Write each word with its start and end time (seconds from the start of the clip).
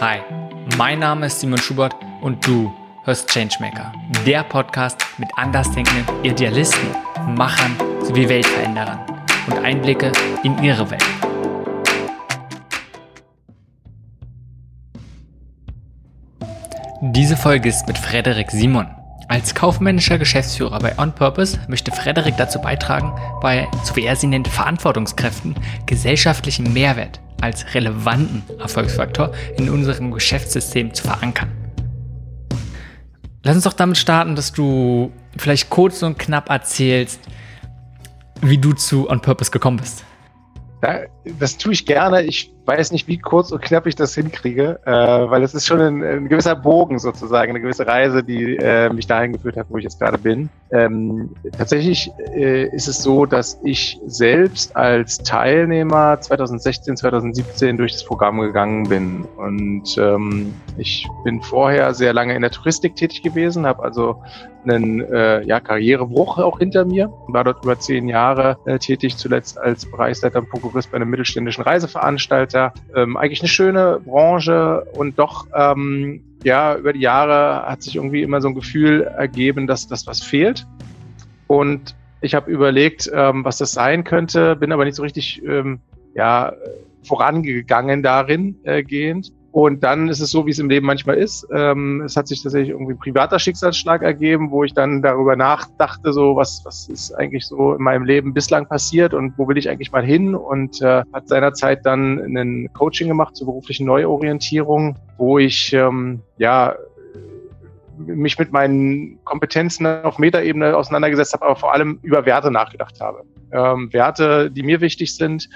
Hi, 0.00 0.20
mein 0.76 1.00
Name 1.00 1.26
ist 1.26 1.40
Simon 1.40 1.58
Schubert 1.58 1.92
und 2.20 2.46
du 2.46 2.72
hörst 3.02 3.30
Changemaker, 3.30 3.92
der 4.24 4.44
Podcast 4.44 5.04
mit 5.18 5.28
andersdenkenden 5.34 6.06
Idealisten, 6.22 6.88
Machern 7.34 7.74
sowie 8.04 8.28
Weltveränderern 8.28 9.00
und 9.48 9.58
Einblicke 9.58 10.12
in 10.44 10.62
ihre 10.62 10.88
Welt. 10.88 11.02
Diese 17.00 17.36
Folge 17.36 17.68
ist 17.68 17.88
mit 17.88 17.98
Frederik 17.98 18.52
Simon. 18.52 18.86
Als 19.26 19.52
kaufmännischer 19.52 20.16
Geschäftsführer 20.16 20.78
bei 20.78 20.96
On 20.96 21.12
Purpose 21.12 21.58
möchte 21.66 21.90
Frederik 21.90 22.36
dazu 22.36 22.60
beitragen, 22.60 23.12
bei, 23.40 23.66
so 23.82 23.96
wie 23.96 24.04
er 24.04 24.14
sie 24.14 24.28
nennt, 24.28 24.46
Verantwortungskräften 24.46 25.56
gesellschaftlichen 25.86 26.72
Mehrwert 26.72 27.18
als 27.40 27.74
relevanten 27.74 28.42
Erfolgsfaktor 28.58 29.32
in 29.56 29.70
unserem 29.70 30.10
Geschäftssystem 30.12 30.92
zu 30.92 31.04
verankern. 31.04 31.50
Lass 33.44 33.54
uns 33.54 33.64
doch 33.64 33.72
damit 33.72 33.96
starten, 33.96 34.34
dass 34.34 34.52
du 34.52 35.12
vielleicht 35.36 35.70
kurz 35.70 36.02
und 36.02 36.18
knapp 36.18 36.50
erzählst, 36.50 37.20
wie 38.42 38.58
du 38.58 38.72
zu 38.72 39.08
On 39.08 39.20
Purpose 39.20 39.50
gekommen 39.50 39.78
bist. 39.78 40.04
Das 41.38 41.58
tue 41.58 41.72
ich 41.72 41.86
gerne. 41.86 42.22
Ich 42.22 42.52
weiß 42.68 42.92
nicht, 42.92 43.08
wie 43.08 43.18
kurz 43.18 43.50
und 43.50 43.62
knapp 43.62 43.86
ich 43.86 43.96
das 43.96 44.14
hinkriege, 44.14 44.78
äh, 44.84 44.90
weil 44.92 45.42
es 45.42 45.54
ist 45.54 45.66
schon 45.66 45.80
ein, 45.80 46.04
ein, 46.04 46.28
gewisser 46.28 46.54
Bogen 46.54 46.98
sozusagen, 46.98 47.50
eine 47.50 47.60
gewisse 47.62 47.86
Reise, 47.86 48.22
die 48.22 48.56
äh, 48.56 48.92
mich 48.92 49.06
dahin 49.06 49.32
geführt 49.32 49.56
hat, 49.56 49.66
wo 49.70 49.78
ich 49.78 49.84
jetzt 49.84 49.98
gerade 49.98 50.18
bin. 50.18 50.50
Ähm, 50.70 51.30
tatsächlich 51.56 52.10
äh, 52.34 52.68
ist 52.74 52.86
es 52.86 53.02
so, 53.02 53.24
dass 53.24 53.58
ich 53.64 53.98
selbst 54.06 54.76
als 54.76 55.16
Teilnehmer 55.18 56.20
2016, 56.20 56.98
2017 56.98 57.78
durch 57.78 57.92
das 57.92 58.04
Programm 58.04 58.38
gegangen 58.40 58.86
bin. 58.86 59.24
Und 59.38 59.96
ähm, 59.96 60.54
ich 60.76 61.06
bin 61.24 61.40
vorher 61.40 61.94
sehr 61.94 62.12
lange 62.12 62.34
in 62.34 62.42
der 62.42 62.50
Touristik 62.50 62.96
tätig 62.96 63.22
gewesen, 63.22 63.64
habe 63.64 63.82
also 63.82 64.22
einen 64.64 65.00
äh, 65.00 65.42
ja, 65.44 65.60
Karrierebruch 65.60 66.38
auch 66.38 66.58
hinter 66.58 66.84
mir, 66.84 67.10
war 67.28 67.44
dort 67.44 67.64
über 67.64 67.78
zehn 67.78 68.08
Jahre 68.08 68.58
äh, 68.66 68.78
tätig, 68.78 69.16
zuletzt 69.16 69.58
als 69.58 69.90
Bereichsleiter 69.90 70.40
und 70.40 70.50
Prokurist 70.50 70.90
bei 70.90 70.96
einem 70.96 71.10
mittelständischen 71.18 71.64
Reiseveranstalter. 71.64 72.72
Ähm, 72.94 73.16
eigentlich 73.16 73.40
eine 73.40 73.48
schöne 73.48 74.00
Branche 74.04 74.86
und 74.94 75.18
doch, 75.18 75.46
ähm, 75.54 76.22
ja, 76.44 76.76
über 76.76 76.92
die 76.92 77.00
Jahre 77.00 77.68
hat 77.68 77.82
sich 77.82 77.96
irgendwie 77.96 78.22
immer 78.22 78.40
so 78.40 78.48
ein 78.48 78.54
Gefühl 78.54 79.02
ergeben, 79.02 79.66
dass 79.66 79.88
das 79.88 80.06
was 80.06 80.22
fehlt. 80.22 80.66
Und 81.48 81.96
ich 82.20 82.34
habe 82.34 82.50
überlegt, 82.50 83.10
ähm, 83.12 83.44
was 83.44 83.58
das 83.58 83.72
sein 83.72 84.04
könnte, 84.04 84.54
bin 84.54 84.70
aber 84.70 84.84
nicht 84.84 84.94
so 84.94 85.02
richtig, 85.02 85.42
ähm, 85.44 85.80
ja, 86.14 86.52
vorangegangen 87.02 88.02
darin 88.02 88.56
äh, 88.62 88.82
gehend. 88.84 89.32
Und 89.50 89.82
dann 89.82 90.08
ist 90.08 90.20
es 90.20 90.30
so, 90.30 90.46
wie 90.46 90.50
es 90.50 90.58
im 90.58 90.68
Leben 90.68 90.86
manchmal 90.86 91.16
ist. 91.16 91.46
Ähm, 91.52 92.02
es 92.02 92.16
hat 92.16 92.28
sich 92.28 92.42
tatsächlich 92.42 92.70
irgendwie 92.70 92.92
ein 92.92 92.98
privater 92.98 93.38
Schicksalsschlag 93.38 94.02
ergeben, 94.02 94.50
wo 94.50 94.62
ich 94.62 94.74
dann 94.74 95.00
darüber 95.00 95.36
nachdachte, 95.36 96.12
so 96.12 96.36
was, 96.36 96.60
was 96.64 96.88
ist 96.88 97.12
eigentlich 97.12 97.46
so 97.46 97.72
in 97.72 97.82
meinem 97.82 98.04
Leben 98.04 98.34
bislang 98.34 98.66
passiert 98.66 99.14
und 99.14 99.38
wo 99.38 99.48
will 99.48 99.56
ich 99.56 99.70
eigentlich 99.70 99.90
mal 99.90 100.04
hin? 100.04 100.34
Und 100.34 100.82
äh, 100.82 101.02
hat 101.12 101.28
seinerzeit 101.28 101.86
dann 101.86 102.18
ein 102.36 102.70
Coaching 102.74 103.08
gemacht 103.08 103.36
zur 103.36 103.46
beruflichen 103.46 103.86
Neuorientierung, 103.86 104.96
wo 105.16 105.38
ich 105.38 105.72
ähm, 105.72 106.20
ja 106.36 106.74
mich 107.96 108.38
mit 108.38 108.52
meinen 108.52 109.18
Kompetenzen 109.24 109.86
auf 109.86 110.18
Metaebene 110.18 110.76
auseinandergesetzt 110.76 111.32
habe, 111.32 111.46
aber 111.46 111.56
vor 111.56 111.72
allem 111.72 111.98
über 112.02 112.26
Werte 112.26 112.50
nachgedacht 112.50 113.00
habe. 113.00 113.24
Ähm, 113.50 113.92
Werte, 113.92 114.50
die 114.50 114.62
mir 114.62 114.80
wichtig 114.80 115.14
sind 115.14 115.48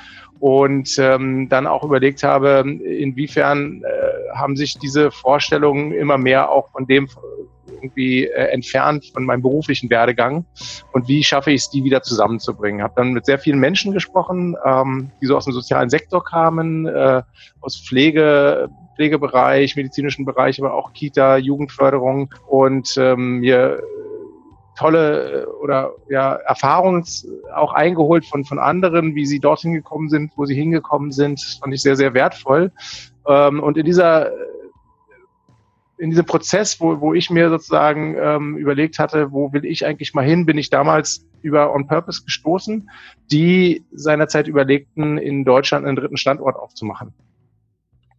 und 0.42 0.98
ähm, 0.98 1.48
dann 1.48 1.68
auch 1.68 1.84
überlegt 1.84 2.24
habe, 2.24 2.64
inwiefern 2.66 3.84
äh, 3.84 4.36
haben 4.36 4.56
sich 4.56 4.76
diese 4.76 5.12
Vorstellungen 5.12 5.92
immer 5.92 6.18
mehr 6.18 6.50
auch 6.50 6.68
von 6.72 6.84
dem 6.88 7.06
irgendwie 7.68 8.24
äh, 8.24 8.48
entfernt 8.48 9.04
von 9.14 9.24
meinem 9.24 9.42
beruflichen 9.42 9.88
Werdegang 9.88 10.44
und 10.94 11.06
wie 11.06 11.22
schaffe 11.22 11.52
ich 11.52 11.60
es, 11.60 11.70
die 11.70 11.84
wieder 11.84 12.02
zusammenzubringen. 12.02 12.82
Habe 12.82 12.94
dann 12.96 13.12
mit 13.12 13.24
sehr 13.24 13.38
vielen 13.38 13.60
Menschen 13.60 13.92
gesprochen, 13.92 14.56
ähm, 14.64 15.12
die 15.20 15.26
so 15.26 15.36
aus 15.36 15.44
dem 15.44 15.52
sozialen 15.52 15.90
Sektor 15.90 16.24
kamen, 16.24 16.86
äh, 16.86 17.22
aus 17.60 17.76
Pflege, 17.76 18.68
Pflegebereich, 18.96 19.76
medizinischen 19.76 20.24
Bereich, 20.24 20.60
aber 20.60 20.74
auch 20.74 20.92
Kita, 20.92 21.36
Jugendförderung 21.36 22.34
und 22.48 22.96
ähm, 22.98 23.38
mir 23.38 23.80
tolle 24.82 25.42
äh, 25.42 25.46
oder 25.62 25.92
ja 26.08 26.34
Erfahrungen 26.34 27.04
auch 27.54 27.72
eingeholt 27.72 28.26
von 28.26 28.44
von 28.44 28.58
anderen, 28.58 29.14
wie 29.14 29.26
sie 29.26 29.40
dorthin 29.40 29.72
gekommen 29.72 30.08
sind, 30.08 30.32
wo 30.36 30.44
sie 30.44 30.54
hingekommen 30.54 31.12
sind, 31.12 31.40
fand 31.60 31.72
ich 31.74 31.82
sehr 31.82 31.96
sehr 31.96 32.14
wertvoll. 32.14 32.72
Ähm, 33.26 33.62
und 33.62 33.76
in 33.76 33.86
dieser 33.86 34.30
in 35.98 36.10
diesem 36.10 36.26
Prozess, 36.26 36.80
wo, 36.80 37.00
wo 37.00 37.14
ich 37.14 37.30
mir 37.30 37.48
sozusagen 37.48 38.16
ähm, 38.18 38.56
überlegt 38.56 38.98
hatte, 38.98 39.30
wo 39.30 39.52
will 39.52 39.64
ich 39.64 39.86
eigentlich 39.86 40.14
mal 40.14 40.24
hin, 40.24 40.46
bin 40.46 40.58
ich 40.58 40.68
damals 40.68 41.24
über 41.42 41.72
On 41.72 41.86
Purpose 41.86 42.24
gestoßen, 42.24 42.90
die 43.30 43.84
seinerzeit 43.92 44.48
überlegten, 44.48 45.16
in 45.16 45.44
Deutschland 45.44 45.86
einen 45.86 45.94
dritten 45.94 46.16
Standort 46.16 46.56
aufzumachen. 46.56 47.14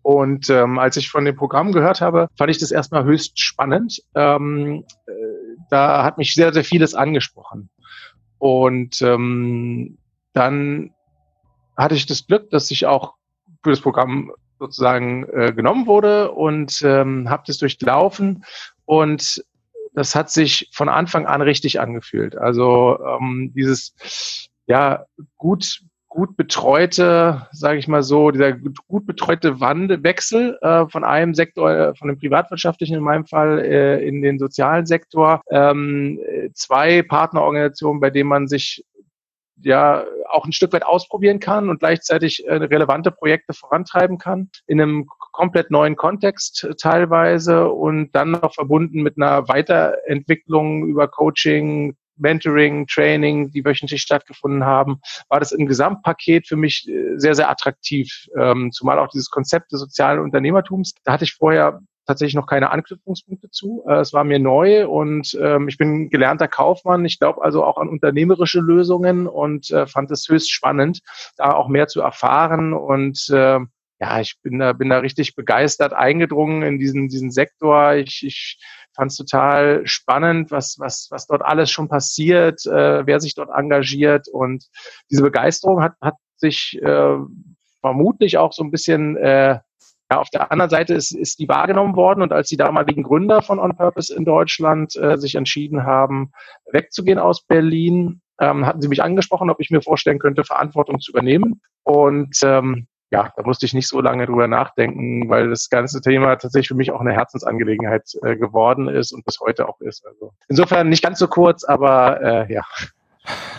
Und 0.02 0.50
ähm, 0.50 0.80
als 0.80 0.98
ich 0.98 1.10
von 1.10 1.26
dem 1.26 1.36
Programm 1.36 1.72
gehört 1.72 2.02
habe, 2.02 2.28
fand 2.38 2.52
ich 2.52 2.58
das 2.58 2.72
erstmal 2.72 3.06
höchst 3.06 3.40
spannend. 3.42 4.02
Ähm, 4.16 4.84
äh, 5.08 5.12
da 5.70 6.04
hat 6.04 6.18
mich 6.18 6.36
sehr, 6.36 6.54
sehr 6.54 6.64
vieles 6.64 6.94
angesprochen. 6.94 7.70
Und 8.38 9.02
ähm, 9.02 9.98
dann 10.34 10.94
hatte 11.78 11.96
ich 11.96 12.06
das 12.06 12.28
Glück, 12.28 12.50
dass 12.50 12.72
ich 12.72 12.86
auch 12.86 13.16
für 13.64 13.70
das 13.70 13.82
Programm 13.82 14.32
sozusagen 14.60 15.26
äh, 15.30 15.54
genommen 15.54 15.88
wurde 15.88 16.32
und 16.32 16.82
ähm, 16.84 17.30
habe 17.30 17.44
das 17.48 17.58
durchlaufen 17.58 18.46
und 18.86 19.44
das 19.94 20.16
hat 20.16 20.30
sich 20.32 20.70
von 20.72 20.90
Anfang 20.90 21.28
an 21.28 21.42
richtig 21.42 21.80
angefühlt. 21.80 22.36
Also 22.36 22.98
ähm, 23.06 23.52
dieses 23.56 24.50
ja 24.66 25.06
gut 25.38 25.82
gut 26.14 26.38
betreute, 26.38 27.48
sage 27.52 27.80
ich 27.80 27.88
mal 27.88 28.04
so, 28.04 28.30
dieser 28.30 28.54
gut 28.54 29.08
betreute 29.08 29.60
Wandewechsel 29.60 30.60
äh, 30.62 30.86
von 30.88 31.04
einem 31.04 31.34
Sektor, 31.34 31.72
äh, 31.72 31.96
von 31.96 32.08
dem 32.08 32.20
privatwirtschaftlichen 32.20 32.96
in 32.96 33.04
meinem 33.04 33.26
Fall, 33.26 33.60
äh, 33.60 34.08
in 34.08 34.22
den 34.22 34.38
sozialen 34.38 34.86
Sektor. 34.86 35.42
Ähm, 35.50 36.20
zwei 36.54 37.02
Partnerorganisationen, 37.02 38.00
bei 38.00 38.12
denen 38.12 38.30
man 38.30 38.48
sich 38.48 38.86
ja 39.64 40.06
auch 40.30 40.46
ein 40.46 40.52
Stück 40.52 40.72
weit 40.74 40.86
ausprobieren 40.86 41.40
kann 41.40 41.70
und 41.70 41.80
gleichzeitig 41.80 42.46
äh, 42.46 42.54
relevante 42.54 43.10
Projekte 43.10 43.54
vorantreiben 43.54 44.20
kann 44.20 44.50
in 44.68 44.80
einem 44.80 45.08
komplett 45.32 45.72
neuen 45.72 45.96
Kontext 45.96 46.68
teilweise 46.80 47.70
und 47.70 48.12
dann 48.12 48.32
noch 48.32 48.54
verbunden 48.54 49.02
mit 49.02 49.18
einer 49.18 49.48
Weiterentwicklung 49.48 50.86
über 50.86 51.08
Coaching, 51.08 51.96
Mentoring, 52.18 52.88
Training, 52.88 53.52
die 53.52 53.66
wöchentlich 53.66 54.02
stattgefunden 54.02 54.66
haben, 54.66 55.00
war 55.30 55.40
das 55.40 55.52
im 55.52 55.66
Gesamtpaket 55.66 56.48
für 56.48 56.56
mich 56.56 56.88
äh, 56.88 57.18
sehr, 57.18 57.36
sehr 57.36 57.50
attraktiv. 57.50 58.28
Ähm, 58.38 58.72
zumal 58.72 59.00
auch 59.00 59.08
dieses 59.08 59.30
Konzept 59.30 59.72
des 59.72 59.80
sozialen 59.80 60.20
Unternehmertums, 60.20 60.94
da 61.04 61.14
hatte 61.14 61.26
ich 61.26 61.34
vorher 61.34 61.82
tatsächlich 62.06 62.36
noch 62.36 62.48
keine 62.48 62.72
Anknüpfungspunkte 62.72 63.50
zu. 63.50 63.84
Äh, 63.88 64.00
es 64.00 64.14
war 64.14 64.24
mir 64.24 64.40
neu 64.40 64.88
und 64.88 65.38
ähm, 65.42 65.68
ich 65.68 65.78
bin 65.78 66.10
gelernter 66.10 66.48
Kaufmann. 66.48 67.06
Ich 67.06 67.20
glaube 67.20 67.42
also 67.42 67.64
auch 67.64 67.78
an 67.78 67.90
unternehmerische 67.90 68.60
Lösungen 68.60 69.28
und 69.28 69.72
äh, 69.72 69.88
fand 69.88 70.12
es 70.12 70.28
höchst 70.28 70.52
spannend, 70.52 71.02
da 71.38 71.54
auch 71.54 71.68
mehr 71.68 71.88
zu 71.88 72.02
erfahren 72.02 72.74
und 72.74 73.30
äh, 73.30 73.60
ja, 74.04 74.20
ich 74.20 74.36
bin 74.42 74.60
da, 74.60 74.74
bin 74.74 74.90
da 74.90 74.98
richtig 74.98 75.34
begeistert 75.34 75.94
eingedrungen 75.94 76.62
in 76.62 76.78
diesen, 76.78 77.08
diesen 77.08 77.32
Sektor. 77.32 77.94
Ich, 77.94 78.22
ich 78.26 78.60
fand 78.94 79.12
es 79.12 79.18
total 79.18 79.88
spannend, 79.88 80.52
was, 80.52 80.76
was, 80.78 81.08
was 81.10 81.26
dort 81.26 81.42
alles 81.42 81.72
schon 81.72 81.88
passiert, 81.88 82.66
äh, 82.66 83.08
wer 83.08 83.22
sich 83.22 83.34
dort 83.34 83.50
engagiert. 83.56 84.28
Und 84.28 84.66
diese 85.10 85.22
Begeisterung 85.22 85.82
hat, 85.82 85.94
hat 86.02 86.16
sich 86.36 86.78
äh, 86.82 87.16
vermutlich 87.80 88.38
auch 88.38 88.52
so 88.52 88.66
ein 88.66 88.72
bisschen 88.72 89.16
äh, 89.16 89.60
ja, 90.12 90.20
auf 90.20 90.30
der 90.30 90.52
anderen 90.52 90.70
Seite 90.70 90.94
ist, 90.96 91.12
ist 91.12 91.40
die 91.40 91.48
wahrgenommen 91.48 91.96
worden 91.96 92.24
und 92.24 92.34
als 92.34 92.50
die 92.50 92.58
damaligen 92.58 93.04
Gründer 93.04 93.42
von 93.42 93.58
On 93.58 93.74
Purpose 93.74 94.14
in 94.14 94.26
Deutschland 94.26 94.98
äh, 94.98 95.18
sich 95.18 95.36
entschieden 95.36 95.86
haben, 95.86 96.34
wegzugehen 96.70 97.20
aus 97.20 97.46
Berlin, 97.46 98.22
ähm, 98.42 98.66
hatten 98.66 98.82
sie 98.82 98.90
mich 98.90 99.02
angesprochen, 99.02 99.50
ob 99.50 99.62
ich 99.62 99.72
mir 99.72 99.82
vorstellen 99.82 100.20
könnte, 100.20 100.44
Verantwortung 100.44 101.00
zu 101.00 101.12
übernehmen. 101.12 101.62
Und 101.84 102.36
ähm, 102.44 102.88
ja, 103.14 103.32
da 103.38 103.44
musste 103.44 103.68
ich 103.68 103.76
nicht 103.76 103.88
so 103.88 104.02
lange 104.02 104.26
drüber 104.26 104.48
nachdenken, 104.48 105.30
weil 105.30 105.52
das 105.52 105.70
ganze 105.70 106.02
Thema 106.02 106.36
tatsächlich 106.36 106.70
für 106.70 106.76
mich 106.76 106.92
auch 106.92 107.00
eine 107.00 107.14
Herzensangelegenheit 107.14 108.10
äh, 108.24 108.36
geworden 108.36 108.88
ist 108.88 109.12
und 109.12 109.24
bis 109.24 109.40
heute 109.40 109.70
auch 109.70 109.80
ist. 109.82 110.04
Also 110.08 110.34
insofern 110.48 110.90
nicht 110.90 111.04
ganz 111.04 111.20
so 111.20 111.28
kurz, 111.28 111.64
aber 111.64 112.20
äh, 112.22 112.52
ja, 112.52 112.64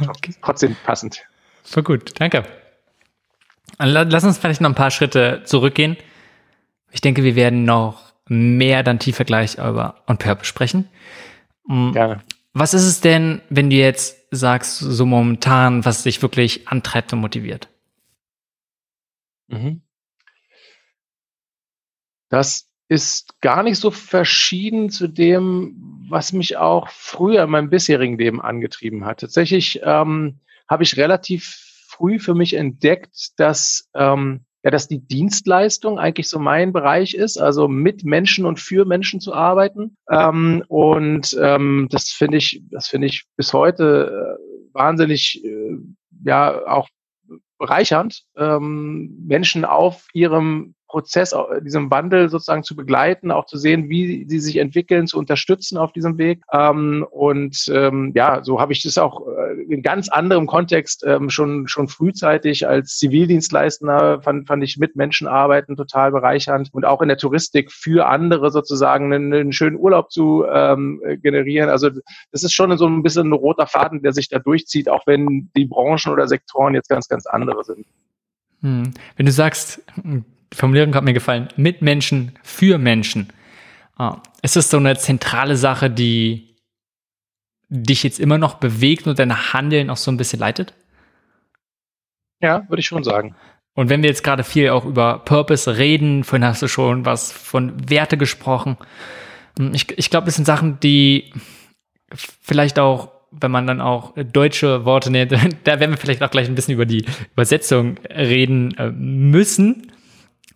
okay. 0.09 0.35
trotzdem 0.43 0.77
passend. 0.85 1.25
Voll 1.63 1.85
gut, 1.85 2.21
danke. 2.21 2.43
Lass 3.79 4.25
uns 4.25 4.39
vielleicht 4.39 4.61
noch 4.61 4.71
ein 4.71 4.75
paar 4.75 4.91
Schritte 4.91 5.43
zurückgehen. 5.45 5.97
Ich 6.91 7.01
denke, 7.01 7.23
wir 7.23 7.37
werden 7.37 7.65
noch 7.65 8.13
mehr 8.27 8.83
dann 8.83 8.99
tiefer 8.99 9.25
gleich 9.25 9.55
über 9.59 10.03
On 10.09 10.19
Purpose 10.19 10.47
sprechen. 10.47 10.89
Mm, 11.69 11.93
Gerne. 11.93 12.23
Was 12.55 12.75
ist 12.75 12.85
es 12.85 13.01
denn, 13.01 13.41
wenn 13.51 13.71
du 13.71 13.77
jetzt 13.77 14.17
sagst, 14.33 14.79
so 14.79 15.07
momentan, 15.07 15.85
was 15.85 16.03
dich 16.03 16.23
wirklich 16.23 16.67
antreibt 16.67 17.13
und 17.13 17.21
motiviert? 17.21 17.69
Mhm. 19.49 19.83
Das 22.29 22.69
ist 22.89 23.41
gar 23.41 23.63
nicht 23.63 23.79
so 23.79 23.91
verschieden 23.91 24.91
zu 24.91 25.09
dem, 25.09 26.05
was 26.09 26.33
mich 26.33 26.57
auch 26.57 26.89
früher 26.91 27.45
in 27.45 27.51
meinem 27.51 27.71
bisherigen 27.71 28.19
Leben 28.19 28.41
angetrieben 28.41 29.05
hat. 29.05 29.21
Tatsächlich 29.21 29.81
ähm, 29.83 30.41
habe 30.69 30.83
ich 30.83 30.97
relativ 30.97 31.45
früh 31.89 32.19
für 32.19 32.35
mich 32.35 32.55
entdeckt, 32.55 33.39
dass 33.39 33.89
ähm, 33.95 34.45
ja, 34.65 34.71
dass 34.71 34.89
die 34.89 35.07
Dienstleistung 35.07 35.99
eigentlich 35.99 36.29
so 36.31 36.39
mein 36.39 36.73
Bereich 36.73 37.13
ist, 37.13 37.37
also 37.37 37.69
mit 37.69 38.03
Menschen 38.03 38.47
und 38.47 38.59
für 38.59 38.87
Menschen 38.87 39.21
zu 39.21 39.35
arbeiten. 39.35 39.99
Ähm, 40.11 40.65
und 40.69 41.37
ähm, 41.39 41.89
das 41.91 42.11
finde 42.11 42.39
ich, 42.39 42.63
das 42.71 42.89
finde 42.89 43.09
ich 43.09 43.27
bis 43.37 43.53
heute 43.53 44.39
äh, 44.41 44.73
wahnsinnig, 44.73 45.45
äh, 45.45 45.77
ja, 46.25 46.67
auch 46.67 46.89
bereichernd, 47.59 48.25
ähm, 48.37 49.17
Menschen 49.27 49.65
auf 49.65 50.09
ihrem 50.13 50.75
Prozess, 50.95 51.35
diesem 51.63 51.91
Wandel 51.91 52.29
sozusagen 52.29 52.63
zu 52.63 52.77
begleiten, 52.77 53.33
auch 53.33 53.47
zu 53.47 53.59
sehen, 53.59 53.89
wie 53.89 54.27
sie 54.29 54.39
sich 54.39 54.59
entwickeln, 54.59 55.09
zu 55.09 55.19
unterstützen 55.19 55.77
auf 55.77 55.93
diesem 55.93 56.19
Weg. 56.19 56.43
Ähm, 56.53 57.05
und 57.11 57.69
ähm, 57.69 58.13
ja, 58.15 58.45
so 58.45 58.61
habe 58.61 58.73
ich 58.73 58.85
das 58.85 58.97
auch 58.97 59.27
äh, 59.27 59.61
in 59.63 59.83
ganz 59.83 60.09
anderem 60.09 60.47
Kontext 60.47 61.03
ähm, 61.05 61.31
schon 61.31 61.67
schon 61.67 61.89
frühzeitig 61.89 62.69
als 62.69 62.97
Zivildienstleister 62.99 64.23
fand, 64.23 64.47
fand 64.47 64.63
ich 64.63 64.79
mit 64.79 64.95
Menschen 64.95 65.27
arbeiten 65.27 65.75
total 65.75 66.13
bereichernd 66.13 66.69
und 66.73 66.85
auch 66.85 67.03
in 67.03 67.09
der 67.09 67.19
Touristik 67.19 67.73
für 67.73 68.07
andere 68.07 68.53
sozusagen 68.53 69.13
einen, 69.13 69.35
einen 69.35 69.53
schönen 69.53 69.77
Urlaub 69.77 70.13
zu 70.13 70.45
ähm, 70.49 71.03
generieren. 71.25 71.71
Also 71.71 71.91
das 72.31 72.45
ist 72.45 72.53
schon 72.53 72.79
so 72.79 72.87
ein 72.87 73.03
bisschen 73.03 73.31
ein 73.31 73.33
roter 73.33 73.67
Faden, 73.67 74.01
der 74.01 74.13
sich 74.13 74.29
da 74.29 74.39
durchzieht, 74.39 74.89
auch 74.89 75.09
wenn 75.09 75.51
die 75.57 75.65
Branchen 75.65 76.13
oder 76.13 76.29
Sektoren 76.29 76.75
jetzt 76.75 76.89
ganz 76.89 77.09
ganz 77.09 77.27
andere 77.27 77.65
sind. 77.65 77.85
Hm. 78.61 78.95
Wenn 79.17 79.27
du 79.27 79.33
sagst, 79.33 79.83
Formulierung 80.55 80.95
hat 80.95 81.05
mir 81.05 81.13
gefallen, 81.13 81.49
mit 81.57 81.83
Menschen, 81.83 82.39
für 82.43 82.79
Menschen. 82.79 83.33
Ah, 83.97 84.21
ist 84.43 84.57
das 84.57 84.71
so 84.71 84.77
eine 84.77 84.97
zentrale 84.97 85.57
Sache, 85.57 85.91
die 85.91 86.57
dich 87.69 88.03
jetzt 88.03 88.21
immer 88.21 88.39
noch 88.39 88.55
bewegt 88.55 89.07
und 89.07 89.19
dein 89.19 89.53
Handeln 89.53 89.91
auch 89.91 89.97
so 89.97 90.11
ein 90.11 90.17
bisschen 90.17 90.41
leitet? 90.41 90.75
Ja, 92.41 92.69
würde 92.69 92.81
ich 92.81 92.87
schon 92.87 93.05
sagen. 93.05 93.35
Und 93.75 93.89
wenn 93.91 94.03
wir 94.03 94.09
jetzt 94.09 94.23
gerade 94.23 94.45
viel 94.45 94.71
auch 94.71 94.85
über 94.85 95.19
Purpose 95.19 95.77
reden, 95.77 96.25
vorhin 96.25 96.47
hast 96.47 96.63
du 96.63 96.69
schon 96.69 97.05
was 97.05 97.33
von 97.33 97.91
Werte 97.91 98.17
gesprochen. 98.17 98.77
Hm, 99.59 99.75
ich, 99.75 99.99
ich 99.99 100.11
glaube, 100.11 100.27
das 100.27 100.37
sind 100.37 100.45
Sachen, 100.45 100.79
die 100.81 101.33
vielleicht 102.13 102.79
auch, 102.79 103.11
wenn 103.33 103.51
man 103.51 103.67
dann 103.67 103.81
auch 103.81 104.15
deutsche 104.15 104.85
Worte 104.85 105.11
nennt, 105.11 105.33
da 105.65 105.81
werden 105.81 105.91
wir 105.91 105.99
vielleicht 105.99 106.23
auch 106.23 106.31
gleich 106.31 106.49
ein 106.49 106.55
bisschen 106.55 106.75
über 106.75 106.87
die 106.87 107.05
Übersetzung 107.33 107.97
reden 108.09 108.77
äh, 108.79 108.91
müssen. 108.91 109.91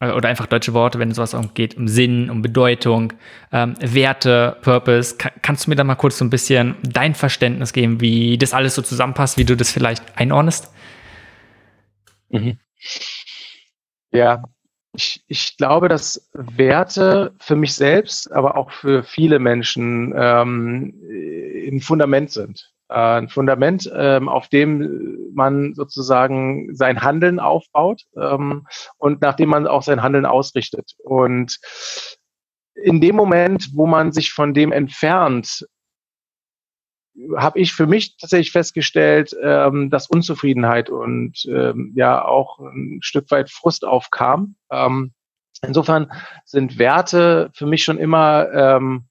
Äh, 0.00 0.12
oder 0.12 0.28
einfach 0.28 0.46
deutsche 0.46 0.74
Worte, 0.74 0.98
wenn 0.98 1.10
es 1.10 1.16
sowas 1.16 1.36
geht, 1.54 1.76
um 1.76 1.88
Sinn, 1.88 2.30
um 2.30 2.42
Bedeutung, 2.42 3.12
ähm, 3.52 3.74
Werte, 3.80 4.56
Purpose. 4.62 5.16
Kann, 5.16 5.32
kannst 5.42 5.66
du 5.66 5.70
mir 5.70 5.76
da 5.76 5.84
mal 5.84 5.96
kurz 5.96 6.18
so 6.18 6.24
ein 6.24 6.30
bisschen 6.30 6.76
dein 6.82 7.14
Verständnis 7.14 7.72
geben, 7.72 8.00
wie 8.00 8.38
das 8.38 8.54
alles 8.54 8.74
so 8.74 8.82
zusammenpasst, 8.82 9.38
wie 9.38 9.44
du 9.44 9.56
das 9.56 9.70
vielleicht 9.70 10.02
einordnest? 10.16 10.72
Mhm. 12.28 12.58
Ja, 14.12 14.42
ich, 14.94 15.22
ich 15.28 15.56
glaube, 15.56 15.88
dass 15.88 16.30
Werte 16.32 17.34
für 17.40 17.56
mich 17.56 17.74
selbst, 17.74 18.32
aber 18.32 18.56
auch 18.56 18.70
für 18.70 19.02
viele 19.02 19.38
Menschen 19.38 20.14
ähm, 20.16 20.94
ein 21.68 21.80
Fundament 21.80 22.30
sind. 22.30 22.72
Äh, 22.88 22.94
ein 22.94 23.28
Fundament, 23.28 23.90
ähm, 23.94 24.28
auf 24.28 24.48
dem 24.48 25.30
man 25.34 25.74
sozusagen 25.74 26.74
sein 26.74 27.02
Handeln 27.02 27.38
aufbaut 27.38 28.02
ähm, 28.16 28.66
und 28.96 29.20
nachdem 29.20 29.50
man 29.50 29.66
auch 29.66 29.82
sein 29.82 30.02
Handeln 30.02 30.24
ausrichtet. 30.24 30.92
Und 31.04 31.58
in 32.74 33.00
dem 33.00 33.16
Moment, 33.16 33.70
wo 33.74 33.86
man 33.86 34.12
sich 34.12 34.32
von 34.32 34.54
dem 34.54 34.72
entfernt, 34.72 35.66
habe 37.36 37.58
ich 37.58 37.74
für 37.74 37.86
mich 37.86 38.16
tatsächlich 38.16 38.52
festgestellt, 38.52 39.36
ähm, 39.42 39.90
dass 39.90 40.08
Unzufriedenheit 40.08 40.88
und 40.88 41.44
ähm, 41.46 41.92
ja 41.94 42.24
auch 42.24 42.58
ein 42.60 43.00
Stück 43.02 43.30
weit 43.30 43.50
Frust 43.50 43.84
aufkam. 43.84 44.54
Ähm, 44.70 45.12
insofern 45.62 46.12
sind 46.44 46.78
Werte 46.78 47.50
für 47.54 47.66
mich 47.66 47.82
schon 47.82 47.98
immer 47.98 48.48
ähm, 48.52 49.07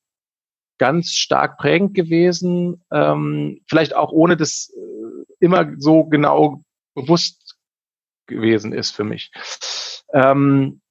ganz 0.77 1.11
stark 1.11 1.57
prägend 1.57 1.93
gewesen, 1.93 2.83
ähm, 2.91 3.61
vielleicht 3.67 3.95
auch 3.95 4.11
ohne 4.11 4.37
das 4.37 4.71
äh, 4.75 5.25
immer 5.39 5.71
so 5.77 6.05
genau 6.05 6.61
bewusst 6.93 7.57
gewesen 8.27 8.73
ist 8.73 8.91
für 8.91 9.03
mich. 9.03 9.31
Ähm, 10.13 10.81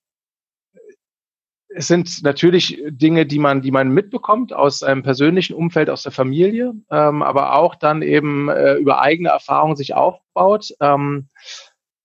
es 1.76 1.88
sind 1.88 2.22
natürlich 2.22 2.82
Dinge, 2.88 3.26
die 3.26 3.38
man, 3.38 3.60
die 3.60 3.70
man 3.70 3.90
mitbekommt 3.90 4.52
aus 4.54 4.82
einem 4.82 5.02
persönlichen 5.02 5.54
Umfeld, 5.54 5.90
aus 5.90 6.02
der 6.02 6.12
Familie, 6.12 6.72
ähm, 6.90 7.22
aber 7.22 7.54
auch 7.54 7.74
dann 7.74 8.00
eben 8.00 8.48
äh, 8.48 8.74
über 8.76 9.02
eigene 9.02 9.28
Erfahrungen 9.28 9.76
sich 9.76 9.94
aufbaut. 9.94 10.70
Ähm, 10.80 11.28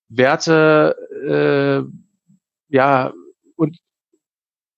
Werte, 0.08 0.94
äh, 1.26 2.74
ja, 2.74 3.14
und 3.56 3.78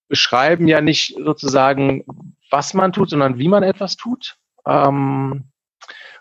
beschreiben 0.08 0.68
ja 0.68 0.80
nicht 0.80 1.16
sozusagen, 1.16 2.04
was 2.54 2.72
man 2.72 2.92
tut, 2.92 3.10
sondern 3.10 3.36
wie 3.36 3.48
man 3.48 3.64
etwas 3.64 3.96
tut 3.96 4.36
ähm, 4.64 5.50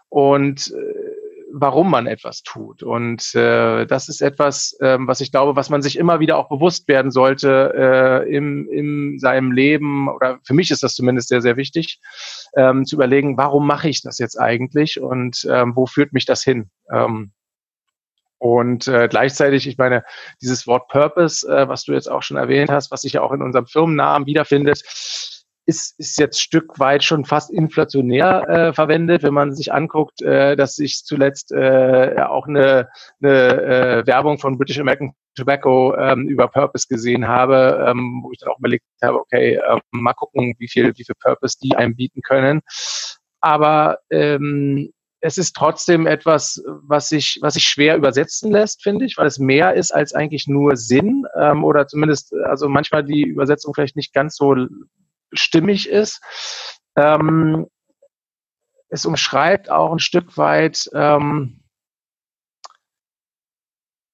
und 0.09 0.73
äh, 0.75 1.13
warum 1.53 1.91
man 1.91 2.07
etwas 2.07 2.41
tut. 2.41 2.81
Und 2.81 3.35
äh, 3.35 3.85
das 3.85 4.09
ist 4.09 4.21
etwas, 4.21 4.75
äh, 4.79 4.97
was 4.99 5.21
ich 5.21 5.31
glaube, 5.31 5.55
was 5.55 5.69
man 5.69 5.83
sich 5.83 5.95
immer 5.95 6.19
wieder 6.19 6.37
auch 6.37 6.49
bewusst 6.49 6.87
werden 6.87 7.11
sollte 7.11 7.71
äh, 7.77 8.35
im, 8.35 8.67
in 8.67 9.19
seinem 9.19 9.51
Leben. 9.51 10.09
Oder 10.09 10.39
für 10.43 10.55
mich 10.55 10.71
ist 10.71 10.81
das 10.81 10.95
zumindest 10.95 11.29
sehr, 11.29 11.43
sehr 11.43 11.55
wichtig, 11.55 11.99
ähm, 12.57 12.83
zu 12.85 12.95
überlegen, 12.95 13.37
warum 13.37 13.67
mache 13.67 13.89
ich 13.89 14.01
das 14.01 14.17
jetzt 14.17 14.39
eigentlich 14.39 14.99
und 14.99 15.47
ähm, 15.47 15.73
wo 15.75 15.85
führt 15.85 16.13
mich 16.13 16.25
das 16.25 16.41
hin? 16.43 16.71
Ähm, 16.91 17.31
und 18.39 18.89
äh, 18.89 19.07
gleichzeitig, 19.07 19.67
ich 19.67 19.77
meine, 19.77 20.03
dieses 20.41 20.67
Wort 20.67 20.89
Purpose, 20.89 21.47
äh, 21.47 21.69
was 21.69 21.85
du 21.85 21.93
jetzt 21.93 22.11
auch 22.11 22.23
schon 22.23 22.35
erwähnt 22.35 22.71
hast, 22.71 22.91
was 22.91 23.03
sich 23.03 23.13
ja 23.13 23.21
auch 23.21 23.31
in 23.31 23.41
unserem 23.41 23.67
Firmennamen 23.67 24.25
wiederfindet, 24.25 24.83
ist, 25.65 25.97
ist 25.99 26.19
jetzt 26.19 26.41
Stück 26.41 26.79
weit 26.79 27.03
schon 27.03 27.25
fast 27.25 27.51
inflationär 27.51 28.47
äh, 28.49 28.73
verwendet, 28.73 29.23
wenn 29.23 29.33
man 29.33 29.53
sich 29.53 29.73
anguckt, 29.73 30.21
äh, 30.21 30.55
dass 30.55 30.77
ich 30.79 31.03
zuletzt 31.03 31.51
äh, 31.51 32.15
auch 32.21 32.47
eine, 32.47 32.89
eine 33.21 33.61
äh, 33.61 34.07
Werbung 34.07 34.39
von 34.39 34.57
British 34.57 34.79
American 34.79 35.13
Tobacco 35.35 35.95
ähm, 35.95 36.27
über 36.27 36.47
Purpose 36.47 36.87
gesehen 36.87 37.27
habe, 37.27 37.85
ähm, 37.87 38.21
wo 38.23 38.31
ich 38.31 38.39
dann 38.39 38.49
auch 38.49 38.59
überlegt 38.59 38.85
habe, 39.01 39.19
okay, 39.19 39.55
äh, 39.55 39.79
mal 39.91 40.13
gucken, 40.13 40.53
wie 40.59 40.67
viel, 40.67 40.93
wie 40.95 41.03
viel 41.03 41.15
Purpose 41.19 41.57
die 41.61 41.75
einem 41.75 41.95
bieten 41.95 42.21
können. 42.21 42.61
Aber 43.41 43.99
ähm, 44.09 44.91
es 45.21 45.37
ist 45.37 45.55
trotzdem 45.55 46.05
etwas, 46.05 46.61
was 46.65 47.07
sich, 47.09 47.39
was 47.41 47.53
sich 47.53 47.63
schwer 47.63 47.95
übersetzen 47.95 48.51
lässt, 48.51 48.83
finde 48.83 49.05
ich, 49.05 49.17
weil 49.17 49.27
es 49.27 49.39
mehr 49.39 49.73
ist 49.73 49.91
als 49.91 50.13
eigentlich 50.13 50.47
nur 50.47 50.75
Sinn 50.75 51.25
ähm, 51.39 51.63
oder 51.63 51.87
zumindest, 51.87 52.33
also 52.45 52.67
manchmal 52.67 53.05
die 53.05 53.23
Übersetzung 53.23 53.73
vielleicht 53.73 53.95
nicht 53.95 54.13
ganz 54.13 54.35
so 54.35 54.53
stimmig 55.33 55.89
ist. 55.89 56.21
Ähm, 56.95 57.67
es 58.89 59.05
umschreibt 59.05 59.69
auch 59.69 59.91
ein 59.91 59.99
Stück 59.99 60.37
weit 60.37 60.89
ähm, 60.93 61.63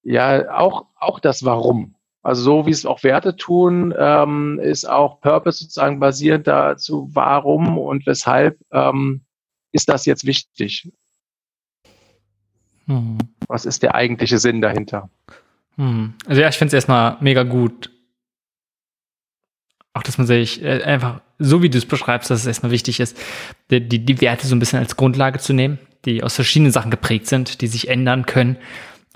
ja 0.03 0.57
auch, 0.57 0.87
auch 0.95 1.19
das 1.19 1.43
Warum. 1.43 1.95
Also 2.21 2.41
so 2.41 2.65
wie 2.65 2.71
es 2.71 2.85
auch 2.85 3.03
Werte 3.03 3.35
tun, 3.35 3.93
ähm, 3.97 4.59
ist 4.61 4.89
auch 4.89 5.21
Purpose 5.21 5.59
sozusagen 5.59 5.99
basierend 5.99 6.47
dazu, 6.47 7.09
warum 7.13 7.77
und 7.77 8.05
weshalb 8.05 8.59
ähm, 8.71 9.21
ist 9.71 9.87
das 9.89 10.05
jetzt 10.05 10.25
wichtig. 10.25 10.91
Hm. 12.85 13.17
Was 13.47 13.65
ist 13.65 13.83
der 13.83 13.95
eigentliche 13.95 14.37
Sinn 14.37 14.61
dahinter? 14.61 15.09
Hm. 15.75 16.13
Also 16.25 16.41
ja, 16.41 16.49
ich 16.49 16.57
finde 16.57 16.69
es 16.69 16.73
erstmal 16.73 17.17
mega 17.21 17.43
gut, 17.43 17.91
auch 19.99 20.03
dass 20.03 20.17
man 20.17 20.25
sich 20.25 20.63
äh, 20.63 20.81
einfach, 20.81 21.19
so 21.39 21.61
wie 21.61 21.69
du 21.69 21.77
es 21.77 21.85
beschreibst, 21.85 22.29
dass 22.29 22.39
es 22.39 22.47
erstmal 22.47 22.71
wichtig 22.71 23.01
ist, 23.01 23.17
die, 23.69 23.81
die, 23.81 24.21
Werte 24.21 24.47
so 24.47 24.55
ein 24.55 24.59
bisschen 24.59 24.79
als 24.79 24.95
Grundlage 24.95 25.39
zu 25.39 25.51
nehmen, 25.51 25.77
die 26.05 26.23
aus 26.23 26.35
verschiedenen 26.35 26.71
Sachen 26.71 26.89
geprägt 26.89 27.27
sind, 27.27 27.59
die 27.59 27.67
sich 27.67 27.89
ändern 27.89 28.25
können. 28.25 28.55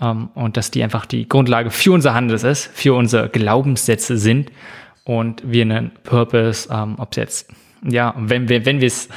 Ähm, 0.01 0.29
und 0.35 0.57
dass 0.57 0.71
die 0.71 0.83
einfach 0.83 1.05
die 1.05 1.29
Grundlage 1.29 1.69
für 1.69 1.93
unser 1.93 2.13
Handeln 2.13 2.39
ist, 2.45 2.69
für 2.73 2.95
unsere 2.95 3.29
Glaubenssätze 3.29 4.17
sind 4.17 4.51
und 5.05 5.41
wir 5.45 5.61
einen 5.61 5.91
Purpose, 6.03 6.67
ähm, 6.69 6.95
ob 6.97 7.11
es 7.11 7.17
jetzt, 7.17 7.49
ja, 7.87 8.13
wenn 8.17 8.49
wir, 8.49 8.65
wenn 8.65 8.81
wir 8.81 8.87
es 8.87 9.07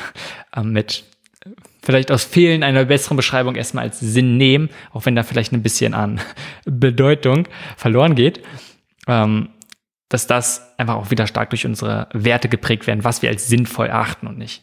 ähm, 0.55 0.71
mit 0.71 1.03
vielleicht 1.83 2.13
aus 2.13 2.25
Fehlen 2.25 2.63
einer 2.63 2.85
besseren 2.85 3.17
Beschreibung 3.17 3.57
erstmal 3.57 3.85
als 3.85 3.99
Sinn 3.99 4.37
nehmen, 4.37 4.71
auch 4.93 5.05
wenn 5.05 5.17
da 5.17 5.25
vielleicht 5.25 5.53
ein 5.53 5.63
bisschen 5.65 5.95
an 5.95 6.21
Bedeutung 6.65 7.49
verloren 7.77 8.15
geht, 8.15 8.41
ähm, 9.09 9.49
dass 10.09 10.27
das 10.27 10.75
einfach 10.79 10.97
auch 10.97 11.11
wieder 11.11 11.27
stark 11.27 11.51
durch 11.51 11.67
unsere 11.67 12.09
Werte 12.13 12.49
geprägt 12.49 12.87
werden, 12.87 13.05
was 13.05 13.23
wir 13.23 13.31
als 13.31 13.49
sinnvoll 13.49 13.87
erachten 13.87 14.27
und 14.27 14.39
nicht. 14.39 14.63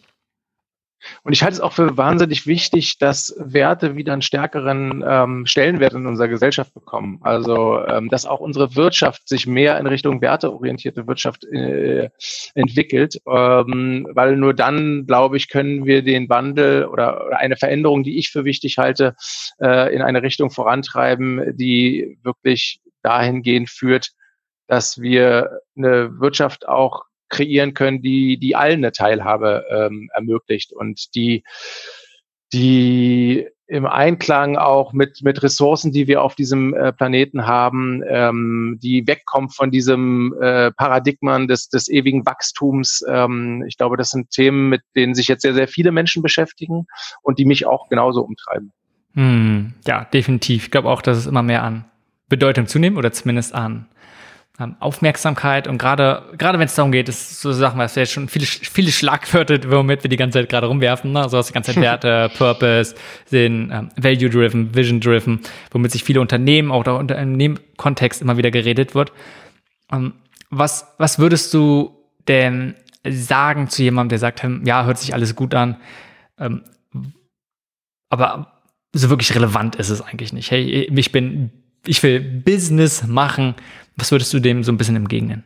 Und 1.24 1.34
ich 1.34 1.44
halte 1.44 1.56
es 1.56 1.60
auch 1.60 1.74
für 1.74 1.98
wahnsinnig 1.98 2.48
wichtig, 2.48 2.98
dass 2.98 3.36
Werte 3.38 3.96
wieder 3.96 4.14
einen 4.14 4.22
stärkeren 4.22 5.04
ähm, 5.06 5.46
Stellenwert 5.46 5.94
in 5.94 6.08
unserer 6.08 6.28
Gesellschaft 6.28 6.74
bekommen. 6.74 7.20
Also, 7.22 7.86
ähm, 7.86 8.10
dass 8.10 8.26
auch 8.26 8.40
unsere 8.40 8.76
Wirtschaft 8.76 9.28
sich 9.28 9.46
mehr 9.48 9.78
in 9.80 9.88
Richtung 9.88 10.22
werteorientierte 10.22 11.08
Wirtschaft 11.08 11.44
äh, 11.46 12.10
entwickelt, 12.56 13.20
ähm, 13.28 14.08
weil 14.12 14.38
nur 14.38 14.54
dann, 14.54 15.06
glaube 15.06 15.38
ich, 15.38 15.50
können 15.50 15.86
wir 15.86 16.04
den 16.04 16.30
Wandel 16.30 16.86
oder, 16.86 17.26
oder 17.26 17.40
eine 17.40 17.58
Veränderung, 17.58 18.04
die 18.04 18.18
ich 18.18 18.30
für 18.30 18.46
wichtig 18.46 18.78
halte, 18.78 19.16
äh, 19.62 19.94
in 19.94 20.02
eine 20.02 20.22
Richtung 20.22 20.52
vorantreiben, 20.52 21.58
die 21.58 22.18
wirklich 22.24 22.80
dahingehend 23.02 23.70
führt, 23.70 24.12
dass 24.68 25.00
wir 25.02 25.60
eine 25.76 26.20
Wirtschaft 26.20 26.68
auch 26.68 27.06
kreieren 27.30 27.74
können, 27.74 28.02
die, 28.02 28.38
die 28.38 28.56
allen 28.56 28.80
eine 28.80 28.92
Teilhabe 28.92 29.66
ähm, 29.70 30.10
ermöglicht 30.14 30.72
und 30.72 31.16
die, 31.16 31.44
die 32.54 33.48
im 33.66 33.86
Einklang 33.88 34.58
auch 34.58 34.94
mit, 34.94 35.22
mit 35.24 35.42
Ressourcen, 35.42 35.92
die 35.92 36.08
wir 36.08 36.22
auf 36.22 36.36
diesem 36.36 36.76
äh, 36.76 36.94
Planeten 36.94 37.48
haben, 37.48 38.04
ähm, 38.08 38.78
die 38.84 39.08
wegkommt 39.08 39.56
von 39.56 39.72
diesem 39.72 40.36
äh, 40.40 40.72
Paradigmen 40.72 41.48
des, 41.48 41.70
des 41.70 41.90
ewigen 41.90 42.26
Wachstums. 42.26 43.04
Ähm, 43.08 43.64
ich 43.68 43.78
glaube, 43.78 43.98
das 43.98 44.12
sind 44.12 44.30
Themen, 44.30 44.70
mit 44.70 44.82
denen 44.96 45.16
sich 45.16 45.28
jetzt 45.28 45.42
sehr, 45.42 45.56
sehr 45.56 45.68
viele 45.68 45.92
Menschen 45.92 46.22
beschäftigen 46.22 46.86
und 47.24 47.40
die 47.40 47.46
mich 47.46 47.66
auch 47.66 47.90
genauso 47.90 48.22
umtreiben. 48.22 48.72
Hm, 49.16 49.74
ja, 49.88 50.06
definitiv. 50.06 50.66
Ich 50.66 50.72
glaube 50.72 50.90
auch, 50.90 51.02
dass 51.02 51.18
es 51.18 51.26
immer 51.26 51.44
mehr 51.44 51.64
an 51.64 51.86
Bedeutung 52.30 52.68
zunehmen 52.68 52.98
oder 52.98 53.12
zumindest 53.12 53.56
an 53.56 53.88
Aufmerksamkeit 54.80 55.68
und 55.68 55.80
gerade 55.80 56.32
gerade 56.38 56.60
wenn 56.60 56.68
es 56.68 56.76
darum 56.76 56.92
geht, 56.92 57.10
ist 57.10 57.42
so 57.42 57.52
Sachen, 57.52 57.80
was 57.80 57.96
wir 57.96 58.04
jetzt 58.04 58.12
schon 58.12 58.30
viele 58.30 58.46
viele 58.46 58.92
Schlagwörter, 58.92 59.60
womit 59.72 60.04
wir 60.04 60.12
die 60.12 60.16
ganze 60.16 60.40
Zeit 60.40 60.50
gerade 60.50 60.68
rumwerfen, 60.68 61.12
ne? 61.12 61.28
so 61.28 61.40
aus 61.40 61.48
die 61.48 61.54
ganze 61.54 61.74
Zeit 61.74 61.82
Werte, 61.82 62.30
Purpose, 62.38 62.94
sind 63.26 63.72
ähm, 63.72 63.90
Value 63.98 64.30
driven, 64.30 64.76
Vision 64.76 65.00
driven, 65.00 65.40
womit 65.72 65.92
sich 65.92 66.04
viele 66.04 66.22
Unternehmen 66.22 66.72
auch 66.72 66.84
da 66.84 66.94
unter 66.94 67.16
einem 67.16 67.58
Kontext 67.78 68.22
immer 68.22 68.38
wieder 68.38 68.52
geredet 68.52 68.94
wird. 68.94 69.12
Ähm, 69.92 70.14
was 70.52 70.94
was 71.00 71.18
würdest 71.18 71.52
du 71.56 71.98
denn 72.28 72.76
sagen 73.10 73.70
zu 73.70 73.82
jemandem, 73.82 74.10
der 74.10 74.20
sagt, 74.20 74.44
hm, 74.44 74.66
ja, 74.66 74.86
hört 74.86 75.00
sich 75.00 75.16
alles 75.16 75.36
gut 75.36 75.56
an, 75.56 75.78
ähm, 76.38 76.62
aber 78.10 78.62
so 78.94 79.10
wirklich 79.10 79.34
relevant 79.34 79.78
ist 79.78 79.90
es 79.90 80.02
eigentlich 80.02 80.32
nicht. 80.32 80.52
Hey, 80.52 80.88
ich 80.96 81.12
bin 81.12 81.63
ich 81.86 82.02
will 82.04 82.20
Business 82.20 83.06
machen. 83.06 83.56
Was 83.96 84.12
würdest 84.12 84.34
du 84.34 84.40
dem 84.40 84.64
so 84.64 84.72
ein 84.72 84.78
bisschen 84.78 84.96
entgegnen? 84.96 85.44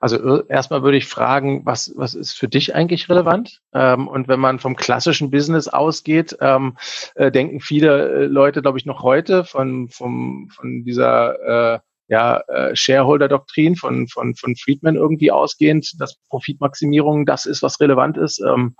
Also 0.00 0.16
äh, 0.16 0.44
erstmal 0.48 0.82
würde 0.82 0.96
ich 0.96 1.06
fragen, 1.06 1.66
was, 1.66 1.92
was 1.96 2.14
ist 2.14 2.32
für 2.32 2.48
dich 2.48 2.74
eigentlich 2.74 3.08
relevant? 3.08 3.60
Ähm, 3.72 4.06
und 4.06 4.28
wenn 4.28 4.38
man 4.38 4.60
vom 4.60 4.76
klassischen 4.76 5.30
Business 5.30 5.66
ausgeht, 5.66 6.36
ähm, 6.40 6.76
äh, 7.16 7.32
denken 7.32 7.60
viele 7.60 8.08
äh, 8.08 8.24
Leute, 8.26 8.62
glaube 8.62 8.78
ich, 8.78 8.86
noch 8.86 9.02
heute 9.02 9.44
von, 9.44 9.88
vom, 9.88 10.50
von 10.54 10.84
dieser 10.84 11.74
äh, 11.74 11.78
ja, 12.06 12.40
äh, 12.48 12.74
Shareholder-Doktrin 12.74 13.76
von, 13.76 14.08
von, 14.08 14.34
von 14.34 14.56
Friedman 14.56 14.96
irgendwie 14.96 15.32
ausgehend, 15.32 16.00
dass 16.00 16.16
Profitmaximierung 16.28 17.26
das 17.26 17.44
ist, 17.44 17.62
was 17.62 17.80
relevant 17.80 18.16
ist, 18.16 18.40
ähm, 18.40 18.76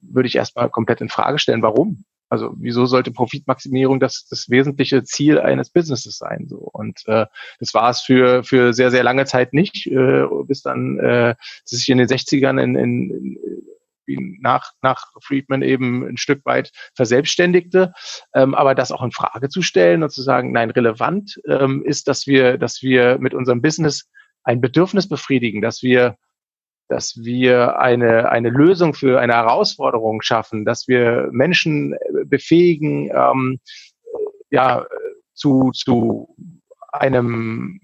würde 0.00 0.28
ich 0.28 0.36
erstmal 0.36 0.70
komplett 0.70 1.00
in 1.00 1.08
Frage 1.08 1.38
stellen. 1.38 1.62
Warum? 1.62 2.04
Also 2.28 2.54
wieso 2.56 2.86
sollte 2.86 3.12
Profitmaximierung 3.12 4.00
das, 4.00 4.26
das 4.28 4.48
wesentliche 4.48 5.04
Ziel 5.04 5.38
eines 5.38 5.70
Businesses 5.70 6.16
sein? 6.16 6.46
So 6.48 6.58
und 6.58 7.06
äh, 7.06 7.26
das 7.60 7.74
war 7.74 7.90
es 7.90 8.00
für 8.00 8.42
für 8.44 8.72
sehr 8.72 8.90
sehr 8.90 9.02
lange 9.02 9.24
Zeit 9.26 9.52
nicht, 9.52 9.86
äh, 9.86 10.24
bis 10.46 10.62
dann 10.62 10.98
äh, 10.98 11.34
sich 11.64 11.88
in 11.88 11.98
den 11.98 12.08
60ern 12.08 12.60
in, 12.62 12.74
in, 12.76 13.10
in 13.10 14.38
nach, 14.40 14.72
nach 14.82 15.12
Friedman 15.22 15.62
eben 15.62 16.06
ein 16.06 16.16
Stück 16.16 16.44
weit 16.44 16.70
verselbstständigte, 16.94 17.92
ähm, 18.34 18.54
aber 18.54 18.74
das 18.74 18.92
auch 18.92 19.02
in 19.02 19.12
Frage 19.12 19.48
zu 19.48 19.62
stellen 19.62 20.02
und 20.02 20.10
zu 20.10 20.22
sagen, 20.22 20.52
nein, 20.52 20.70
relevant 20.70 21.40
ähm, 21.48 21.82
ist, 21.84 22.08
dass 22.08 22.26
wir, 22.26 22.58
dass 22.58 22.82
wir 22.82 23.18
mit 23.18 23.34
unserem 23.34 23.62
Business 23.62 24.08
ein 24.42 24.60
Bedürfnis 24.60 25.08
befriedigen, 25.08 25.62
dass 25.62 25.82
wir 25.82 26.16
dass 26.94 27.16
wir 27.16 27.80
eine, 27.80 28.30
eine 28.30 28.50
Lösung 28.50 28.94
für 28.94 29.18
eine 29.20 29.32
Herausforderung 29.32 30.22
schaffen, 30.22 30.64
dass 30.64 30.86
wir 30.86 31.28
Menschen 31.32 31.94
äh, 31.94 32.24
befähigen, 32.24 33.10
ähm, 33.12 33.58
ja, 34.50 34.86
zu, 35.32 35.72
zu 35.72 36.36
einem 36.92 37.80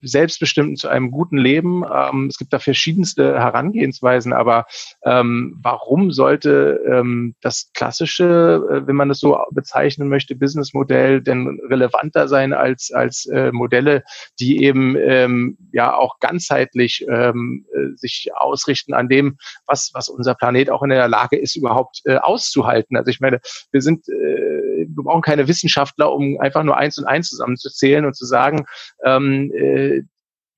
selbstbestimmten 0.00 0.76
zu 0.76 0.88
einem 0.88 1.10
guten 1.10 1.38
Leben. 1.38 1.84
Ähm, 1.84 2.26
es 2.26 2.38
gibt 2.38 2.52
da 2.52 2.58
verschiedenste 2.58 3.38
Herangehensweisen, 3.38 4.32
aber 4.32 4.66
ähm, 5.04 5.58
warum 5.62 6.10
sollte 6.12 6.80
ähm, 6.88 7.34
das 7.40 7.70
klassische, 7.74 8.62
äh, 8.70 8.86
wenn 8.86 8.96
man 8.96 9.10
es 9.10 9.20
so 9.20 9.38
bezeichnen 9.50 10.08
möchte, 10.08 10.34
Businessmodell 10.34 11.22
denn 11.22 11.60
relevanter 11.68 12.28
sein 12.28 12.52
als 12.52 12.92
als 12.92 13.26
äh, 13.26 13.52
Modelle, 13.52 14.04
die 14.40 14.62
eben 14.64 14.96
ähm, 14.96 15.58
ja 15.72 15.94
auch 15.94 16.18
ganzheitlich 16.20 17.04
ähm, 17.08 17.66
äh, 17.74 17.96
sich 17.96 18.30
ausrichten 18.34 18.94
an 18.94 19.08
dem, 19.08 19.38
was 19.66 19.90
was 19.94 20.08
unser 20.08 20.34
Planet 20.34 20.70
auch 20.70 20.82
in 20.82 20.90
der 20.90 21.08
Lage 21.08 21.36
ist 21.36 21.56
überhaupt 21.56 22.02
äh, 22.04 22.16
auszuhalten. 22.16 22.96
Also 22.96 23.10
ich 23.10 23.20
meine, 23.20 23.40
wir 23.72 23.82
sind 23.82 24.08
äh, 24.08 24.67
wir 24.86 25.04
brauchen 25.04 25.22
keine 25.22 25.48
Wissenschaftler, 25.48 26.12
um 26.12 26.38
einfach 26.40 26.62
nur 26.62 26.76
eins 26.76 26.98
und 26.98 27.06
eins 27.06 27.28
zusammenzuzählen 27.28 28.04
und 28.04 28.14
zu 28.14 28.26
sagen, 28.26 28.66
ähm, 29.04 29.52
äh, 29.54 30.02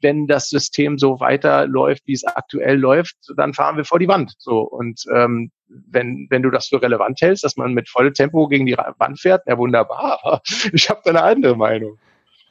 wenn 0.03 0.27
das 0.27 0.49
System 0.49 0.99
so 0.99 1.21
weiterläuft, 1.21 2.03
wie 2.07 2.15
es 2.15 2.25
aktuell 2.25 2.79
läuft, 2.79 3.17
dann 3.37 3.55
fahren 3.55 3.77
wir 3.77 3.85
vor 3.85 3.99
die 3.99 4.09
Wand. 4.09 4.33
So 4.39 4.61
und 4.61 5.05
ähm, 5.15 5.51
wenn 5.69 6.27
wenn 6.31 6.43
du 6.43 6.51
das 6.51 6.69
für 6.69 6.81
relevant 6.81 7.21
hältst, 7.21 7.45
dass 7.45 7.57
man 7.57 7.75
mit 7.75 7.89
vollem 7.89 8.15
Tempo 8.15 8.49
gegen 8.49 8.67
die 8.67 8.77
Wand 8.77 9.21
fährt, 9.21 9.43
ja 9.47 9.59
wunderbar. 9.59 10.43
Ich 10.73 10.89
habe 10.89 11.01
da 11.05 11.11
eine 11.11 11.23
andere 11.23 11.57
Meinung. 11.57 11.99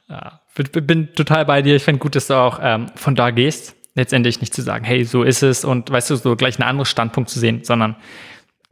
Ja, 0.08 0.40
bin, 0.54 0.86
bin 0.86 1.14
total 1.14 1.44
bei 1.44 1.62
dir. 1.62 1.76
Ich 1.76 1.84
finde 1.84 2.00
gut, 2.00 2.16
dass 2.16 2.26
du 2.26 2.34
auch 2.34 2.58
ähm, 2.62 2.86
von 2.94 3.14
da 3.14 3.30
gehst. 3.30 3.76
Letztendlich 3.94 4.40
nicht 4.40 4.54
zu 4.54 4.62
sagen, 4.62 4.84
hey, 4.84 5.04
so 5.04 5.24
ist 5.24 5.42
es 5.42 5.64
und 5.64 5.90
weißt 5.90 6.10
du, 6.10 6.16
so 6.16 6.36
gleich 6.36 6.58
einen 6.58 6.68
anderen 6.68 6.86
Standpunkt 6.86 7.28
zu 7.28 7.40
sehen, 7.40 7.64
sondern 7.64 7.96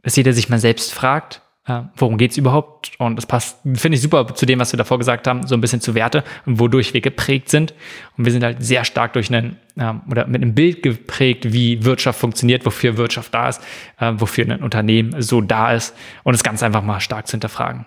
dass 0.01 0.15
jeder 0.15 0.33
sich 0.33 0.49
mal 0.49 0.59
selbst 0.59 0.93
fragt, 0.93 1.41
äh, 1.67 1.81
worum 1.95 2.17
geht's 2.17 2.37
überhaupt? 2.37 2.91
Und 2.97 3.15
das 3.15 3.25
passt, 3.25 3.59
finde 3.75 3.95
ich 3.95 4.01
super 4.01 4.33
zu 4.33 4.45
dem, 4.45 4.59
was 4.59 4.73
wir 4.73 4.77
davor 4.77 4.97
gesagt 4.97 5.27
haben, 5.27 5.45
so 5.45 5.55
ein 5.55 5.61
bisschen 5.61 5.81
zu 5.81 5.95
Werte 5.95 6.23
wodurch 6.45 6.93
wir 6.93 7.01
geprägt 7.01 7.49
sind. 7.49 7.73
Und 8.17 8.25
wir 8.25 8.31
sind 8.31 8.43
halt 8.43 8.63
sehr 8.63 8.85
stark 8.85 9.13
durch 9.13 9.33
einen 9.33 9.57
ähm, 9.77 10.01
oder 10.09 10.25
mit 10.27 10.41
einem 10.41 10.55
Bild 10.55 10.83
geprägt, 10.83 11.53
wie 11.53 11.83
Wirtschaft 11.83 12.19
funktioniert, 12.19 12.65
wofür 12.65 12.97
Wirtschaft 12.97 13.33
da 13.33 13.49
ist, 13.49 13.61
äh, 13.99 14.13
wofür 14.15 14.45
ein 14.45 14.63
Unternehmen 14.63 15.21
so 15.21 15.41
da 15.41 15.73
ist 15.73 15.95
und 16.23 16.33
das 16.33 16.43
Ganze 16.43 16.65
einfach 16.65 16.83
mal 16.83 16.99
stark 16.99 17.27
zu 17.27 17.33
hinterfragen. 17.33 17.85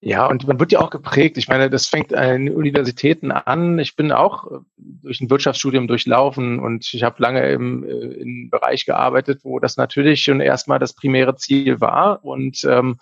Ja, 0.00 0.26
und 0.26 0.46
man 0.46 0.60
wird 0.60 0.72
ja 0.72 0.80
auch 0.80 0.90
geprägt. 0.90 1.38
Ich 1.38 1.48
meine, 1.48 1.70
das 1.70 1.86
fängt 1.86 2.14
an 2.14 2.50
Universitäten 2.50 3.32
an. 3.32 3.78
Ich 3.78 3.96
bin 3.96 4.12
auch 4.12 4.50
äh, 4.50 4.58
durch 4.76 5.20
ein 5.20 5.30
Wirtschaftsstudium 5.30 5.88
durchlaufen 5.88 6.58
und 6.58 6.92
ich 6.92 7.02
habe 7.02 7.22
lange 7.22 7.50
im, 7.50 7.82
äh, 7.82 7.88
im 7.88 8.50
Bereich 8.50 8.84
gearbeitet, 8.84 9.40
wo 9.42 9.58
das 9.58 9.78
natürlich 9.78 10.22
schon 10.22 10.40
erstmal 10.40 10.78
das 10.78 10.92
primäre 10.92 11.36
Ziel 11.36 11.80
war. 11.80 12.22
Und 12.24 12.62
ähm, 12.64 12.98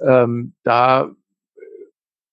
ähm, 0.00 0.54
da 0.64 1.10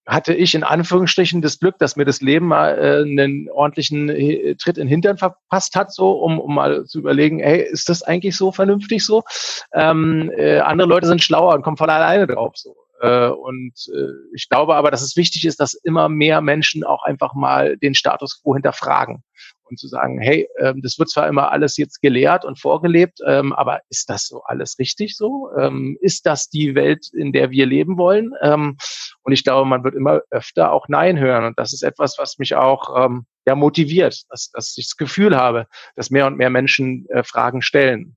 hatte 0.07 0.33
ich 0.33 0.55
in 0.55 0.63
Anführungsstrichen 0.63 1.43
das 1.43 1.59
Glück, 1.59 1.77
dass 1.77 1.95
mir 1.95 2.05
das 2.05 2.19
Leben 2.19 2.47
mal 2.47 2.77
äh, 2.77 3.01
einen 3.03 3.47
ordentlichen 3.51 4.09
äh, 4.09 4.55
Tritt 4.55 4.79
in 4.79 4.85
den 4.85 4.89
Hintern 4.89 5.17
verpasst 5.17 5.75
hat, 5.75 5.93
so 5.93 6.13
um, 6.13 6.39
um 6.39 6.55
mal 6.55 6.85
zu 6.85 6.97
überlegen, 6.97 7.39
hey, 7.39 7.61
ist 7.61 7.89
das 7.89 8.01
eigentlich 8.01 8.35
so 8.35 8.51
vernünftig 8.51 9.05
so? 9.05 9.23
Ähm, 9.71 10.31
äh, 10.35 10.59
andere 10.59 10.89
Leute 10.89 11.05
sind 11.05 11.21
schlauer 11.21 11.53
und 11.53 11.61
kommen 11.61 11.77
von 11.77 11.91
alleine 11.91 12.25
drauf 12.25 12.53
so. 12.55 12.75
Äh, 12.99 13.29
und 13.29 13.73
äh, 13.93 14.11
ich 14.33 14.49
glaube 14.49 14.75
aber, 14.75 14.91
dass 14.91 15.01
es 15.01 15.15
wichtig 15.15 15.45
ist, 15.45 15.59
dass 15.59 15.73
immer 15.73 16.09
mehr 16.09 16.41
Menschen 16.41 16.83
auch 16.83 17.03
einfach 17.03 17.33
mal 17.33 17.77
den 17.77 17.95
Status 17.95 18.41
quo 18.41 18.55
hinterfragen 18.55 19.23
und 19.63 19.79
zu 19.79 19.87
sagen, 19.87 20.19
hey, 20.19 20.47
ähm, 20.59 20.81
das 20.81 20.99
wird 20.99 21.09
zwar 21.09 21.27
immer 21.27 21.51
alles 21.51 21.77
jetzt 21.77 22.01
gelehrt 22.01 22.43
und 22.43 22.59
vorgelebt, 22.59 23.19
ähm, 23.25 23.53
aber 23.53 23.81
ist 23.89 24.09
das 24.09 24.27
so 24.27 24.41
alles 24.43 24.77
richtig 24.79 25.15
so? 25.15 25.49
Ähm, 25.57 25.97
ist 26.01 26.25
das 26.25 26.49
die 26.49 26.75
Welt, 26.75 27.07
in 27.13 27.31
der 27.31 27.51
wir 27.51 27.65
leben 27.65 27.97
wollen? 27.97 28.33
und 28.39 29.31
ich 29.31 29.43
glaube, 29.43 29.67
man 29.67 29.83
wird 29.83 29.95
immer 29.95 30.21
öfter 30.29 30.71
auch 30.71 30.87
Nein 30.87 31.19
hören. 31.19 31.45
Und 31.45 31.59
das 31.59 31.73
ist 31.73 31.83
etwas, 31.83 32.17
was 32.17 32.37
mich 32.37 32.55
auch 32.55 33.09
ja, 33.49 33.55
motiviert, 33.55 34.23
dass, 34.29 34.51
dass 34.51 34.77
ich 34.77 34.87
das 34.87 34.97
Gefühl 34.97 35.35
habe, 35.35 35.65
dass 35.95 36.11
mehr 36.11 36.27
und 36.27 36.37
mehr 36.37 36.49
Menschen 36.49 37.07
äh, 37.09 37.23
Fragen 37.23 37.61
stellen. 37.61 38.15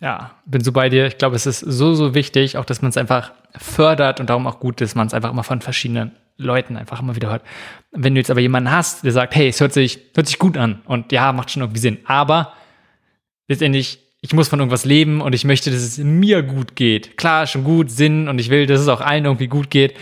Ja, 0.00 0.30
bin 0.46 0.64
so 0.64 0.72
bei 0.72 0.88
dir. 0.88 1.06
Ich 1.06 1.18
glaube, 1.18 1.36
es 1.36 1.44
ist 1.44 1.60
so, 1.60 1.94
so 1.94 2.14
wichtig, 2.14 2.56
auch 2.56 2.64
dass 2.64 2.80
man 2.80 2.88
es 2.88 2.96
einfach 2.96 3.32
fördert 3.56 4.18
und 4.18 4.30
darum 4.30 4.46
auch 4.46 4.58
gut 4.58 4.80
ist, 4.80 4.94
man 4.94 5.06
es 5.06 5.14
einfach 5.14 5.30
immer 5.30 5.44
von 5.44 5.60
verschiedenen 5.60 6.12
Leuten 6.38 6.78
einfach 6.78 7.00
immer 7.00 7.16
wieder 7.16 7.28
hört. 7.30 7.42
Wenn 7.92 8.14
du 8.14 8.20
jetzt 8.20 8.30
aber 8.30 8.40
jemanden 8.40 8.70
hast, 8.70 9.04
der 9.04 9.12
sagt, 9.12 9.34
hey, 9.34 9.48
es 9.48 9.60
hört 9.60 9.74
sich, 9.74 10.00
hört 10.14 10.26
sich 10.26 10.38
gut 10.38 10.56
an 10.56 10.80
und 10.86 11.12
ja, 11.12 11.32
macht 11.32 11.50
schon 11.50 11.62
irgendwie 11.62 11.80
Sinn, 11.80 11.98
aber 12.06 12.54
letztendlich, 13.46 13.98
ich 14.22 14.32
muss 14.32 14.48
von 14.48 14.58
irgendwas 14.58 14.86
leben 14.86 15.20
und 15.20 15.34
ich 15.34 15.44
möchte, 15.44 15.70
dass 15.70 15.80
es 15.80 15.98
mir 15.98 16.42
gut 16.42 16.76
geht. 16.76 17.18
Klar, 17.18 17.46
schon 17.46 17.64
gut, 17.64 17.90
Sinn 17.90 18.28
und 18.28 18.38
ich 18.38 18.48
will, 18.48 18.66
dass 18.66 18.80
es 18.80 18.88
auch 18.88 19.02
allen 19.02 19.26
irgendwie 19.26 19.48
gut 19.48 19.70
geht. 19.70 19.94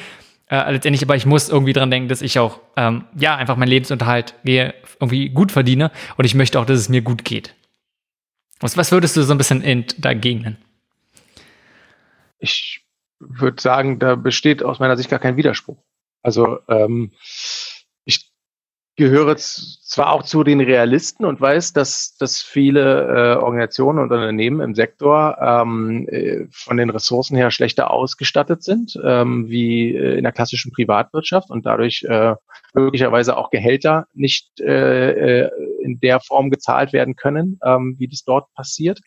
Äh, 0.48 0.72
letztendlich, 0.72 1.02
aber 1.02 1.16
ich 1.16 1.26
muss 1.26 1.48
irgendwie 1.48 1.72
dran 1.72 1.90
denken, 1.90 2.08
dass 2.08 2.22
ich 2.22 2.38
auch, 2.38 2.60
ähm, 2.76 3.04
ja, 3.16 3.36
einfach 3.36 3.56
meinen 3.56 3.68
Lebensunterhalt 3.68 4.34
gehe, 4.44 4.74
irgendwie 5.00 5.28
gut 5.28 5.50
verdiene 5.50 5.90
und 6.16 6.24
ich 6.24 6.34
möchte 6.34 6.60
auch, 6.60 6.66
dass 6.66 6.78
es 6.78 6.88
mir 6.88 7.02
gut 7.02 7.24
geht. 7.24 7.54
Was, 8.60 8.76
was 8.76 8.92
würdest 8.92 9.16
du 9.16 9.22
so 9.22 9.32
ein 9.32 9.38
bisschen 9.38 9.62
in, 9.62 9.84
dagegen? 9.98 10.56
Ich 12.38 12.84
würde 13.18 13.60
sagen, 13.60 13.98
da 13.98 14.14
besteht 14.14 14.62
aus 14.62 14.78
meiner 14.78 14.96
Sicht 14.96 15.10
gar 15.10 15.18
kein 15.18 15.36
Widerspruch. 15.36 15.78
Also 16.22 16.58
ähm, 16.68 17.12
gehöre 18.98 19.36
zwar 19.36 20.10
auch 20.10 20.24
zu 20.24 20.42
den 20.42 20.60
Realisten 20.60 21.24
und 21.24 21.40
weiß, 21.40 21.72
dass, 21.72 22.16
dass 22.16 22.42
viele 22.42 23.36
äh, 23.36 23.36
Organisationen 23.36 24.00
und 24.00 24.10
Unternehmen 24.10 24.60
im 24.60 24.74
Sektor 24.74 25.38
ähm, 25.40 26.08
äh, 26.08 26.46
von 26.50 26.76
den 26.76 26.90
Ressourcen 26.90 27.36
her 27.36 27.52
schlechter 27.52 27.92
ausgestattet 27.92 28.64
sind, 28.64 28.98
ähm, 29.04 29.48
wie 29.48 29.94
äh, 29.94 30.18
in 30.18 30.24
der 30.24 30.32
klassischen 30.32 30.72
Privatwirtschaft 30.72 31.48
und 31.48 31.64
dadurch 31.64 32.02
äh, 32.08 32.34
möglicherweise 32.74 33.36
auch 33.36 33.50
Gehälter 33.50 34.06
nicht 34.14 34.60
äh, 34.60 35.44
äh, 35.44 35.50
in 35.80 36.00
der 36.00 36.18
Form 36.18 36.50
gezahlt 36.50 36.92
werden 36.92 37.14
können, 37.14 37.60
ähm, 37.64 37.94
wie 37.98 38.08
das 38.08 38.24
dort 38.24 38.52
passiert. 38.54 38.98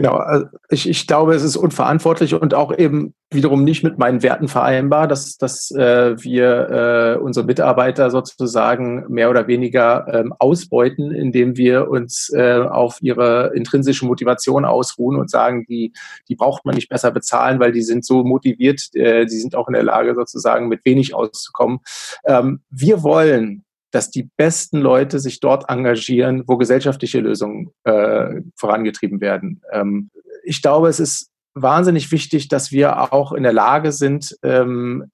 Genau, 0.00 0.14
also 0.14 0.46
ich, 0.70 0.88
ich 0.88 1.06
glaube, 1.06 1.34
es 1.34 1.42
ist 1.42 1.58
unverantwortlich 1.58 2.32
und 2.32 2.54
auch 2.54 2.74
eben 2.74 3.12
wiederum 3.30 3.64
nicht 3.64 3.84
mit 3.84 3.98
meinen 3.98 4.22
Werten 4.22 4.48
vereinbar, 4.48 5.06
dass, 5.06 5.36
dass 5.36 5.70
äh, 5.72 6.16
wir 6.24 7.18
äh, 7.18 7.22
unsere 7.22 7.44
Mitarbeiter 7.44 8.10
sozusagen 8.10 9.04
mehr 9.10 9.28
oder 9.28 9.46
weniger 9.46 10.06
ähm, 10.10 10.32
ausbeuten, 10.38 11.12
indem 11.12 11.58
wir 11.58 11.90
uns 11.90 12.32
äh, 12.34 12.62
auf 12.62 12.96
ihre 13.02 13.52
intrinsische 13.54 14.06
Motivation 14.06 14.64
ausruhen 14.64 15.18
und 15.18 15.28
sagen, 15.30 15.66
die, 15.68 15.92
die 16.30 16.34
braucht 16.34 16.64
man 16.64 16.76
nicht 16.76 16.88
besser 16.88 17.10
bezahlen, 17.10 17.60
weil 17.60 17.72
die 17.72 17.82
sind 17.82 18.02
so 18.02 18.24
motiviert, 18.24 18.80
äh, 18.94 19.26
die 19.26 19.38
sind 19.38 19.54
auch 19.54 19.68
in 19.68 19.74
der 19.74 19.82
Lage 19.82 20.14
sozusagen 20.14 20.68
mit 20.68 20.82
wenig 20.86 21.14
auszukommen. 21.14 21.80
Ähm, 22.24 22.62
wir 22.70 23.02
wollen 23.02 23.66
dass 23.90 24.10
die 24.10 24.28
besten 24.36 24.78
Leute 24.78 25.18
sich 25.18 25.40
dort 25.40 25.68
engagieren, 25.68 26.44
wo 26.46 26.56
gesellschaftliche 26.56 27.20
Lösungen 27.20 27.70
äh, 27.84 28.42
vorangetrieben 28.56 29.20
werden. 29.20 29.62
Ähm, 29.72 30.10
ich 30.44 30.62
glaube, 30.62 30.88
es 30.88 31.00
ist 31.00 31.30
wahnsinnig 31.54 32.12
wichtig, 32.12 32.48
dass 32.48 32.72
wir 32.72 33.12
auch 33.12 33.32
in 33.32 33.42
der 33.42 33.52
Lage 33.52 33.92
sind, 33.92 34.36
ähm, 34.42 35.10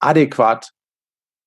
adäquat 0.00 0.70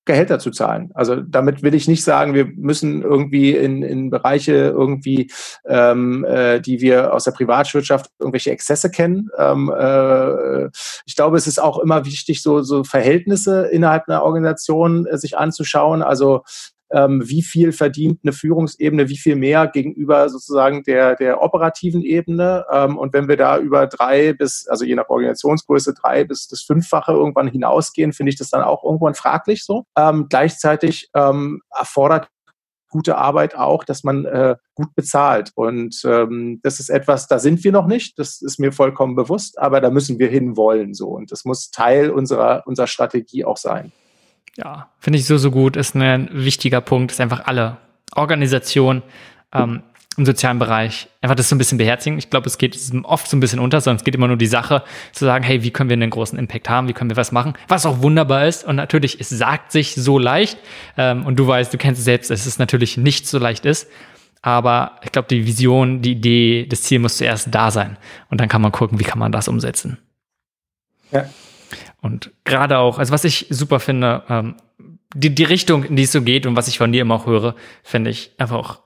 Gehälter 0.04 0.38
zu 0.38 0.50
zahlen. 0.50 0.90
Also 0.94 1.16
damit 1.16 1.62
will 1.62 1.74
ich 1.74 1.88
nicht 1.88 2.04
sagen, 2.04 2.34
wir 2.34 2.46
müssen 2.46 3.02
irgendwie 3.02 3.52
in, 3.52 3.82
in 3.82 4.10
Bereiche 4.10 4.52
irgendwie, 4.52 5.30
ähm, 5.66 6.24
äh, 6.24 6.60
die 6.60 6.80
wir 6.80 7.14
aus 7.14 7.24
der 7.24 7.32
Privatwirtschaft 7.32 8.10
irgendwelche 8.18 8.50
Exzesse 8.50 8.90
kennen. 8.90 9.30
Ähm, 9.38 9.72
äh, 9.74 10.66
ich 11.06 11.16
glaube, 11.16 11.36
es 11.36 11.46
ist 11.46 11.60
auch 11.60 11.78
immer 11.78 12.04
wichtig, 12.04 12.42
so, 12.42 12.62
so 12.62 12.84
Verhältnisse 12.84 13.66
innerhalb 13.66 14.08
einer 14.08 14.22
Organisation 14.22 15.06
äh, 15.06 15.16
sich 15.16 15.38
anzuschauen. 15.38 16.02
Also 16.02 16.42
ähm, 16.94 17.28
wie 17.28 17.42
viel 17.42 17.72
verdient 17.72 18.20
eine 18.22 18.32
Führungsebene, 18.32 19.08
wie 19.08 19.16
viel 19.16 19.36
mehr 19.36 19.66
gegenüber 19.66 20.28
sozusagen 20.28 20.84
der, 20.84 21.16
der 21.16 21.42
operativen 21.42 22.02
Ebene. 22.02 22.64
Ähm, 22.70 22.96
und 22.96 23.12
wenn 23.12 23.28
wir 23.28 23.36
da 23.36 23.58
über 23.58 23.86
drei 23.88 24.32
bis, 24.32 24.66
also 24.68 24.84
je 24.84 24.94
nach 24.94 25.08
Organisationsgröße, 25.08 25.92
drei 25.94 26.24
bis 26.24 26.46
das 26.46 26.62
Fünffache 26.62 27.12
irgendwann 27.12 27.48
hinausgehen, 27.48 28.12
finde 28.12 28.30
ich 28.30 28.38
das 28.38 28.50
dann 28.50 28.62
auch 28.62 28.84
irgendwann 28.84 29.14
fraglich 29.14 29.64
so. 29.64 29.84
Ähm, 29.98 30.26
gleichzeitig 30.28 31.10
ähm, 31.14 31.62
erfordert 31.76 32.28
gute 32.90 33.18
Arbeit 33.18 33.56
auch, 33.56 33.82
dass 33.82 34.04
man 34.04 34.24
äh, 34.24 34.54
gut 34.76 34.94
bezahlt. 34.94 35.50
Und 35.56 36.00
ähm, 36.04 36.60
das 36.62 36.78
ist 36.78 36.90
etwas, 36.90 37.26
da 37.26 37.40
sind 37.40 37.64
wir 37.64 37.72
noch 37.72 37.88
nicht, 37.88 38.20
das 38.20 38.40
ist 38.40 38.60
mir 38.60 38.70
vollkommen 38.70 39.16
bewusst, 39.16 39.58
aber 39.58 39.80
da 39.80 39.90
müssen 39.90 40.20
wir 40.20 40.28
hinwollen 40.28 40.94
so. 40.94 41.08
Und 41.08 41.32
das 41.32 41.44
muss 41.44 41.72
Teil 41.72 42.10
unserer, 42.10 42.62
unserer 42.66 42.86
Strategie 42.86 43.44
auch 43.44 43.56
sein. 43.56 43.90
Ja, 44.56 44.90
finde 44.98 45.18
ich 45.18 45.26
so, 45.26 45.36
so 45.36 45.50
gut. 45.50 45.76
Ist 45.76 45.94
ein 45.94 46.28
wichtiger 46.32 46.80
Punkt, 46.80 47.12
ist 47.12 47.20
einfach 47.20 47.46
alle 47.46 47.78
Organisationen 48.14 49.02
ähm, 49.52 49.82
im 50.16 50.26
sozialen 50.26 50.58
Bereich 50.58 51.08
einfach 51.20 51.34
das 51.34 51.48
so 51.48 51.56
ein 51.56 51.58
bisschen 51.58 51.78
beherzigen. 51.78 52.18
Ich 52.18 52.30
glaube, 52.30 52.46
es 52.46 52.58
geht 52.58 52.78
oft 53.02 53.28
so 53.28 53.36
ein 53.36 53.40
bisschen 53.40 53.58
unter, 53.58 53.80
sondern 53.80 53.96
es 53.96 54.04
geht 54.04 54.14
immer 54.14 54.28
nur 54.28 54.36
die 54.36 54.46
Sache, 54.46 54.84
zu 55.12 55.24
sagen, 55.24 55.44
hey, 55.44 55.62
wie 55.62 55.70
können 55.70 55.90
wir 55.90 55.94
einen 55.94 56.10
großen 56.10 56.38
Impact 56.38 56.68
haben, 56.68 56.88
wie 56.88 56.92
können 56.92 57.10
wir 57.10 57.16
was 57.16 57.32
machen, 57.32 57.54
was 57.66 57.86
auch 57.86 58.00
wunderbar 58.02 58.46
ist. 58.46 58.64
Und 58.64 58.76
natürlich, 58.76 59.20
es 59.20 59.28
sagt 59.28 59.72
sich 59.72 59.94
so 59.94 60.18
leicht. 60.18 60.58
Ähm, 60.96 61.26
und 61.26 61.36
du 61.36 61.46
weißt, 61.46 61.72
du 61.72 61.78
kennst 61.78 61.98
es 61.98 62.04
selbst, 62.04 62.30
dass 62.30 62.46
es 62.46 62.58
natürlich 62.58 62.96
nicht 62.96 63.26
so 63.26 63.38
leicht 63.38 63.66
ist. 63.66 63.88
Aber 64.42 64.98
ich 65.02 65.10
glaube, 65.10 65.26
die 65.28 65.46
Vision, 65.46 66.02
die 66.02 66.12
Idee, 66.12 66.66
das 66.66 66.82
Ziel 66.82 66.98
muss 66.98 67.16
zuerst 67.16 67.48
da 67.50 67.70
sein. 67.70 67.96
Und 68.28 68.40
dann 68.40 68.48
kann 68.48 68.60
man 68.60 68.72
gucken, 68.72 69.00
wie 69.00 69.04
kann 69.04 69.18
man 69.18 69.32
das 69.32 69.48
umsetzen. 69.48 69.98
Ja. 71.10 71.24
Und 72.04 72.32
gerade 72.44 72.76
auch, 72.76 72.98
also 72.98 73.14
was 73.14 73.24
ich 73.24 73.46
super 73.48 73.80
finde, 73.80 74.24
ähm, 74.28 74.56
die, 75.14 75.34
die 75.34 75.44
Richtung, 75.44 75.84
in 75.84 75.96
die 75.96 76.02
es 76.02 76.12
so 76.12 76.20
geht 76.20 76.44
und 76.44 76.54
was 76.54 76.68
ich 76.68 76.76
von 76.76 76.92
dir 76.92 77.00
immer 77.00 77.14
auch 77.14 77.24
höre, 77.24 77.54
finde 77.82 78.10
ich 78.10 78.32
einfach 78.36 78.56
auch 78.56 78.80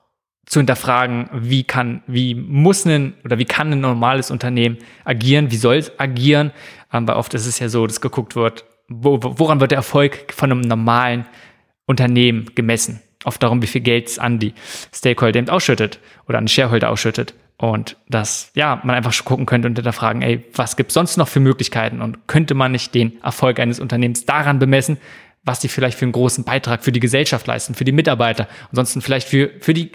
zu 0.45 0.61
hinterfragen, 0.61 1.29
wie 1.33 1.65
kann, 1.65 2.01
wie 2.07 2.33
muss 2.33 2.85
ein 2.85 3.15
oder 3.25 3.37
wie 3.37 3.43
kann 3.43 3.73
ein 3.73 3.81
normales 3.81 4.31
Unternehmen 4.31 4.77
agieren, 5.03 5.51
wie 5.51 5.57
soll 5.57 5.75
es 5.75 5.99
agieren, 5.99 6.51
ähm, 6.93 7.09
weil 7.09 7.17
oft 7.17 7.33
ist 7.33 7.45
es 7.45 7.59
ja 7.59 7.67
so, 7.67 7.85
dass 7.85 7.99
geguckt 7.99 8.37
wird, 8.37 8.63
wo, 8.87 9.19
woran 9.21 9.59
wird 9.59 9.71
der 9.71 9.79
Erfolg 9.79 10.33
von 10.33 10.53
einem 10.53 10.61
normalen 10.61 11.25
Unternehmen 11.87 12.45
gemessen? 12.55 13.01
Oft 13.25 13.43
darum, 13.43 13.61
wie 13.61 13.67
viel 13.67 13.81
Geld 13.81 14.07
es 14.07 14.17
an 14.17 14.39
die 14.39 14.53
Stakeholder 14.95 15.39
eben 15.39 15.49
ausschüttet 15.49 15.99
oder 16.29 16.37
an 16.37 16.45
die 16.45 16.53
Shareholder 16.53 16.89
ausschüttet. 16.89 17.33
Und 17.59 17.97
dass, 18.07 18.51
ja, 18.55 18.79
man 18.85 18.95
einfach 18.95 19.11
schon 19.11 19.25
gucken 19.25 19.45
könnte 19.45 19.67
und 19.67 19.75
hinterfragen, 19.75 20.21
ey, 20.21 20.45
was 20.55 20.77
gibt's 20.77 20.93
sonst 20.93 21.17
noch 21.17 21.27
für 21.27 21.41
Möglichkeiten? 21.41 22.01
Und 22.01 22.25
könnte 22.25 22.53
man 22.53 22.71
nicht 22.71 22.95
den 22.95 23.21
Erfolg 23.21 23.59
eines 23.59 23.81
Unternehmens 23.81 24.25
daran 24.25 24.59
bemessen, 24.59 24.97
was 25.43 25.59
die 25.59 25.67
vielleicht 25.67 25.97
für 25.97 26.05
einen 26.05 26.13
großen 26.13 26.45
Beitrag 26.45 26.83
für 26.83 26.93
die 26.93 27.01
Gesellschaft 27.01 27.45
leisten, 27.47 27.75
für 27.75 27.83
die 27.83 27.91
Mitarbeiter, 27.91 28.47
ansonsten 28.69 29.01
vielleicht 29.01 29.27
für, 29.27 29.51
für 29.59 29.73
die 29.73 29.91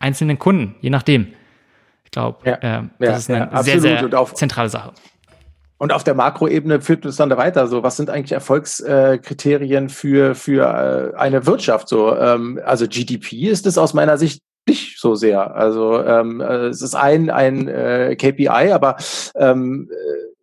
einzelnen 0.00 0.40
Kunden, 0.40 0.74
je 0.80 0.90
nachdem. 0.90 1.28
Ich 2.04 2.10
glaube, 2.10 2.38
ja, 2.44 2.54
äh, 2.54 2.82
das 2.98 3.08
ja, 3.08 3.16
ist 3.16 3.30
eine 3.30 3.50
ja, 3.52 3.62
sehr, 3.62 3.80
sehr 3.80 4.20
auf, 4.20 4.34
zentrale 4.34 4.68
Sache. 4.68 4.92
Und 5.78 5.92
auf 5.92 6.02
der 6.02 6.14
Makroebene 6.14 6.80
führt 6.80 7.04
es 7.04 7.16
dann 7.16 7.30
da 7.30 7.36
weiter. 7.36 7.68
So, 7.68 7.84
was 7.84 7.96
sind 7.96 8.10
eigentlich 8.10 8.32
Erfolgskriterien 8.32 9.88
für, 9.88 10.34
für 10.34 11.12
äh, 11.14 11.16
eine 11.16 11.46
Wirtschaft? 11.46 11.88
So, 11.88 12.16
ähm, 12.16 12.60
also 12.64 12.88
GDP 12.88 13.48
ist 13.48 13.66
es 13.66 13.78
aus 13.78 13.94
meiner 13.94 14.18
Sicht 14.18 14.40
nicht 14.66 14.98
so 14.98 15.14
sehr. 15.14 15.54
Also 15.54 16.02
ähm, 16.02 16.40
äh, 16.40 16.66
es 16.66 16.82
ist 16.82 16.94
ein, 16.94 17.30
ein 17.30 17.68
äh, 17.68 18.16
KPI, 18.16 18.72
aber 18.72 18.96
ähm, 19.36 19.90
äh, 19.90 20.33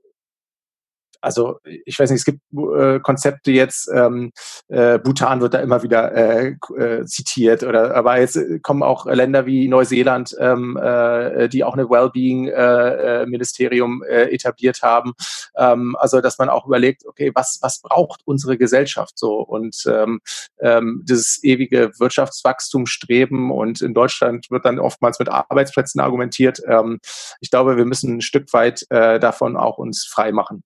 also 1.21 1.59
ich 1.63 1.99
weiß 1.99 2.09
nicht, 2.09 2.19
es 2.19 2.25
gibt 2.25 2.41
äh, 2.53 2.99
Konzepte 2.99 3.51
jetzt, 3.51 3.89
ähm, 3.93 4.31
äh, 4.67 4.99
Bhutan 4.99 5.41
wird 5.41 5.53
da 5.53 5.59
immer 5.59 5.83
wieder 5.83 6.11
äh, 6.13 6.55
äh, 6.77 7.05
zitiert, 7.05 7.63
oder 7.63 7.95
aber 7.95 8.19
jetzt 8.19 8.35
äh, 8.35 8.59
kommen 8.59 8.83
auch 8.83 9.05
Länder 9.05 9.45
wie 9.45 9.67
Neuseeland, 9.67 10.35
ähm, 10.39 10.77
äh, 10.77 11.47
die 11.47 11.63
auch 11.63 11.73
eine 11.73 11.89
Wellbeing-Ministerium 11.89 14.03
äh, 14.03 14.23
äh, 14.23 14.33
etabliert 14.33 14.81
haben. 14.81 15.13
Ähm, 15.55 15.95
also 15.99 16.21
dass 16.21 16.37
man 16.37 16.49
auch 16.49 16.65
überlegt, 16.65 17.05
okay, 17.05 17.31
was, 17.35 17.59
was 17.61 17.81
braucht 17.81 18.21
unsere 18.25 18.57
Gesellschaft 18.57 19.17
so? 19.17 19.41
Und 19.41 19.83
ähm, 19.87 20.21
ähm, 20.59 21.03
dieses 21.07 21.43
ewige 21.43 21.91
Wirtschaftswachstum 21.99 22.85
streben 22.85 23.51
und 23.51 23.81
in 23.81 23.93
Deutschland 23.93 24.49
wird 24.49 24.65
dann 24.65 24.79
oftmals 24.79 25.19
mit 25.19 25.29
Arbeitsplätzen 25.29 26.01
argumentiert. 26.01 26.61
Ähm, 26.67 26.99
ich 27.39 27.51
glaube, 27.51 27.77
wir 27.77 27.85
müssen 27.85 28.17
ein 28.17 28.21
Stück 28.21 28.51
weit 28.53 28.85
äh, 28.89 29.19
davon 29.19 29.57
auch 29.57 29.77
uns 29.77 30.05
frei 30.05 30.31
machen. 30.31 30.63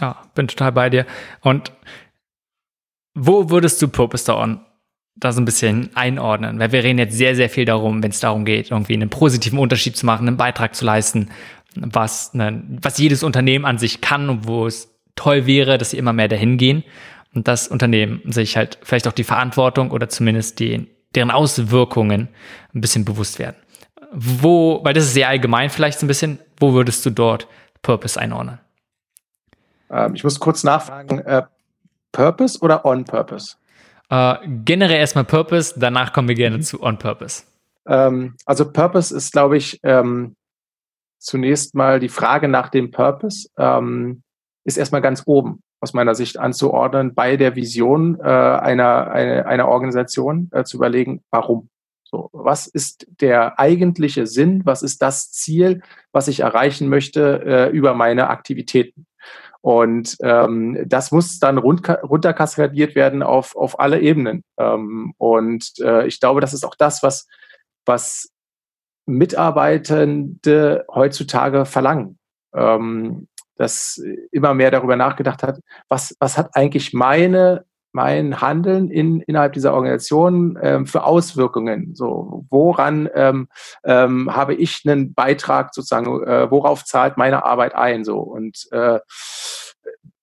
Ja, 0.00 0.16
bin 0.34 0.48
total 0.48 0.72
bei 0.72 0.90
dir. 0.90 1.06
Und 1.40 1.72
wo 3.14 3.50
würdest 3.50 3.82
du 3.82 3.88
Purpose 3.88 4.24
da 4.24 4.60
da 5.16 5.32
so 5.32 5.40
ein 5.40 5.44
bisschen 5.44 5.90
einordnen? 5.94 6.60
Weil 6.60 6.72
wir 6.72 6.84
reden 6.84 6.98
jetzt 6.98 7.16
sehr, 7.16 7.34
sehr 7.34 7.50
viel 7.50 7.64
darum, 7.64 8.02
wenn 8.02 8.10
es 8.10 8.20
darum 8.20 8.44
geht, 8.44 8.70
irgendwie 8.70 8.94
einen 8.94 9.10
positiven 9.10 9.58
Unterschied 9.58 9.96
zu 9.96 10.06
machen, 10.06 10.28
einen 10.28 10.36
Beitrag 10.36 10.76
zu 10.76 10.84
leisten, 10.84 11.30
was, 11.74 12.34
ne, 12.34 12.62
was 12.82 12.98
jedes 12.98 13.22
Unternehmen 13.22 13.64
an 13.64 13.78
sich 13.78 14.00
kann 14.00 14.28
und 14.30 14.46
wo 14.46 14.66
es 14.66 14.96
toll 15.16 15.46
wäre, 15.46 15.78
dass 15.78 15.90
sie 15.90 15.98
immer 15.98 16.12
mehr 16.12 16.28
dahin 16.28 16.56
gehen 16.56 16.84
und 17.34 17.48
das 17.48 17.68
Unternehmen 17.68 18.20
sich 18.26 18.56
halt 18.56 18.78
vielleicht 18.82 19.08
auch 19.08 19.12
die 19.12 19.24
Verantwortung 19.24 19.90
oder 19.90 20.08
zumindest 20.08 20.60
die, 20.60 20.86
deren 21.14 21.30
Auswirkungen 21.30 22.28
ein 22.74 22.80
bisschen 22.80 23.04
bewusst 23.04 23.38
werden. 23.38 23.56
Wo, 24.12 24.80
weil 24.84 24.94
das 24.94 25.04
ist 25.04 25.14
sehr 25.14 25.28
allgemein 25.28 25.70
vielleicht 25.70 25.98
so 25.98 26.06
ein 26.06 26.08
bisschen, 26.08 26.38
wo 26.58 26.72
würdest 26.72 27.04
du 27.04 27.10
dort 27.10 27.46
Purpose 27.82 28.18
einordnen? 28.18 28.58
Ähm, 29.90 30.14
ich 30.14 30.24
muss 30.24 30.40
kurz 30.40 30.64
nachfragen, 30.64 31.20
äh, 31.20 31.42
Purpose 32.12 32.60
oder 32.60 32.84
On 32.84 33.04
Purpose? 33.04 33.56
Äh, 34.10 34.36
generell 34.64 34.98
erstmal 34.98 35.24
Purpose, 35.24 35.74
danach 35.78 36.12
kommen 36.12 36.28
wir 36.28 36.34
gerne 36.34 36.58
mhm. 36.58 36.62
zu 36.62 36.82
On 36.82 36.98
Purpose. 36.98 37.42
Ähm, 37.86 38.36
also 38.46 38.70
Purpose 38.70 39.14
ist, 39.14 39.32
glaube 39.32 39.56
ich, 39.56 39.80
ähm, 39.82 40.36
zunächst 41.18 41.74
mal 41.74 42.00
die 42.00 42.08
Frage 42.08 42.48
nach 42.48 42.68
dem 42.68 42.90
Purpose 42.90 43.48
ähm, 43.58 44.22
ist 44.64 44.76
erstmal 44.76 45.02
ganz 45.02 45.22
oben 45.26 45.62
aus 45.80 45.94
meiner 45.94 46.14
Sicht 46.14 46.38
anzuordnen 46.38 47.14
bei 47.14 47.36
der 47.36 47.56
Vision 47.56 48.18
äh, 48.20 48.24
einer, 48.24 49.10
eine, 49.10 49.46
einer 49.46 49.68
Organisation 49.68 50.50
äh, 50.52 50.64
zu 50.64 50.76
überlegen, 50.76 51.22
warum. 51.30 51.68
So, 52.04 52.30
was 52.32 52.66
ist 52.66 53.06
der 53.20 53.58
eigentliche 53.58 54.26
Sinn? 54.26 54.62
Was 54.64 54.82
ist 54.82 55.02
das 55.02 55.30
Ziel, 55.30 55.82
was 56.10 56.26
ich 56.26 56.40
erreichen 56.40 56.88
möchte 56.88 57.42
äh, 57.44 57.70
über 57.70 57.92
meine 57.94 58.30
Aktivitäten? 58.30 59.06
Und 59.60 60.16
ähm, 60.22 60.84
das 60.86 61.10
muss 61.10 61.38
dann 61.38 61.58
runterkaskadiert 61.58 62.94
werden 62.94 63.22
auf, 63.22 63.56
auf 63.56 63.80
alle 63.80 64.00
Ebenen. 64.00 64.44
Ähm, 64.58 65.14
und 65.18 65.72
äh, 65.80 66.06
ich 66.06 66.20
glaube, 66.20 66.40
das 66.40 66.54
ist 66.54 66.64
auch 66.64 66.76
das, 66.76 67.02
was, 67.02 67.26
was 67.84 68.30
Mitarbeitende 69.06 70.84
heutzutage 70.92 71.64
verlangen. 71.64 72.18
Ähm, 72.54 73.28
dass 73.56 74.00
immer 74.30 74.54
mehr 74.54 74.70
darüber 74.70 74.96
nachgedacht 74.96 75.42
hat, 75.42 75.58
was, 75.88 76.16
was 76.20 76.38
hat 76.38 76.50
eigentlich 76.54 76.92
meine 76.92 77.64
mein 77.92 78.40
Handeln 78.40 78.90
in, 78.90 79.20
innerhalb 79.22 79.52
dieser 79.52 79.74
Organisation 79.74 80.58
ähm, 80.62 80.86
für 80.86 81.04
Auswirkungen? 81.04 81.94
So, 81.94 82.44
woran 82.50 83.08
ähm, 83.14 83.48
ähm, 83.84 84.34
habe 84.34 84.54
ich 84.54 84.82
einen 84.84 85.14
Beitrag 85.14 85.74
sozusagen, 85.74 86.22
äh, 86.24 86.50
worauf 86.50 86.84
zahlt 86.84 87.16
meine 87.16 87.44
Arbeit 87.44 87.74
ein? 87.74 88.04
So 88.04 88.18
und 88.18 88.68
äh, 88.72 89.00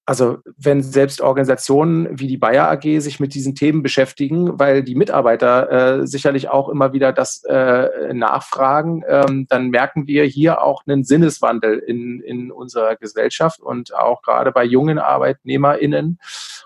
also 0.08 0.38
wenn 0.58 0.84
selbst 0.84 1.20
Organisationen 1.20 2.08
wie 2.20 2.28
die 2.28 2.38
Bayer 2.38 2.70
AG 2.70 3.00
sich 3.00 3.20
mit 3.20 3.34
diesen 3.34 3.56
Themen 3.56 3.82
beschäftigen, 3.82 4.60
weil 4.60 4.84
die 4.84 4.94
Mitarbeiter 4.94 5.72
äh, 6.02 6.08
sicherlich 6.08 6.48
auch 6.50 6.70
immer 6.70 6.94
wieder 6.94 7.12
das 7.12 7.44
äh, 7.44 8.14
nachfragen, 8.14 9.04
ähm, 9.08 9.48
dann 9.50 9.70
merken 9.70 10.06
wir 10.06 10.26
hier 10.26 10.62
auch 10.62 10.84
einen 10.86 11.04
Sinneswandel 11.04 11.80
in, 11.80 12.22
in 12.22 12.52
unserer 12.52 12.96
Gesellschaft 12.98 13.60
und 13.60 13.96
auch 13.96 14.22
gerade 14.22 14.52
bei 14.52 14.64
jungen 14.64 15.00
ArbeitnehmerInnen. 15.00 16.20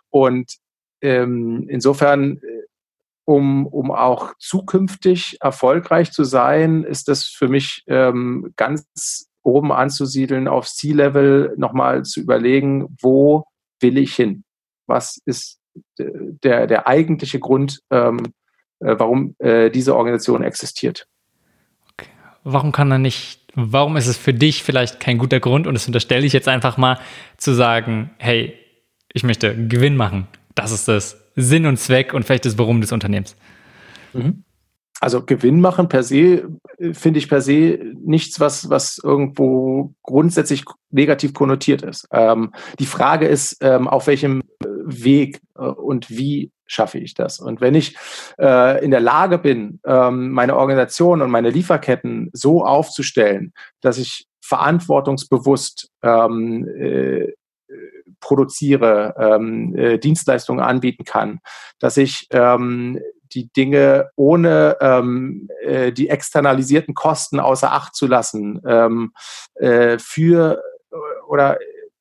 Und 0.10 0.58
ähm, 1.02 1.66
insofern, 1.70 2.38
äh, 2.38 2.64
um, 3.26 3.68
um 3.68 3.92
auch 3.92 4.34
zukünftig 4.40 5.38
erfolgreich 5.40 6.12
zu 6.12 6.24
sein, 6.24 6.84
ist 6.84 7.08
das 7.08 7.26
für 7.26 7.48
mich 7.48 7.84
ähm, 7.88 8.54
ganz 8.56 9.30
oben 9.44 9.72
anzusiedeln, 9.72 10.48
auf 10.48 10.68
C-Level 10.68 11.54
nochmal 11.58 12.04
zu 12.04 12.20
überlegen, 12.22 12.96
wo 13.02 13.46
will 13.80 13.98
ich 13.98 14.16
hin? 14.16 14.44
Was 14.88 15.20
ist 15.26 15.60
der, 15.98 16.68
der 16.68 16.88
eigentliche 16.88 17.40
Grund, 17.40 17.82
ähm, 17.92 18.20
äh, 18.80 18.96
warum 18.98 19.36
äh, 19.40 19.70
diese 19.70 19.96
Organisation 19.96 20.44
existiert? 20.44 21.08
Warum 22.44 22.72
kann 22.72 22.92
er 22.92 22.98
nicht, 22.98 23.42
warum 23.54 23.98
ist 23.98 24.08
es 24.08 24.18
für 24.18 24.34
dich 24.34 24.64
vielleicht 24.64 25.00
kein 25.00 25.18
guter 25.18 25.40
Grund, 25.40 25.68
und 25.68 25.74
das 25.74 25.88
unterstelle 25.88 26.26
ich 26.26 26.34
jetzt 26.34 26.48
einfach 26.48 26.78
mal, 26.78 27.00
zu 27.38 27.54
sagen, 27.54 28.12
hey, 28.18 28.58
ich 29.14 29.24
möchte 29.24 29.68
Gewinn 29.68 29.98
machen. 29.98 30.28
Das 30.62 30.72
ist 30.72 30.88
das 30.88 31.18
Sinn 31.36 31.66
und 31.66 31.78
Zweck 31.78 32.14
und 32.14 32.24
vielleicht 32.24 32.46
das 32.46 32.58
Warum 32.58 32.82
des 32.82 32.92
Unternehmens. 32.92 33.36
Mhm. 34.14 34.44
Also 35.02 35.24
Gewinn 35.26 35.62
machen 35.62 35.88
per 35.88 36.04
se 36.04 36.50
äh, 36.78 36.94
finde 36.94 37.20
ich 37.20 37.30
per 37.30 37.42
se 37.42 37.80
nichts, 38.04 38.40
was, 38.40 38.70
was 38.70 39.00
irgendwo 39.02 39.94
grundsätzlich 40.04 40.66
negativ 40.92 41.34
konnotiert 41.34 41.84
ist. 41.84 42.08
Ähm, 42.12 42.52
die 42.80 42.86
Frage 42.86 43.28
ist, 43.28 43.58
ähm, 43.62 43.88
auf 43.88 44.08
welchem 44.08 44.42
äh, 44.42 44.68
Weg 44.84 45.42
äh, 45.58 45.62
und 45.62 46.10
wie 46.10 46.52
schaffe 46.66 47.00
ich 47.00 47.14
das? 47.14 47.40
Und 47.40 47.62
wenn 47.62 47.76
ich 47.76 47.96
äh, 48.40 48.84
in 48.84 48.92
der 48.92 49.00
Lage 49.00 49.38
bin, 49.38 49.80
ähm, 49.86 50.32
meine 50.32 50.56
Organisation 50.58 51.22
und 51.22 51.32
meine 51.32 51.50
Lieferketten 51.50 52.30
so 52.34 52.64
aufzustellen, 52.66 53.54
dass 53.82 53.98
ich 53.98 54.28
verantwortungsbewusst 54.42 55.90
ähm, 56.04 56.68
äh, 56.68 57.34
produziere, 58.20 59.16
ähm, 59.18 59.76
äh, 59.76 59.98
Dienstleistungen 59.98 60.64
anbieten 60.64 61.04
kann, 61.04 61.40
dass 61.80 61.98
ich 61.98 62.28
ähm, 62.32 63.00
die 63.34 63.52
Dinge 63.52 64.10
ohne 64.16 64.78
ähm, 64.82 65.50
äh, 65.62 65.92
die 65.92 66.10
externalisierten 66.10 66.94
Kosten 66.94 67.40
außer 67.40 67.72
Acht 67.72 67.96
zu 67.96 68.08
lassen, 68.08 68.62
ähm, 68.66 69.14
äh, 69.56 69.98
für 70.00 70.62
oder 71.28 71.58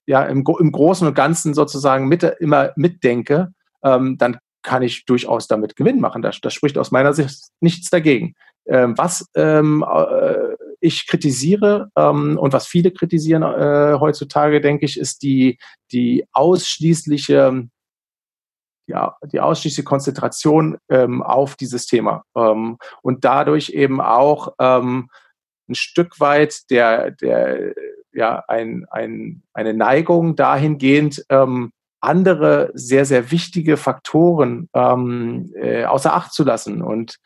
ja 0.07 0.22
im, 0.24 0.44
im 0.59 0.72
Großen 0.72 1.07
und 1.07 1.14
Ganzen 1.14 1.52
sozusagen 1.54 2.09
mit, 2.09 2.22
immer 2.22 2.72
mitdenke, 2.76 3.52
ähm, 3.85 4.16
dann 4.16 4.38
kann 4.62 4.83
ich 4.83 5.04
durchaus 5.04 5.46
damit 5.46 5.76
Gewinn 5.76 6.00
machen. 6.00 6.22
Das, 6.22 6.40
das 6.40 6.54
spricht 6.54 6.78
aus 6.78 6.90
meiner 6.90 7.12
Sicht 7.12 7.50
nichts 7.61 7.90
dagegen. 7.90 8.35
Ähm, 8.66 8.96
was 8.96 9.26
ähm, 9.35 9.85
äh, 9.87 10.57
ich 10.88 11.07
kritisiere 11.07 11.90
ähm, 11.96 12.38
und 12.38 12.53
was 12.53 12.66
viele 12.66 12.90
kritisieren 12.90 13.42
äh, 13.42 13.98
heutzutage, 13.98 14.61
denke 14.61 14.85
ich, 14.85 14.98
ist 14.98 15.22
die, 15.22 15.59
die 15.92 16.27
ausschließliche 16.33 17.68
ja, 18.88 19.16
die 19.31 19.40
ausschließliche 19.40 19.85
Konzentration 19.85 20.79
ähm, 20.88 21.22
auf 21.22 21.57
dieses 21.57 21.87
Thema 21.87 22.24
ähm, 22.35 22.79
und 23.03 23.22
dadurch 23.22 23.68
eben 23.68 24.01
auch 24.01 24.55
ähm, 24.59 25.11
ein 25.68 25.74
Stück 25.74 26.18
weit 26.20 26.70
der, 26.70 27.11
der 27.11 27.74
ja, 28.12 28.42
ein, 28.48 28.87
ein, 28.90 29.42
eine 29.53 29.74
Neigung 29.74 30.37
dahingehend, 30.37 31.24
ähm, 31.29 31.70
andere 32.01 32.70
sehr, 32.74 33.05
sehr 33.05 33.31
wichtige 33.31 33.77
Faktoren 33.77 34.68
ähm, 34.72 35.53
äh, 35.55 35.85
außer 35.85 36.14
Acht 36.14 36.33
zu 36.33 36.44
lassen. 36.44 36.83
Und 36.83 37.18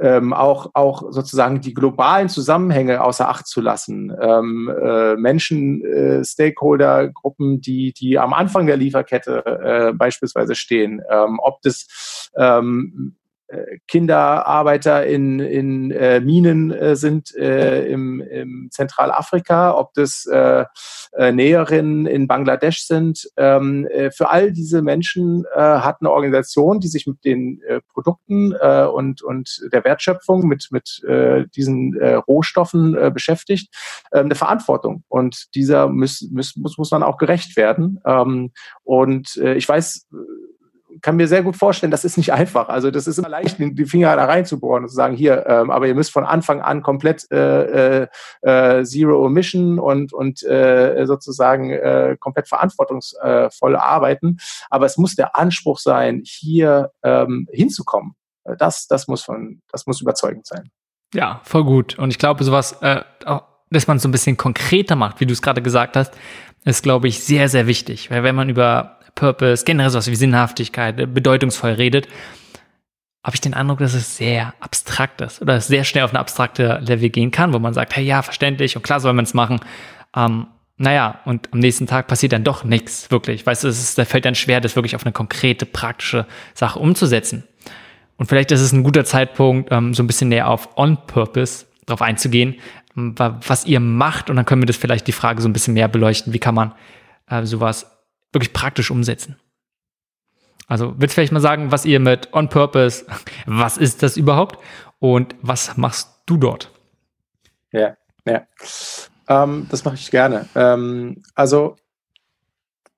ähm, 0.00 0.32
auch, 0.32 0.70
auch 0.74 1.04
sozusagen 1.10 1.60
die 1.60 1.74
globalen 1.74 2.28
Zusammenhänge 2.28 3.02
außer 3.02 3.28
Acht 3.28 3.46
zu 3.46 3.60
lassen. 3.60 4.12
Ähm, 4.20 4.72
äh, 4.82 5.16
Menschen, 5.16 5.84
äh, 5.84 6.24
Stakeholder-Gruppen, 6.24 7.60
die, 7.60 7.92
die 7.92 8.18
am 8.18 8.32
Anfang 8.32 8.66
der 8.66 8.76
Lieferkette 8.76 9.44
äh, 9.44 9.92
beispielsweise 9.92 10.54
stehen, 10.54 11.02
ähm, 11.10 11.38
ob 11.40 11.60
das 11.62 12.30
ähm, 12.36 13.16
äh, 13.16 13.19
Kinderarbeiter 13.88 15.06
in, 15.06 15.40
in 15.40 15.90
äh, 15.90 16.20
Minen 16.20 16.70
äh, 16.70 16.96
sind 16.96 17.34
äh, 17.34 17.86
im, 17.86 18.20
im 18.20 18.68
Zentralafrika, 18.70 19.74
ob 19.74 19.92
das 19.94 20.26
äh, 20.26 20.64
äh, 21.12 21.32
Näherinnen 21.32 22.06
in 22.06 22.28
Bangladesch 22.28 22.86
sind. 22.86 23.28
Ähm, 23.36 23.86
äh, 23.86 24.10
für 24.10 24.30
all 24.30 24.52
diese 24.52 24.82
Menschen 24.82 25.44
äh, 25.54 25.60
hat 25.60 25.96
eine 26.00 26.10
Organisation, 26.10 26.80
die 26.80 26.88
sich 26.88 27.06
mit 27.06 27.24
den 27.24 27.60
äh, 27.66 27.80
Produkten 27.92 28.52
äh, 28.60 28.84
und, 28.84 29.22
und 29.22 29.60
der 29.72 29.84
Wertschöpfung, 29.84 30.46
mit, 30.46 30.68
mit 30.70 31.02
äh, 31.04 31.46
diesen 31.54 31.96
äh, 31.96 32.14
Rohstoffen 32.14 32.96
äh, 32.96 33.10
beschäftigt, 33.12 33.74
äh, 34.12 34.20
eine 34.20 34.34
Verantwortung. 34.34 35.04
Und 35.08 35.54
dieser 35.54 35.88
muss, 35.88 36.28
muss, 36.30 36.54
muss 36.56 36.90
man 36.90 37.02
auch 37.02 37.18
gerecht 37.18 37.56
werden. 37.56 38.00
Ähm, 38.06 38.52
und 38.84 39.36
äh, 39.36 39.54
ich 39.54 39.68
weiß, 39.68 40.08
kann 41.00 41.16
mir 41.16 41.28
sehr 41.28 41.42
gut 41.42 41.56
vorstellen, 41.56 41.90
das 41.90 42.04
ist 42.04 42.16
nicht 42.16 42.32
einfach. 42.32 42.68
Also 42.68 42.90
das 42.90 43.06
ist 43.06 43.18
immer 43.18 43.28
leicht, 43.28 43.56
die 43.58 43.86
Finger 43.86 44.14
da 44.16 44.24
reinzubohren 44.24 44.84
und 44.84 44.88
zu 44.88 44.94
sagen, 44.94 45.16
hier, 45.16 45.46
ähm, 45.46 45.70
aber 45.70 45.86
ihr 45.86 45.94
müsst 45.94 46.12
von 46.12 46.24
Anfang 46.24 46.60
an 46.60 46.82
komplett 46.82 47.30
äh, 47.30 48.02
äh, 48.02 48.08
äh 48.42 48.84
Zero 48.84 49.26
Emission 49.26 49.78
und, 49.78 50.12
und 50.12 50.42
äh, 50.42 51.04
sozusagen 51.06 51.70
äh, 51.70 52.16
komplett 52.18 52.48
verantwortungsvoll 52.48 53.76
arbeiten. 53.76 54.38
Aber 54.68 54.86
es 54.86 54.96
muss 54.96 55.14
der 55.14 55.36
Anspruch 55.36 55.78
sein, 55.78 56.22
hier 56.24 56.92
ähm, 57.02 57.48
hinzukommen. 57.50 58.14
Das, 58.58 58.86
das, 58.86 59.06
muss 59.06 59.22
von, 59.22 59.60
das 59.70 59.86
muss 59.86 60.00
überzeugend 60.00 60.46
sein. 60.46 60.70
Ja, 61.14 61.40
voll 61.44 61.64
gut. 61.64 61.98
Und 61.98 62.10
ich 62.10 62.18
glaube, 62.18 62.44
sowas, 62.44 62.72
äh, 62.80 63.02
dass 63.70 63.86
man 63.86 63.96
es 63.96 64.02
so 64.02 64.08
ein 64.08 64.12
bisschen 64.12 64.36
konkreter 64.36 64.96
macht, 64.96 65.20
wie 65.20 65.26
du 65.26 65.32
es 65.32 65.42
gerade 65.42 65.62
gesagt 65.62 65.96
hast, 65.96 66.14
ist, 66.64 66.82
glaube 66.82 67.08
ich, 67.08 67.20
sehr, 67.20 67.48
sehr 67.48 67.66
wichtig. 67.66 68.10
Weil 68.10 68.22
wenn 68.22 68.34
man 68.34 68.48
über 68.48 68.99
Purpose, 69.14 69.64
generell 69.64 69.90
sowas 69.90 70.10
wie 70.10 70.16
Sinnhaftigkeit, 70.16 70.98
äh, 70.98 71.06
bedeutungsvoll 71.06 71.72
redet, 71.72 72.08
habe 73.22 73.34
ich 73.36 73.40
den 73.40 73.54
Eindruck, 73.54 73.78
dass 73.78 73.94
es 73.94 74.16
sehr 74.16 74.54
abstrakt 74.60 75.20
ist 75.20 75.42
oder 75.42 75.56
es 75.56 75.66
sehr 75.66 75.84
schnell 75.84 76.04
auf 76.04 76.10
eine 76.10 76.20
abstrakte 76.20 76.78
Level 76.82 77.10
gehen 77.10 77.30
kann, 77.30 77.52
wo 77.52 77.58
man 77.58 77.74
sagt, 77.74 77.94
hey, 77.94 78.04
ja, 78.04 78.22
verständlich 78.22 78.76
und 78.76 78.82
klar 78.82 79.00
soll 79.00 79.12
man 79.12 79.24
es 79.24 79.34
machen. 79.34 79.60
Ähm, 80.16 80.46
naja, 80.78 81.20
und 81.26 81.52
am 81.52 81.58
nächsten 81.58 81.86
Tag 81.86 82.06
passiert 82.06 82.32
dann 82.32 82.44
doch 82.44 82.64
nichts 82.64 83.10
wirklich. 83.10 83.44
Weißt 83.44 83.64
du, 83.64 83.68
es 83.68 83.78
ist, 83.78 83.98
da 83.98 84.06
fällt 84.06 84.24
dann 84.24 84.34
schwer, 84.34 84.62
das 84.62 84.76
wirklich 84.76 84.96
auf 84.96 85.04
eine 85.04 85.12
konkrete, 85.12 85.66
praktische 85.66 86.26
Sache 86.54 86.78
umzusetzen. 86.78 87.44
Und 88.16 88.26
vielleicht 88.26 88.50
ist 88.50 88.62
es 88.62 88.72
ein 88.72 88.82
guter 88.82 89.04
Zeitpunkt, 89.04 89.70
ähm, 89.70 89.92
so 89.92 90.02
ein 90.02 90.06
bisschen 90.06 90.30
näher 90.30 90.48
auf 90.48 90.78
On-Purpose 90.78 91.66
drauf 91.84 92.00
einzugehen, 92.00 92.56
was 92.94 93.66
ihr 93.66 93.80
macht. 93.80 94.30
Und 94.30 94.36
dann 94.36 94.46
können 94.46 94.62
wir 94.62 94.66
das 94.66 94.76
vielleicht 94.76 95.06
die 95.06 95.12
Frage 95.12 95.42
so 95.42 95.48
ein 95.48 95.52
bisschen 95.52 95.74
mehr 95.74 95.88
beleuchten. 95.88 96.32
Wie 96.32 96.38
kann 96.38 96.54
man 96.54 96.72
äh, 97.28 97.44
sowas 97.44 97.86
wirklich 98.32 98.52
praktisch 98.52 98.90
umsetzen. 98.90 99.36
Also 100.66 100.94
willst 100.98 101.12
du 101.12 101.14
vielleicht 101.16 101.32
mal 101.32 101.40
sagen, 101.40 101.72
was 101.72 101.84
ihr 101.84 101.98
mit 101.98 102.32
On 102.32 102.48
Purpose, 102.48 103.04
was 103.46 103.76
ist 103.76 104.02
das 104.02 104.16
überhaupt 104.16 104.58
und 105.00 105.34
was 105.42 105.76
machst 105.76 106.22
du 106.26 106.36
dort? 106.36 106.70
Ja, 107.72 107.96
ja. 108.24 108.42
Ähm, 109.28 109.66
das 109.70 109.84
mache 109.84 109.96
ich 109.96 110.10
gerne. 110.10 110.48
Ähm, 110.54 111.22
also 111.34 111.76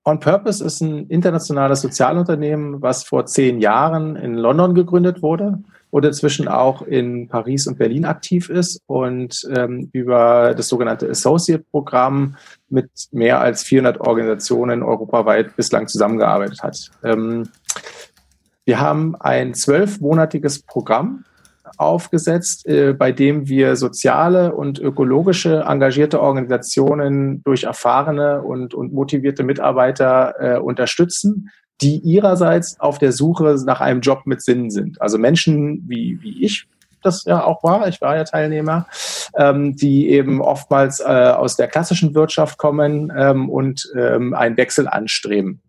On 0.04 0.18
Purpose 0.20 0.64
ist 0.64 0.80
ein 0.80 1.06
internationales 1.06 1.80
Sozialunternehmen, 1.80 2.82
was 2.82 3.04
vor 3.04 3.26
zehn 3.26 3.60
Jahren 3.60 4.16
in 4.16 4.34
London 4.34 4.74
gegründet 4.74 5.22
wurde 5.22 5.62
und 5.92 6.06
inzwischen 6.06 6.48
auch 6.48 6.80
in 6.80 7.28
Paris 7.28 7.66
und 7.66 7.76
Berlin 7.78 8.06
aktiv 8.06 8.48
ist 8.48 8.80
und 8.86 9.46
ähm, 9.54 9.90
über 9.92 10.54
das 10.56 10.68
sogenannte 10.68 11.08
Associate-Programm 11.08 12.36
mit 12.70 12.88
mehr 13.10 13.42
als 13.42 13.62
400 13.64 14.00
Organisationen 14.00 14.82
europaweit 14.82 15.54
bislang 15.54 15.88
zusammengearbeitet 15.88 16.62
hat. 16.62 16.90
Ähm, 17.04 17.50
wir 18.64 18.80
haben 18.80 19.16
ein 19.16 19.52
zwölfmonatiges 19.52 20.62
Programm 20.62 21.26
aufgesetzt, 21.76 22.66
äh, 22.66 22.94
bei 22.94 23.12
dem 23.12 23.46
wir 23.46 23.76
soziale 23.76 24.54
und 24.54 24.78
ökologische 24.78 25.64
engagierte 25.68 26.22
Organisationen 26.22 27.42
durch 27.44 27.64
erfahrene 27.64 28.40
und, 28.40 28.72
und 28.72 28.94
motivierte 28.94 29.42
Mitarbeiter 29.42 30.34
äh, 30.38 30.58
unterstützen, 30.58 31.50
die 31.82 31.98
ihrerseits 31.98 32.78
auf 32.80 32.98
der 32.98 33.12
Suche 33.12 33.56
nach 33.64 33.80
einem 33.80 34.00
Job 34.00 34.22
mit 34.24 34.42
Sinn 34.42 34.70
sind. 34.70 35.00
Also 35.02 35.18
Menschen 35.18 35.82
wie, 35.88 36.18
wie 36.22 36.44
ich, 36.44 36.66
das 37.02 37.24
ja 37.24 37.42
auch 37.44 37.62
war. 37.64 37.88
Ich 37.88 38.00
war 38.00 38.16
ja 38.16 38.24
Teilnehmer, 38.24 38.86
ähm, 39.36 39.74
die 39.74 40.08
eben 40.10 40.40
oftmals 40.40 41.00
äh, 41.00 41.04
aus 41.04 41.56
der 41.56 41.66
klassischen 41.66 42.14
Wirtschaft 42.14 42.58
kommen 42.58 43.12
ähm, 43.16 43.50
und 43.50 43.90
ähm, 43.96 44.34
einen 44.34 44.56
Wechsel 44.56 44.86
anstreben. 44.86 45.60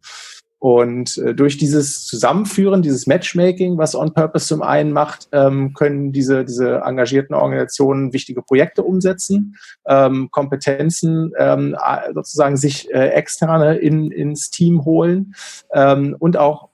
Und 0.63 1.17
äh, 1.17 1.35
durch 1.35 1.57
dieses 1.57 2.05
Zusammenführen, 2.05 2.81
dieses 2.81 3.05
Matchmaking, 3.05 3.77
was 3.77 3.95
On 3.95 4.13
Purpose 4.13 4.47
zum 4.47 4.61
einen 4.61 4.93
macht, 4.93 5.27
ähm, 5.33 5.73
können 5.73 6.13
diese, 6.13 6.45
diese 6.45 6.83
engagierten 6.85 7.33
Organisationen 7.33 8.13
wichtige 8.13 8.41
Projekte 8.41 8.81
umsetzen, 8.81 9.57
ähm, 9.85 10.29
Kompetenzen 10.31 11.33
ähm, 11.37 11.75
sozusagen 12.13 12.55
sich 12.55 12.89
äh, 12.93 13.09
externe 13.09 13.75
in, 13.75 14.09
ins 14.09 14.51
Team 14.51 14.85
holen 14.85 15.35
ähm, 15.73 16.15
und 16.17 16.37
auch 16.37 16.69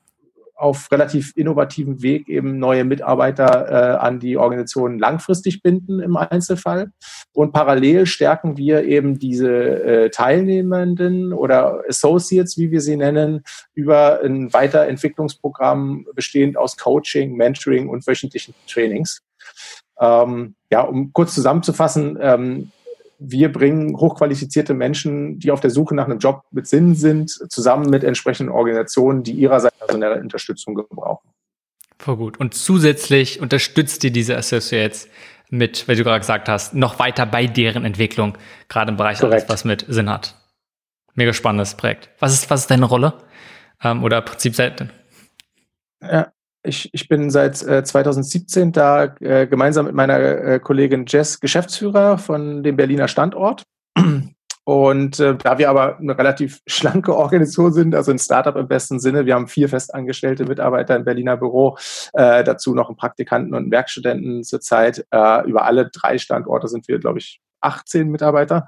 auf 0.59 0.91
relativ 0.91 1.31
innovativen 1.37 2.01
Weg 2.01 2.27
eben 2.27 2.59
neue 2.59 2.83
Mitarbeiter 2.83 3.69
äh, 3.69 3.97
an 3.97 4.19
die 4.19 4.35
Organisation 4.35 4.99
langfristig 4.99 5.63
binden 5.63 6.01
im 6.01 6.17
Einzelfall. 6.17 6.91
Und 7.33 7.53
parallel 7.53 8.05
stärken 8.05 8.57
wir 8.57 8.83
eben 8.83 9.17
diese 9.17 9.49
äh, 9.49 10.09
Teilnehmenden 10.09 11.31
oder 11.31 11.81
Associates, 11.87 12.57
wie 12.57 12.71
wir 12.71 12.81
sie 12.81 12.97
nennen, 12.97 13.43
über 13.73 14.19
ein 14.21 14.51
Weiterentwicklungsprogramm 14.51 16.05
bestehend 16.13 16.57
aus 16.57 16.75
Coaching, 16.75 17.35
Mentoring 17.37 17.87
und 17.87 18.05
wöchentlichen 18.05 18.53
Trainings. 18.67 19.21
Ähm, 19.97 20.55
ja, 20.71 20.81
um 20.81 21.13
kurz 21.13 21.33
zusammenzufassen, 21.33 22.17
ähm, 22.21 22.71
wir 23.19 23.51
bringen 23.51 23.97
hochqualifizierte 23.97 24.73
Menschen, 24.73 25.39
die 25.39 25.51
auf 25.51 25.59
der 25.59 25.69
Suche 25.69 25.93
nach 25.93 26.05
einem 26.05 26.19
Job 26.19 26.43
mit 26.51 26.67
Sinn 26.67 26.95
sind, 26.95 27.29
zusammen 27.51 27.89
mit 27.89 28.03
entsprechenden 28.03 28.51
Organisationen, 28.51 29.23
die 29.23 29.33
ihrerseits 29.33 29.77
personelle 29.77 30.19
Unterstützung 30.21 30.73
gebrauchen. 30.73 31.29
Voll 31.97 32.15
gut. 32.15 32.39
Und 32.39 32.53
zusätzlich 32.53 33.41
unterstützt 33.41 34.03
ihr 34.05 34.11
diese 34.11 34.37
Associates 34.37 35.09
mit, 35.49 35.87
weil 35.87 35.97
du 35.97 36.03
gerade 36.03 36.19
gesagt 36.19 36.47
hast, 36.47 36.73
noch 36.73 36.97
weiter 36.99 37.25
bei 37.25 37.45
deren 37.45 37.83
Entwicklung, 37.83 38.37
gerade 38.69 38.91
im 38.91 38.97
Bereich 38.97 39.19
Korrekt. 39.19 39.41
alles, 39.41 39.49
was 39.49 39.65
mit 39.65 39.85
Sinn 39.89 40.09
hat. 40.09 40.35
Mega 41.15 41.33
spannendes 41.33 41.75
Projekt. 41.75 42.09
Was 42.19 42.33
ist, 42.33 42.49
was 42.49 42.61
ist 42.61 42.71
deine 42.71 42.85
Rolle? 42.85 43.13
Ähm, 43.83 44.03
oder 44.03 44.21
Prinzip 44.21 44.55
seit? 44.55 44.87
Ja, 46.01 46.31
ich, 46.63 46.89
ich 46.93 47.07
bin 47.07 47.29
seit 47.29 47.61
äh, 47.63 47.83
2017 47.83 48.71
da 48.71 49.15
äh, 49.19 49.47
gemeinsam 49.47 49.85
mit 49.85 49.95
meiner 49.95 50.19
äh, 50.19 50.59
Kollegin 50.59 51.05
Jess 51.07 51.39
Geschäftsführer 51.39 52.17
von 52.17 52.63
dem 52.63 52.75
Berliner 52.75 53.07
Standort. 53.07 53.63
Und 54.65 55.19
äh, 55.19 55.35
da 55.35 55.57
wir 55.57 55.67
aber 55.67 55.97
eine 55.97 56.15
relativ 56.15 56.61
schlanke 56.67 57.15
Organisation 57.15 57.73
sind, 57.73 57.95
also 57.95 58.11
ein 58.11 58.19
Startup 58.19 58.55
im 58.55 58.67
besten 58.67 58.99
Sinne, 58.99 59.25
wir 59.25 59.33
haben 59.33 59.47
vier 59.47 59.67
festangestellte 59.67 60.45
Mitarbeiter 60.45 60.95
im 60.95 61.05
Berliner 61.05 61.37
Büro, 61.37 61.75
äh, 62.13 62.43
dazu 62.43 62.75
noch 62.75 62.87
einen 62.87 62.95
Praktikanten 62.95 63.55
und 63.55 63.63
einen 63.63 63.71
Werkstudenten 63.71 64.43
zurzeit. 64.43 65.07
Äh, 65.09 65.49
über 65.49 65.65
alle 65.65 65.89
drei 65.89 66.19
Standorte 66.19 66.67
sind 66.67 66.87
wir, 66.87 66.99
glaube 66.99 67.17
ich, 67.17 67.41
18 67.61 68.09
Mitarbeiter. 68.09 68.67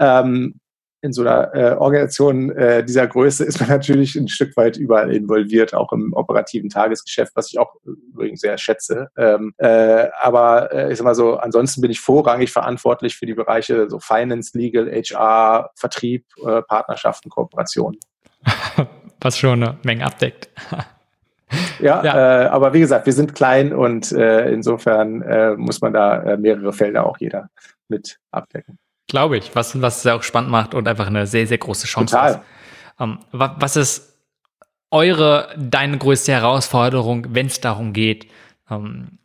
Ähm, 0.00 0.58
in 1.00 1.12
so 1.12 1.22
einer 1.22 1.54
äh, 1.54 1.76
Organisation 1.76 2.50
äh, 2.50 2.84
dieser 2.84 3.06
Größe 3.06 3.44
ist 3.44 3.60
man 3.60 3.68
natürlich 3.68 4.16
ein 4.16 4.28
Stück 4.28 4.56
weit 4.56 4.76
überall 4.76 5.14
involviert, 5.14 5.74
auch 5.74 5.92
im 5.92 6.12
operativen 6.12 6.70
Tagesgeschäft, 6.70 7.32
was 7.34 7.50
ich 7.52 7.58
auch 7.58 7.74
übrigens 7.84 8.40
sehr 8.40 8.58
schätze. 8.58 9.08
Ähm, 9.16 9.54
äh, 9.58 10.08
aber 10.20 10.72
äh, 10.72 10.92
ich 10.92 10.98
sag 10.98 11.04
mal 11.04 11.14
so, 11.14 11.36
ansonsten 11.36 11.80
bin 11.80 11.90
ich 11.90 12.00
vorrangig 12.00 12.50
verantwortlich 12.50 13.16
für 13.16 13.26
die 13.26 13.34
Bereiche 13.34 13.88
so 13.88 13.98
Finance, 14.00 14.56
Legal, 14.56 14.90
HR, 14.90 15.70
Vertrieb, 15.76 16.24
äh, 16.44 16.62
Partnerschaften, 16.62 17.30
Kooperationen. 17.30 17.98
was 19.20 19.38
schon 19.38 19.62
eine 19.62 19.78
Menge 19.84 20.04
abdeckt. 20.04 20.48
ja, 21.80 22.04
ja. 22.04 22.44
Äh, 22.44 22.48
aber 22.48 22.72
wie 22.72 22.80
gesagt, 22.80 23.06
wir 23.06 23.12
sind 23.12 23.34
klein 23.34 23.72
und 23.72 24.12
äh, 24.12 24.50
insofern 24.50 25.22
äh, 25.22 25.54
muss 25.56 25.80
man 25.80 25.92
da 25.92 26.22
äh, 26.22 26.36
mehrere 26.36 26.72
Felder 26.72 27.06
auch 27.06 27.18
jeder 27.18 27.50
mit 27.88 28.18
abdecken. 28.30 28.78
Glaube 29.08 29.38
ich, 29.38 29.54
was, 29.54 29.80
was 29.80 29.98
es 29.98 30.06
auch 30.06 30.22
spannend 30.22 30.50
macht 30.50 30.74
und 30.74 30.86
einfach 30.86 31.06
eine 31.06 31.26
sehr, 31.26 31.46
sehr 31.46 31.58
große 31.58 31.86
Chance 31.86 32.14
Total. 32.14 32.30
ist. 32.32 32.40
Ähm, 33.00 33.18
was 33.32 33.76
ist 33.76 34.14
eure, 34.90 35.54
deine 35.58 35.98
größte 35.98 36.32
Herausforderung, 36.32 37.26
wenn 37.30 37.46
es 37.46 37.60
darum 37.60 37.92
geht, 37.92 38.26
ähm, 38.70 39.18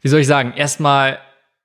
wie 0.00 0.08
soll 0.08 0.20
ich 0.20 0.26
sagen, 0.26 0.52
erstmal 0.56 1.18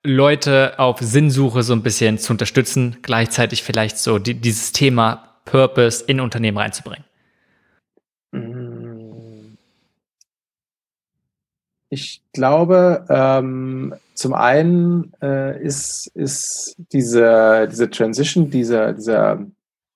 Leute 0.04 0.74
auf 0.78 1.00
Sinnsuche 1.00 1.64
so 1.64 1.74
ein 1.74 1.84
bisschen 1.84 2.18
zu 2.18 2.34
unterstützen, 2.34 2.98
gleichzeitig 3.02 3.64
vielleicht 3.64 3.98
so 3.98 4.20
die, 4.20 4.34
dieses 4.34 4.72
Thema 4.72 5.40
Purpose 5.46 6.04
in 6.06 6.20
Unternehmen 6.20 6.58
reinzubringen? 6.58 7.06
Ich 11.94 12.24
glaube, 12.34 13.06
ähm, 13.08 13.94
zum 14.16 14.34
einen 14.34 15.14
äh, 15.22 15.64
ist, 15.64 16.08
ist 16.16 16.76
diese, 16.92 17.68
diese 17.72 17.88
Transition, 17.92 18.50
dieser, 18.50 18.94
dieser 18.94 19.46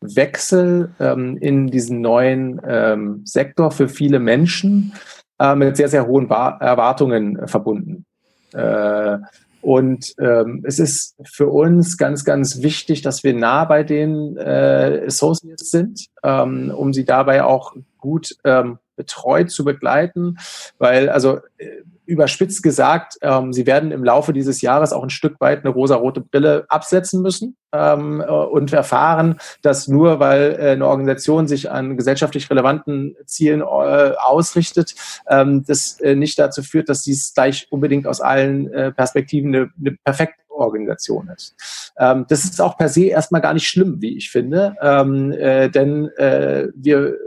Wechsel 0.02 0.92
ähm, 1.00 1.38
in 1.38 1.72
diesen 1.72 2.02
neuen 2.02 2.62
ähm, 2.68 3.22
Sektor 3.26 3.72
für 3.72 3.90
viele 3.90 4.20
Menschen 4.20 4.94
äh, 5.40 5.56
mit 5.56 5.76
sehr, 5.76 5.90
sehr 5.90 6.06
hohen 6.06 6.28
Bar 6.28 6.62
Erwartungen 6.62 7.48
verbunden. 7.48 8.06
Äh, 8.54 9.18
und 9.62 10.14
ähm, 10.20 10.64
es 10.68 10.78
ist 10.78 11.16
für 11.24 11.48
uns 11.48 11.98
ganz, 11.98 12.24
ganz 12.24 12.62
wichtig, 12.62 13.02
dass 13.02 13.24
wir 13.24 13.34
nah 13.34 13.66
bei 13.66 13.82
den 13.82 14.38
äh, 14.38 15.02
Associates 15.08 15.72
sind, 15.72 16.06
ähm, 16.22 16.72
um 16.76 16.94
sie 16.94 17.06
dabei 17.06 17.44
auch 17.44 17.76
gut 17.98 18.36
ähm, 18.44 18.78
betreut 18.98 19.50
zu 19.50 19.64
begleiten, 19.64 20.38
weil 20.78 21.10
also 21.10 21.40
äh, 21.58 21.68
überspitzt 22.08 22.64
gesagt, 22.64 23.18
ähm, 23.22 23.54
sie 23.54 23.68
werden 23.68 23.92
im 23.92 24.04
Laufe 24.04 24.34
dieses 24.34 24.62
Jahres 24.62 24.94
auch 24.94 25.04
ein 25.04 25.10
Stück 25.10 25.40
weit 25.40 25.60
eine 25.60 25.70
rosarote 25.70 26.22
Brille 26.22 26.66
absetzen 26.70 27.22
müssen 27.22 27.58
ähm, 27.74 28.22
äh, 28.22 28.26
und 28.26 28.72
erfahren, 28.74 29.40
dass 29.62 29.88
nur 29.88 30.20
weil 30.20 30.58
äh, 30.58 30.72
eine 30.72 30.88
Organisation 30.88 31.48
sich 31.48 31.70
an 31.70 31.98
gesellschaftlich 31.98 32.50
relevanten 32.50 33.16
Zielen 33.26 33.62
äh, 33.62 33.64
ausrichtet, 33.64 34.96
ähm, 35.30 35.64
das 35.68 36.00
äh, 36.00 36.16
nicht 36.16 36.40
dazu 36.40 36.64
führt, 36.64 36.88
dass 36.90 37.04
dies 37.04 37.34
gleich 37.34 37.68
unbedingt 37.70 38.08
aus 38.08 38.22
allen 38.22 38.72
äh, 38.72 38.92
Perspektiven 38.94 39.54
eine, 39.54 39.70
eine 39.80 39.98
perfekte 40.04 40.42
Organisation 40.50 41.30
ist. 41.36 41.56
Ähm, 42.00 42.26
das 42.30 42.46
ist 42.46 42.62
auch 42.62 42.78
per 42.78 42.90
se 42.90 43.06
erstmal 43.06 43.42
gar 43.42 43.54
nicht 43.54 43.68
schlimm, 43.68 44.02
wie 44.02 44.16
ich 44.18 44.32
finde, 44.32 44.76
ähm, 44.82 45.34
äh, 45.34 45.70
denn 45.70 46.08
äh, 46.18 46.70
wir 46.74 47.18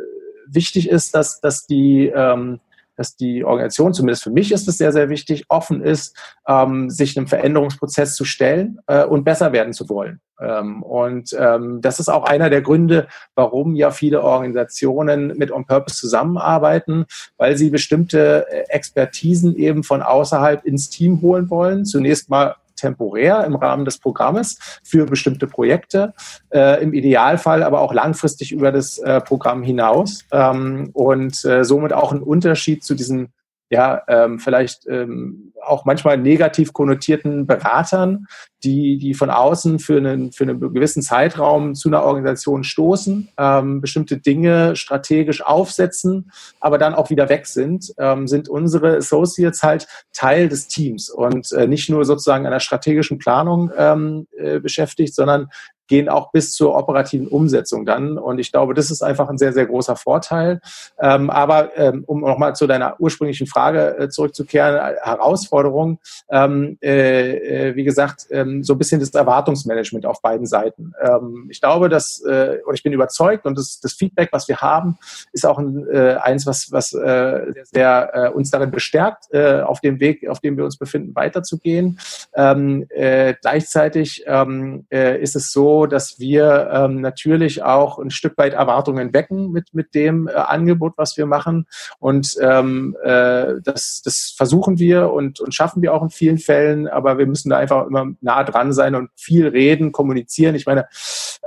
wichtig 0.54 0.88
ist, 0.88 1.14
dass, 1.14 1.40
dass 1.40 1.66
die 1.66 2.12
ähm, 2.14 2.60
dass 3.00 3.16
die 3.16 3.44
Organisation, 3.44 3.94
zumindest 3.94 4.22
für 4.22 4.30
mich 4.30 4.52
ist 4.52 4.68
es 4.68 4.76
sehr, 4.76 4.92
sehr 4.92 5.08
wichtig, 5.08 5.46
offen 5.48 5.80
ist, 5.80 6.14
ähm, 6.46 6.90
sich 6.90 7.16
einem 7.16 7.28
Veränderungsprozess 7.28 8.14
zu 8.14 8.26
stellen 8.26 8.78
äh, 8.88 9.06
und 9.06 9.24
besser 9.24 9.52
werden 9.52 9.72
zu 9.72 9.88
wollen. 9.88 10.20
Ähm, 10.38 10.82
und 10.82 11.34
ähm, 11.38 11.80
das 11.80 11.98
ist 11.98 12.10
auch 12.10 12.24
einer 12.24 12.50
der 12.50 12.60
Gründe, 12.60 13.08
warum 13.34 13.74
ja 13.74 13.90
viele 13.90 14.22
Organisationen 14.22 15.28
mit 15.38 15.50
On 15.50 15.64
Purpose 15.64 15.96
zusammenarbeiten, 15.96 17.06
weil 17.38 17.56
sie 17.56 17.70
bestimmte 17.70 18.46
äh, 18.50 18.64
Expertisen 18.68 19.56
eben 19.56 19.82
von 19.82 20.02
außerhalb 20.02 20.62
ins 20.66 20.90
Team 20.90 21.22
holen 21.22 21.48
wollen. 21.48 21.86
Zunächst 21.86 22.28
mal 22.28 22.56
temporär 22.80 23.44
im 23.44 23.54
Rahmen 23.54 23.84
des 23.84 23.98
Programmes 23.98 24.58
für 24.82 25.06
bestimmte 25.06 25.46
Projekte, 25.46 26.14
äh, 26.50 26.82
im 26.82 26.92
Idealfall 26.92 27.62
aber 27.62 27.80
auch 27.80 27.92
langfristig 27.92 28.52
über 28.52 28.72
das 28.72 28.98
äh, 28.98 29.20
Programm 29.20 29.62
hinaus. 29.62 30.24
Ähm, 30.32 30.90
und 30.92 31.44
äh, 31.44 31.64
somit 31.64 31.92
auch 31.92 32.12
ein 32.12 32.22
Unterschied 32.22 32.82
zu 32.82 32.94
diesen 32.94 33.28
ja, 33.70 34.02
ähm, 34.08 34.40
vielleicht 34.40 34.86
ähm, 34.88 35.52
auch 35.64 35.84
manchmal 35.84 36.18
negativ 36.18 36.72
konnotierten 36.72 37.46
Beratern, 37.46 38.26
die, 38.64 38.98
die 38.98 39.14
von 39.14 39.30
außen 39.30 39.78
für 39.78 39.96
einen, 39.96 40.32
für 40.32 40.42
einen 40.42 40.60
gewissen 40.60 41.02
Zeitraum 41.02 41.76
zu 41.76 41.88
einer 41.88 42.02
Organisation 42.02 42.64
stoßen, 42.64 43.28
ähm, 43.38 43.80
bestimmte 43.80 44.18
Dinge 44.18 44.74
strategisch 44.74 45.42
aufsetzen, 45.42 46.32
aber 46.58 46.78
dann 46.78 46.94
auch 46.94 47.10
wieder 47.10 47.28
weg 47.28 47.46
sind, 47.46 47.94
ähm, 47.98 48.26
sind 48.26 48.48
unsere 48.48 48.96
Associates 48.96 49.62
halt 49.62 49.86
Teil 50.12 50.48
des 50.48 50.66
Teams 50.66 51.08
und 51.08 51.52
äh, 51.52 51.68
nicht 51.68 51.88
nur 51.88 52.04
sozusagen 52.04 52.46
einer 52.46 52.60
strategischen 52.60 53.18
Planung 53.18 53.70
ähm, 53.76 54.26
äh, 54.36 54.58
beschäftigt, 54.58 55.14
sondern 55.14 55.48
gehen 55.90 56.08
auch 56.08 56.30
bis 56.30 56.52
zur 56.52 56.76
operativen 56.76 57.26
Umsetzung 57.26 57.84
dann. 57.84 58.16
Und 58.16 58.38
ich 58.38 58.52
glaube, 58.52 58.74
das 58.74 58.92
ist 58.92 59.02
einfach 59.02 59.28
ein 59.28 59.38
sehr, 59.38 59.52
sehr 59.52 59.66
großer 59.66 59.96
Vorteil. 59.96 60.60
Ähm, 61.00 61.28
aber 61.28 61.76
ähm, 61.76 62.04
um 62.06 62.20
nochmal 62.20 62.54
zu 62.54 62.68
deiner 62.68 62.98
ursprünglichen 63.00 63.48
Frage 63.48 63.98
äh, 63.98 64.08
zurückzukehren, 64.08 64.76
äh, 64.76 64.94
Herausforderung, 65.02 65.98
ähm, 66.30 66.78
äh, 66.80 67.70
äh, 67.70 67.76
wie 67.76 67.82
gesagt, 67.82 68.28
ähm, 68.30 68.62
so 68.62 68.74
ein 68.74 68.78
bisschen 68.78 69.00
das 69.00 69.10
Erwartungsmanagement 69.10 70.06
auf 70.06 70.22
beiden 70.22 70.46
Seiten. 70.46 70.92
Ähm, 71.02 71.48
ich 71.50 71.60
glaube, 71.60 71.88
dass, 71.88 72.22
äh, 72.24 72.58
oder 72.64 72.74
ich 72.74 72.84
bin 72.84 72.92
überzeugt 72.92 73.44
und 73.44 73.58
das, 73.58 73.80
das 73.80 73.92
Feedback, 73.92 74.28
was 74.30 74.46
wir 74.46 74.58
haben, 74.58 74.96
ist 75.32 75.44
auch 75.44 75.58
ein, 75.58 75.88
äh, 75.92 76.18
eins, 76.22 76.46
was, 76.46 76.70
was 76.70 76.92
äh, 76.92 78.30
uns 78.32 78.50
darin 78.50 78.70
bestärkt, 78.70 79.34
auf 79.34 79.80
dem 79.80 79.98
Weg, 79.98 80.28
auf 80.28 80.38
dem 80.40 80.56
wir 80.56 80.64
uns 80.64 80.76
befinden, 80.76 81.14
weiterzugehen. 81.16 81.98
Ähm, 82.34 82.86
äh, 82.90 83.34
gleichzeitig 83.40 84.24
ähm, 84.26 84.86
äh, 84.90 85.20
ist 85.20 85.34
es 85.34 85.50
so, 85.50 85.79
dass 85.86 86.18
wir 86.18 86.70
ähm, 86.72 87.00
natürlich 87.00 87.62
auch 87.62 87.98
ein 87.98 88.10
Stück 88.10 88.36
weit 88.38 88.54
Erwartungen 88.54 89.12
wecken 89.12 89.50
mit, 89.50 89.74
mit 89.74 89.94
dem 89.94 90.28
äh, 90.28 90.32
Angebot, 90.32 90.94
was 90.96 91.16
wir 91.16 91.26
machen. 91.26 91.66
Und 91.98 92.36
ähm, 92.40 92.96
äh, 93.02 93.54
das, 93.62 94.02
das 94.04 94.34
versuchen 94.36 94.78
wir 94.78 95.10
und, 95.12 95.40
und 95.40 95.54
schaffen 95.54 95.82
wir 95.82 95.94
auch 95.94 96.02
in 96.02 96.10
vielen 96.10 96.38
Fällen, 96.38 96.88
aber 96.88 97.18
wir 97.18 97.26
müssen 97.26 97.50
da 97.50 97.58
einfach 97.58 97.86
immer 97.86 98.06
nah 98.20 98.44
dran 98.44 98.72
sein 98.72 98.94
und 98.94 99.10
viel 99.16 99.48
reden, 99.48 99.92
kommunizieren. 99.92 100.54
Ich 100.54 100.66
meine, 100.66 100.86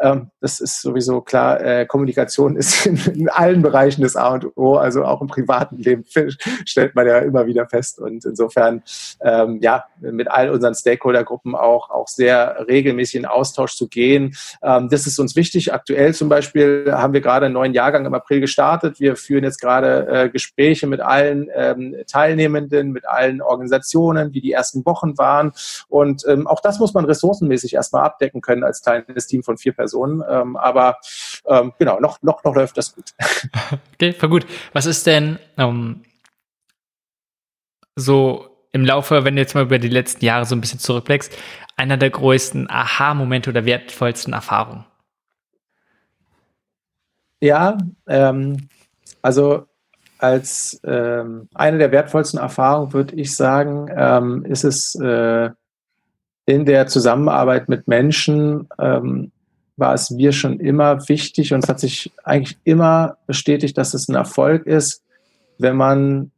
ähm, 0.01 0.31
das 0.39 0.59
ist 0.59 0.81
sowieso 0.81 1.21
klar, 1.21 1.61
äh, 1.61 1.85
Kommunikation 1.85 2.55
ist 2.57 2.85
in, 2.85 2.97
in 3.13 3.29
allen 3.29 3.61
Bereichen 3.61 4.01
des 4.01 4.15
A 4.15 4.33
und 4.33 4.57
O, 4.57 4.75
also 4.75 5.05
auch 5.05 5.21
im 5.21 5.27
privaten 5.27 5.77
Leben 5.77 6.03
stellt 6.65 6.95
man 6.95 7.07
ja 7.07 7.19
immer 7.19 7.45
wieder 7.45 7.67
fest. 7.67 7.99
Und 7.99 8.25
insofern, 8.25 8.83
ähm, 9.21 9.59
ja, 9.61 9.85
mit 9.99 10.29
all 10.29 10.49
unseren 10.49 10.75
Stakeholder-Gruppen 10.75 11.55
auch, 11.55 11.89
auch 11.89 12.07
sehr 12.07 12.65
regelmäßig 12.67 13.15
in 13.15 13.25
Austausch 13.25 13.75
zu 13.75 13.87
gehen. 13.87 14.22
Ähm, 14.61 14.89
das 14.89 15.07
ist 15.07 15.19
uns 15.19 15.35
wichtig. 15.35 15.73
Aktuell 15.73 16.13
zum 16.13 16.29
Beispiel 16.29 16.91
haben 16.91 17.13
wir 17.13 17.21
gerade 17.21 17.45
einen 17.45 17.53
neuen 17.53 17.73
Jahrgang 17.73 18.05
im 18.05 18.13
April 18.13 18.39
gestartet. 18.39 18.99
Wir 18.99 19.15
führen 19.15 19.43
jetzt 19.43 19.59
gerade 19.59 20.07
äh, 20.07 20.29
Gespräche 20.29 20.87
mit 20.87 21.01
allen 21.01 21.49
ähm, 21.53 21.95
Teilnehmenden, 22.07 22.91
mit 22.91 23.07
allen 23.07 23.41
Organisationen, 23.41 24.33
wie 24.33 24.41
die 24.41 24.51
ersten 24.51 24.85
Wochen 24.85 25.17
waren. 25.17 25.51
Und 25.89 26.23
ähm, 26.27 26.47
auch 26.47 26.61
das 26.61 26.79
muss 26.79 26.93
man 26.93 27.05
ressourcenmäßig 27.05 27.73
erstmal 27.73 28.03
abdecken 28.03 28.41
können 28.41 28.63
als 28.63 28.81
kleines 28.81 29.27
Team 29.27 29.43
von 29.43 29.57
vier 29.57 29.73
Personen. 29.73 30.21
Aber 30.21 30.97
genau, 31.77 31.99
noch, 31.99 32.21
noch, 32.21 32.43
noch 32.43 32.55
läuft 32.55 32.77
das 32.77 32.95
gut. 32.95 33.05
Okay, 33.93 34.13
voll 34.13 34.29
gut. 34.29 34.45
Was 34.73 34.85
ist 34.85 35.05
denn 35.05 35.39
ähm, 35.57 36.03
so 37.95 38.52
im 38.73 38.83
Laufe, 38.83 39.23
wenn 39.23 39.35
du 39.35 39.41
jetzt 39.41 39.55
mal 39.55 39.63
über 39.63 39.79
die 39.79 39.87
letzten 39.87 40.25
Jahre 40.25 40.45
so 40.45 40.55
ein 40.55 40.61
bisschen 40.61 40.79
zurückblickst, 40.79 41.31
einer 41.77 41.95
der 41.95 42.09
größten 42.09 42.69
Aha-Momente 42.69 43.51
oder 43.51 43.65
wertvollsten 43.65 44.33
Erfahrungen? 44.33 44.83
Ja, 47.39 47.77
ähm, 48.07 48.67
also 49.21 49.65
als 50.17 50.79
ähm, 50.85 51.49
eine 51.53 51.77
der 51.77 51.91
wertvollsten 51.91 52.39
Erfahrungen 52.39 52.93
würde 52.93 53.15
ich 53.15 53.35
sagen, 53.35 53.89
ähm, 53.95 54.45
ist 54.45 54.63
es 54.63 54.95
äh, 54.95 55.49
in 56.45 56.65
der 56.65 56.87
Zusammenarbeit 56.87 57.69
mit 57.69 57.87
Menschen, 57.87 58.67
ähm, 58.79 59.31
war 59.75 59.93
es 59.93 60.09
mir 60.09 60.31
schon 60.31 60.59
immer 60.59 61.07
wichtig 61.09 61.53
und 61.53 61.63
es 61.63 61.69
hat 61.69 61.79
sich 61.79 62.11
eigentlich 62.23 62.57
immer 62.63 63.17
bestätigt, 63.27 63.77
dass 63.77 63.93
es 63.93 64.07
ein 64.07 64.15
Erfolg 64.15 64.65
ist, 64.65 65.03
wenn 65.57 65.75
man 65.75 66.31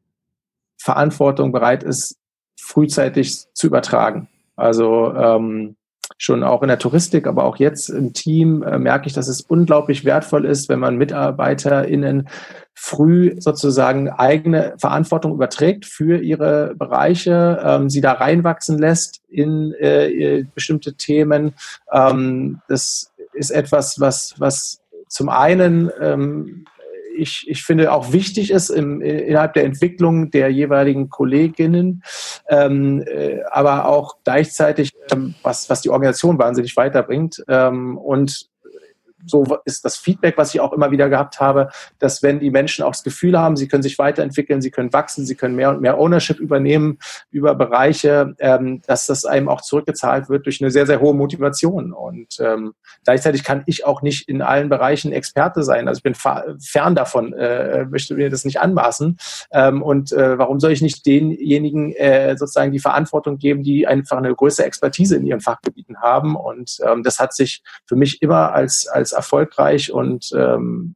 Verantwortung 0.78 1.52
bereit 1.52 1.84
ist, 1.84 2.17
frühzeitig 2.56 3.46
zu 3.54 3.68
übertragen. 3.68 4.28
Also 4.56 5.13
ähm, 5.13 5.76
schon 6.18 6.44
auch 6.44 6.62
in 6.62 6.68
der 6.68 6.80
Touristik, 6.80 7.28
aber 7.28 7.44
auch 7.44 7.58
jetzt 7.58 7.89
im 7.89 8.13
Team 8.13 8.63
äh, 8.63 8.78
merke 8.78 9.08
ich, 9.08 9.13
dass 9.13 9.28
es 9.28 9.41
unglaublich 9.41 10.06
wertvoll 10.06 10.46
ist, 10.46 10.70
wenn 10.70 10.80
man 10.80 10.98
MitarbeiterInnen 10.98 12.30
früh 12.74 13.36
sozusagen 13.39 14.10
eigene 14.10 14.76
Verantwortung 14.78 15.34
überträgt 15.34 15.86
für 15.86 16.22
ihre 16.22 16.76
Bereiche, 16.76 17.62
ähm, 17.63 17.89
sie 17.89 18.02
da 18.02 18.13
reinwachsen 18.13 18.78
lässt 18.78 19.22
in 19.30 19.74
äh, 19.74 20.46
bestimmte 20.54 20.94
Themen. 20.94 21.54
Ähm, 21.91 22.62
das 22.68 23.12
ist 23.34 23.52
etwas, 23.52 24.00
was, 24.00 24.36
was 24.38 24.82
zum 25.08 25.30
einen 25.30 25.89
ähm, 26.00 26.65
ich, 27.15 27.45
ich 27.47 27.63
finde 27.63 27.91
auch 27.91 28.12
wichtig 28.12 28.51
ist 28.51 28.69
im, 28.69 29.01
innerhalb 29.01 29.54
der 29.54 29.65
Entwicklung 29.65 30.32
der 30.32 30.49
jeweiligen 30.49 31.10
Kolleginnen, 31.10 32.04
ähm, 32.49 33.04
äh, 33.08 33.39
aber 33.51 33.88
auch 33.88 34.17
gleichzeitig, 34.23 34.91
ähm, 35.12 35.36
was, 35.43 35.69
was 35.69 35.82
die 35.82 35.89
Organisation 35.89 36.38
wahnsinnig 36.38 36.75
weiterbringt. 36.75 37.43
Ähm, 37.47 37.97
und 37.97 38.49
so 39.25 39.57
ist 39.65 39.85
das 39.85 39.97
Feedback, 39.97 40.38
was 40.38 40.53
ich 40.53 40.61
auch 40.61 40.73
immer 40.73 40.91
wieder 40.91 41.09
gehabt 41.09 41.39
habe, 41.39 41.69
dass 41.99 42.23
wenn 42.23 42.39
die 42.39 42.51
Menschen 42.51 42.83
auch 42.83 42.91
das 42.91 43.03
Gefühl 43.03 43.38
haben, 43.38 43.55
sie 43.55 43.67
können 43.67 43.83
sich 43.83 43.97
weiterentwickeln, 43.97 44.61
sie 44.61 44.71
können 44.71 44.93
wachsen, 44.93 45.25
sie 45.25 45.35
können 45.35 45.55
mehr 45.55 45.69
und 45.69 45.81
mehr 45.81 45.97
Ownership 45.97 46.39
übernehmen 46.39 46.99
über 47.31 47.55
Bereiche, 47.55 48.35
ähm, 48.39 48.81
dass 48.85 49.07
das 49.07 49.25
einem 49.25 49.49
auch 49.49 49.61
zurückgezahlt 49.61 50.29
wird 50.29 50.45
durch 50.45 50.61
eine 50.61 50.71
sehr, 50.71 50.85
sehr 50.85 51.01
hohe 51.01 51.13
Motivation. 51.13 51.93
Und 51.93 52.39
ähm, 52.39 52.73
gleichzeitig 53.03 53.43
kann 53.43 53.63
ich 53.65 53.85
auch 53.85 54.01
nicht 54.01 54.27
in 54.29 54.41
allen 54.41 54.69
Bereichen 54.69 55.11
Experte 55.11 55.63
sein. 55.63 55.88
Also 55.88 55.99
ich 55.99 56.03
bin 56.03 56.15
fern 56.15 56.95
davon, 56.95 57.33
äh, 57.33 57.85
möchte 57.85 58.15
mir 58.15 58.29
das 58.29 58.45
nicht 58.45 58.59
anmaßen. 58.59 59.17
Ähm, 59.51 59.81
und 59.81 60.11
äh, 60.11 60.38
warum 60.38 60.59
soll 60.59 60.71
ich 60.71 60.81
nicht 60.81 61.05
denjenigen 61.05 61.93
äh, 61.93 62.35
sozusagen 62.38 62.71
die 62.71 62.79
Verantwortung 62.79 63.38
geben, 63.38 63.63
die 63.63 63.88
einfach 63.88 64.17
eine 64.17 64.33
größere 64.33 64.65
Expertise 64.65 65.15
in 65.15 65.25
ihren 65.25 65.41
Fachgebieten 65.41 66.01
haben? 66.01 66.35
Und 66.35 66.77
ähm, 66.85 67.03
das 67.03 67.19
hat 67.19 67.33
sich 67.33 67.63
für 67.85 67.95
mich 67.95 68.21
immer 68.21 68.53
als, 68.53 68.88
als 68.88 69.14
erfolgreich 69.15 69.91
und 69.91 70.32
ähm, 70.36 70.95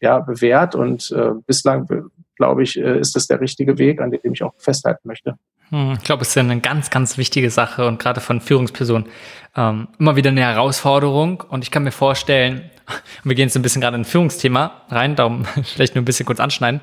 ja, 0.00 0.18
bewährt 0.18 0.74
und 0.74 1.10
äh, 1.12 1.30
bislang 1.46 1.88
glaube 2.36 2.62
ich, 2.62 2.78
äh, 2.78 2.98
ist 2.98 3.16
das 3.16 3.26
der 3.26 3.40
richtige 3.40 3.78
Weg, 3.78 4.00
an 4.00 4.10
dem 4.10 4.32
ich 4.32 4.42
auch 4.42 4.54
festhalten 4.58 5.06
möchte. 5.08 5.36
Hm, 5.70 5.94
ich 5.98 6.04
glaube, 6.04 6.22
es 6.22 6.28
ist 6.28 6.38
eine 6.38 6.60
ganz, 6.60 6.90
ganz 6.90 7.16
wichtige 7.16 7.50
Sache 7.50 7.86
und 7.86 7.98
gerade 7.98 8.20
von 8.20 8.40
Führungspersonen 8.40 9.08
ähm, 9.56 9.88
immer 9.98 10.16
wieder 10.16 10.30
eine 10.30 10.42
Herausforderung. 10.42 11.42
Und 11.48 11.64
ich 11.64 11.70
kann 11.70 11.84
mir 11.84 11.92
vorstellen, 11.92 12.70
wir 13.24 13.34
gehen 13.34 13.48
jetzt 13.48 13.56
ein 13.56 13.62
bisschen 13.62 13.80
gerade 13.80 13.96
in 13.96 14.02
ein 14.02 14.06
Führungsthema 14.06 14.82
rein, 14.88 15.16
darum 15.16 15.44
vielleicht 15.64 15.94
nur 15.94 16.02
ein 16.02 16.06
bisschen 16.06 16.26
kurz 16.26 16.40
anschneiden. 16.40 16.80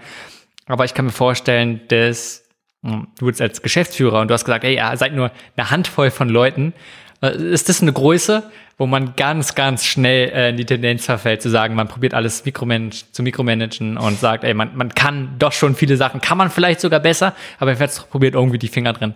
Aber 0.68 0.86
ich 0.86 0.94
kann 0.94 1.06
mir 1.06 1.12
vorstellen, 1.12 1.82
dass 1.90 2.44
hm, 2.84 3.08
du 3.20 3.28
jetzt 3.28 3.42
als 3.42 3.62
Geschäftsführer 3.62 4.22
und 4.22 4.30
du 4.30 4.34
hast 4.34 4.46
gesagt, 4.46 4.64
ey, 4.64 4.76
ja, 4.76 4.96
seid 4.96 5.14
nur 5.14 5.32
eine 5.56 5.70
Handvoll 5.70 6.12
von 6.12 6.30
Leuten. 6.30 6.74
Äh, 7.22 7.36
ist 7.38 7.70
das 7.70 7.82
eine 7.82 7.94
Größe, 7.94 8.44
wo 8.78 8.88
man 8.88 9.16
ganz, 9.16 9.56
ganz 9.56 9.86
schnell 9.86 10.30
äh, 10.30 10.50
in 10.50 10.58
die 10.58 10.66
Tendenz 10.66 11.06
verfällt, 11.06 11.42
zu 11.42 11.50
sagen, 11.50 11.76
man 11.76 11.88
probiert 11.88 12.14
alles 12.14 12.44
Mikromanage, 12.46 13.06
zu 13.12 13.24
mikromanagen 13.24 13.98
und 13.98 14.20
sagt, 14.20 14.44
ey, 14.44 14.54
man, 14.54 14.76
man 14.76 14.90
kann 14.94 15.36
doch 15.38 15.52
schon 15.52 15.76
viele 15.76 15.98
Sachen, 15.98 16.22
kann 16.22 16.38
man 16.38 16.50
vielleicht 16.50 16.82
sogar 16.82 17.00
besser, 17.00 17.36
aber 17.60 17.74
jetzt 17.74 18.10
probiert 18.10 18.34
irgendwie 18.34 18.60
die 18.60 18.68
Finger 18.68 18.94
drin 18.94 19.14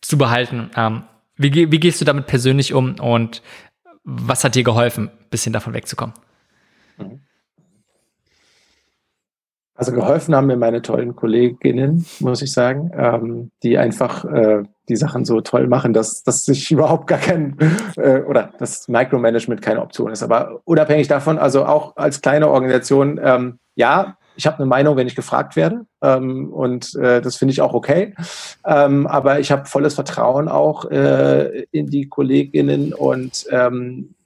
zu 0.00 0.16
behalten. 0.16 0.70
Ähm, 0.76 1.02
wie, 1.36 1.70
wie 1.70 1.80
gehst 1.80 2.00
du 2.00 2.04
damit 2.04 2.26
persönlich 2.26 2.72
um 2.72 2.94
und 3.00 3.42
was 4.04 4.44
hat 4.44 4.54
dir 4.54 4.64
geholfen, 4.64 5.08
ein 5.08 5.30
bisschen 5.30 5.52
davon 5.52 5.74
wegzukommen? 5.74 6.14
Mhm. 6.96 7.20
Also 9.78 9.92
geholfen 9.92 10.34
haben 10.34 10.48
mir 10.48 10.56
meine 10.56 10.82
tollen 10.82 11.14
Kolleginnen, 11.14 12.04
muss 12.18 12.42
ich 12.42 12.52
sagen, 12.52 12.90
ähm, 12.96 13.52
die 13.62 13.78
einfach 13.78 14.24
äh, 14.24 14.64
die 14.88 14.96
Sachen 14.96 15.24
so 15.24 15.40
toll 15.40 15.68
machen, 15.68 15.92
dass, 15.92 16.24
dass 16.24 16.42
sich 16.42 16.72
überhaupt 16.72 17.06
gar 17.06 17.20
kein 17.20 17.56
äh, 17.96 18.22
oder 18.22 18.50
das 18.58 18.88
Micromanagement 18.88 19.62
keine 19.62 19.80
Option 19.80 20.10
ist. 20.10 20.24
Aber 20.24 20.62
unabhängig 20.64 21.06
davon, 21.06 21.38
also 21.38 21.64
auch 21.64 21.96
als 21.96 22.20
kleine 22.20 22.48
Organisation, 22.48 23.20
ähm, 23.22 23.60
ja, 23.76 24.16
ich 24.34 24.48
habe 24.48 24.56
eine 24.56 24.66
Meinung, 24.66 24.96
wenn 24.96 25.06
ich 25.06 25.14
gefragt 25.14 25.54
werde. 25.54 25.86
Ähm, 26.02 26.52
und 26.52 26.96
äh, 26.96 27.20
das 27.20 27.36
finde 27.36 27.52
ich 27.52 27.60
auch 27.60 27.72
okay. 27.72 28.14
Ähm, 28.66 29.06
aber 29.06 29.38
ich 29.38 29.52
habe 29.52 29.66
volles 29.66 29.94
Vertrauen 29.94 30.48
auch 30.48 30.86
äh, 30.86 31.66
in 31.70 31.86
die 31.86 32.08
Kolleginnen 32.08 32.92
und 32.92 33.46
ähm, 33.52 34.16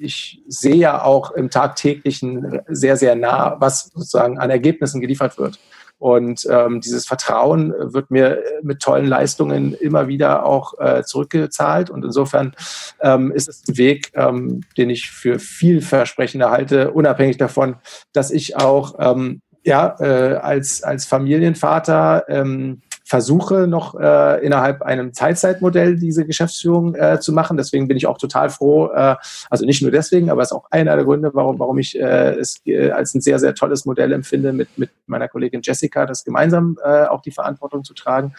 ich 0.00 0.42
sehe 0.48 0.76
ja 0.76 1.02
auch 1.02 1.32
im 1.32 1.50
tagtäglichen 1.50 2.60
sehr, 2.68 2.96
sehr 2.96 3.14
nah, 3.14 3.56
was 3.60 3.90
sozusagen 3.94 4.38
an 4.38 4.50
Ergebnissen 4.50 5.00
geliefert 5.00 5.38
wird. 5.38 5.58
Und 5.98 6.48
ähm, 6.50 6.80
dieses 6.80 7.06
Vertrauen 7.06 7.74
wird 7.78 8.10
mir 8.10 8.42
mit 8.62 8.80
tollen 8.80 9.06
Leistungen 9.06 9.74
immer 9.74 10.08
wieder 10.08 10.46
auch 10.46 10.72
äh, 10.80 11.02
zurückgezahlt. 11.02 11.90
Und 11.90 12.06
insofern 12.06 12.54
ähm, 13.02 13.30
ist 13.30 13.50
es 13.50 13.62
ein 13.68 13.76
Weg, 13.76 14.10
ähm, 14.14 14.62
den 14.78 14.88
ich 14.88 15.10
für 15.10 15.38
vielversprechender 15.38 16.50
halte, 16.50 16.92
unabhängig 16.92 17.36
davon, 17.36 17.76
dass 18.14 18.30
ich 18.30 18.56
auch 18.56 18.94
ähm, 18.98 19.42
ja, 19.62 19.94
äh, 20.00 20.36
als, 20.36 20.82
als 20.82 21.04
Familienvater 21.04 22.24
ähm, 22.28 22.80
versuche 23.10 23.66
noch 23.66 23.98
äh, 23.98 24.46
innerhalb 24.46 24.82
einem 24.82 25.12
Teilzeitmodell 25.12 25.96
diese 25.96 26.24
Geschäftsführung 26.24 26.94
äh, 26.94 27.18
zu 27.18 27.32
machen. 27.32 27.56
Deswegen 27.56 27.88
bin 27.88 27.96
ich 27.96 28.06
auch 28.06 28.18
total 28.18 28.50
froh, 28.50 28.86
äh, 28.94 29.16
also 29.50 29.66
nicht 29.66 29.82
nur 29.82 29.90
deswegen, 29.90 30.30
aber 30.30 30.42
es 30.42 30.52
ist 30.52 30.56
auch 30.56 30.70
einer 30.70 30.94
der 30.94 31.04
Gründe, 31.04 31.32
warum, 31.34 31.58
warum 31.58 31.76
ich 31.78 31.98
äh, 31.98 32.34
es 32.38 32.60
äh, 32.66 32.90
als 32.92 33.12
ein 33.16 33.20
sehr, 33.20 33.40
sehr 33.40 33.56
tolles 33.56 33.84
Modell 33.84 34.12
empfinde, 34.12 34.52
mit, 34.52 34.78
mit 34.78 34.90
meiner 35.06 35.26
Kollegin 35.26 35.60
Jessica 35.60 36.06
das 36.06 36.22
gemeinsam 36.22 36.78
äh, 36.84 37.06
auch 37.06 37.20
die 37.20 37.32
Verantwortung 37.32 37.82
zu 37.82 37.94
tragen. 37.94 38.32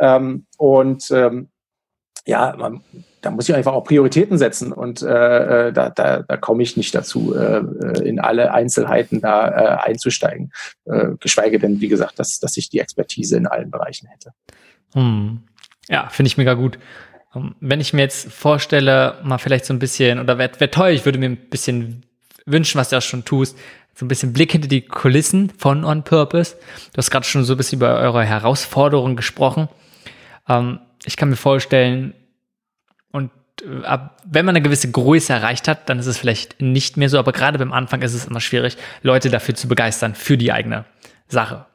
Ähm, 0.00 0.46
und 0.56 1.10
ähm, 1.10 1.50
ja, 2.26 2.54
man, 2.56 2.80
da 3.20 3.30
muss 3.30 3.48
ich 3.48 3.54
einfach 3.54 3.72
auch 3.72 3.84
Prioritäten 3.84 4.38
setzen 4.38 4.72
und 4.72 5.02
äh, 5.02 5.68
äh, 5.68 5.72
da, 5.72 5.90
da, 5.90 6.22
da 6.22 6.36
komme 6.36 6.62
ich 6.62 6.76
nicht 6.76 6.94
dazu, 6.94 7.34
äh, 7.34 7.58
äh, 7.58 8.08
in 8.08 8.18
alle 8.18 8.52
Einzelheiten 8.52 9.20
da 9.20 9.48
äh, 9.48 9.90
einzusteigen. 9.90 10.52
Äh, 10.86 11.10
geschweige 11.20 11.58
denn, 11.58 11.80
wie 11.80 11.88
gesagt, 11.88 12.18
dass, 12.18 12.40
dass 12.40 12.56
ich 12.56 12.70
die 12.70 12.80
Expertise 12.80 13.36
in 13.36 13.46
allen 13.46 13.70
Bereichen 13.70 14.08
hätte. 14.08 14.32
Hm. 14.94 15.40
Ja, 15.88 16.08
finde 16.08 16.28
ich 16.28 16.38
mega 16.38 16.54
gut. 16.54 16.78
Ähm, 17.34 17.54
wenn 17.60 17.80
ich 17.80 17.92
mir 17.92 18.02
jetzt 18.02 18.32
vorstelle, 18.32 19.18
mal 19.22 19.38
vielleicht 19.38 19.66
so 19.66 19.74
ein 19.74 19.78
bisschen, 19.78 20.18
oder 20.18 20.38
wäre 20.38 20.58
wär 20.58 20.70
toll, 20.70 20.90
ich 20.90 21.04
würde 21.04 21.18
mir 21.18 21.26
ein 21.26 21.36
bisschen 21.50 22.06
wünschen, 22.46 22.78
was 22.78 22.88
du 22.88 22.96
auch 22.96 23.02
schon 23.02 23.24
tust, 23.24 23.58
so 23.94 24.04
ein 24.04 24.08
bisschen 24.08 24.32
Blick 24.32 24.52
hinter 24.52 24.68
die 24.68 24.82
Kulissen 24.82 25.50
von 25.50 25.84
On 25.84 26.02
Purpose. 26.02 26.56
Du 26.92 26.98
hast 26.98 27.10
gerade 27.10 27.24
schon 27.24 27.44
so 27.44 27.54
ein 27.54 27.56
bisschen 27.56 27.78
über 27.78 27.98
eure 27.98 28.24
Herausforderungen 28.24 29.14
gesprochen. 29.14 29.68
Ähm, 30.48 30.80
ich 31.04 31.16
kann 31.16 31.30
mir 31.30 31.36
vorstellen, 31.36 32.14
und 33.10 33.30
äh, 33.62 33.84
ab, 33.84 34.22
wenn 34.24 34.44
man 34.44 34.56
eine 34.56 34.62
gewisse 34.62 34.90
Größe 34.90 35.32
erreicht 35.32 35.68
hat, 35.68 35.88
dann 35.88 35.98
ist 35.98 36.06
es 36.06 36.18
vielleicht 36.18 36.60
nicht 36.60 36.96
mehr 36.96 37.08
so, 37.08 37.18
aber 37.18 37.32
gerade 37.32 37.58
beim 37.58 37.72
Anfang 37.72 38.02
ist 38.02 38.14
es 38.14 38.26
immer 38.26 38.40
schwierig, 38.40 38.76
Leute 39.02 39.30
dafür 39.30 39.54
zu 39.54 39.68
begeistern, 39.68 40.14
für 40.14 40.36
die 40.36 40.52
eigene 40.52 40.84
Sache. 41.28 41.66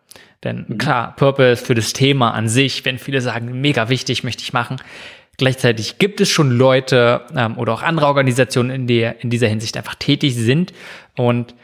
Denn 0.43 0.65
mhm. 0.67 0.77
klar, 0.77 1.15
Purpose 1.15 1.63
für 1.63 1.75
das 1.75 1.93
Thema 1.93 2.31
an 2.31 2.47
sich, 2.47 2.85
wenn 2.85 2.97
viele 2.97 3.21
sagen, 3.21 3.61
mega 3.61 3.89
wichtig, 3.89 4.23
möchte 4.23 4.43
ich 4.43 4.53
machen. 4.53 4.77
Gleichzeitig 5.37 5.99
gibt 5.99 6.19
es 6.19 6.29
schon 6.29 6.51
Leute 6.51 7.21
ähm, 7.35 7.57
oder 7.57 7.73
auch 7.73 7.81
andere 7.81 8.07
Organisationen, 8.07 8.71
in, 8.71 8.87
der, 8.87 9.23
in 9.23 9.29
dieser 9.29 9.47
Hinsicht 9.47 9.77
einfach 9.77 9.95
tätig 9.95 10.35
sind. 10.35 10.73
Und 11.15 11.55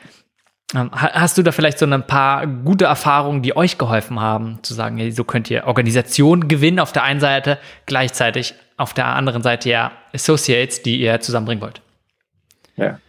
hast 0.73 1.37
du 1.37 1.43
da 1.43 1.51
vielleicht 1.51 1.79
so 1.79 1.85
ein 1.85 2.07
paar 2.07 2.47
gute 2.47 2.85
Erfahrungen, 2.85 3.41
die 3.41 3.55
euch 3.55 3.77
geholfen 3.77 4.19
haben, 4.19 4.59
zu 4.63 4.73
sagen, 4.73 5.11
so 5.11 5.23
könnt 5.23 5.49
ihr 5.49 5.67
Organisationen 5.67 6.47
gewinnen 6.47 6.79
auf 6.79 6.91
der 6.91 7.03
einen 7.03 7.19
Seite, 7.19 7.59
gleichzeitig 7.85 8.55
auf 8.77 8.93
der 8.93 9.05
anderen 9.05 9.43
Seite 9.43 9.69
ja 9.69 9.91
Associates, 10.13 10.81
die 10.81 10.99
ihr 10.99 11.21
zusammenbringen 11.21 11.61
wollt? 11.61 11.81
Ja. 12.75 12.99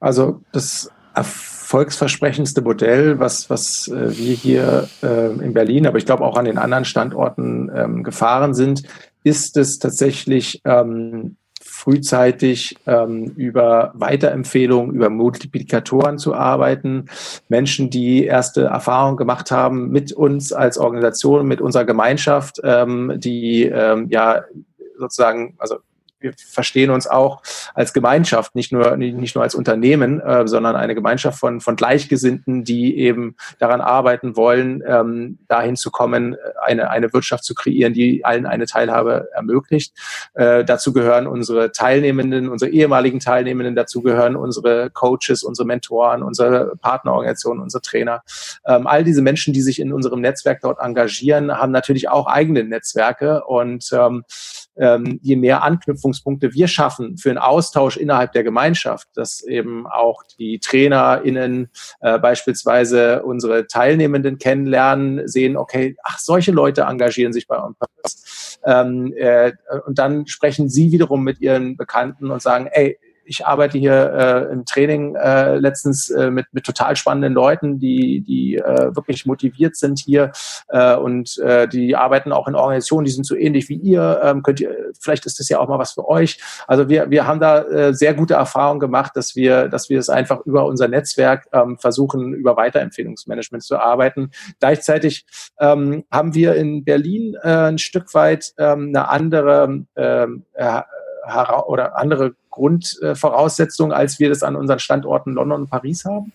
Also 0.00 0.40
das 0.52 0.90
erfolgsversprechendste 1.14 2.62
Modell, 2.62 3.18
was, 3.18 3.50
was 3.50 3.88
äh, 3.88 4.16
wir 4.16 4.34
hier 4.34 4.88
äh, 5.02 5.32
in 5.32 5.52
Berlin, 5.52 5.86
aber 5.86 5.98
ich 5.98 6.06
glaube 6.06 6.24
auch 6.24 6.36
an 6.36 6.44
den 6.44 6.58
anderen 6.58 6.84
Standorten 6.84 7.70
ähm, 7.74 8.02
gefahren 8.02 8.54
sind, 8.54 8.82
ist 9.24 9.56
es 9.56 9.78
tatsächlich 9.78 10.60
ähm, 10.64 11.36
frühzeitig 11.82 12.76
ähm, 12.86 13.32
über 13.36 13.90
Weiterempfehlungen, 13.94 14.94
über 14.94 15.10
Multiplikatoren 15.10 16.16
zu 16.16 16.32
arbeiten. 16.32 17.06
Menschen, 17.48 17.90
die 17.90 18.24
erste 18.24 18.66
Erfahrungen 18.66 19.16
gemacht 19.16 19.50
haben 19.50 19.90
mit 19.90 20.12
uns 20.12 20.52
als 20.52 20.78
Organisation, 20.78 21.48
mit 21.48 21.60
unserer 21.60 21.84
Gemeinschaft, 21.84 22.60
ähm, 22.62 23.14
die 23.16 23.64
ähm, 23.64 24.06
ja 24.10 24.42
sozusagen, 24.96 25.56
also 25.58 25.78
wir 26.22 26.32
verstehen 26.36 26.90
uns 26.90 27.06
auch 27.06 27.42
als 27.74 27.92
Gemeinschaft, 27.92 28.54
nicht 28.54 28.72
nur, 28.72 28.96
nicht 28.96 29.34
nur 29.34 29.44
als 29.44 29.54
Unternehmen, 29.54 30.20
äh, 30.20 30.46
sondern 30.46 30.76
eine 30.76 30.94
Gemeinschaft 30.94 31.38
von, 31.38 31.60
von 31.60 31.76
Gleichgesinnten, 31.76 32.64
die 32.64 32.98
eben 32.98 33.36
daran 33.58 33.80
arbeiten 33.80 34.36
wollen, 34.36 34.82
ähm, 34.86 35.38
dahin 35.48 35.76
zu 35.76 35.90
kommen, 35.90 36.36
eine, 36.60 36.90
eine 36.90 37.12
Wirtschaft 37.12 37.44
zu 37.44 37.54
kreieren, 37.54 37.92
die 37.92 38.24
allen 38.24 38.46
eine 38.46 38.66
Teilhabe 38.66 39.28
ermöglicht. 39.34 39.94
Äh, 40.34 40.64
dazu 40.64 40.92
gehören 40.92 41.26
unsere 41.26 41.72
Teilnehmenden, 41.72 42.48
unsere 42.48 42.70
ehemaligen 42.70 43.20
Teilnehmenden, 43.20 43.74
dazu 43.74 44.02
gehören 44.02 44.36
unsere 44.36 44.90
Coaches, 44.90 45.42
unsere 45.42 45.66
Mentoren, 45.66 46.22
unsere 46.22 46.76
Partnerorganisationen, 46.80 47.62
unsere 47.62 47.82
Trainer. 47.82 48.22
Ähm, 48.66 48.86
all 48.86 49.04
diese 49.04 49.22
Menschen, 49.22 49.52
die 49.52 49.62
sich 49.62 49.80
in 49.80 49.92
unserem 49.92 50.20
Netzwerk 50.20 50.60
dort 50.60 50.78
engagieren, 50.80 51.52
haben 51.52 51.72
natürlich 51.72 52.08
auch 52.08 52.26
eigene 52.26 52.64
Netzwerke 52.64 53.44
und 53.44 53.90
ähm, 53.92 54.24
ähm, 54.76 55.18
je 55.22 55.36
mehr 55.36 55.62
Anknüpfungspunkte 55.62 56.54
wir 56.54 56.68
schaffen 56.68 57.18
für 57.18 57.30
einen 57.30 57.38
Austausch 57.38 57.96
innerhalb 57.96 58.32
der 58.32 58.44
Gemeinschaft, 58.44 59.08
dass 59.14 59.42
eben 59.42 59.86
auch 59.86 60.22
die 60.38 60.58
TrainerInnen 60.58 61.68
äh, 62.00 62.18
beispielsweise 62.18 63.22
unsere 63.22 63.66
Teilnehmenden 63.66 64.38
kennenlernen, 64.38 65.28
sehen, 65.28 65.56
okay, 65.56 65.96
ach, 66.02 66.18
solche 66.18 66.52
Leute 66.52 66.82
engagieren 66.82 67.32
sich 67.32 67.46
bei 67.46 67.58
uns. 67.58 68.58
Ähm, 68.64 69.12
äh, 69.16 69.52
und 69.86 69.98
dann 69.98 70.26
sprechen 70.26 70.68
sie 70.68 70.92
wiederum 70.92 71.22
mit 71.22 71.40
ihren 71.40 71.76
Bekannten 71.76 72.30
und 72.30 72.40
sagen, 72.40 72.68
ey, 72.70 72.98
ich 73.24 73.46
arbeite 73.46 73.78
hier 73.78 74.12
äh, 74.12 74.52
im 74.52 74.64
Training 74.64 75.14
äh, 75.14 75.56
letztens 75.56 76.10
äh, 76.10 76.30
mit, 76.30 76.46
mit 76.52 76.64
total 76.64 76.96
spannenden 76.96 77.32
Leuten, 77.32 77.78
die, 77.78 78.20
die 78.20 78.56
äh, 78.56 78.94
wirklich 78.94 79.26
motiviert 79.26 79.76
sind 79.76 79.98
hier 79.98 80.32
äh, 80.68 80.96
und 80.96 81.38
äh, 81.38 81.68
die 81.68 81.96
arbeiten 81.96 82.32
auch 82.32 82.48
in 82.48 82.54
Organisationen, 82.54 83.04
die 83.04 83.10
sind 83.10 83.24
so 83.24 83.36
ähnlich 83.36 83.68
wie 83.68 83.76
ihr. 83.76 84.20
Ähm, 84.22 84.42
könnt 84.42 84.60
ihr, 84.60 84.74
vielleicht 85.00 85.26
ist 85.26 85.38
das 85.38 85.48
ja 85.48 85.58
auch 85.58 85.68
mal 85.68 85.78
was 85.78 85.92
für 85.92 86.08
euch. 86.08 86.38
Also 86.66 86.88
wir, 86.88 87.10
wir 87.10 87.26
haben 87.26 87.40
da 87.40 87.62
äh, 87.62 87.94
sehr 87.94 88.14
gute 88.14 88.34
Erfahrungen 88.34 88.80
gemacht, 88.80 89.12
dass 89.14 89.36
wir, 89.36 89.68
dass 89.68 89.88
wir 89.88 89.98
es 89.98 90.08
einfach 90.08 90.40
über 90.44 90.66
unser 90.66 90.88
Netzwerk 90.88 91.46
ähm, 91.52 91.78
versuchen, 91.78 92.34
über 92.34 92.56
Weiterempfehlungsmanagement 92.56 93.62
zu 93.62 93.78
arbeiten. 93.78 94.30
Gleichzeitig 94.60 95.26
ähm, 95.60 96.04
haben 96.10 96.34
wir 96.34 96.54
in 96.54 96.84
Berlin 96.84 97.36
äh, 97.42 97.48
ein 97.48 97.78
Stück 97.78 98.14
weit 98.14 98.52
ähm, 98.58 98.88
eine 98.88 99.08
andere 99.08 99.84
ähm, 99.96 100.44
äh, 100.54 100.82
oder 101.66 101.96
andere 101.96 102.34
Grundvoraussetzungen, 102.52 103.92
als 103.92 104.20
wir 104.20 104.28
das 104.28 104.44
an 104.44 104.54
unseren 104.54 104.78
Standorten 104.78 105.32
London 105.32 105.62
und 105.62 105.70
Paris 105.70 106.04
haben. 106.04 106.32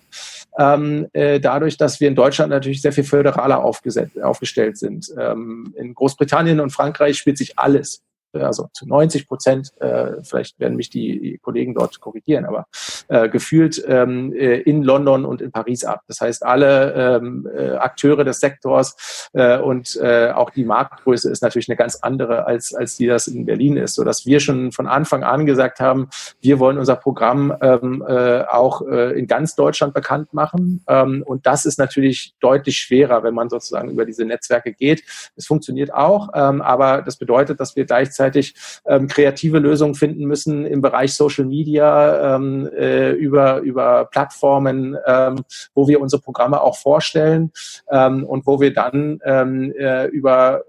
Ähm, 0.59 1.07
äh, 1.13 1.39
dadurch, 1.39 1.77
dass 1.77 2.01
wir 2.01 2.09
in 2.09 2.15
Deutschland 2.15 2.49
natürlich 2.49 2.81
sehr 2.81 2.91
viel 2.91 3.05
föderaler 3.05 3.63
aufgestellt 3.63 4.77
sind. 4.77 5.13
Ähm, 5.17 5.73
in 5.77 5.93
Großbritannien 5.93 6.59
und 6.59 6.71
Frankreich 6.71 7.17
spielt 7.17 7.37
sich 7.37 7.57
alles 7.57 8.01
also 8.33 8.69
zu 8.73 8.87
90 8.87 9.27
Prozent, 9.27 9.71
äh, 9.79 10.23
vielleicht 10.23 10.59
werden 10.59 10.75
mich 10.75 10.89
die, 10.89 11.19
die 11.19 11.37
Kollegen 11.37 11.73
dort 11.73 11.99
korrigieren, 11.99 12.45
aber 12.45 12.65
äh, 13.07 13.29
gefühlt 13.29 13.83
ähm, 13.87 14.33
äh, 14.33 14.59
in 14.61 14.83
London 14.83 15.25
und 15.25 15.41
in 15.41 15.51
Paris 15.51 15.83
ab. 15.83 16.01
Das 16.07 16.21
heißt, 16.21 16.45
alle 16.45 16.93
ähm, 16.93 17.47
äh, 17.55 17.71
Akteure 17.71 18.23
des 18.23 18.39
Sektors 18.39 19.29
äh, 19.33 19.57
und 19.57 19.95
äh, 19.97 20.31
auch 20.31 20.49
die 20.49 20.65
Marktgröße 20.65 21.31
ist 21.31 21.41
natürlich 21.41 21.69
eine 21.69 21.77
ganz 21.77 21.97
andere, 22.01 22.45
als, 22.45 22.73
als 22.73 22.97
die 22.97 23.07
das 23.07 23.27
in 23.27 23.45
Berlin 23.45 23.77
ist, 23.77 23.95
sodass 23.95 24.25
wir 24.25 24.39
schon 24.39 24.71
von 24.71 24.87
Anfang 24.87 25.23
an 25.23 25.45
gesagt 25.45 25.79
haben, 25.79 26.09
wir 26.41 26.59
wollen 26.59 26.77
unser 26.77 26.95
Programm 26.95 27.55
ähm, 27.61 28.03
äh, 28.07 28.41
auch 28.43 28.81
äh, 28.81 29.17
in 29.17 29.27
ganz 29.27 29.55
Deutschland 29.55 29.93
bekannt 29.93 30.33
machen. 30.33 30.83
Ähm, 30.87 31.23
und 31.25 31.45
das 31.45 31.65
ist 31.65 31.79
natürlich 31.79 32.33
deutlich 32.39 32.77
schwerer, 32.77 33.23
wenn 33.23 33.33
man 33.33 33.49
sozusagen 33.49 33.89
über 33.89 34.05
diese 34.05 34.25
Netzwerke 34.25 34.73
geht. 34.73 35.03
Es 35.35 35.45
funktioniert 35.45 35.93
auch, 35.93 36.29
ähm, 36.33 36.61
aber 36.61 37.01
das 37.01 37.17
bedeutet, 37.17 37.59
dass 37.59 37.75
wir 37.75 37.85
gleichzeitig 37.85 38.16
gleichzeitig 38.17 38.55
ähm, 38.85 39.07
kreative 39.07 39.59
Lösungen 39.59 39.95
finden 39.95 40.25
müssen 40.25 40.65
im 40.65 40.81
Bereich 40.81 41.13
Social 41.13 41.45
Media, 41.45 42.35
ähm, 42.35 42.69
äh, 42.75 43.11
über, 43.11 43.59
über 43.59 44.05
Plattformen, 44.05 44.97
ähm, 45.05 45.43
wo 45.73 45.87
wir 45.87 46.01
unsere 46.01 46.21
Programme 46.21 46.61
auch 46.61 46.77
vorstellen 46.77 47.51
ähm, 47.91 48.23
und 48.25 48.45
wo 48.45 48.59
wir 48.59 48.73
dann 48.73 49.19
ähm, 49.23 49.73
äh, 49.77 50.07
über 50.07 50.63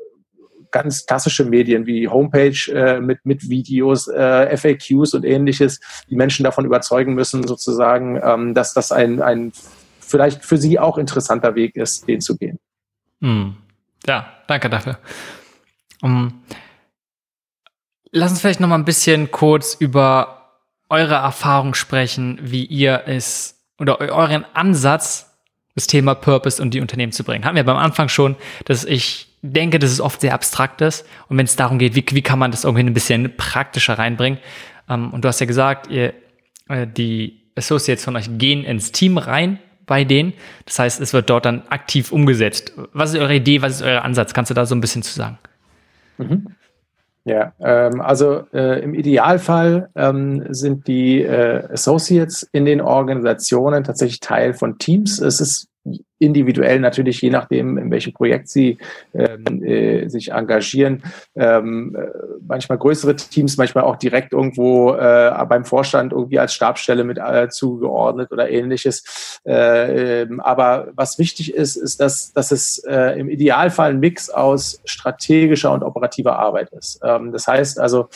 ganz 0.70 1.06
klassische 1.06 1.46
Medien 1.46 1.86
wie 1.86 2.08
Homepage 2.08 2.70
äh, 2.70 3.00
mit, 3.00 3.24
mit 3.24 3.48
Videos, 3.48 4.06
äh, 4.08 4.54
FAQs 4.54 5.14
und 5.14 5.24
ähnliches, 5.24 5.80
die 6.10 6.16
Menschen 6.16 6.44
davon 6.44 6.66
überzeugen 6.66 7.14
müssen, 7.14 7.46
sozusagen, 7.46 8.20
ähm, 8.22 8.52
dass 8.52 8.74
das 8.74 8.92
ein, 8.92 9.22
ein 9.22 9.52
vielleicht 9.98 10.44
für 10.44 10.58
sie 10.58 10.78
auch 10.78 10.98
interessanter 10.98 11.54
Weg 11.54 11.76
ist, 11.76 12.06
den 12.06 12.20
zu 12.20 12.36
gehen. 12.36 12.58
Hm. 13.22 13.56
Ja, 14.06 14.26
danke 14.46 14.68
dafür. 14.68 14.98
Um, 16.02 16.42
Lass 18.10 18.30
uns 18.30 18.40
vielleicht 18.40 18.60
noch 18.60 18.68
mal 18.68 18.76
ein 18.76 18.84
bisschen 18.84 19.30
kurz 19.30 19.74
über 19.74 20.38
eure 20.88 21.14
Erfahrung 21.14 21.74
sprechen, 21.74 22.38
wie 22.42 22.64
ihr 22.64 23.02
es 23.06 23.56
oder 23.78 24.00
euren 24.00 24.44
Ansatz, 24.54 25.36
das 25.74 25.86
Thema 25.86 26.14
Purpose 26.14 26.60
und 26.60 26.74
die 26.74 26.80
Unternehmen 26.80 27.12
zu 27.12 27.22
bringen. 27.22 27.44
Haben 27.44 27.56
wir 27.56 27.64
beim 27.64 27.76
Anfang 27.76 28.08
schon, 28.08 28.36
dass 28.64 28.84
ich 28.84 29.28
denke, 29.42 29.78
dass 29.78 29.90
es 29.90 30.00
oft 30.00 30.20
sehr 30.20 30.34
abstrakt 30.34 30.80
ist. 30.80 31.06
Und 31.28 31.38
wenn 31.38 31.44
es 31.44 31.54
darum 31.54 31.78
geht, 31.78 31.94
wie, 31.94 32.04
wie 32.10 32.22
kann 32.22 32.38
man 32.38 32.50
das 32.50 32.64
irgendwie 32.64 32.84
ein 32.84 32.94
bisschen 32.94 33.36
praktischer 33.36 33.98
reinbringen? 33.98 34.40
Ähm, 34.88 35.12
und 35.12 35.24
du 35.24 35.28
hast 35.28 35.40
ja 35.40 35.46
gesagt, 35.46 35.88
ihr, 35.88 36.14
äh, 36.68 36.86
die 36.86 37.40
Associates 37.54 38.04
von 38.04 38.16
euch 38.16 38.28
gehen 38.38 38.64
ins 38.64 38.92
Team 38.92 39.18
rein 39.18 39.58
bei 39.86 40.04
denen. 40.04 40.32
Das 40.66 40.78
heißt, 40.78 41.00
es 41.00 41.12
wird 41.12 41.30
dort 41.30 41.44
dann 41.46 41.66
aktiv 41.68 42.12
umgesetzt. 42.12 42.72
Was 42.92 43.14
ist 43.14 43.20
eure 43.20 43.34
Idee? 43.34 43.62
Was 43.62 43.76
ist 43.76 43.82
euer 43.82 44.02
Ansatz? 44.02 44.34
Kannst 44.34 44.50
du 44.50 44.54
da 44.54 44.66
so 44.66 44.74
ein 44.74 44.80
bisschen 44.80 45.02
zu 45.02 45.12
sagen? 45.14 45.38
Mhm. 46.18 46.54
Ja, 47.28 47.52
ähm, 47.60 48.00
also 48.00 48.44
äh, 48.54 48.82
im 48.82 48.94
Idealfall 48.94 49.90
ähm, 49.94 50.46
sind 50.48 50.86
die 50.86 51.22
äh, 51.22 51.62
Associates 51.70 52.48
in 52.52 52.64
den 52.64 52.80
Organisationen 52.80 53.84
tatsächlich 53.84 54.20
Teil 54.20 54.54
von 54.54 54.78
Teams. 54.78 55.20
Es 55.20 55.38
ist 55.40 55.68
individuell 56.18 56.80
natürlich, 56.80 57.20
je 57.22 57.30
nachdem, 57.30 57.78
in 57.78 57.90
welchem 57.90 58.12
Projekt 58.12 58.48
sie 58.48 58.78
ähm, 59.14 59.62
äh, 59.62 60.08
sich 60.08 60.32
engagieren. 60.32 61.02
Ähm, 61.36 61.96
äh, 61.96 62.08
manchmal 62.46 62.78
größere 62.78 63.14
Teams, 63.16 63.56
manchmal 63.56 63.84
auch 63.84 63.96
direkt 63.96 64.32
irgendwo 64.32 64.94
äh, 64.94 65.32
beim 65.48 65.64
Vorstand 65.64 66.12
irgendwie 66.12 66.38
als 66.38 66.54
Stabsstelle 66.54 67.04
mit 67.04 67.18
äh, 67.18 67.48
zugeordnet 67.48 68.32
oder 68.32 68.50
ähnliches. 68.50 69.40
Äh, 69.46 70.22
ähm, 70.22 70.40
aber 70.40 70.88
was 70.94 71.18
wichtig 71.18 71.54
ist, 71.54 71.76
ist, 71.76 72.00
dass, 72.00 72.32
dass 72.32 72.50
es 72.50 72.78
äh, 72.84 73.18
im 73.18 73.28
Idealfall 73.28 73.90
ein 73.90 74.00
Mix 74.00 74.30
aus 74.30 74.80
strategischer 74.84 75.72
und 75.72 75.82
operativer 75.82 76.38
Arbeit 76.38 76.70
ist. 76.72 77.00
Ähm, 77.04 77.32
das 77.32 77.46
heißt 77.46 77.78
also, 77.78 78.08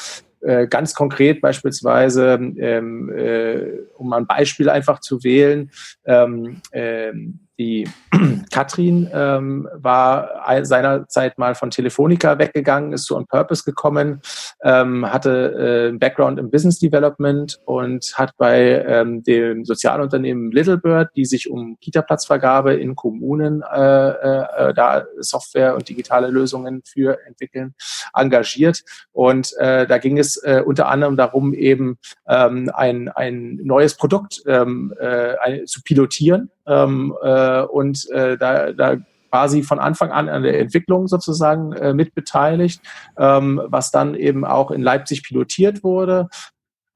äh, 0.43 0.67
ganz 0.67 0.95
konkret 0.95 1.41
beispielsweise, 1.41 2.35
ähm, 2.35 3.13
äh, 3.17 3.79
um 3.97 4.13
ein 4.13 4.27
Beispiel 4.27 4.69
einfach 4.69 4.99
zu 4.99 5.23
wählen, 5.23 5.71
ähm, 6.05 6.61
ähm, 6.73 7.42
die 7.59 7.89
Katrin 8.51 9.09
ähm, 9.13 9.69
war 9.75 10.65
seinerzeit 10.65 11.39
mal 11.39 11.55
von 11.55 11.71
Telefonica 11.71 12.39
weggegangen, 12.39 12.93
ist 12.93 13.05
zu 13.05 13.17
On 13.17 13.27
Purpose 13.27 13.65
gekommen, 13.65 14.21
ähm, 14.63 15.11
hatte 15.11 15.91
äh, 15.93 15.97
Background 15.97 16.39
im 16.39 16.51
Business 16.51 16.79
Development 16.79 17.59
und 17.65 18.13
hat 18.15 18.33
bei 18.37 18.85
ähm, 18.87 19.23
dem 19.23 19.65
Sozialunternehmen 19.65 20.51
Littlebird, 20.51 21.11
die 21.17 21.25
sich 21.25 21.51
um 21.51 21.79
Kita-Platzvergabe 21.81 22.75
in 22.75 22.97
Kommunen 22.97 23.63
äh, 23.63 24.09
äh, 24.09 24.75
da 24.75 25.05
Software 25.19 25.75
und 25.75 25.89
digitale 25.89 26.29
Lösungen 26.29 26.83
für 26.85 27.19
entwickeln, 27.27 27.75
engagiert. 28.15 28.83
Und 29.13 29.53
äh, 29.59 29.87
da 29.87 29.99
ging 29.99 30.19
es 30.19 30.37
äh, 30.43 30.63
unter 30.65 30.89
anderem 30.89 31.17
darum, 31.17 31.55
eben 31.55 31.99
ähm, 32.29 32.71
ein, 32.75 33.09
ein 33.09 33.61
neues 33.63 33.97
Produkt 33.97 34.43
ähm, 34.47 34.95
äh, 34.99 35.65
zu 35.65 35.83
pilotieren 35.83 36.51
ähm, 36.67 37.15
äh, 37.23 37.63
und 37.63 38.09
äh, 38.11 38.37
da, 38.37 38.73
da 38.73 38.97
quasi 39.31 39.63
von 39.63 39.79
Anfang 39.79 40.11
an 40.11 40.29
an 40.29 40.43
der 40.43 40.61
Entwicklung 40.61 41.09
sozusagen 41.09 41.73
äh, 41.73 41.95
mitbeteiligt, 41.95 42.83
ähm, 43.17 43.63
was 43.65 43.91
dann 43.91 44.15
eben 44.15 44.45
auch 44.45 44.71
in 44.71 44.83
Leipzig 44.83 45.23
pilotiert 45.23 45.83
wurde 45.83 46.29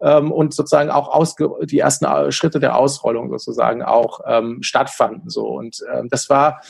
ähm, 0.01 0.31
und 0.31 0.53
sozusagen 0.53 0.91
auch 0.91 1.09
ausge 1.09 1.51
die 1.62 1.79
ersten 1.79 2.07
Schritte 2.33 2.61
der 2.61 2.77
Ausrollung 2.77 3.31
sozusagen 3.31 3.83
auch 3.83 4.21
ähm, 4.27 4.62
stattfanden. 4.62 5.31
So 5.31 5.47
und 5.47 5.83
ähm, 5.93 6.09
das 6.11 6.29
war 6.29 6.61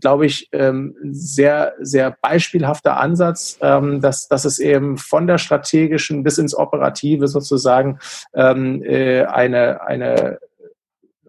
glaube 0.00 0.26
ich, 0.26 0.48
ähm, 0.52 0.94
sehr, 1.02 1.74
sehr 1.80 2.16
beispielhafter 2.22 2.98
Ansatz, 2.98 3.58
ähm, 3.60 4.00
dass, 4.00 4.28
dass 4.28 4.44
es 4.44 4.58
eben 4.58 4.96
von 4.96 5.26
der 5.26 5.38
strategischen 5.38 6.22
bis 6.22 6.38
ins 6.38 6.54
Operative 6.54 7.28
sozusagen 7.28 7.98
ähm, 8.34 8.82
äh, 8.82 9.24
eine, 9.24 9.82
eine 9.82 10.38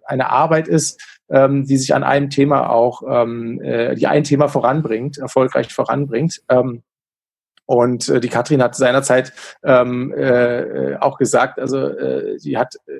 eine 0.09 0.29
Arbeit 0.29 0.67
ist, 0.67 1.01
ähm, 1.29 1.65
die 1.65 1.77
sich 1.77 1.93
an 1.93 2.03
einem 2.03 2.29
Thema 2.29 2.69
auch, 2.69 3.03
ähm, 3.07 3.61
äh, 3.61 3.95
die 3.95 4.07
ein 4.07 4.23
Thema 4.23 4.47
voranbringt, 4.47 5.17
erfolgreich 5.17 5.73
voranbringt. 5.73 6.41
Ähm, 6.49 6.83
und 7.65 8.09
äh, 8.09 8.19
die 8.19 8.29
Katrin 8.29 8.63
hat 8.63 8.75
seinerzeit 8.75 9.31
ähm, 9.63 10.11
äh, 10.11 10.95
auch 10.95 11.17
gesagt, 11.17 11.59
also 11.59 11.77
äh, 11.77 12.39
sie 12.39 12.57
hat 12.57 12.75
äh, 12.87 12.91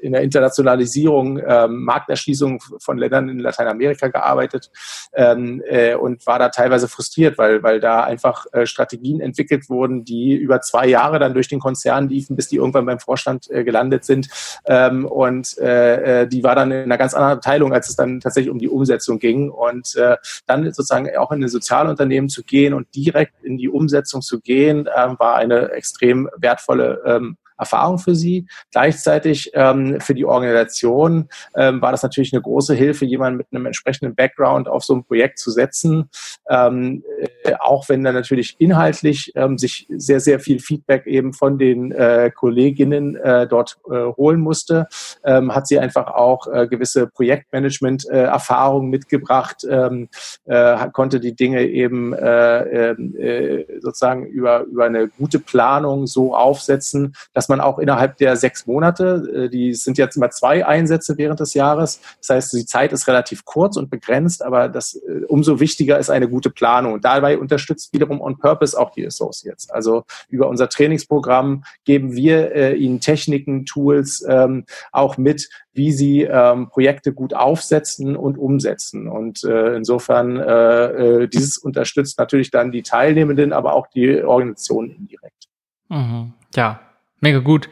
in 0.00 0.12
der 0.12 0.22
Internationalisierung, 0.22 1.40
ähm, 1.46 1.84
Markterschließung 1.84 2.62
von 2.78 2.98
Ländern 2.98 3.28
in 3.28 3.38
Lateinamerika 3.38 4.08
gearbeitet 4.08 4.70
ähm, 5.12 5.62
äh, 5.66 5.94
und 5.94 6.26
war 6.26 6.38
da 6.38 6.48
teilweise 6.48 6.88
frustriert, 6.88 7.38
weil, 7.38 7.62
weil 7.62 7.80
da 7.80 8.04
einfach 8.04 8.46
äh, 8.52 8.66
Strategien 8.66 9.20
entwickelt 9.20 9.68
wurden, 9.68 10.04
die 10.04 10.34
über 10.34 10.60
zwei 10.60 10.86
Jahre 10.86 11.18
dann 11.18 11.34
durch 11.34 11.48
den 11.48 11.60
Konzern 11.60 12.08
liefen, 12.08 12.36
bis 12.36 12.48
die 12.48 12.56
irgendwann 12.56 12.86
beim 12.86 13.00
Vorstand 13.00 13.50
äh, 13.50 13.64
gelandet 13.64 14.04
sind. 14.04 14.28
Ähm, 14.66 15.06
und 15.06 15.56
äh, 15.58 16.22
äh 16.22 16.28
die 16.28 16.42
war 16.42 16.54
dann 16.54 16.70
in 16.70 16.82
einer 16.82 16.98
ganz 16.98 17.14
anderen 17.14 17.38
Abteilung, 17.38 17.72
als 17.72 17.88
es 17.88 17.96
dann 17.96 18.20
tatsächlich 18.20 18.50
um 18.50 18.58
die 18.58 18.68
Umsetzung 18.68 19.18
ging. 19.18 19.50
Und 19.50 19.96
äh, 19.96 20.16
dann 20.46 20.64
sozusagen 20.64 21.08
auch 21.16 21.32
in 21.32 21.42
ein 21.42 21.48
Sozialunternehmen 21.48 22.28
zu 22.28 22.42
gehen 22.44 22.74
und 22.74 22.94
direkt 22.94 23.42
in 23.42 23.56
die 23.56 23.68
Umsetzung 23.68 24.22
zu 24.22 24.40
gehen, 24.40 24.86
äh, 24.86 25.18
war 25.18 25.36
eine 25.36 25.70
extrem 25.72 26.28
wertvolle 26.36 27.02
ähm, 27.04 27.36
Erfahrung 27.58 27.98
für 27.98 28.14
sie. 28.14 28.46
Gleichzeitig 28.72 29.50
ähm, 29.54 30.00
für 30.00 30.14
die 30.14 30.24
Organisation 30.24 31.28
ähm, 31.56 31.82
war 31.82 31.92
das 31.92 32.02
natürlich 32.02 32.32
eine 32.32 32.42
große 32.42 32.74
Hilfe, 32.74 33.04
jemanden 33.04 33.38
mit 33.38 33.46
einem 33.52 33.66
entsprechenden 33.66 34.14
Background 34.14 34.68
auf 34.68 34.84
so 34.84 34.94
ein 34.94 35.04
Projekt 35.04 35.38
zu 35.38 35.50
setzen. 35.50 36.10
Ähm, 36.48 37.02
äh, 37.44 37.54
auch 37.60 37.88
wenn 37.88 38.04
da 38.04 38.12
natürlich 38.12 38.56
inhaltlich 38.58 39.32
ähm, 39.34 39.58
sich 39.58 39.86
sehr, 39.90 40.20
sehr 40.20 40.40
viel 40.40 40.60
Feedback 40.60 41.06
eben 41.06 41.32
von 41.32 41.58
den 41.58 41.92
äh, 41.92 42.30
Kolleginnen 42.34 43.16
äh, 43.16 43.46
dort 43.46 43.78
äh, 43.90 44.04
holen 44.16 44.40
musste, 44.40 44.86
ähm, 45.24 45.54
hat 45.54 45.66
sie 45.66 45.78
einfach 45.78 46.08
auch 46.08 46.46
äh, 46.46 46.66
gewisse 46.66 47.06
Projektmanagement-Erfahrungen 47.06 48.88
mitgebracht, 48.88 49.66
ähm, 49.68 50.08
äh, 50.44 50.88
konnte 50.92 51.20
die 51.20 51.34
Dinge 51.34 51.66
eben 51.66 52.12
äh, 52.12 52.92
äh, 52.92 53.80
sozusagen 53.80 54.26
über, 54.26 54.64
über 54.64 54.84
eine 54.84 55.08
gute 55.08 55.38
Planung 55.38 56.06
so 56.06 56.34
aufsetzen, 56.34 57.14
dass 57.32 57.47
man 57.48 57.60
auch 57.60 57.78
innerhalb 57.78 58.16
der 58.18 58.36
sechs 58.36 58.66
Monate, 58.66 59.46
äh, 59.46 59.48
die 59.48 59.74
sind 59.74 59.98
jetzt 59.98 60.16
immer 60.16 60.30
zwei 60.30 60.66
Einsätze 60.66 61.16
während 61.18 61.40
des 61.40 61.54
Jahres, 61.54 62.00
das 62.18 62.28
heißt, 62.30 62.52
die 62.54 62.66
Zeit 62.66 62.92
ist 62.92 63.08
relativ 63.08 63.44
kurz 63.44 63.76
und 63.76 63.90
begrenzt, 63.90 64.44
aber 64.44 64.68
das 64.68 64.94
äh, 64.94 65.24
umso 65.26 65.60
wichtiger 65.60 65.98
ist 65.98 66.10
eine 66.10 66.28
gute 66.28 66.50
Planung. 66.50 67.00
Dabei 67.00 67.38
unterstützt 67.38 67.92
wiederum 67.92 68.20
On 68.20 68.38
Purpose 68.38 68.78
auch 68.78 68.90
die 68.90 69.06
Associates. 69.06 69.70
Also 69.70 70.04
über 70.28 70.48
unser 70.48 70.68
Trainingsprogramm 70.68 71.64
geben 71.84 72.14
wir 72.14 72.54
äh, 72.54 72.74
ihnen 72.74 73.00
Techniken, 73.00 73.64
Tools 73.66 74.24
ähm, 74.28 74.64
auch 74.92 75.16
mit, 75.18 75.48
wie 75.72 75.92
sie 75.92 76.22
ähm, 76.22 76.68
Projekte 76.68 77.12
gut 77.12 77.34
aufsetzen 77.34 78.16
und 78.16 78.36
umsetzen. 78.36 79.08
Und 79.08 79.44
äh, 79.44 79.76
insofern 79.76 80.36
äh, 80.36 81.22
äh, 81.22 81.28
dieses 81.28 81.58
unterstützt 81.58 82.18
natürlich 82.18 82.50
dann 82.50 82.72
die 82.72 82.82
Teilnehmenden, 82.82 83.52
aber 83.52 83.74
auch 83.74 83.86
die 83.86 84.22
Organisation 84.22 84.90
indirekt. 84.90 85.48
Mhm. 85.88 86.32
Ja, 86.54 86.80
mega 87.20 87.38
gut. 87.38 87.68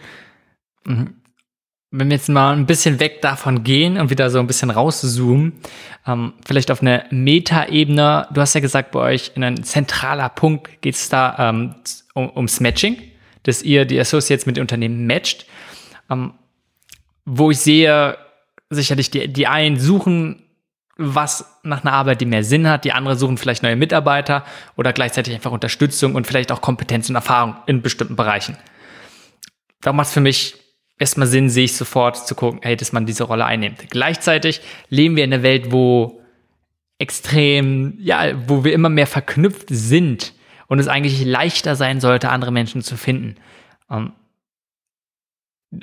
Mhm. 0.85 1.17
Wenn 1.91 2.11
wir 2.11 2.17
jetzt 2.17 2.29
mal 2.29 2.53
ein 2.53 2.67
bisschen 2.67 3.01
weg 3.01 3.23
davon 3.23 3.63
gehen 3.63 3.99
und 3.99 4.11
wieder 4.11 4.29
so 4.29 4.39
ein 4.39 4.47
bisschen 4.47 4.71
rauszoomen, 4.71 5.55
ähm, 6.07 6.35
vielleicht 6.45 6.71
auf 6.71 6.83
eine 6.83 7.07
Meta-Ebene. 7.11 8.29
Du 8.33 8.41
hast 8.41 8.55
ja 8.55 8.61
gesagt, 8.61 8.91
bei 8.91 9.01
euch 9.01 9.33
in 9.35 9.45
ein 9.45 9.63
zentraler 9.63 10.29
Punkt 10.29 10.83
geht 10.83 10.95
es 10.95 11.09
da 11.09 11.51
ähm, 11.51 11.75
um, 12.15 12.31
ums 12.37 12.61
Matching, 12.61 12.99
dass 13.45 13.63
ihr 13.63 13.85
die 13.85 14.01
Associates 14.01 14.47
mit 14.47 14.57
den 14.57 14.63
Unternehmen 14.63 15.07
matcht. 15.07 15.47
Ähm, 16.11 16.35
wo 17.25 17.51
ich 17.51 17.59
sehe, 17.59 18.19
sicherlich 18.69 19.11
die, 19.11 19.29
die 19.29 19.47
einen 19.47 19.79
suchen 19.79 20.43
was 20.99 21.59
nach 21.63 21.85
einer 21.85 21.93
Arbeit, 21.93 22.23
die 22.23 22.27
mehr 22.27 22.43
Sinn 22.43 22.67
hat, 22.69 22.85
die 22.85 22.93
anderen 22.93 23.19
suchen 23.19 23.37
vielleicht 23.37 23.63
neue 23.63 23.77
Mitarbeiter 23.77 24.45
oder 24.77 24.95
gleichzeitig 24.95 25.35
einfach 25.35 25.53
Unterstützung 25.53 26.15
und 26.15 26.27
vielleicht 26.27 26.51
auch 26.51 26.63
Kompetenz 26.63 27.11
und 27.11 27.17
Erfahrung 27.17 27.57
in 27.67 27.83
bestimmten 27.83 28.17
Bereichen 28.17 28.57
da 29.81 29.93
macht 29.93 30.09
es 30.09 30.15
für 30.15 30.21
mich 30.21 30.55
erstmal 30.99 31.27
Sinn, 31.27 31.51
sehe 31.51 31.65
ich 31.65 31.77
sofort 31.77 32.27
zu 32.27 32.35
gucken, 32.35 32.61
hey, 32.63 32.77
dass 32.77 32.93
man 32.93 33.07
diese 33.07 33.25
Rolle 33.25 33.45
einnimmt. 33.45 33.91
Gleichzeitig 33.91 34.61
leben 34.89 35.17
wir 35.17 35.25
in 35.25 35.33
einer 35.33 35.43
Welt, 35.43 35.71
wo 35.71 36.21
extrem, 36.99 37.95
ja, 38.01 38.33
wo 38.49 38.65
wir 38.65 38.73
immer 38.73 38.89
mehr 38.89 39.07
verknüpft 39.07 39.69
sind 39.69 40.33
und 40.67 40.79
es 40.79 40.89
eigentlich 40.89 41.25
leichter 41.25 41.77
sein 41.77 42.01
sollte, 42.01 42.31
andere 42.31 42.53
Menschen 42.53 42.83
zu 42.83 42.97
finden. 42.97 43.37
Ähm, 43.91 44.13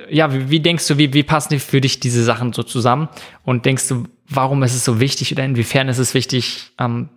ja, 0.09 0.33
wie, 0.33 0.49
wie, 0.49 0.59
denkst 0.59 0.87
du, 0.87 0.97
wie, 0.97 1.13
wie 1.13 1.23
passen 1.23 1.59
für 1.59 1.81
dich 1.81 1.99
diese 1.99 2.23
Sachen 2.23 2.53
so 2.53 2.63
zusammen? 2.63 3.09
Und 3.43 3.65
denkst 3.65 3.87
du, 3.89 4.05
warum 4.27 4.63
ist 4.63 4.73
es 4.73 4.85
so 4.85 4.99
wichtig 4.99 5.31
oder 5.31 5.45
inwiefern 5.45 5.87
ist 5.87 5.99
es 5.99 6.13
wichtig, 6.13 6.71
ähm, 6.79 7.09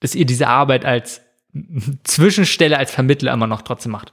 dass 0.00 0.14
ihr 0.14 0.26
diese 0.26 0.48
Arbeit 0.48 0.84
als 0.84 1.22
Zwischenstelle, 2.04 2.76
als 2.76 2.90
Vermittler 2.90 3.32
immer 3.32 3.46
noch 3.46 3.62
trotzdem 3.62 3.92
macht? 3.92 4.12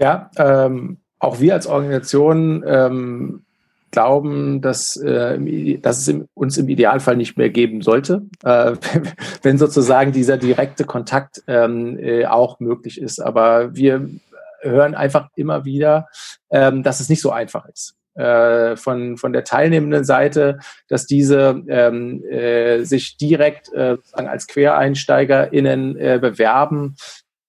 Ja, 0.00 0.30
ähm, 0.38 0.96
auch 1.18 1.40
wir 1.40 1.52
als 1.52 1.66
Organisation 1.66 2.64
ähm, 2.66 3.42
glauben, 3.90 4.62
dass, 4.62 4.96
äh, 4.96 5.78
dass 5.78 6.08
es 6.08 6.14
uns 6.34 6.56
im 6.56 6.68
Idealfall 6.68 7.16
nicht 7.16 7.36
mehr 7.36 7.50
geben 7.50 7.82
sollte, 7.82 8.22
äh, 8.42 8.72
wenn 9.42 9.58
sozusagen 9.58 10.12
dieser 10.12 10.38
direkte 10.38 10.84
Kontakt 10.84 11.42
ähm, 11.46 11.98
äh, 11.98 12.24
auch 12.24 12.60
möglich 12.60 13.00
ist. 13.00 13.20
Aber 13.20 13.74
wir 13.76 14.08
hören 14.62 14.94
einfach 14.94 15.28
immer 15.36 15.64
wieder, 15.64 16.08
ähm, 16.50 16.82
dass 16.82 17.00
es 17.00 17.08
nicht 17.08 17.20
so 17.20 17.30
einfach 17.30 17.66
ist. 17.66 17.94
Äh, 18.14 18.76
von, 18.76 19.16
von 19.18 19.32
der 19.32 19.44
teilnehmenden 19.44 20.04
Seite, 20.04 20.58
dass 20.88 21.06
diese 21.06 21.62
ähm, 21.68 22.24
äh, 22.24 22.82
sich 22.82 23.16
direkt 23.16 23.72
äh, 23.72 23.98
als 24.12 24.48
QuereinsteigerInnen 24.48 25.96
äh, 25.96 26.18
bewerben, 26.20 26.96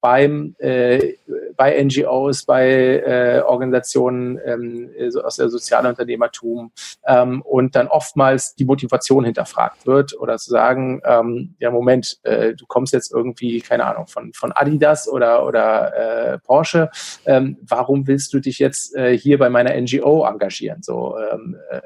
beim, 0.02 0.56
äh, 0.58 1.14
bei 1.56 1.82
NGOs, 1.82 2.44
bei 2.44 2.68
äh, 2.68 3.42
Organisationen 3.46 4.40
ähm, 4.44 4.90
aus 5.24 5.36
der 5.38 5.50
Sozialunternehmertum 5.50 6.72
ähm, 7.06 7.42
und 7.44 7.76
dann 7.76 7.88
oftmals 7.88 8.56
die 8.56 8.66
Motivation 8.66 9.24
hinterfragt 9.24 9.86
wird 9.86 10.20
oder 10.20 10.38
zu 10.38 10.50
sagen, 10.50 11.02
ähm, 11.06 11.56
ja 11.60 11.70
Moment, 11.70 12.20
äh, 12.24 12.54
du 12.54 12.66
kommst 12.66 12.94
jetzt 12.94 13.14
irgendwie, 13.14 13.62
keine 13.62 13.86
Ahnung, 13.86 14.08
von, 14.08 14.34
von 14.34 14.52
Adidas 14.52 15.08
oder, 15.08 15.46
oder 15.46 16.34
äh, 16.34 16.40
Porsche, 16.40 16.90
ähm, 17.26 17.58
warum 17.62 18.08
willst 18.08 18.34
du 18.34 18.40
dich 18.40 18.58
jetzt 18.58 18.96
äh, 18.96 19.16
hier 19.16 19.38
bei 19.38 19.50
meiner 19.50 19.80
NGO 19.80 20.26
engagieren? 20.26 20.82
So, 20.82 21.16
ähm, 21.32 21.56
äh, 21.70 21.80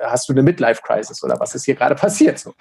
hast 0.00 0.28
du 0.28 0.32
eine 0.32 0.42
Midlife-Crisis 0.42 1.22
oder 1.22 1.38
was 1.38 1.54
ist 1.54 1.64
hier 1.64 1.74
gerade 1.74 1.94
passiert? 1.94 2.38
So. 2.38 2.54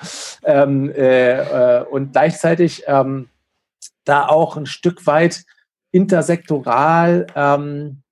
Ähm, 0.44 0.92
äh, 0.92 1.80
äh, 1.80 1.84
und 1.86 2.12
gleichzeitig 2.12 2.84
ähm, 2.88 3.30
da 4.04 4.28
auch 4.28 4.58
ein 4.58 4.66
Stück 4.66 5.08
weit 5.08 5.44
intersektoral 5.92 7.28
ähm, 7.36 8.04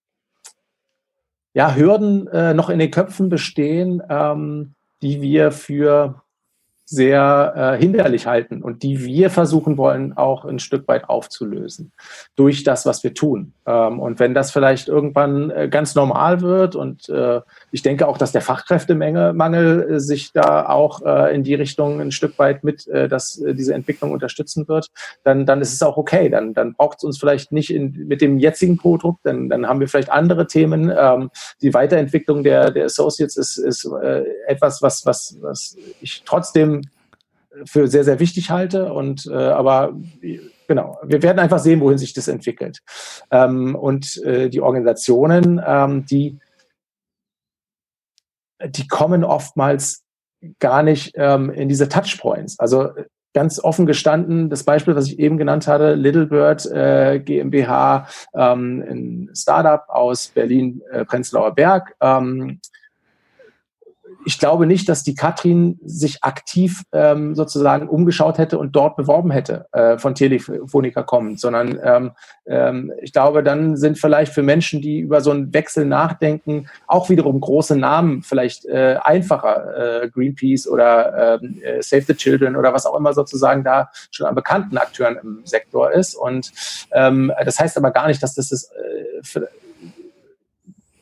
ja, 1.54 1.76
Hürden 1.76 2.28
äh, 2.28 2.54
noch 2.54 2.70
in 2.70 2.80
den 2.80 2.92
Köpfen 2.92 3.30
bestehen, 3.30 4.04
ähm, 4.10 4.76
die 5.02 5.22
wir 5.22 5.52
für 5.52 6.22
sehr 6.90 7.54
äh, 7.56 7.80
hinderlich 7.80 8.26
halten 8.26 8.64
und 8.64 8.82
die 8.82 9.06
wir 9.06 9.30
versuchen 9.30 9.78
wollen, 9.78 10.18
auch 10.18 10.44
ein 10.44 10.58
Stück 10.58 10.88
weit 10.88 11.08
aufzulösen 11.08 11.92
durch 12.36 12.64
das, 12.64 12.88
was 12.88 13.04
wir 13.04 13.14
tun. 13.14 13.54
Ähm, 13.68 14.00
und 14.00 14.20
wenn 14.20 14.34
das 14.34 14.50
vielleicht 14.50 14.88
irgendwann 14.88 15.52
äh, 15.52 15.70
ganz 15.70 15.94
normal 15.94 16.42
wird 16.42 16.76
und 16.76 17.08
äh, 17.10 17.42
ich 17.72 17.84
denke 17.84 18.08
auch, 18.08 18.18
dass 18.18 18.32
der 18.32 18.42
Fachkräftemangel 18.42 19.92
äh, 19.92 20.00
sich 20.00 20.32
da 20.34 20.68
auch 20.68 21.04
äh, 21.06 21.36
in 21.36 21.44
die 21.44 21.54
Richtung 21.54 22.02
ein 22.02 22.12
Stück 22.12 22.40
weit 22.40 22.64
mit, 22.64 22.88
äh, 22.88 23.08
dass 23.08 23.40
äh, 23.40 23.54
diese 23.54 23.76
Entwicklung 23.76 24.12
unterstützen 24.12 24.68
wird, 24.68 24.88
dann, 25.24 25.46
dann 25.46 25.62
ist 25.62 25.74
es 25.74 25.84
auch 25.84 25.98
okay. 25.98 26.28
Dann, 26.30 26.56
dann 26.56 26.74
braucht 26.74 26.98
es 26.98 27.04
uns 27.04 27.20
vielleicht 27.20 27.52
nicht 27.52 27.72
in, 27.72 28.08
mit 28.08 28.22
dem 28.22 28.40
jetzigen 28.40 28.78
Produkt, 28.78 29.20
dann, 29.24 29.48
dann 29.48 29.68
haben 29.68 29.80
wir 29.80 29.88
vielleicht 29.88 30.12
andere 30.12 30.48
Themen. 30.48 30.92
Ähm, 30.98 31.30
die 31.62 31.72
Weiterentwicklung 31.76 32.44
der, 32.44 32.72
der 32.72 32.86
Associates 32.86 33.38
ist, 33.38 33.58
ist 33.58 33.86
äh, 34.02 34.24
etwas, 34.48 34.82
was, 34.82 35.06
was, 35.06 35.38
was 35.40 35.78
ich 36.02 36.24
trotzdem 36.26 36.79
für 37.66 37.88
sehr, 37.88 38.04
sehr 38.04 38.20
wichtig 38.20 38.52
halte. 38.52 38.94
Und 38.94 39.26
äh, 39.28 39.34
aber 39.34 39.94
genau, 40.68 40.98
wir 41.04 41.22
werden 41.22 41.40
einfach 41.40 41.60
sehen, 41.60 41.82
wohin 41.82 41.98
sich 41.98 42.14
das 42.14 42.28
entwickelt. 42.28 42.80
Ähm, 43.32 43.76
und 43.76 44.18
äh, 44.24 44.50
die 44.50 44.62
Organisationen, 44.62 45.62
ähm, 45.66 46.06
die, 46.06 46.38
die 48.64 48.88
kommen 48.88 49.24
oftmals 49.24 50.04
gar 50.60 50.84
nicht 50.84 51.14
ähm, 51.16 51.50
in 51.50 51.70
diese 51.70 51.90
Touchpoints. 51.90 52.60
Also 52.60 52.90
ganz 53.34 53.64
offen 53.64 53.86
gestanden, 53.86 54.50
das 54.50 54.64
Beispiel, 54.64 54.96
was 54.96 55.08
ich 55.08 55.20
eben 55.20 55.38
genannt 55.38 55.68
hatte, 55.68 55.94
Littlebird 55.94 56.66
äh, 56.68 57.20
GmbH, 57.20 58.08
ähm, 58.34 58.84
ein 58.90 59.30
Startup 59.36 59.84
aus 59.88 60.30
Berlin-Prenzlauer 60.30 61.50
äh, 61.50 61.54
Berg, 61.54 61.96
ähm, 62.02 62.60
ich 64.26 64.40
glaube 64.40 64.66
nicht, 64.66 64.90
dass 64.90 65.04
die 65.04 65.16
Katrin 65.16 65.80
sich 65.84 66.24
aktiv 66.24 66.84
ähm, 66.92 67.36
sozusagen 67.36 67.88
umgeschaut 67.88 68.38
hätte 68.38 68.60
und 68.60 68.76
dort 68.76 68.98
beworben 68.98 69.32
hätte 69.32 69.68
äh, 69.72 69.98
von 69.98 70.16
Telefonica 70.16 71.04
kommend, 71.04 71.40
sondern 71.40 71.80
ähm, 71.84 72.12
ähm, 72.46 72.92
ich 73.02 73.14
glaube, 73.14 73.44
dann 73.44 73.78
sind 73.78 73.98
vielleicht 73.98 74.34
für 74.34 74.44
Menschen, 74.44 74.82
die 74.82 75.00
über 75.00 75.22
so 75.22 75.32
einen 75.32 75.54
Wechsel 75.54 75.86
nachdenken, 75.86 76.68
auch 76.88 77.10
wiederum 77.10 77.40
große 77.40 77.78
Namen 77.78 78.22
vielleicht 78.22 78.66
äh, 78.66 78.98
einfacher, 79.02 80.04
äh, 80.04 80.10
Greenpeace 80.10 80.68
oder 80.68 81.40
ähm, 81.42 81.62
äh, 81.64 81.82
Save 81.82 82.02
the 82.02 82.16
Children 82.16 82.56
oder 82.56 82.74
was 82.74 82.86
auch 82.86 82.98
immer 82.98 83.14
sozusagen 83.14 83.64
da 83.64 83.90
schon 84.12 84.28
an 84.28 84.36
bekannten 84.36 84.78
Akteuren 84.78 85.18
im 85.24 85.42
Sektor 85.46 85.92
ist. 85.92 86.16
Und 86.16 86.52
ähm, 86.92 87.32
das 87.46 87.60
heißt 87.60 87.78
aber 87.78 87.92
gar 87.92 88.08
nicht, 88.08 88.22
dass 88.22 88.36
das 88.36 88.52
ist, 88.52 88.72
äh, 88.74 89.50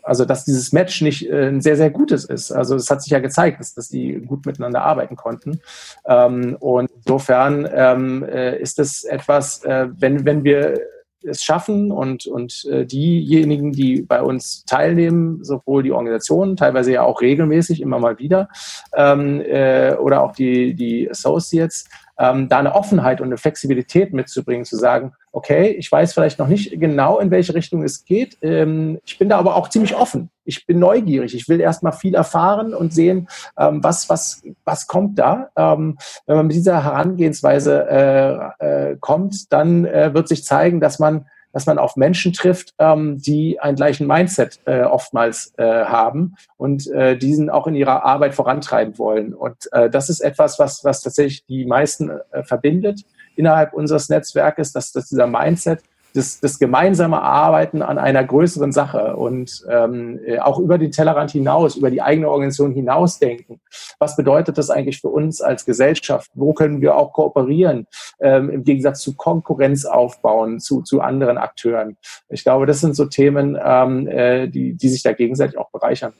also 0.08 0.26
dass 0.26 0.45
dieses 0.45 0.72
Match 0.72 1.01
nicht 1.01 1.30
äh, 1.30 1.49
ein 1.49 1.62
sehr, 1.62 1.78
sehr 1.78 1.89
gutes 1.89 2.26
ist. 2.26 2.51
Also 2.51 2.76
es 2.76 2.89
hat 2.89 3.01
sich 3.01 3.12
ja 3.12 3.20
gezeigt, 3.20 3.60
dass, 3.60 3.74
dass 3.74 3.89
die 3.89 4.14
gut 4.14 4.45
miteinander 4.45 4.82
arbeiten 4.84 5.16
konnten. 5.16 5.60
Ähm, 6.05 6.58
und 6.60 6.89
insofern 6.95 7.68
ähm, 7.72 8.24
äh, 8.24 8.58
ist 8.60 8.80
es 8.80 9.03
etwas, 9.03 9.64
äh, 9.64 9.88
wenn, 9.97 10.26
wenn 10.26 10.43
wir 10.43 10.80
es 11.24 11.43
schaffen 11.43 11.91
und, 11.91 12.26
und 12.28 12.66
äh, 12.72 12.86
diejenigen, 12.86 13.72
die 13.72 14.01
bei 14.01 14.22
uns 14.22 14.64
teilnehmen, 14.66 15.43
sowohl 15.43 15.84
die 15.84 15.91
Organisationen, 15.91 16.55
teilweise 16.55 16.93
ja 16.93 17.03
auch 17.03 17.22
regelmäßig, 17.22 17.82
immer 17.82 17.99
mal 17.99 18.18
wieder, 18.20 18.49
ähm, 18.95 19.41
äh, 19.41 19.95
oder 19.95 20.24
auch 20.24 20.34
die, 20.34 20.74
die 20.74 21.10
Associates, 21.10 21.86
ähm, 22.20 22.49
da 22.49 22.59
eine 22.59 22.76
Offenheit 22.76 23.22
und 23.22 23.28
eine 23.28 23.38
Flexibilität 23.38 24.13
mitzubringen, 24.13 24.65
zu 24.65 24.76
sagen, 24.76 25.13
okay, 25.32 25.70
ich 25.70 25.91
weiß 25.91 26.13
vielleicht 26.13 26.39
noch 26.39 26.47
nicht 26.47 26.80
genau, 26.80 27.20
in 27.20 27.32
welche 27.32 27.53
Richtung 27.53 27.84
es 27.84 28.05
geht. 28.05 28.38
Ähm, 28.41 28.99
ich 29.05 29.18
bin 29.18 29.30
da 29.30 29.38
aber 29.38 29.55
auch 29.55 29.70
ziemlich 29.70 29.95
offen. 29.95 30.30
Ich 30.45 30.65
bin 30.65 30.80
neugierig. 30.80 31.36
Ich 31.36 31.47
will 31.47 31.59
erstmal 31.59 31.91
viel 31.91 32.15
erfahren 32.15 32.74
und 32.74 32.93
sehen, 32.93 33.28
ähm, 33.57 33.84
was, 33.84 34.09
was, 34.09 34.41
was 34.65 34.88
kommt 34.88 35.20
da. 35.20 35.49
Ähm, 35.55 35.97
wenn 36.26 36.38
man 36.38 36.47
mit 36.47 36.55
dieser 36.55 36.84
Herangehensweise 36.84 38.53
äh, 38.59 38.91
äh, 38.91 38.97
kommt, 38.99 39.51
dann 39.53 39.86
äh, 39.86 40.13
wird 40.13 40.28
sich 40.28 40.43
zeigen, 40.43 40.80
dass 40.80 40.99
man 40.99 41.26
dass 41.58 41.66
man 41.66 41.80
auf 41.80 41.95
Menschen 41.95 42.34
trifft, 42.34 42.76
ähm, 42.78 43.18
die 43.18 43.60
einen 43.60 43.76
gleichen 43.76 44.05
Mindset 44.05 44.60
äh, 44.66 44.84
oftmals 44.84 45.55
äh, 45.58 45.64
haben 45.64 46.36
und 46.55 46.86
äh, 46.91 47.18
diesen 47.18 47.49
auch 47.49 47.66
in 47.66 47.74
ihrer 47.74 48.05
Arbeit 48.05 48.36
vorantreiben 48.36 48.99
wollen. 48.99 49.34
Und 49.34 49.68
äh, 49.72 49.89
das 49.89 50.08
ist 50.10 50.20
etwas, 50.20 50.60
was, 50.60 50.84
was 50.84 51.01
tatsächlich 51.01 51.47
die 51.47 51.66
meisten 51.66 52.12
äh, 52.12 52.43
verbindet 52.43 53.01
innerhalb 53.36 53.74
unseres 53.74 54.08
Netzwerkes, 54.08 54.72
dass, 54.72 54.91
dass 54.91 55.10
dieser 55.10 55.26
Mindset 55.26 55.82
das, 56.14 56.39
das 56.39 56.60
gemeinsame 56.60 57.22
Arbeiten 57.22 57.82
an 57.82 57.97
einer 57.97 58.24
größeren 58.24 58.72
Sache 58.72 59.16
und 59.16 59.64
ähm, 59.70 60.20
äh, 60.26 60.39
auch 60.39 60.60
über 60.60 60.78
den 60.78 60.91
Tellerrand 60.91 61.32
hinaus, 61.32 61.76
über 61.76 61.91
die 61.91 62.01
eigene 62.01 62.30
Organisation 62.30 62.72
hinausdenken. 62.74 63.62
Was 63.99 64.16
bedeutet 64.16 64.58
das 64.58 64.70
eigentlich 64.70 64.99
für 64.99 65.10
uns 65.10 65.41
als 65.41 65.66
Gesellschaft? 65.66 66.32
Wo 66.34 66.53
können 66.53 66.82
wir 66.82 66.95
auch 66.95 67.14
kooperieren, 67.14 67.88
ähm, 68.20 68.49
im 68.49 68.64
Gegensatz 68.64 69.01
zu 69.01 69.16
Konkurrenz 69.16 69.86
aufbauen, 69.86 70.60
zu, 70.60 70.82
zu 70.82 71.01
anderen 71.01 71.38
Akteuren? 71.38 71.97
Ich 72.30 72.43
glaube, 72.43 72.66
das 72.66 72.82
sind 72.82 72.95
so 72.95 73.05
Themen, 73.05 73.58
ähm, 73.64 74.08
äh, 74.08 74.47
die, 74.47 74.74
die 74.74 74.89
sich 74.89 75.03
da 75.03 75.14
gegenseitig 75.14 75.58
auch 75.58 75.70
bereichern. 75.72 76.14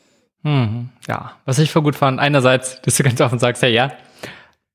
Mhm, 0.44 0.90
ja, 1.08 1.34
was 1.46 1.60
ich 1.60 1.72
voll 1.72 1.82
gut 1.82 1.96
fand, 1.96 2.20
einerseits, 2.20 2.82
dass 2.82 2.96
du 2.96 3.04
ganz 3.04 3.20
offen 3.20 3.40
sagst, 3.40 3.64
ja, 3.64 3.70
ja, 3.70 3.92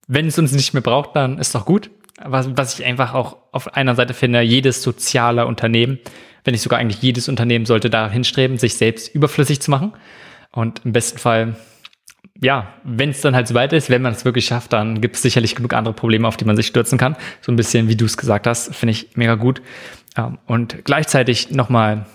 wenn 0.09 0.27
es 0.27 0.39
uns 0.39 0.53
nicht 0.53 0.75
mehr 0.75 0.83
braucht, 0.83 1.15
dann 1.15 1.39
ist 1.39 1.55
doch 1.55 1.65
gut 1.65 1.91
was, 2.25 2.57
was 2.57 2.79
ich 2.79 2.85
einfach 2.85 3.15
auch 3.15 3.37
auf 3.53 3.75
einer 3.75 3.95
Seite 3.95 4.15
finde, 4.15 4.41
jedes 4.41 4.83
soziale 4.83 5.47
Unternehmen, 5.47 5.99
wenn 6.45 6.53
nicht 6.53 6.63
sogar 6.63 6.79
eigentlich 6.79 7.03
jedes 7.03 7.29
Unternehmen 7.29 7.67
sollte 7.67 7.91
da 7.91 8.11
hinstreben, 8.11 8.59
sich 8.59 8.75
selbst 8.75 9.15
überflüssig 9.15 9.61
zu 9.61 9.71
machen. 9.71 9.93
Und 10.51 10.83
im 10.85 10.93
besten 10.93 11.19
Fall, 11.19 11.57
ja, 12.41 12.75
wenn 12.85 13.11
es 13.11 13.21
dann 13.21 13.35
halt 13.35 13.49
so 13.49 13.55
weit 13.55 13.73
ist, 13.73 13.91
wenn 13.91 14.03
man 14.03 14.13
es 14.13 14.25
wirklich 14.25 14.47
schafft, 14.47 14.73
dann 14.73 15.01
gibt 15.01 15.17
es 15.17 15.23
sicherlich 15.23 15.55
genug 15.55 15.73
andere 15.73 15.95
Probleme, 15.95 16.27
auf 16.27 16.37
die 16.37 16.45
man 16.45 16.57
sich 16.57 16.67
stürzen 16.67 16.99
kann. 16.99 17.17
So 17.41 17.53
ein 17.53 17.57
bisschen, 17.57 17.89
wie 17.89 17.97
du 17.97 18.05
es 18.05 18.17
gesagt 18.17 18.47
hast, 18.47 18.75
finde 18.75 18.93
ich 18.93 19.17
mega 19.17 19.37
gut. 19.37 19.63
Ähm, 20.17 20.39
und 20.47 20.85
gleichzeitig 20.85 21.51
nochmal 21.51 22.07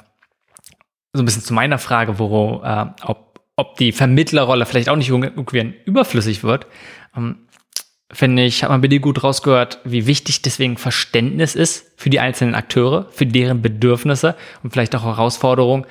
so 1.14 1.24
ein 1.24 1.26
bisschen 1.26 1.44
zu 1.44 1.54
meiner 1.54 1.78
Frage, 1.78 2.20
wo, 2.20 2.62
äh, 2.64 2.86
ob, 3.04 3.40
ob 3.56 3.78
die 3.78 3.92
Vermittlerrolle 3.92 4.66
vielleicht 4.66 4.90
auch 4.90 4.96
nicht 4.96 5.10
irgendwie 5.10 5.74
überflüssig 5.86 6.44
wird. 6.44 6.68
Finde 8.12 8.46
ich, 8.46 8.64
hat 8.64 8.70
man 8.70 8.80
bei 8.80 8.88
dir 8.88 9.02
gut 9.02 9.24
rausgehört, 9.24 9.80
wie 9.84 10.08
wichtig 10.08 10.42
deswegen 10.42 10.78
Verständnis 10.78 11.56
ist 11.56 11.92
für 11.98 12.10
die 12.10 12.22
einzelnen 12.22 12.56
Akteure, 12.56 13.08
für 13.12 13.26
deren 13.26 13.62
Bedürfnisse 13.62 14.36
und 14.64 14.72
vielleicht 14.72 14.96
auch 14.96 15.04
Herausforderungen, 15.04 15.86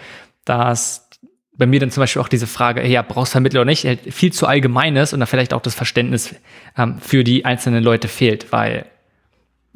dass 0.47 1.11
bei 1.59 1.67
mir 1.67 1.81
dann 1.81 1.91
zum 1.91 2.03
Beispiel 2.03 2.23
auch 2.23 2.29
diese 2.29 2.47
Frage, 2.47 2.87
ja, 2.87 3.03
brauchst 3.03 3.33
Vermittler 3.33 3.61
oder 3.61 3.71
nicht, 3.71 3.87
viel 4.11 4.33
zu 4.33 4.47
allgemein 4.47 4.97
ist 4.97 5.13
und 5.13 5.21
da 5.21 5.27
vielleicht 5.27 5.53
auch 5.53 5.63
das 5.63 5.75
Verständnis 5.75 6.35
ähm, 6.77 6.99
für 7.01 7.25
die 7.25 7.45
einzelnen 7.45 7.83
Leute 7.83 8.09
fehlt, 8.09 8.53
weil 8.53 8.87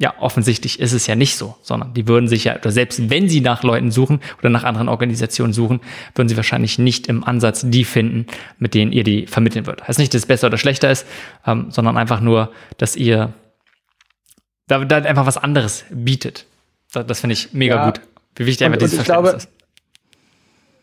ja, 0.01 0.15
offensichtlich 0.19 0.79
ist 0.79 0.93
es 0.93 1.05
ja 1.05 1.15
nicht 1.15 1.35
so, 1.35 1.55
sondern 1.61 1.93
die 1.93 2.07
würden 2.07 2.27
sich 2.27 2.45
ja, 2.45 2.55
oder 2.55 2.71
selbst 2.71 3.11
wenn 3.11 3.29
sie 3.29 3.39
nach 3.39 3.61
Leuten 3.61 3.91
suchen 3.91 4.19
oder 4.39 4.49
nach 4.49 4.63
anderen 4.63 4.89
Organisationen 4.89 5.53
suchen, 5.53 5.79
würden 6.15 6.27
sie 6.27 6.35
wahrscheinlich 6.35 6.79
nicht 6.79 7.05
im 7.05 7.23
Ansatz 7.23 7.63
die 7.63 7.85
finden, 7.85 8.25
mit 8.57 8.73
denen 8.73 8.91
ihr 8.91 9.03
die 9.03 9.27
vermitteln 9.27 9.67
würdet. 9.67 9.87
Heißt 9.87 9.99
nicht, 9.99 10.11
dass 10.15 10.23
es 10.23 10.25
besser 10.25 10.47
oder 10.47 10.57
schlechter 10.57 10.89
ist, 10.89 11.05
ähm, 11.45 11.67
sondern 11.69 11.97
einfach 11.97 12.19
nur, 12.19 12.51
dass 12.79 12.95
ihr 12.95 13.31
da, 14.67 14.83
da 14.83 14.97
einfach 14.97 15.27
was 15.27 15.37
anderes 15.37 15.85
bietet. 15.91 16.47
Das, 16.91 17.05
das 17.05 17.19
finde 17.19 17.35
ich 17.35 17.53
mega 17.53 17.75
ja. 17.75 17.85
gut. 17.85 18.01
Wie 18.37 18.47
wichtig 18.47 18.65
und, 18.65 18.73
einfach 18.73 18.79
dieses 18.79 18.95
Verständnis 18.95 19.31
glaube, 19.31 19.37
ist. 19.37 19.60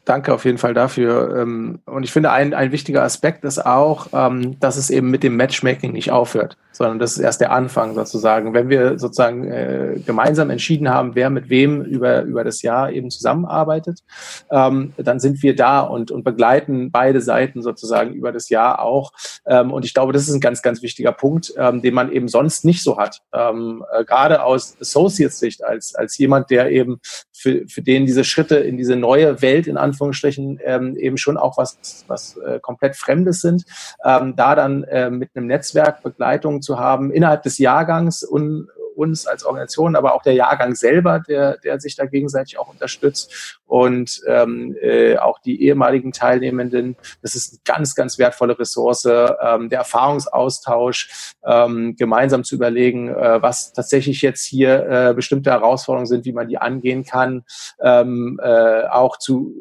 Danke 0.08 0.32
auf 0.32 0.46
jeden 0.46 0.56
Fall 0.56 0.72
dafür. 0.72 1.36
Ähm, 1.36 1.80
und 1.84 2.02
ich 2.02 2.12
finde, 2.12 2.30
ein, 2.30 2.54
ein 2.54 2.72
wichtiger 2.72 3.02
Aspekt 3.02 3.44
ist 3.44 3.66
auch, 3.66 4.06
ähm, 4.14 4.58
dass 4.58 4.78
es 4.78 4.88
eben 4.88 5.10
mit 5.10 5.22
dem 5.22 5.36
Matchmaking 5.36 5.92
nicht 5.92 6.10
aufhört 6.10 6.56
sondern 6.78 7.00
das 7.00 7.12
ist 7.12 7.18
erst 7.18 7.40
der 7.40 7.50
Anfang 7.50 7.94
sozusagen. 7.94 8.54
Wenn 8.54 8.68
wir 8.68 9.00
sozusagen 9.00 9.50
äh, 9.50 10.00
gemeinsam 10.06 10.48
entschieden 10.48 10.88
haben, 10.88 11.16
wer 11.16 11.28
mit 11.28 11.50
wem 11.50 11.82
über, 11.82 12.22
über 12.22 12.44
das 12.44 12.62
Jahr 12.62 12.92
eben 12.92 13.10
zusammenarbeitet, 13.10 14.04
ähm, 14.50 14.92
dann 14.96 15.18
sind 15.18 15.42
wir 15.42 15.56
da 15.56 15.80
und, 15.80 16.12
und 16.12 16.22
begleiten 16.22 16.92
beide 16.92 17.20
Seiten 17.20 17.62
sozusagen 17.62 18.14
über 18.14 18.30
das 18.30 18.48
Jahr 18.48 18.80
auch. 18.80 19.12
Und 19.44 19.84
ich 19.84 19.92
glaube, 19.92 20.12
das 20.12 20.28
ist 20.28 20.34
ein 20.34 20.40
ganz, 20.40 20.62
ganz 20.62 20.82
wichtiger 20.82 21.10
Punkt, 21.10 21.52
den 21.56 21.94
man 21.94 22.12
eben 22.12 22.28
sonst 22.28 22.64
nicht 22.64 22.82
so 22.84 22.98
hat. 22.98 23.22
Äh, 23.32 24.04
gerade 24.04 24.44
aus 24.44 24.76
Associates-Sicht, 24.80 25.64
als, 25.64 25.94
als 25.96 26.16
jemand, 26.18 26.50
der 26.50 26.70
eben 26.70 27.00
für, 27.32 27.66
für 27.66 27.82
den 27.82 28.06
diese 28.06 28.22
Schritte 28.24 28.56
in 28.56 28.76
diese 28.76 28.94
neue 28.94 29.42
Welt 29.42 29.66
in 29.66 29.76
Anführungsstrichen 29.98 30.60
ähm, 30.64 30.96
eben 30.96 31.16
schon 31.16 31.36
auch 31.36 31.58
was, 31.58 32.04
was 32.06 32.36
äh, 32.36 32.60
komplett 32.60 32.96
Fremdes 32.96 33.40
sind, 33.40 33.64
ähm, 34.04 34.36
da 34.36 34.54
dann 34.54 34.84
äh, 34.84 35.10
mit 35.10 35.30
einem 35.34 35.46
Netzwerk 35.46 36.02
Begleitung 36.02 36.62
zu 36.62 36.78
haben 36.78 37.10
innerhalb 37.10 37.42
des 37.42 37.58
Jahrgangs 37.58 38.22
und 38.22 38.68
uns 38.98 39.26
als 39.26 39.44
Organisation, 39.44 39.96
aber 39.96 40.14
auch 40.14 40.22
der 40.22 40.34
Jahrgang 40.34 40.74
selber, 40.74 41.20
der, 41.20 41.56
der 41.58 41.80
sich 41.80 41.96
da 41.96 42.04
gegenseitig 42.04 42.58
auch 42.58 42.68
unterstützt 42.68 43.60
und 43.66 44.20
ähm, 44.26 44.76
äh, 44.80 45.16
auch 45.16 45.38
die 45.38 45.62
ehemaligen 45.62 46.12
Teilnehmenden. 46.12 46.96
Das 47.22 47.34
ist 47.34 47.52
eine 47.52 47.60
ganz, 47.64 47.94
ganz 47.94 48.18
wertvolle 48.18 48.58
Ressource, 48.58 49.06
ähm, 49.06 49.68
der 49.68 49.78
Erfahrungsaustausch, 49.78 51.34
ähm, 51.44 51.94
gemeinsam 51.96 52.44
zu 52.44 52.56
überlegen, 52.56 53.08
äh, 53.08 53.40
was 53.40 53.72
tatsächlich 53.72 54.22
jetzt 54.22 54.44
hier 54.44 54.86
äh, 54.88 55.14
bestimmte 55.14 55.50
Herausforderungen 55.50 56.06
sind, 56.06 56.24
wie 56.24 56.32
man 56.32 56.48
die 56.48 56.58
angehen 56.58 57.04
kann, 57.04 57.44
ähm, 57.80 58.40
äh, 58.42 58.82
auch 58.88 59.18
zu 59.18 59.54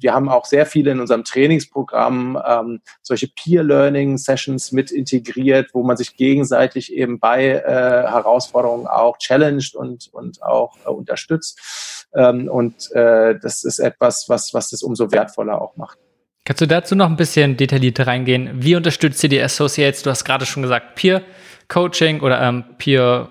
wir 0.00 0.14
haben 0.14 0.28
auch 0.28 0.44
sehr 0.44 0.66
viele 0.66 0.90
in 0.90 1.00
unserem 1.00 1.24
Trainingsprogramm 1.24 2.40
ähm, 2.46 2.80
solche 3.02 3.28
Peer-Learning-Sessions 3.28 4.72
mit 4.72 4.90
integriert, 4.90 5.70
wo 5.72 5.82
man 5.82 5.96
sich 5.96 6.16
gegenseitig 6.16 6.92
eben 6.92 7.20
bei 7.20 7.46
äh, 7.46 7.62
Herausforderungen 7.62 8.49
auch 8.54 9.18
challenged 9.18 9.74
und, 9.74 10.08
und 10.12 10.42
auch 10.42 10.76
äh, 10.84 10.88
unterstützt. 10.88 12.06
Ähm, 12.14 12.48
und 12.48 12.90
äh, 12.92 13.38
das 13.40 13.64
ist 13.64 13.78
etwas, 13.78 14.28
was, 14.28 14.52
was 14.54 14.70
das 14.70 14.82
umso 14.82 15.12
wertvoller 15.12 15.60
auch 15.60 15.76
macht. 15.76 15.98
Kannst 16.44 16.62
du 16.62 16.66
dazu 16.66 16.94
noch 16.94 17.06
ein 17.06 17.16
bisschen 17.16 17.56
detaillierter 17.56 18.06
reingehen? 18.06 18.50
Wie 18.54 18.74
unterstützt 18.74 19.22
ihr 19.22 19.28
die 19.28 19.40
Associates? 19.40 20.02
Du 20.02 20.10
hast 20.10 20.24
gerade 20.24 20.46
schon 20.46 20.62
gesagt, 20.62 20.94
Peer 20.96 21.22
Coaching 21.68 22.20
oder 22.20 22.40
ähm, 22.42 22.64
Peer 22.78 23.28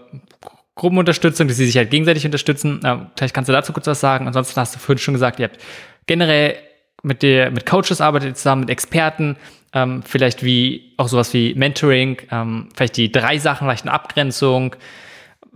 Gruppenunterstützung, 0.75 1.47
dass 1.47 1.57
sie 1.57 1.65
sich 1.65 1.75
halt 1.75 1.91
gegenseitig 1.91 2.25
unterstützen. 2.25 2.79
Ähm, 2.85 3.07
vielleicht 3.17 3.33
kannst 3.33 3.49
du 3.49 3.53
dazu 3.53 3.73
kurz 3.73 3.87
was 3.87 3.99
sagen. 3.99 4.27
Ansonsten 4.27 4.59
hast 4.59 4.75
du 4.75 4.79
vorhin 4.79 4.99
schon 4.99 5.13
gesagt, 5.13 5.39
ihr 5.39 5.49
habt 5.49 5.59
generell 6.05 6.55
mit 7.03 7.21
der 7.21 7.51
mit 7.51 7.65
Coaches 7.65 8.01
arbeitet 8.01 8.37
zusammen, 8.37 8.61
mit 8.61 8.69
Experten, 8.69 9.37
ähm, 9.73 10.03
vielleicht 10.03 10.43
wie 10.43 10.93
auch 10.97 11.07
sowas 11.07 11.33
wie 11.33 11.53
Mentoring, 11.53 12.17
ähm, 12.31 12.69
vielleicht 12.75 12.97
die 12.97 13.11
drei 13.11 13.37
Sachen, 13.37 13.67
vielleicht 13.67 13.85
eine 13.85 13.93
Abgrenzung. 13.93 14.75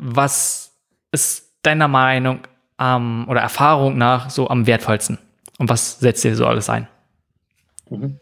Was 0.06 0.76
ist 1.14 1.50
deiner 1.62 1.88
Meinung 1.88 2.40
ähm, 2.78 3.26
oder 3.30 3.40
Erfahrung 3.40 3.98
nach 3.98 4.30
so 4.30 4.50
am 4.50 4.68
wertvollsten? 4.68 5.18
Und 5.60 5.70
was 5.70 6.00
setzt 6.00 6.26
ihr 6.26 6.36
so 6.36 6.46
alles 6.46 6.70
ein? 6.70 6.90
Mhm. 7.90 8.18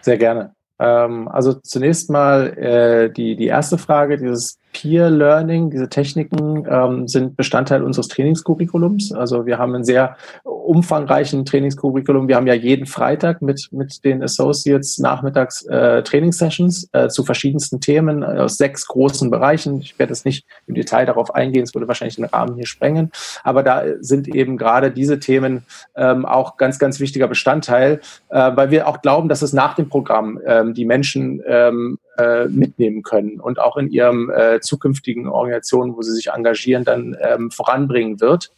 Sehr 0.00 0.18
gerne. 0.18 0.52
Ähm, 0.80 1.28
also 1.28 1.54
zunächst 1.54 2.10
mal 2.10 2.58
äh, 2.58 3.12
die, 3.12 3.36
die 3.36 3.46
erste 3.46 3.78
Frage, 3.78 4.18
dieses 4.18 4.58
Peer 4.76 5.08
Learning, 5.08 5.70
diese 5.70 5.88
Techniken 5.88 6.66
ähm, 6.70 7.08
sind 7.08 7.34
Bestandteil 7.34 7.82
unseres 7.82 8.08
Trainingscurriculums. 8.08 9.10
Also 9.10 9.46
wir 9.46 9.56
haben 9.56 9.74
einen 9.74 9.84
sehr 9.84 10.18
umfangreichen 10.44 11.46
Trainingscurriculum. 11.46 12.28
Wir 12.28 12.36
haben 12.36 12.46
ja 12.46 12.52
jeden 12.52 12.84
Freitag 12.84 13.40
mit, 13.40 13.68
mit 13.70 14.04
den 14.04 14.22
Associates 14.22 14.98
nachmittags 14.98 15.64
äh, 15.64 16.02
Trainingssessions 16.02 16.90
äh, 16.92 17.08
zu 17.08 17.24
verschiedensten 17.24 17.80
Themen 17.80 18.22
aus 18.22 18.58
sechs 18.58 18.86
großen 18.86 19.30
Bereichen. 19.30 19.80
Ich 19.80 19.98
werde 19.98 20.12
jetzt 20.12 20.26
nicht 20.26 20.44
im 20.66 20.74
Detail 20.74 21.06
darauf 21.06 21.34
eingehen, 21.34 21.62
es 21.62 21.74
würde 21.74 21.88
wahrscheinlich 21.88 22.16
den 22.16 22.26
Rahmen 22.26 22.54
hier 22.54 22.66
sprengen. 22.66 23.10
Aber 23.44 23.62
da 23.62 23.82
sind 24.00 24.28
eben 24.28 24.58
gerade 24.58 24.90
diese 24.90 25.18
Themen 25.18 25.64
ähm, 25.96 26.26
auch 26.26 26.58
ganz, 26.58 26.78
ganz 26.78 27.00
wichtiger 27.00 27.28
Bestandteil, 27.28 28.00
äh, 28.28 28.50
weil 28.54 28.70
wir 28.70 28.88
auch 28.88 29.00
glauben, 29.00 29.30
dass 29.30 29.40
es 29.40 29.54
nach 29.54 29.74
dem 29.74 29.88
Programm 29.88 30.38
ähm, 30.46 30.74
die 30.74 30.84
Menschen 30.84 31.42
ähm, 31.46 31.98
äh, 32.18 32.46
mitnehmen 32.46 33.02
können 33.02 33.40
und 33.40 33.58
auch 33.58 33.76
in 33.76 33.90
ihrem 33.90 34.30
äh, 34.30 34.60
zukünftigen 34.60 35.28
Organisationen, 35.28 35.96
wo 35.96 36.02
sie 36.02 36.12
sich 36.12 36.28
engagieren, 36.28 36.84
dann 36.84 37.16
ähm, 37.20 37.50
voranbringen 37.50 38.20
wird, 38.20 38.52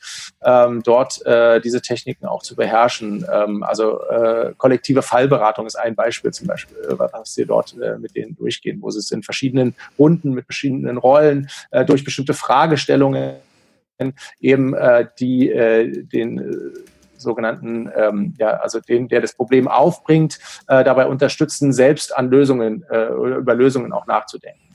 ähm, 0.45 0.83
dort 0.85 1.25
äh, 1.27 1.61
diese 1.61 1.83
Techniken 1.83 2.27
auch 2.27 2.43
zu 2.43 2.57
beherrschen. 2.57 3.25
Ähm, 3.33 3.63
also 3.63 4.01
äh, 4.03 4.53
kollektive 4.57 5.03
Fallberatung 5.03 5.67
ist 5.67 5.77
ein 5.77 5.95
Beispiel 5.95 6.33
zum 6.33 6.47
Beispiel, 6.47 6.77
äh, 6.89 6.99
was 6.99 7.37
wir 7.37 7.47
dort 7.47 7.77
äh, 7.81 7.99
mit 7.99 8.15
denen 8.17 8.37
durchgehen, 8.37 8.79
wo 8.81 8.91
sie 8.91 8.99
es 8.99 9.11
in 9.11 9.23
verschiedenen 9.23 9.75
Runden 9.99 10.33
mit 10.33 10.47
verschiedenen 10.47 10.99
Rollen 10.99 11.49
äh, 11.71 11.85
durch 11.85 12.05
bestimmte 12.05 12.35
Fragestellungen 12.35 13.37
eben 14.41 14.75
äh, 14.75 15.07
die 15.19 15.51
äh, 15.51 16.05
den 16.05 16.39
äh, 16.39 16.81
sogenannten, 17.19 17.91
ähm, 17.95 18.35
ja, 18.39 18.49
also 18.49 18.81
den, 18.81 19.09
der 19.09 19.21
das 19.21 19.35
Problem 19.35 19.69
aufbringt, 19.69 20.39
äh, 20.69 20.85
dabei 20.85 21.07
unterstützen, 21.07 21.73
selbst 21.73 22.17
an 22.17 22.31
Lösungen 22.31 22.85
äh, 22.91 23.09
oder 23.09 23.37
über 23.37 23.55
Lösungen 23.55 23.93
auch 23.93 24.07
nachzudenken. 24.07 24.75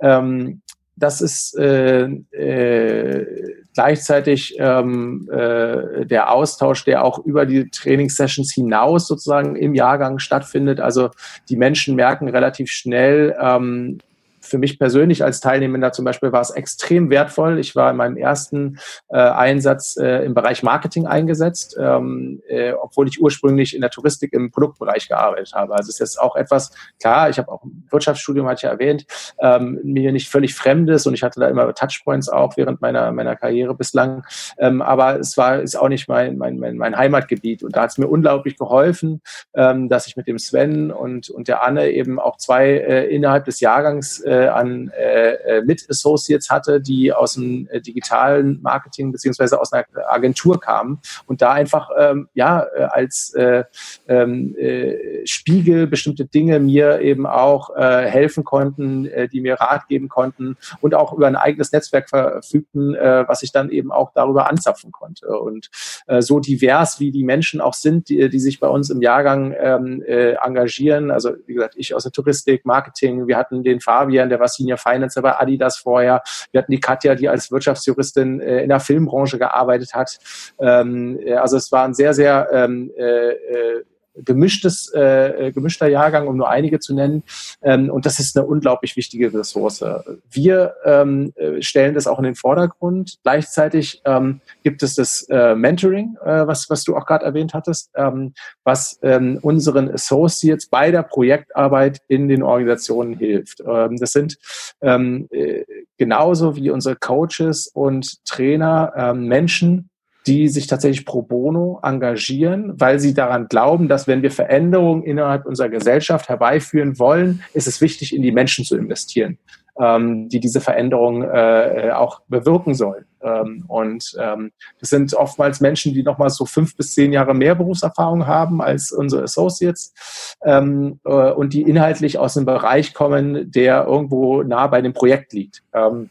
Ähm, 0.00 0.62
das 0.96 1.20
ist 1.20 1.56
äh, 1.58 2.04
äh, 2.04 3.54
gleichzeitig 3.74 4.56
ähm, 4.58 5.28
äh, 5.30 6.06
der 6.06 6.32
Austausch, 6.32 6.84
der 6.84 7.04
auch 7.04 7.18
über 7.18 7.44
die 7.44 7.68
Trainingssessions 7.68 8.54
hinaus 8.54 9.06
sozusagen 9.06 9.56
im 9.56 9.74
Jahrgang 9.74 10.18
stattfindet. 10.18 10.80
Also 10.80 11.10
die 11.50 11.56
Menschen 11.56 11.96
merken 11.96 12.28
relativ 12.28 12.70
schnell, 12.70 13.36
ähm, 13.38 13.98
für 14.46 14.58
mich 14.58 14.78
persönlich 14.78 15.24
als 15.24 15.40
Teilnehmender 15.40 15.92
zum 15.92 16.04
Beispiel 16.04 16.32
war 16.32 16.40
es 16.40 16.50
extrem 16.50 17.10
wertvoll. 17.10 17.58
Ich 17.58 17.76
war 17.76 17.90
in 17.90 17.96
meinem 17.96 18.16
ersten 18.16 18.78
äh, 19.08 19.18
Einsatz 19.18 19.96
äh, 19.96 20.24
im 20.24 20.34
Bereich 20.34 20.62
Marketing 20.62 21.06
eingesetzt, 21.06 21.76
ähm, 21.78 22.42
äh, 22.48 22.72
obwohl 22.72 23.08
ich 23.08 23.20
ursprünglich 23.20 23.74
in 23.74 23.80
der 23.80 23.90
Touristik 23.90 24.32
im 24.32 24.50
Produktbereich 24.50 25.08
gearbeitet 25.08 25.52
habe. 25.54 25.74
Also 25.74 25.88
es 25.88 25.96
ist 25.96 26.00
jetzt 26.00 26.20
auch 26.20 26.36
etwas, 26.36 26.70
klar, 27.00 27.28
ich 27.28 27.38
habe 27.38 27.50
auch 27.50 27.64
ein 27.64 27.86
Wirtschaftsstudium, 27.90 28.46
hatte 28.46 28.58
ich 28.58 28.62
ja 28.62 28.70
erwähnt, 28.70 29.06
ähm, 29.40 29.80
mir 29.82 30.12
nicht 30.12 30.28
völlig 30.28 30.54
Fremdes 30.54 31.06
und 31.06 31.14
ich 31.14 31.22
hatte 31.22 31.40
da 31.40 31.48
immer 31.48 31.72
Touchpoints 31.74 32.28
auch 32.28 32.56
während 32.56 32.80
meiner, 32.80 33.12
meiner 33.12 33.36
Karriere 33.36 33.74
bislang. 33.74 34.24
Ähm, 34.58 34.82
aber 34.82 35.18
es 35.18 35.36
war, 35.36 35.60
ist 35.60 35.76
auch 35.76 35.88
nicht 35.88 36.08
mein, 36.08 36.38
mein, 36.38 36.58
mein, 36.58 36.76
mein 36.76 36.96
Heimatgebiet 36.96 37.62
und 37.62 37.76
da 37.76 37.82
hat 37.82 37.90
es 37.90 37.98
mir 37.98 38.08
unglaublich 38.08 38.56
geholfen, 38.56 39.20
ähm, 39.54 39.88
dass 39.88 40.06
ich 40.06 40.16
mit 40.16 40.26
dem 40.26 40.38
Sven 40.38 40.90
und, 40.90 41.30
und 41.30 41.48
der 41.48 41.62
Anne 41.62 41.90
eben 41.90 42.18
auch 42.18 42.36
zwei 42.36 42.68
äh, 42.68 43.06
innerhalb 43.06 43.44
des 43.44 43.60
Jahrgangs 43.60 44.20
äh, 44.20 44.35
äh, 44.36 44.48
an 44.48 44.90
äh, 44.90 45.32
äh, 45.34 45.62
Mit-Associates 45.62 46.50
hatte, 46.50 46.80
die 46.80 47.12
aus 47.12 47.34
dem 47.34 47.68
äh, 47.70 47.80
digitalen 47.80 48.60
Marketing 48.62 49.12
beziehungsweise 49.12 49.60
aus 49.60 49.72
einer 49.72 49.84
Agentur 50.08 50.60
kamen 50.60 51.00
und 51.26 51.42
da 51.42 51.52
einfach 51.52 51.90
ähm, 51.98 52.28
ja 52.34 52.66
äh, 52.74 52.82
als 52.82 53.34
äh, 53.34 53.64
ähm, 54.08 54.54
äh, 54.56 55.26
Spiegel 55.26 55.86
bestimmte 55.86 56.26
Dinge 56.26 56.60
mir 56.60 57.00
eben 57.00 57.26
auch 57.26 57.74
äh, 57.76 58.06
helfen 58.06 58.44
konnten, 58.44 59.06
äh, 59.06 59.28
die 59.28 59.40
mir 59.40 59.54
Rat 59.54 59.88
geben 59.88 60.08
konnten 60.08 60.56
und 60.80 60.94
auch 60.94 61.12
über 61.12 61.26
ein 61.26 61.36
eigenes 61.36 61.72
Netzwerk 61.72 62.08
verfügten, 62.08 62.94
äh, 62.94 63.24
was 63.26 63.42
ich 63.42 63.52
dann 63.52 63.70
eben 63.70 63.92
auch 63.92 64.12
darüber 64.14 64.48
anzapfen 64.48 64.92
konnte. 64.92 65.28
Und 65.28 65.70
äh, 66.06 66.22
so 66.22 66.40
divers 66.40 67.00
wie 67.00 67.10
die 67.10 67.24
Menschen 67.24 67.60
auch 67.60 67.74
sind, 67.74 68.08
die, 68.08 68.28
die 68.28 68.40
sich 68.40 68.60
bei 68.60 68.68
uns 68.68 68.90
im 68.90 69.02
Jahrgang 69.02 69.54
ähm, 69.58 70.02
äh, 70.06 70.32
engagieren, 70.42 71.10
also 71.10 71.30
wie 71.46 71.54
gesagt, 71.54 71.74
ich 71.76 71.94
aus 71.94 72.02
der 72.02 72.12
Touristik, 72.12 72.64
Marketing, 72.64 73.26
wir 73.26 73.36
hatten 73.36 73.62
den 73.62 73.80
Fabian, 73.80 74.25
der 74.28 74.40
war 74.40 74.48
Senior 74.48 74.78
Finance 74.78 75.20
bei 75.20 75.38
Adidas 75.38 75.76
vorher. 75.78 76.22
Wir 76.52 76.62
hatten 76.62 76.72
die 76.72 76.80
Katja, 76.80 77.14
die 77.14 77.28
als 77.28 77.50
Wirtschaftsjuristin 77.50 78.40
äh, 78.40 78.62
in 78.62 78.68
der 78.68 78.80
Filmbranche 78.80 79.38
gearbeitet 79.38 79.94
hat. 79.94 80.18
Ähm, 80.58 81.18
äh, 81.24 81.34
also 81.34 81.56
es 81.56 81.72
war 81.72 81.84
ein 81.84 81.94
sehr, 81.94 82.14
sehr 82.14 82.48
ähm, 82.52 82.92
äh, 82.96 83.30
äh 83.30 83.84
gemischtes, 84.24 84.92
äh, 84.92 85.52
gemischter 85.52 85.88
Jahrgang, 85.88 86.28
um 86.28 86.36
nur 86.36 86.48
einige 86.48 86.78
zu 86.78 86.94
nennen. 86.94 87.22
Ähm, 87.62 87.90
und 87.90 88.06
das 88.06 88.18
ist 88.18 88.36
eine 88.36 88.46
unglaublich 88.46 88.96
wichtige 88.96 89.32
Ressource. 89.32 89.84
Wir 90.30 90.74
ähm, 90.84 91.32
äh, 91.36 91.62
stellen 91.62 91.94
das 91.94 92.06
auch 92.06 92.18
in 92.18 92.24
den 92.24 92.34
Vordergrund. 92.34 93.16
Gleichzeitig 93.22 94.02
ähm, 94.04 94.40
gibt 94.62 94.82
es 94.82 94.94
das 94.94 95.26
äh, 95.30 95.54
Mentoring, 95.54 96.16
äh, 96.24 96.46
was, 96.46 96.70
was 96.70 96.84
du 96.84 96.96
auch 96.96 97.06
gerade 97.06 97.24
erwähnt 97.24 97.54
hattest, 97.54 97.90
ähm, 97.94 98.34
was 98.64 98.98
ähm, 99.02 99.38
unseren 99.42 99.90
Associates 99.90 100.68
bei 100.68 100.90
der 100.90 101.02
Projektarbeit 101.02 102.00
in 102.08 102.28
den 102.28 102.42
Organisationen 102.42 103.14
hilft. 103.14 103.60
Ähm, 103.60 103.96
das 103.96 104.12
sind 104.12 104.36
ähm, 104.80 105.28
äh, 105.30 105.64
genauso 105.98 106.56
wie 106.56 106.70
unsere 106.70 106.96
Coaches 106.96 107.68
und 107.72 108.24
Trainer 108.24 108.92
ähm, 108.96 109.26
Menschen, 109.26 109.90
die 110.26 110.48
sich 110.48 110.66
tatsächlich 110.66 111.06
pro 111.06 111.22
bono 111.22 111.80
engagieren, 111.82 112.72
weil 112.80 112.98
sie 112.98 113.14
daran 113.14 113.48
glauben, 113.48 113.88
dass 113.88 114.06
wenn 114.06 114.22
wir 114.22 114.30
Veränderungen 114.30 115.02
innerhalb 115.04 115.46
unserer 115.46 115.68
Gesellschaft 115.68 116.28
herbeiführen 116.28 116.98
wollen, 116.98 117.42
ist 117.54 117.68
es 117.68 117.80
wichtig, 117.80 118.14
in 118.14 118.22
die 118.22 118.32
Menschen 118.32 118.64
zu 118.64 118.76
investieren, 118.76 119.38
ähm, 119.80 120.28
die 120.28 120.40
diese 120.40 120.60
Veränderungen 120.60 121.22
äh, 121.22 121.90
auch 121.94 122.20
bewirken 122.28 122.74
sollen. 122.74 123.04
Ähm, 123.22 123.64
und 123.68 124.16
ähm, 124.20 124.50
das 124.80 124.90
sind 124.90 125.14
oftmals 125.14 125.60
Menschen, 125.60 125.94
die 125.94 126.02
nochmal 126.02 126.30
so 126.30 126.44
fünf 126.44 126.76
bis 126.76 126.94
zehn 126.94 127.12
Jahre 127.12 127.34
mehr 127.34 127.54
Berufserfahrung 127.54 128.26
haben 128.26 128.60
als 128.60 128.92
unsere 128.92 129.22
Associates 129.22 130.34
ähm, 130.44 131.00
äh, 131.04 131.30
und 131.30 131.52
die 131.52 131.62
inhaltlich 131.62 132.18
aus 132.18 132.36
einem 132.36 132.46
Bereich 132.46 132.94
kommen, 132.94 133.50
der 133.50 133.86
irgendwo 133.86 134.42
nah 134.42 134.66
bei 134.66 134.82
dem 134.82 134.92
Projekt 134.92 135.32
liegt. 135.32 135.62
Ähm, 135.72 136.10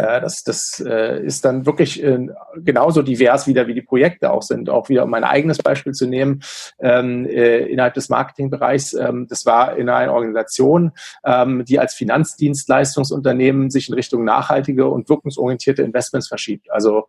äh, 0.00 0.20
das, 0.20 0.44
das 0.44 0.82
äh, 0.86 1.22
ist 1.24 1.44
dann 1.44 1.66
wirklich 1.66 2.02
äh, 2.02 2.28
genauso 2.56 3.02
divers 3.02 3.46
wieder, 3.46 3.66
wie 3.66 3.74
die 3.74 3.82
Projekte 3.82 4.32
auch 4.32 4.42
sind. 4.42 4.70
Auch 4.70 4.88
wieder, 4.88 5.04
um 5.04 5.10
mein 5.10 5.24
eigenes 5.24 5.58
Beispiel 5.58 5.92
zu 5.92 6.06
nehmen, 6.06 6.40
ähm, 6.80 7.26
äh, 7.26 7.66
innerhalb 7.66 7.94
des 7.94 8.08
Marketingbereichs, 8.08 8.94
ähm, 8.94 9.26
das 9.28 9.46
war 9.46 9.76
in 9.76 9.88
einer 9.88 10.12
Organisation, 10.12 10.92
ähm, 11.24 11.64
die 11.64 11.78
als 11.78 11.94
Finanzdienstleistungsunternehmen 11.94 13.70
sich 13.70 13.88
in 13.88 13.94
Richtung 13.94 14.24
nachhaltige 14.24 14.88
und 14.88 15.08
wirkungsorientierte 15.08 15.82
Investments 15.82 16.28
verschiebt. 16.28 16.70
Also 16.70 17.08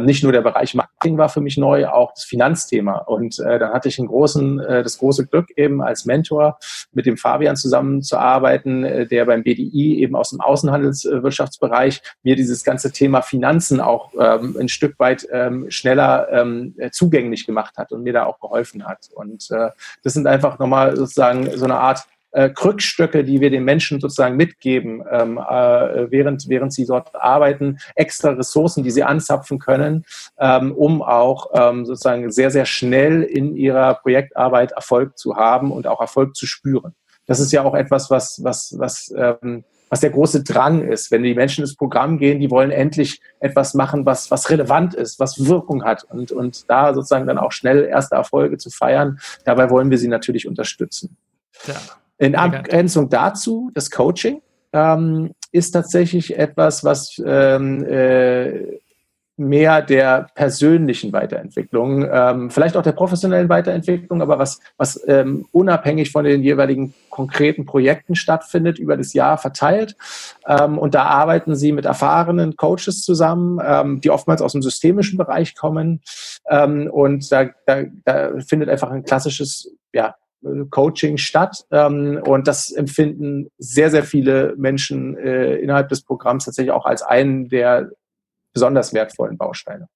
nicht 0.00 0.22
nur 0.22 0.32
der 0.32 0.42
Bereich 0.42 0.74
Marketing 0.74 1.18
war 1.18 1.28
für 1.28 1.40
mich 1.40 1.56
neu, 1.56 1.86
auch 1.86 2.12
das 2.14 2.24
Finanzthema. 2.24 2.98
Und 2.98 3.38
äh, 3.40 3.58
dann 3.58 3.72
hatte 3.72 3.88
ich 3.88 3.98
einen 3.98 4.08
großen, 4.08 4.58
das 4.58 4.98
große 4.98 5.26
Glück, 5.26 5.46
eben 5.56 5.82
als 5.82 6.04
Mentor 6.04 6.58
mit 6.92 7.06
dem 7.06 7.16
Fabian 7.16 7.56
zusammenzuarbeiten, 7.56 9.08
der 9.08 9.24
beim 9.24 9.42
BDI 9.42 9.98
eben 10.00 10.16
aus 10.16 10.30
dem 10.30 10.40
Außenhandelswirtschaftsbereich 10.40 12.02
mir 12.22 12.31
mir 12.32 12.36
dieses 12.36 12.64
ganze 12.64 12.90
Thema 12.90 13.20
Finanzen 13.20 13.80
auch 13.80 14.12
ähm, 14.18 14.56
ein 14.58 14.68
Stück 14.68 14.98
weit 14.98 15.28
ähm, 15.30 15.70
schneller 15.70 16.28
ähm, 16.32 16.74
zugänglich 16.90 17.46
gemacht 17.46 17.76
hat 17.76 17.92
und 17.92 18.02
mir 18.02 18.14
da 18.14 18.24
auch 18.24 18.40
geholfen 18.40 18.86
hat. 18.86 19.10
Und 19.14 19.50
äh, 19.50 19.68
das 20.02 20.14
sind 20.14 20.26
einfach 20.26 20.58
nochmal 20.58 20.96
sozusagen 20.96 21.50
so 21.56 21.64
eine 21.64 21.78
Art 21.78 22.06
äh, 22.30 22.48
Krückstöcke, 22.48 23.24
die 23.24 23.42
wir 23.42 23.50
den 23.50 23.64
Menschen 23.64 24.00
sozusagen 24.00 24.36
mitgeben, 24.36 25.04
ähm, 25.10 25.36
äh, 25.36 26.10
während, 26.10 26.48
während 26.48 26.72
sie 26.72 26.86
dort 26.86 27.14
arbeiten, 27.14 27.78
extra 27.94 28.30
Ressourcen, 28.30 28.82
die 28.82 28.90
sie 28.90 29.02
anzapfen 29.02 29.58
können, 29.58 30.06
ähm, 30.38 30.72
um 30.72 31.02
auch 31.02 31.50
ähm, 31.52 31.84
sozusagen 31.84 32.30
sehr, 32.30 32.50
sehr 32.50 32.64
schnell 32.64 33.22
in 33.22 33.54
ihrer 33.54 33.94
Projektarbeit 33.94 34.72
Erfolg 34.72 35.18
zu 35.18 35.36
haben 35.36 35.70
und 35.70 35.86
auch 35.86 36.00
Erfolg 36.00 36.34
zu 36.34 36.46
spüren. 36.46 36.94
Das 37.26 37.38
ist 37.38 37.52
ja 37.52 37.62
auch 37.64 37.74
etwas, 37.74 38.10
was, 38.10 38.40
was, 38.42 38.74
was 38.78 39.14
ähm, 39.14 39.64
was 39.92 40.00
der 40.00 40.08
große 40.08 40.42
Drang 40.42 40.88
ist. 40.88 41.10
Wenn 41.10 41.22
die 41.22 41.34
Menschen 41.34 41.60
ins 41.60 41.76
Programm 41.76 42.16
gehen, 42.16 42.40
die 42.40 42.50
wollen 42.50 42.70
endlich 42.70 43.20
etwas 43.40 43.74
machen, 43.74 44.06
was, 44.06 44.30
was 44.30 44.48
relevant 44.48 44.94
ist, 44.94 45.20
was 45.20 45.46
Wirkung 45.46 45.84
hat 45.84 46.04
und, 46.04 46.32
und 46.32 46.70
da 46.70 46.94
sozusagen 46.94 47.26
dann 47.26 47.36
auch 47.36 47.52
schnell 47.52 47.84
erste 47.84 48.14
Erfolge 48.14 48.56
zu 48.56 48.70
feiern. 48.70 49.18
Dabei 49.44 49.68
wollen 49.68 49.90
wir 49.90 49.98
sie 49.98 50.08
natürlich 50.08 50.48
unterstützen. 50.48 51.18
Ja. 51.66 51.74
In 52.16 52.36
Abgrenzung 52.36 53.10
dazu, 53.10 53.70
das 53.74 53.90
Coaching 53.90 54.40
ähm, 54.72 55.34
ist 55.50 55.72
tatsächlich 55.72 56.38
etwas, 56.38 56.84
was 56.84 57.22
ähm, 57.26 57.84
äh, 57.84 58.80
mehr 59.48 59.82
der 59.82 60.28
persönlichen 60.34 61.12
Weiterentwicklung, 61.12 62.08
ähm, 62.10 62.50
vielleicht 62.50 62.76
auch 62.76 62.82
der 62.82 62.92
professionellen 62.92 63.48
Weiterentwicklung, 63.48 64.22
aber 64.22 64.38
was, 64.38 64.60
was 64.76 65.00
ähm, 65.06 65.46
unabhängig 65.52 66.10
von 66.10 66.24
den 66.24 66.42
jeweiligen 66.42 66.94
konkreten 67.10 67.66
Projekten 67.66 68.14
stattfindet, 68.14 68.78
über 68.78 68.96
das 68.96 69.12
Jahr 69.12 69.38
verteilt. 69.38 69.96
Ähm, 70.46 70.78
und 70.78 70.94
da 70.94 71.04
arbeiten 71.04 71.54
sie 71.54 71.72
mit 71.72 71.84
erfahrenen 71.84 72.56
Coaches 72.56 73.02
zusammen, 73.02 73.60
ähm, 73.64 74.00
die 74.00 74.10
oftmals 74.10 74.42
aus 74.42 74.52
dem 74.52 74.62
systemischen 74.62 75.18
Bereich 75.18 75.54
kommen. 75.54 76.00
Ähm, 76.48 76.88
und 76.90 77.30
da, 77.30 77.50
da, 77.66 77.82
da 78.04 78.30
findet 78.40 78.68
einfach 78.68 78.90
ein 78.90 79.04
klassisches 79.04 79.74
ja, 79.92 80.14
Coaching 80.70 81.18
statt. 81.18 81.64
Ähm, 81.70 82.20
und 82.26 82.48
das 82.48 82.70
empfinden 82.70 83.48
sehr, 83.58 83.90
sehr 83.90 84.04
viele 84.04 84.54
Menschen 84.56 85.16
äh, 85.16 85.56
innerhalb 85.56 85.88
des 85.88 86.02
Programms 86.02 86.44
tatsächlich 86.44 86.72
auch 86.72 86.86
als 86.86 87.02
einen 87.02 87.48
der 87.48 87.90
besonders 88.52 88.92
wertvollen 88.92 89.36
Bausteine. 89.36 89.88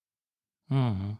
Mhm. 0.68 1.18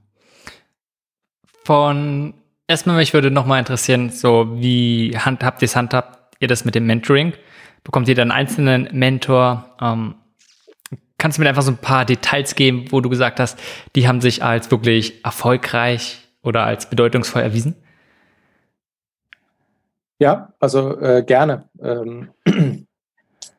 Von 1.64 2.34
erstmal, 2.68 2.97
mich 2.97 3.12
würde 3.12 3.30
nochmal 3.30 3.59
interessieren, 3.59 4.11
so 4.11 4.47
wie 4.61 5.16
handhabt 5.16 5.62
ihr 5.62 5.68
handhabt 5.68 6.37
ihr 6.41 6.49
das 6.49 6.64
mit 6.64 6.74
dem 6.74 6.87
Mentoring? 6.87 7.34
Bekommt 7.84 8.09
ihr 8.09 8.14
dann 8.14 8.30
einen 8.30 8.47
einzelnen 8.47 8.89
Mentor? 8.93 9.76
Ähm, 9.80 10.16
kannst 11.18 11.39
du 11.39 11.43
mir 11.43 11.49
einfach 11.49 11.62
so 11.62 11.70
ein 11.70 11.78
paar 11.78 12.05
Details 12.05 12.55
geben, 12.55 12.87
wo 12.91 13.01
du 13.01 13.09
gesagt 13.09 13.41
hast, 13.41 13.59
die 13.95 14.09
haben 14.09 14.20
sich 14.20 14.43
als 14.43 14.70
wirklich 14.70 15.24
erfolgreich 15.24 16.26
oder 16.43 16.64
als 16.64 16.91
bedeutungsvoll 16.91 17.43
erwiesen? 17.43 17.76
Ja, 20.18 20.53
also 20.61 20.99
äh, 21.01 21.22
gerne. 21.24 21.68
Ähm, 21.80 22.30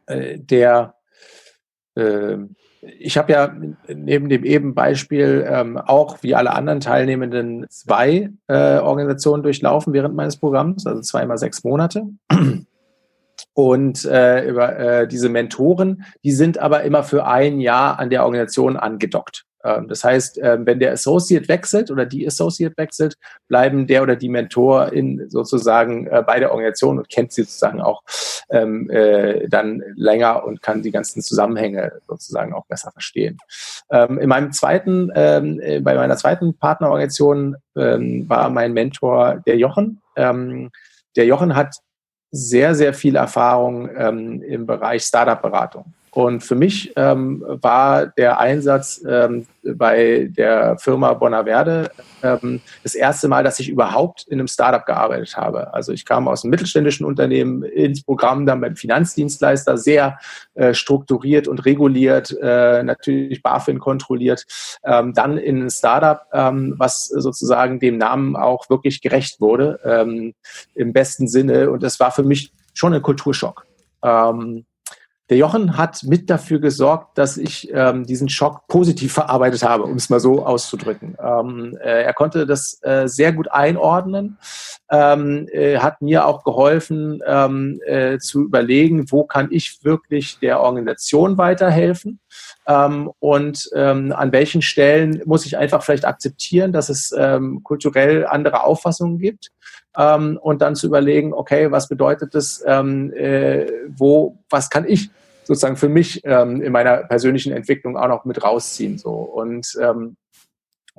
äh, 0.07 0.39
der 0.39 0.95
äh, 1.95 2.37
ich 2.99 3.17
habe 3.17 3.31
ja 3.31 3.55
neben 3.87 4.29
dem 4.29 4.43
eben 4.43 4.75
Beispiel 4.75 5.45
ähm, 5.49 5.77
auch 5.77 6.21
wie 6.21 6.35
alle 6.35 6.53
anderen 6.53 6.79
Teilnehmenden 6.79 7.65
zwei 7.69 8.31
äh, 8.47 8.77
Organisationen 8.77 9.43
durchlaufen 9.43 9.93
während 9.93 10.15
meines 10.15 10.37
Programms, 10.37 10.85
also 10.85 11.01
zweimal 11.01 11.37
sechs 11.37 11.63
Monate. 11.63 12.03
Und 13.53 14.05
äh, 14.05 14.47
über 14.47 14.77
äh, 14.77 15.07
diese 15.07 15.29
Mentoren, 15.29 16.03
die 16.23 16.31
sind 16.31 16.59
aber 16.59 16.83
immer 16.83 17.03
für 17.03 17.25
ein 17.25 17.59
Jahr 17.59 17.99
an 17.99 18.09
der 18.09 18.23
Organisation 18.23 18.77
angedockt. 18.77 19.46
Ähm, 19.67 19.87
das 19.87 20.03
heißt, 20.03 20.39
ähm, 20.41 20.65
wenn 20.65 20.79
der 20.79 20.93
Associate 20.93 21.47
wechselt 21.47 21.91
oder 21.91 22.05
die 22.05 22.25
Associate 22.25 22.73
wechselt, 22.77 23.15
bleiben 23.47 23.87
der 23.87 24.03
oder 24.03 24.15
die 24.15 24.29
Mentor 24.29 24.93
in 24.93 25.29
sozusagen 25.29 26.07
äh, 26.07 26.23
bei 26.25 26.39
der 26.39 26.51
Organisation 26.51 26.97
und 26.97 27.09
kennt 27.09 27.33
sie 27.33 27.43
sozusagen 27.43 27.81
auch 27.81 28.01
ähm, 28.49 28.89
äh, 28.89 29.47
dann 29.49 29.83
länger 29.95 30.45
und 30.45 30.61
kann 30.61 30.81
die 30.81 30.91
ganzen 30.91 31.21
Zusammenhänge 31.21 31.91
sozusagen 32.07 32.53
auch 32.53 32.65
besser 32.67 32.91
verstehen. 32.91 33.37
Ähm, 33.91 34.17
in 34.19 34.29
meinem 34.29 34.53
zweiten, 34.53 35.11
ähm, 35.15 35.59
äh, 35.59 35.79
bei 35.81 35.95
meiner 35.95 36.15
zweiten 36.15 36.57
Partnerorganisation 36.57 37.57
ähm, 37.75 38.29
war 38.29 38.49
mein 38.49 38.73
Mentor 38.73 39.41
der 39.45 39.57
Jochen. 39.57 40.01
Der 40.17 41.25
Jochen 41.25 41.55
hat 41.55 41.75
sehr, 42.31 42.73
sehr 42.73 42.95
viel 42.95 43.15
Erfahrung 43.15 43.87
im 43.87 44.65
Bereich 44.65 45.03
Startup-Beratung. 45.03 45.93
Und 46.17 46.41
für 46.41 46.55
mich 46.55 46.93
ähm, 46.95 47.45
war 47.47 48.07
der 48.07 48.39
Einsatz 48.39 49.05
ähm, 49.07 49.45
bei 49.61 50.27
der 50.35 50.75
Firma 50.79 51.13
Bonaverde 51.13 51.91
ähm, 52.23 52.59
das 52.81 52.95
erste 52.95 53.27
Mal, 53.27 53.43
dass 53.43 53.59
ich 53.59 53.69
überhaupt 53.69 54.25
in 54.27 54.39
einem 54.39 54.47
Startup 54.47 54.83
gearbeitet 54.83 55.37
habe. 55.37 55.75
Also 55.75 55.91
ich 55.91 56.05
kam 56.05 56.27
aus 56.27 56.43
einem 56.43 56.49
mittelständischen 56.49 57.05
Unternehmen 57.05 57.61
ins 57.61 58.01
Programm, 58.01 58.47
dann 58.47 58.61
beim 58.61 58.75
Finanzdienstleister, 58.75 59.77
sehr 59.77 60.17
äh, 60.55 60.73
strukturiert 60.73 61.47
und 61.47 61.63
reguliert, 61.65 62.35
äh, 62.41 62.81
natürlich 62.81 63.43
BaFin 63.43 63.77
kontrolliert, 63.77 64.47
ähm, 64.85 65.13
dann 65.13 65.37
in 65.37 65.65
ein 65.65 65.69
Startup, 65.69 66.21
ähm, 66.33 66.73
was 66.79 67.09
sozusagen 67.09 67.79
dem 67.79 67.99
Namen 67.99 68.35
auch 68.35 68.71
wirklich 68.71 69.01
gerecht 69.01 69.39
wurde, 69.39 69.79
ähm, 69.83 70.33
im 70.73 70.93
besten 70.93 71.27
Sinne. 71.27 71.69
Und 71.69 71.83
das 71.83 71.99
war 71.99 72.09
für 72.09 72.23
mich 72.23 72.51
schon 72.73 72.95
ein 72.95 73.03
Kulturschock. 73.03 73.67
Ähm, 74.01 74.65
der 75.29 75.37
Jochen 75.37 75.77
hat 75.77 76.03
mit 76.03 76.29
dafür 76.29 76.59
gesorgt, 76.59 77.17
dass 77.17 77.37
ich 77.37 77.69
ähm, 77.73 78.05
diesen 78.05 78.29
Schock 78.29 78.67
positiv 78.67 79.13
verarbeitet 79.13 79.63
habe, 79.63 79.83
um 79.83 79.95
es 79.95 80.09
mal 80.09 80.19
so 80.19 80.45
auszudrücken. 80.45 81.17
Ähm, 81.21 81.77
äh, 81.81 82.03
er 82.03 82.13
konnte 82.13 82.45
das 82.45 82.79
äh, 82.83 83.07
sehr 83.07 83.33
gut 83.33 83.51
einordnen, 83.51 84.37
ähm, 84.89 85.47
äh, 85.51 85.79
hat 85.79 86.01
mir 86.01 86.25
auch 86.25 86.43
geholfen 86.43 87.19
ähm, 87.25 87.79
äh, 87.85 88.19
zu 88.19 88.43
überlegen, 88.43 89.11
wo 89.11 89.25
kann 89.25 89.49
ich 89.51 89.79
wirklich 89.83 90.39
der 90.39 90.61
Organisation 90.61 91.37
weiterhelfen 91.37 92.19
ähm, 92.67 93.11
und 93.19 93.69
ähm, 93.73 94.11
an 94.11 94.31
welchen 94.33 94.61
Stellen 94.61 95.21
muss 95.25 95.45
ich 95.45 95.57
einfach 95.57 95.83
vielleicht 95.83 96.05
akzeptieren, 96.05 96.73
dass 96.73 96.89
es 96.89 97.13
ähm, 97.17 97.63
kulturell 97.63 98.27
andere 98.27 98.63
Auffassungen 98.63 99.19
gibt 99.19 99.51
ähm, 99.97 100.37
und 100.41 100.61
dann 100.61 100.75
zu 100.75 100.87
überlegen, 100.87 101.33
okay, 101.33 101.71
was 101.71 101.87
bedeutet 101.87 102.35
das, 102.35 102.61
ähm, 102.67 103.13
äh, 103.13 103.67
wo, 103.95 104.37
was 104.49 104.69
kann 104.69 104.85
ich 104.85 105.09
sozusagen 105.45 105.77
für 105.77 105.87
mich 105.87 106.21
ähm, 106.25 106.61
in 106.61 106.73
meiner 106.73 106.97
persönlichen 106.97 107.53
Entwicklung 107.53 107.95
auch 107.95 108.09
noch 108.09 108.25
mit 108.25 108.43
rausziehen. 108.43 108.97
So. 108.97 109.11
Und 109.11 109.77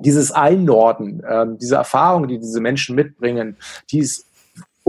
dieses 0.01 0.31
Einnorden, 0.31 1.21
diese 1.59 1.75
Erfahrung, 1.75 2.29
die 2.29 2.39
diese 2.39 2.61
Menschen 2.61 2.95
mitbringen, 2.95 3.57
die 3.91 3.99
ist 3.99 4.28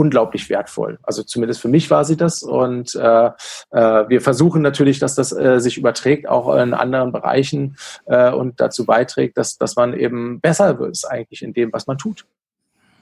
unglaublich 0.00 0.48
wertvoll. 0.48 0.98
Also 1.02 1.22
zumindest 1.22 1.60
für 1.60 1.68
mich 1.68 1.90
war 1.90 2.06
sie 2.06 2.16
das. 2.16 2.42
Und 2.42 2.94
äh, 2.94 3.26
äh, 3.70 4.08
wir 4.08 4.22
versuchen 4.22 4.62
natürlich, 4.62 4.98
dass 4.98 5.14
das 5.14 5.30
äh, 5.30 5.60
sich 5.60 5.76
überträgt, 5.76 6.26
auch 6.26 6.56
in 6.56 6.72
anderen 6.72 7.12
Bereichen 7.12 7.76
äh, 8.06 8.30
und 8.30 8.60
dazu 8.60 8.86
beiträgt, 8.86 9.36
dass, 9.36 9.58
dass 9.58 9.76
man 9.76 9.92
eben 9.92 10.40
besser 10.40 10.78
wird 10.78 10.98
eigentlich 11.10 11.42
in 11.42 11.52
dem, 11.52 11.70
was 11.74 11.86
man 11.86 11.98
tut. 11.98 12.24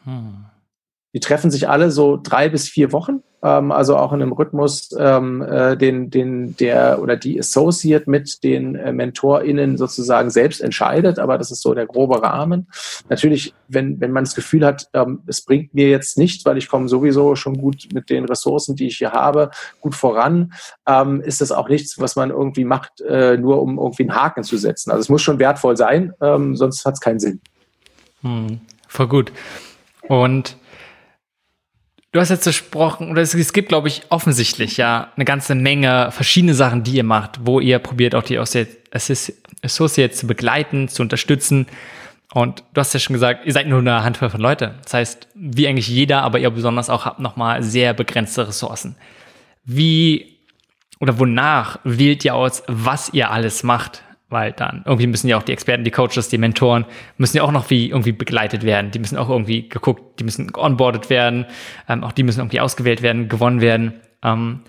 Hm. 0.05 0.47
Die 1.15 1.21
treffen 1.21 1.51
sich 1.51 1.69
alle 1.69 1.91
so 1.91 2.19
drei 2.23 2.49
bis 2.49 2.69
vier 2.69 2.93
Wochen, 2.93 3.23
ähm, 3.43 3.73
also 3.73 3.97
auch 3.97 4.13
in 4.13 4.21
einem 4.21 4.33
Rhythmus, 4.33 4.91
ähm, 4.99 5.43
äh, 5.43 5.77
den, 5.77 6.11
den 6.11 6.57
der 6.57 7.01
oder 7.01 7.17
die 7.17 7.39
Associate 7.39 8.09
mit 8.11 8.43
den 8.45 8.75
äh, 8.75 8.93
MentorInnen 8.93 9.79
sozusagen 9.79 10.29
selbst 10.29 10.61
entscheidet, 10.61 11.19
aber 11.19 11.39
das 11.39 11.51
ist 11.51 11.63
so 11.63 11.73
der 11.73 11.87
grobe 11.87 12.23
Rahmen. 12.23 12.67
Natürlich, 13.09 13.55
wenn, 13.69 14.01
wenn 14.01 14.13
man 14.13 14.25
das 14.25 14.35
Gefühl 14.35 14.67
hat, 14.67 14.89
ähm, 14.93 15.23
es 15.27 15.43
bringt 15.43 15.73
mir 15.73 15.89
jetzt 15.89 16.19
nichts, 16.19 16.45
weil 16.45 16.59
ich 16.59 16.69
komme 16.69 16.89
sowieso 16.89 17.37
schon 17.37 17.57
gut 17.57 17.89
mit 17.95 18.11
den 18.11 18.25
Ressourcen, 18.27 18.77
die 18.77 18.89
ich 18.89 18.99
hier 18.99 19.13
habe, 19.13 19.51
gut 19.81 19.95
voran, 19.95 20.53
ähm, 20.87 21.23
ist 21.23 21.41
das 21.41 21.53
auch 21.53 21.69
nichts, 21.69 21.99
was 21.99 22.17
man 22.17 22.31
irgendwie 22.31 22.65
macht, 22.65 23.01
äh, 23.01 23.39
nur 23.39 23.63
um 23.63 23.79
irgendwie 23.79 24.03
einen 24.03 24.15
Haken 24.15 24.43
zu 24.43 24.59
setzen. 24.59 24.91
Also 24.91 25.01
es 25.01 25.09
muss 25.09 25.23
schon 25.23 25.39
wertvoll 25.39 25.77
sein, 25.77 26.13
ähm, 26.21 26.55
sonst 26.55 26.85
hat 26.85 26.95
es 26.95 27.01
keinen 27.01 27.21
Sinn. 27.21 27.41
Hm, 28.23 28.61
voll 28.89 29.09
gut. 29.09 29.33
Und 30.09 30.57
Du 32.11 32.21
hast 32.21 32.31
jetzt 32.31 32.45
gesprochen, 32.45 33.11
oder 33.11 33.21
es, 33.21 33.35
es 33.35 33.53
gibt, 33.53 33.69
glaube 33.69 33.89
ich, 33.89 34.03
offensichtlich 34.09 34.79
ja 34.79 35.13
eine 35.17 35.27
ganze 35.27 35.55
Menge 35.55 36.11
verschiedene 36.11 36.55
Sachen, 36.55 36.83
die 36.83 36.93
ihr 36.93 37.05
macht, 37.05 37.41
wo 37.45 37.61
ihr 37.61 37.79
probiert, 37.79 38.15
auch 38.15 38.23
die 38.23 38.39
Associates 38.39 40.19
zu 40.19 40.27
begleiten, 40.27 40.89
zu 40.89 41.03
unterstützen. 41.03 41.67
Und 42.33 42.65
du 42.73 42.81
hast 42.81 42.95
ja 42.95 43.01
schon 43.01 43.13
gesagt, 43.13 43.45
ihr 43.47 43.53
seid 43.53 43.67
nur 43.67 43.81
eine 43.81 44.05
Handvoll 44.05 44.31
von 44.31 44.41
Leute. 44.41 44.75
Das 44.85 44.95
heißt, 44.95 45.29
wie 45.35 45.69
eigentlich 45.69 45.89
jeder, 45.89 46.23
aber 46.23 46.39
ihr 46.39 46.51
besonders 46.51 46.89
auch 46.89 47.05
habt 47.05 47.21
nochmal 47.21 47.63
sehr 47.63 47.93
begrenzte 47.93 48.49
Ressourcen. 48.49 48.97
Wie 49.65 50.39
oder 51.01 51.19
wonach 51.19 51.79
wählt 51.85 52.25
ihr 52.25 52.35
aus, 52.35 52.63
was 52.67 53.13
ihr 53.13 53.31
alles 53.31 53.63
macht? 53.63 54.03
Weil 54.31 54.53
dann 54.53 54.83
irgendwie 54.85 55.07
müssen 55.07 55.29
ja 55.29 55.39
auch 55.39 55.43
die 55.43 55.53
Experten, 55.53 55.85
die 55.85 55.91
Coaches, 55.91 56.29
die 56.29 56.39
Mentoren 56.39 56.85
müssen 57.17 57.39
ja 57.39 57.43
auch 57.43 57.53
noch 57.53 57.71
wie 57.71 57.89
irgendwie 57.89 58.13
begleitet 58.13 58.63
werden. 58.63 58.91
Die 58.91 58.99
müssen 58.99 59.17
auch 59.17 59.31
irgendwie 59.31 59.69
geguckt, 59.69 60.21
die 60.21 60.25
müssen 60.25 60.53
onboardet 60.55 61.11
werden, 61.11 61.47
ähm, 61.89 62.05
auch 62.05 62.13
die 62.13 62.23
müssen 62.23 62.41
irgendwie 62.41 62.61
ausgewählt 62.61 63.03
werden, 63.03 63.29
gewonnen 63.29 63.61
werden. 63.61 63.95
Ähm, 64.23 64.61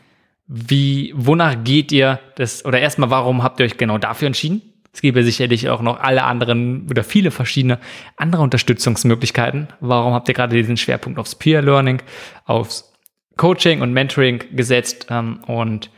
wie, 0.47 1.13
wonach 1.15 1.63
geht 1.63 1.91
ihr 1.91 2.19
das, 2.35 2.65
oder 2.65 2.79
erstmal, 2.79 3.09
warum 3.09 3.43
habt 3.43 3.59
ihr 3.59 3.65
euch 3.65 3.77
genau 3.77 3.97
dafür 3.97 4.27
entschieden? 4.27 4.61
Es 4.91 5.01
gäbe 5.01 5.23
sicherlich 5.23 5.69
auch 5.69 5.81
noch 5.81 5.99
alle 5.99 6.23
anderen 6.23 6.87
oder 6.89 7.03
viele 7.03 7.29
verschiedene 7.29 7.77
andere 8.17 8.41
Unterstützungsmöglichkeiten. 8.41 9.67
Warum 9.79 10.13
habt 10.13 10.27
ihr 10.27 10.33
gerade 10.33 10.55
diesen 10.55 10.77
Schwerpunkt 10.77 11.19
aufs 11.19 11.35
Peer 11.35 11.61
Learning, 11.61 12.01
aufs 12.45 12.91
Coaching 13.37 13.81
und 13.81 13.93
Mentoring 13.93 14.43
gesetzt 14.55 15.07
ähm, 15.11 15.41
und 15.45 15.91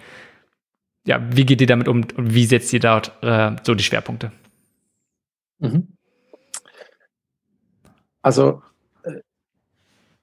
ja, 1.05 1.19
wie 1.31 1.45
geht 1.45 1.61
ihr 1.61 1.67
damit 1.67 1.87
um 1.87 2.03
und 2.15 2.33
wie 2.33 2.45
setzt 2.45 2.73
ihr 2.73 2.79
dort 2.79 3.11
äh, 3.21 3.55
so 3.63 3.75
die 3.75 3.83
Schwerpunkte? 3.83 4.31
Mhm. 5.59 5.87
Also 8.21 8.61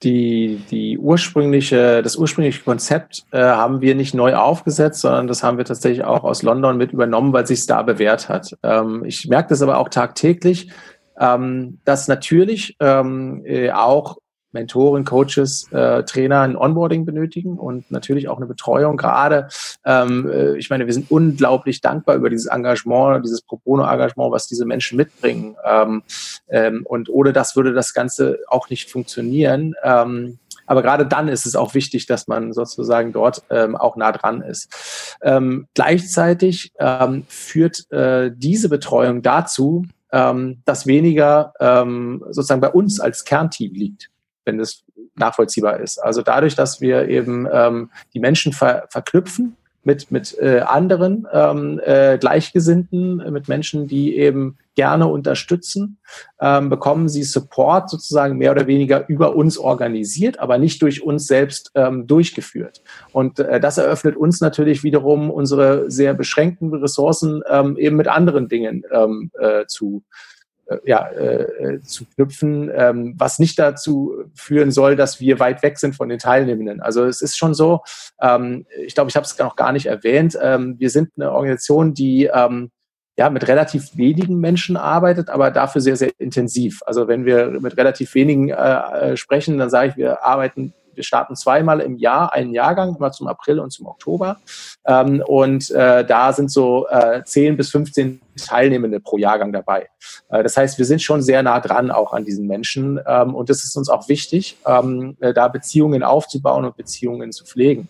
die, 0.03 0.62
die 0.70 0.97
ursprüngliche, 0.99 2.03
das 2.03 2.16
ursprüngliche 2.16 2.62
Konzept 2.62 3.24
äh, 3.33 3.41
haben 3.41 3.81
wir 3.81 3.95
nicht 3.95 4.14
neu 4.14 4.37
aufgesetzt, 4.37 5.01
sondern 5.01 5.26
das 5.26 5.43
haben 5.43 5.59
wir 5.59 5.64
tatsächlich 5.64 6.05
auch 6.05 6.22
aus 6.22 6.43
London 6.43 6.76
mit 6.76 6.93
übernommen, 6.93 7.33
weil 7.33 7.47
sich 7.47 7.66
da 7.66 7.83
bewährt 7.83 8.29
hat. 8.29 8.57
Ähm, 8.62 9.05
ich 9.05 9.26
merke 9.29 9.49
das 9.49 9.62
aber 9.62 9.79
auch 9.79 9.89
tagtäglich, 9.89 10.70
ähm, 11.18 11.81
dass 11.85 12.07
natürlich 12.07 12.76
ähm, 12.79 13.43
äh, 13.45 13.72
auch 13.72 14.18
Mentoren, 14.59 15.05
Coaches, 15.05 15.71
äh, 15.73 16.03
Trainer 16.03 16.41
ein 16.41 16.57
Onboarding 16.57 17.05
benötigen 17.05 17.59
und 17.59 17.91
natürlich 17.91 18.29
auch 18.29 18.39
eine 18.39 18.47
Betreuung. 18.47 18.97
Gerade, 18.97 19.49
ähm, 19.85 20.29
äh, 20.29 20.57
ich 20.57 20.69
meine, 20.69 20.87
wir 20.87 20.93
sind 20.93 21.11
unglaublich 21.11 21.81
dankbar 21.81 22.17
über 22.17 22.29
dieses 22.29 22.47
Engagement, 22.47 23.25
dieses 23.25 23.43
Pro 23.43 23.59
Bono-Engagement, 23.65 24.33
was 24.33 24.49
diese 24.49 24.67
Menschen 24.67 24.97
mitbringen. 24.97 25.57
Ähm, 25.65 26.03
ähm, 26.49 26.85
und 26.85 27.09
ohne 27.09 27.33
das 27.33 27.55
würde 27.55 27.73
das 27.73 27.95
Ganze 27.95 28.41
auch 28.49 28.69
nicht 28.69 28.91
funktionieren. 28.91 29.75
Ähm, 29.85 30.39
aber 30.67 30.83
gerade 30.83 31.07
dann 31.07 31.29
ist 31.29 31.47
es 31.47 31.57
auch 31.57 31.75
wichtig, 31.75 32.07
dass 32.07 32.27
man 32.29 32.53
sozusagen 32.53 33.13
dort 33.13 33.43
ähm, 33.49 33.75
auch 33.75 33.97
nah 33.97 34.13
dran 34.13 34.43
ist. 34.43 35.17
Ähm, 35.23 35.67
gleichzeitig 35.75 36.73
ähm, 36.79 37.25
führt 37.29 37.91
äh, 37.91 38.31
diese 38.35 38.69
Betreuung 38.69 39.23
dazu, 39.23 39.87
ähm, 40.13 40.63
dass 40.65 40.87
weniger 40.87 41.55
ähm, 41.61 42.23
sozusagen 42.31 42.61
bei 42.61 42.71
uns 42.71 43.01
als 43.01 43.25
Kernteam 43.25 43.73
liegt 43.73 44.11
wenn 44.49 44.59
es 44.59 44.82
nachvollziehbar 45.14 45.78
ist. 45.78 45.99
Also 45.99 46.22
dadurch, 46.22 46.57
dass 46.57 46.80
wir 46.80 47.09
eben 47.09 47.46
ähm, 47.53 47.90
die 48.14 48.20
Menschen 48.20 48.53
ver 48.53 48.86
verknüpfen 48.90 49.57
mit, 49.84 50.11
mit 50.11 50.36
äh, 50.38 50.61
anderen 50.61 51.26
ähm, 51.32 51.80
äh, 51.84 52.18
Gleichgesinnten, 52.18 53.16
mit 53.32 53.49
Menschen, 53.49 53.86
die 53.86 54.16
eben 54.16 54.59
gerne 54.74 55.07
unterstützen, 55.07 55.99
ähm, 56.40 56.68
bekommen 56.68 57.09
sie 57.09 57.22
Support 57.22 57.88
sozusagen 57.90 58.36
mehr 58.36 58.53
oder 58.53 58.66
weniger 58.66 59.09
über 59.09 59.34
uns 59.34 59.57
organisiert, 59.57 60.40
aber 60.40 60.59
nicht 60.59 60.82
durch 60.82 61.03
uns 61.03 61.26
selbst 61.26 61.72
ähm, 61.74 62.07
durchgeführt. 62.07 62.82
Und 63.12 63.38
äh, 63.38 63.61
das 63.61 63.78
eröffnet 63.78 64.16
uns 64.16 64.40
natürlich 64.40 64.84
wiederum 64.84 65.30
unsere 65.30 65.90
sehr 65.90 66.14
beschränkten 66.14 66.72
Ressourcen 66.74 67.42
ähm, 67.49 67.76
eben 67.76 67.96
mit 67.96 68.09
anderen 68.09 68.49
Dingen 68.49 68.84
ähm, 68.92 69.30
äh, 69.40 69.64
zu, 69.66 70.03
äh, 70.12 70.38
ja, 70.85 71.11
äh, 71.11 71.81
zu 71.81 72.05
knüpfen, 72.14 72.71
ähm, 72.75 73.14
was 73.16 73.39
nicht 73.39 73.59
dazu 73.59 74.25
führen 74.35 74.71
soll, 74.71 74.97
dass 74.97 75.21
wir 75.21 75.39
weit 75.41 75.62
weg 75.62 75.79
sind 75.79 75.95
von 75.95 76.09
den 76.09 76.19
Teilnehmenden. 76.19 76.81
Also 76.81 77.05
es 77.05 77.23
ist 77.23 77.37
schon 77.37 77.55
so, 77.55 77.81
ähm, 78.21 78.66
ich 78.85 78.95
glaube, 78.95 79.11
ich 79.11 79.16
habe 79.16 79.25
es 79.25 79.39
noch 79.39 79.57
gar 79.57 79.73
nicht 79.73 79.87
erwähnt, 79.87 80.39
ähm, 80.41 80.77
wir 80.79 80.91
sind 80.91 81.11
eine 81.16 81.33
Organisation, 81.33 81.95
die 81.95 82.25
ähm, 82.33 82.71
ja, 83.16 83.31
mit 83.31 83.49
relativ 83.49 83.97
wenigen 83.97 84.39
Menschen 84.39 84.77
arbeitet, 84.77 85.29
aber 85.29 85.51
dafür 85.51 85.81
sehr, 85.81 85.97
sehr 85.97 86.12
intensiv. 86.19 86.83
Also 86.87 87.09
wenn 87.09 87.25
wir 87.25 87.49
mit 87.61 87.77
relativ 87.77 88.14
wenigen 88.14 88.51
äh, 88.51 88.53
äh 88.53 89.16
sprechen, 89.16 89.59
dann 89.59 89.71
sage 89.71 89.91
ich, 89.91 89.97
wir 89.97 90.25
arbeiten 90.25 90.73
wir 90.99 91.05
starten 91.05 91.36
zweimal 91.36 91.80
im 91.80 91.96
Jahr 91.96 92.32
einen 92.34 92.53
Jahrgang, 92.53 92.96
immer 92.96 93.12
zum 93.12 93.28
April 93.28 93.61
und 93.61 93.70
zum 93.70 93.86
Oktober. 93.86 94.38
Ähm, 94.84 95.22
und 95.26 95.70
äh, 95.70 96.05
da 96.05 96.32
sind 96.32 96.51
so 96.51 96.88
äh, 96.88 97.22
10 97.24 97.57
bis 97.57 97.70
15 97.70 98.20
Teilnehmende 98.36 99.01
pro 99.01 99.16
Jahrgang 99.16 99.53
dabei. 99.53 99.88
Äh, 100.28 100.42
das 100.42 100.57
heißt, 100.57 100.76
wir 100.76 100.84
sind 100.84 101.01
schon 101.01 101.22
sehr 101.22 101.42
nah 101.42 101.61
dran 101.61 101.90
auch 101.90 102.12
an 102.12 102.24
diesen 102.24 102.46
Menschen. 102.46 103.01
Ähm, 103.07 103.34
und 103.34 103.49
das 103.49 103.64
ist 103.64 103.76
uns 103.76 103.88
auch 103.88 104.09
wichtig, 104.09 104.59
ähm, 104.66 105.16
äh, 105.20 105.32
da 105.32 105.49
Beziehungen 105.49 106.03
aufzubauen 106.03 106.64
und 106.64 106.76
Beziehungen 106.76 107.32
zu 107.32 107.44
pflegen. 107.44 107.88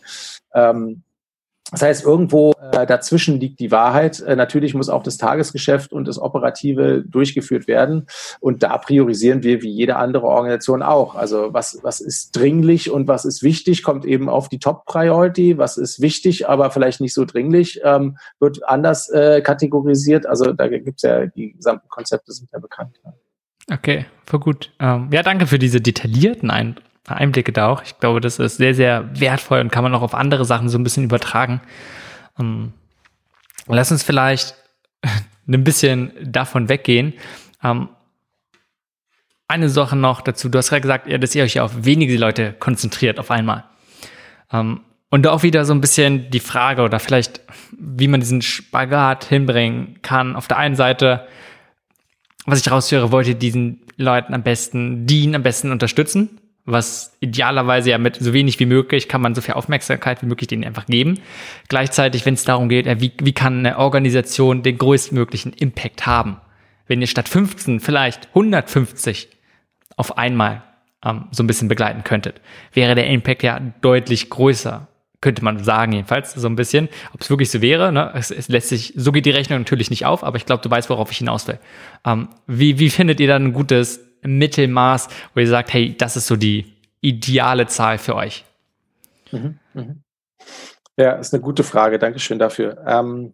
Ähm, 0.55 1.03
das 1.71 1.83
heißt, 1.83 2.05
irgendwo 2.05 2.53
äh, 2.73 2.87
dazwischen 2.87 3.39
liegt 3.41 3.61
die 3.61 3.71
Wahrheit. 3.71 4.21
Äh, 4.21 4.37
natürlich 4.37 4.73
muss 4.73 4.89
auch 4.89 5.03
das 5.03 5.19
Tagesgeschäft 5.19 5.93
und 5.93 6.09
das 6.09 6.19
Operative 6.19 7.05
durchgeführt 7.07 7.69
werden. 7.69 8.07
Und 8.41 8.63
da 8.63 8.79
priorisieren 8.79 9.43
wir 9.43 9.61
wie 9.61 9.71
jede 9.71 9.97
andere 9.97 10.27
Organisation 10.27 10.83
auch. 10.83 11.15
Also 11.15 11.53
was, 11.53 11.79
was 11.83 12.01
ist 12.01 12.35
dringlich 12.35 12.91
und 12.91 13.07
was 13.07 13.27
ist 13.27 13.43
wichtig, 13.43 13.83
kommt 13.83 14.07
eben 14.07 14.31
auf 14.31 14.49
die 14.49 14.59
Top-Priority. 14.59 15.59
Was 15.59 15.77
ist 15.77 16.01
wichtig, 16.01 16.49
aber 16.49 16.71
vielleicht 16.71 17.03
nicht 17.03 17.13
so 17.13 17.27
dringlich, 17.27 17.81
ähm, 17.85 18.17
wird 18.41 18.67
anders 18.67 19.11
äh, 19.11 19.43
kategorisiert. 19.43 20.27
Also 20.27 20.55
da 20.55 20.69
gibt's 20.69 21.03
ja, 21.03 21.27
die 21.27 21.53
gesamten 21.53 21.89
Konzepte 21.89 22.33
sind 22.33 22.49
ja 22.51 22.61
bekannt. 22.61 22.99
Okay, 23.71 24.07
voll 24.25 24.41
gut. 24.41 24.73
Ähm, 24.81 25.11
ja, 25.13 25.23
danke 25.23 25.47
für 25.47 25.59
diese 25.59 25.83
detaillierten 25.83 26.51
Ein 26.51 26.77
Einblicke 27.17 27.53
da 27.53 27.69
auch. 27.69 27.83
Ich 27.83 27.99
glaube, 27.99 28.21
das 28.21 28.39
ist 28.39 28.57
sehr, 28.57 28.75
sehr 28.75 29.09
wertvoll 29.21 29.61
und 29.61 29.71
kann 29.71 29.83
man 29.83 29.95
auch 29.95 30.03
auf 30.03 30.15
andere 30.15 30.45
Sachen 30.45 30.69
so 30.69 30.79
ein 30.79 30.85
bisschen 30.85 31.05
übertragen. 31.05 31.61
Ähm, 32.39 32.73
lass 33.67 33.93
uns 33.93 34.03
vielleicht 34.03 34.55
ein 35.49 35.65
bisschen 35.65 36.13
davon 36.23 36.69
weggehen. 36.69 37.15
Ähm, 37.63 37.89
eine 39.47 39.69
Sache 39.69 39.97
noch 39.97 40.21
dazu. 40.21 40.49
Du 40.49 40.59
hast 40.59 40.69
gerade 40.69 40.83
gesagt, 40.83 41.09
ja, 41.09 41.19
dass 41.19 41.35
ihr 41.35 41.43
euch 41.43 41.55
ja 41.55 41.65
auf 41.65 41.85
wenige 41.85 42.17
Leute 42.19 42.53
konzentriert 42.53 43.19
auf 43.19 43.31
einmal. 43.31 43.65
Ähm, 44.53 44.81
und 45.11 45.27
auch 45.27 45.43
wieder 45.43 45.65
so 45.65 45.73
ein 45.73 45.81
bisschen 45.81 46.31
die 46.31 46.41
Frage 46.41 46.83
oder 46.83 47.01
vielleicht, 47.01 47.41
wie 47.79 48.09
man 48.09 48.21
diesen 48.21 48.43
Spagat 48.43 49.25
hinbringen 49.25 50.01
kann. 50.03 50.37
Auf 50.37 50.49
der 50.49 50.59
einen 50.59 50.77
Seite, 50.77 51.27
was 52.45 52.61
ich 52.61 52.71
raushöre, 52.71 53.11
wollt 53.11 53.27
ihr 53.27 53.35
diesen 53.35 53.81
Leuten 53.97 54.35
am 54.35 54.43
besten 54.43 55.07
dienen, 55.07 55.35
am 55.35 55.43
besten 55.43 55.73
unterstützen 55.73 56.39
was 56.71 57.17
idealerweise 57.21 57.91
ja 57.91 57.99
mit 57.99 58.17
so 58.17 58.33
wenig 58.33 58.61
wie 58.61 58.67
möglich 58.67 59.09
kann 59.09 59.23
man 59.23 59.35
so 59.35 59.41
viel 59.41 59.55
Aufmerksamkeit 59.55 60.23
wie 60.23 60.27
möglich 60.27 60.49
denen 60.49 60.65
einfach 60.65 60.87
geben. 60.87 61.19
Gleichzeitig, 61.69 62.27
wenn 62.27 62.35
es 62.35 62.45
darum 62.45 62.69
geht, 62.69 62.87
wie, 63.01 63.13
wie 63.21 63.33
kann 63.33 63.61
eine 63.61 63.79
Organisation 63.79 64.63
den 64.63 64.77
größtmöglichen 64.77 65.55
Impact 65.55 66.07
haben, 66.07 66.37
wenn 66.87 67.01
ihr 67.01 67.07
statt 67.07 67.29
15 67.29 67.81
vielleicht 67.81 68.29
150 68.29 69.29
auf 69.97 70.19
einmal 70.19 70.63
ähm, 71.05 71.25
so 71.31 71.43
ein 71.43 71.47
bisschen 71.47 71.69
begleiten 71.69 72.05
könntet, 72.05 72.41
wäre 72.73 72.95
der 72.95 73.07
Impact 73.07 73.43
ja 73.43 73.61
deutlich 73.81 74.29
größer. 74.31 74.89
Könnte 75.21 75.43
man 75.43 75.65
sagen, 75.65 75.93
jedenfalls, 75.93 76.33
so 76.35 76.47
ein 76.47 76.55
bisschen. 76.55 76.89
Ob 77.13 77.23
es 77.23 77.31
wirklich 77.31 77.51
so 77.51 77.61
wäre, 77.61 77.91
ne? 77.91 78.13
es, 78.15 78.31
es 78.31 78.49
lässt 78.49 78.69
sich, 78.69 78.93
so 78.95 79.11
geht 79.11 79.27
die 79.27 79.33
Rechnung 79.33 79.59
natürlich 79.59 79.91
nicht 79.91 80.07
auf, 80.07 80.23
aber 80.23 80.37
ich 80.37 80.47
glaube, 80.47 80.63
du 80.63 80.71
weißt, 80.71 80.91
worauf 80.91 81.11
ich 81.11 81.19
hinaus 81.19 81.49
will. 81.49 81.59
Ähm, 82.05 82.29
wie, 82.47 82.79
wie 82.79 82.89
findet 82.89 83.19
ihr 83.19 83.27
dann 83.27 83.47
ein 83.47 83.53
gutes 83.53 84.08
Mittelmaß, 84.23 85.09
wo 85.35 85.41
ihr 85.41 85.49
sagt, 85.49 85.73
hey, 85.73 85.97
das 85.97 86.17
ist 86.17 86.27
so 86.27 86.37
die 86.37 86.75
ideale 87.01 87.67
Zahl 87.67 87.99
für 87.99 88.15
euch? 88.15 88.45
Mhm, 89.31 89.59
mhm. 89.75 90.03
Ja, 90.97 91.13
ist 91.13 91.33
eine 91.33 91.43
gute 91.43 91.63
Frage. 91.63 91.99
Dankeschön 91.99 92.39
dafür. 92.39 92.83
Ähm, 92.87 93.33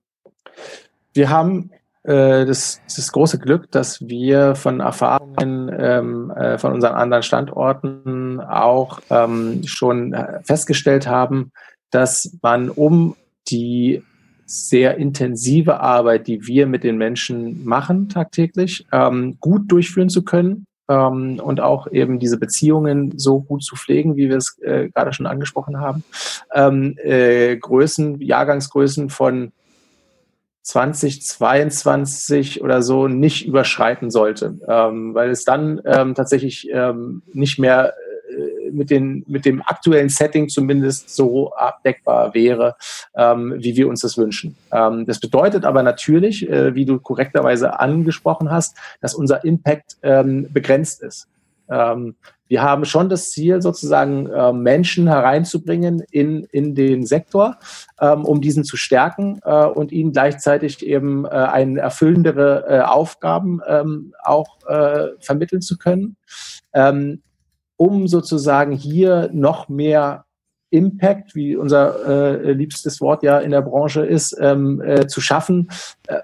wir 1.14 1.30
haben 1.30 1.70
äh, 2.02 2.44
das, 2.44 2.82
das 2.84 3.10
große 3.10 3.38
Glück, 3.38 3.70
dass 3.70 4.06
wir 4.06 4.54
von 4.54 4.80
Erfahrungen 4.80 5.74
ähm, 5.76 6.30
äh, 6.30 6.58
von 6.58 6.74
unseren 6.74 6.94
anderen 6.94 7.22
Standorten 7.22 8.40
auch 8.40 9.00
ähm, 9.08 9.62
schon 9.66 10.14
festgestellt 10.42 11.06
haben, 11.06 11.52
dass 11.90 12.36
man 12.42 12.68
um 12.68 13.16
die 13.48 14.02
sehr 14.46 14.98
intensive 14.98 15.80
Arbeit, 15.80 16.26
die 16.26 16.46
wir 16.46 16.66
mit 16.66 16.84
den 16.84 16.98
Menschen 16.98 17.64
machen 17.64 18.10
tagtäglich, 18.10 18.86
ähm, 18.92 19.38
gut 19.40 19.72
durchführen 19.72 20.10
zu 20.10 20.22
können, 20.22 20.66
ähm, 20.88 21.40
und 21.42 21.60
auch 21.60 21.90
eben 21.90 22.18
diese 22.18 22.38
Beziehungen 22.38 23.18
so 23.18 23.40
gut 23.40 23.64
zu 23.64 23.76
pflegen, 23.76 24.16
wie 24.16 24.28
wir 24.28 24.36
es 24.36 24.58
äh, 24.62 24.88
gerade 24.88 25.12
schon 25.12 25.26
angesprochen 25.26 25.80
haben. 25.80 26.04
Ähm, 26.52 26.96
äh, 27.02 27.56
Größen, 27.56 28.20
Jahrgangsgrößen 28.20 29.10
von 29.10 29.52
2022 30.62 32.62
oder 32.62 32.82
so 32.82 33.06
nicht 33.06 33.46
überschreiten 33.46 34.10
sollte, 34.10 34.58
ähm, 34.66 35.14
weil 35.14 35.30
es 35.30 35.44
dann 35.44 35.80
ähm, 35.84 36.14
tatsächlich 36.14 36.68
ähm, 36.72 37.22
nicht 37.32 37.58
mehr 37.58 37.94
mit, 38.74 38.90
den, 38.90 39.24
mit 39.26 39.44
dem 39.44 39.62
aktuellen 39.62 40.08
Setting 40.08 40.48
zumindest 40.48 41.14
so 41.14 41.52
abdeckbar 41.52 42.34
wäre, 42.34 42.76
ähm, 43.16 43.54
wie 43.58 43.76
wir 43.76 43.88
uns 43.88 44.00
das 44.00 44.18
wünschen. 44.18 44.56
Ähm, 44.72 45.06
das 45.06 45.20
bedeutet 45.20 45.64
aber 45.64 45.82
natürlich, 45.82 46.48
äh, 46.48 46.74
wie 46.74 46.84
du 46.84 46.98
korrekterweise 46.98 47.80
angesprochen 47.80 48.50
hast, 48.50 48.76
dass 49.00 49.14
unser 49.14 49.44
Impact 49.44 49.96
ähm, 50.02 50.48
begrenzt 50.52 51.02
ist. 51.02 51.28
Ähm, 51.70 52.14
wir 52.46 52.62
haben 52.62 52.84
schon 52.84 53.08
das 53.08 53.30
Ziel, 53.30 53.62
sozusagen 53.62 54.26
äh, 54.26 54.52
Menschen 54.52 55.08
hereinzubringen 55.08 56.02
in, 56.10 56.44
in 56.52 56.74
den 56.74 57.06
Sektor, 57.06 57.56
ähm, 58.00 58.24
um 58.24 58.40
diesen 58.40 58.64
zu 58.64 58.76
stärken 58.76 59.40
äh, 59.44 59.64
und 59.64 59.92
ihnen 59.92 60.12
gleichzeitig 60.12 60.84
eben 60.84 61.24
äh, 61.24 61.30
ein 61.30 61.78
erfüllendere 61.78 62.66
äh, 62.68 62.80
Aufgaben 62.80 63.60
ähm, 63.66 64.14
auch 64.22 64.58
äh, 64.68 65.08
vermitteln 65.20 65.62
zu 65.62 65.78
können. 65.78 66.16
Um 67.76 68.06
sozusagen 68.06 68.72
hier 68.72 69.30
noch 69.32 69.68
mehr 69.68 70.24
Impact, 70.70 71.34
wie 71.34 71.56
unser 71.56 72.42
äh, 72.42 72.52
liebstes 72.52 73.00
Wort 73.00 73.22
ja 73.22 73.38
in 73.38 73.52
der 73.52 73.62
Branche 73.62 74.04
ist, 74.04 74.36
ähm, 74.40 74.82
äh, 74.82 75.06
zu 75.06 75.20
schaffen, 75.20 75.70
äh, 76.08 76.20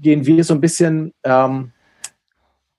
gehen 0.00 0.24
wir 0.24 0.44
so 0.44 0.54
ein 0.54 0.60
bisschen 0.60 1.12
ähm, 1.24 1.72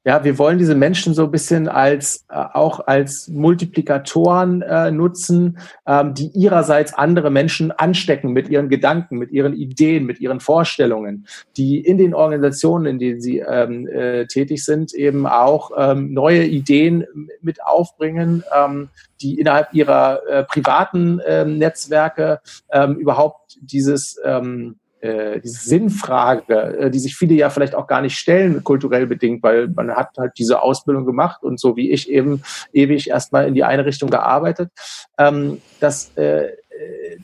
ja, 0.04 0.24
wir 0.24 0.40
wollen 0.40 0.58
diese 0.58 0.74
Menschen 0.74 1.14
so 1.14 1.26
ein 1.26 1.32
bisschen 1.32 1.68
als 1.68 2.26
äh, 2.30 2.36
auch 2.36 2.88
als 2.88 3.28
Multiplikatoren 3.28 4.64
äh, 4.64 4.90
nutzen, 4.90 5.60
ähm, 5.86 6.16
die 6.16 6.32
ihrerseits 6.34 6.94
andere 6.94 7.30
Menschen 7.30 7.72
anstecken 7.72 8.32
mit 8.32 8.50
ihren 8.50 8.68
Gedanken, 8.70 9.20
mit 9.20 9.32
ihren 9.32 9.54
Ideen, 9.54 10.06
mit 10.06 10.20
ihren 10.20 10.40
Vorstellungen, 10.40 11.28
die 11.56 11.80
in 11.80 12.00
den 12.00 12.16
Organisationen, 12.16 12.88
in 12.88 13.00
denen 13.00 13.22
sie 13.22 13.40
ähm, 13.40 13.88
äh, 13.88 14.26
tätig 14.26 14.66
sind, 14.66 14.94
eben 14.94 15.28
auch 15.28 15.72
ähm, 15.78 16.14
neue 16.14 16.46
Ideen 16.46 17.06
mit 17.42 17.64
aufbringen, 17.64 18.44
ähm, 18.56 18.90
die 19.22 19.40
innerhalb 19.40 19.72
ihrer 19.74 20.22
äh, 20.28 20.44
privaten 20.46 21.22
ähm, 21.28 21.60
Netzwerke 21.60 22.42
ähm, 22.72 22.96
überhaupt 22.96 23.60
dieses 23.62 24.20
ähm, 24.26 24.78
äh, 25.02 25.40
diese 25.40 25.60
Sinnfrage, 25.68 26.54
äh, 26.54 26.92
die 26.92 27.00
sich 27.00 27.16
viele 27.16 27.34
ja 27.34 27.50
vielleicht 27.50 27.76
auch 27.76 27.88
gar 27.88 28.02
nicht 28.02 28.18
stellen, 28.18 28.64
kulturell 28.64 29.08
bedingt, 29.08 29.44
weil 29.44 29.68
man 29.68 29.92
hat 29.92 30.10
halt 30.18 30.34
diese 30.38 30.62
Ausbildung 30.62 31.06
gemacht 31.06 31.44
und 31.44 31.60
so 31.60 31.76
wie 31.76 31.92
ich 31.92 32.10
eben 32.10 32.44
ewig 32.72 33.10
erstmal 33.10 33.48
in 33.48 33.54
die 33.54 33.64
eine 33.64 33.86
Richtung 33.86 34.10
gearbeitet. 34.10 34.72
Ähm, 35.18 35.62
dass 35.80 36.16
äh, 36.18 36.50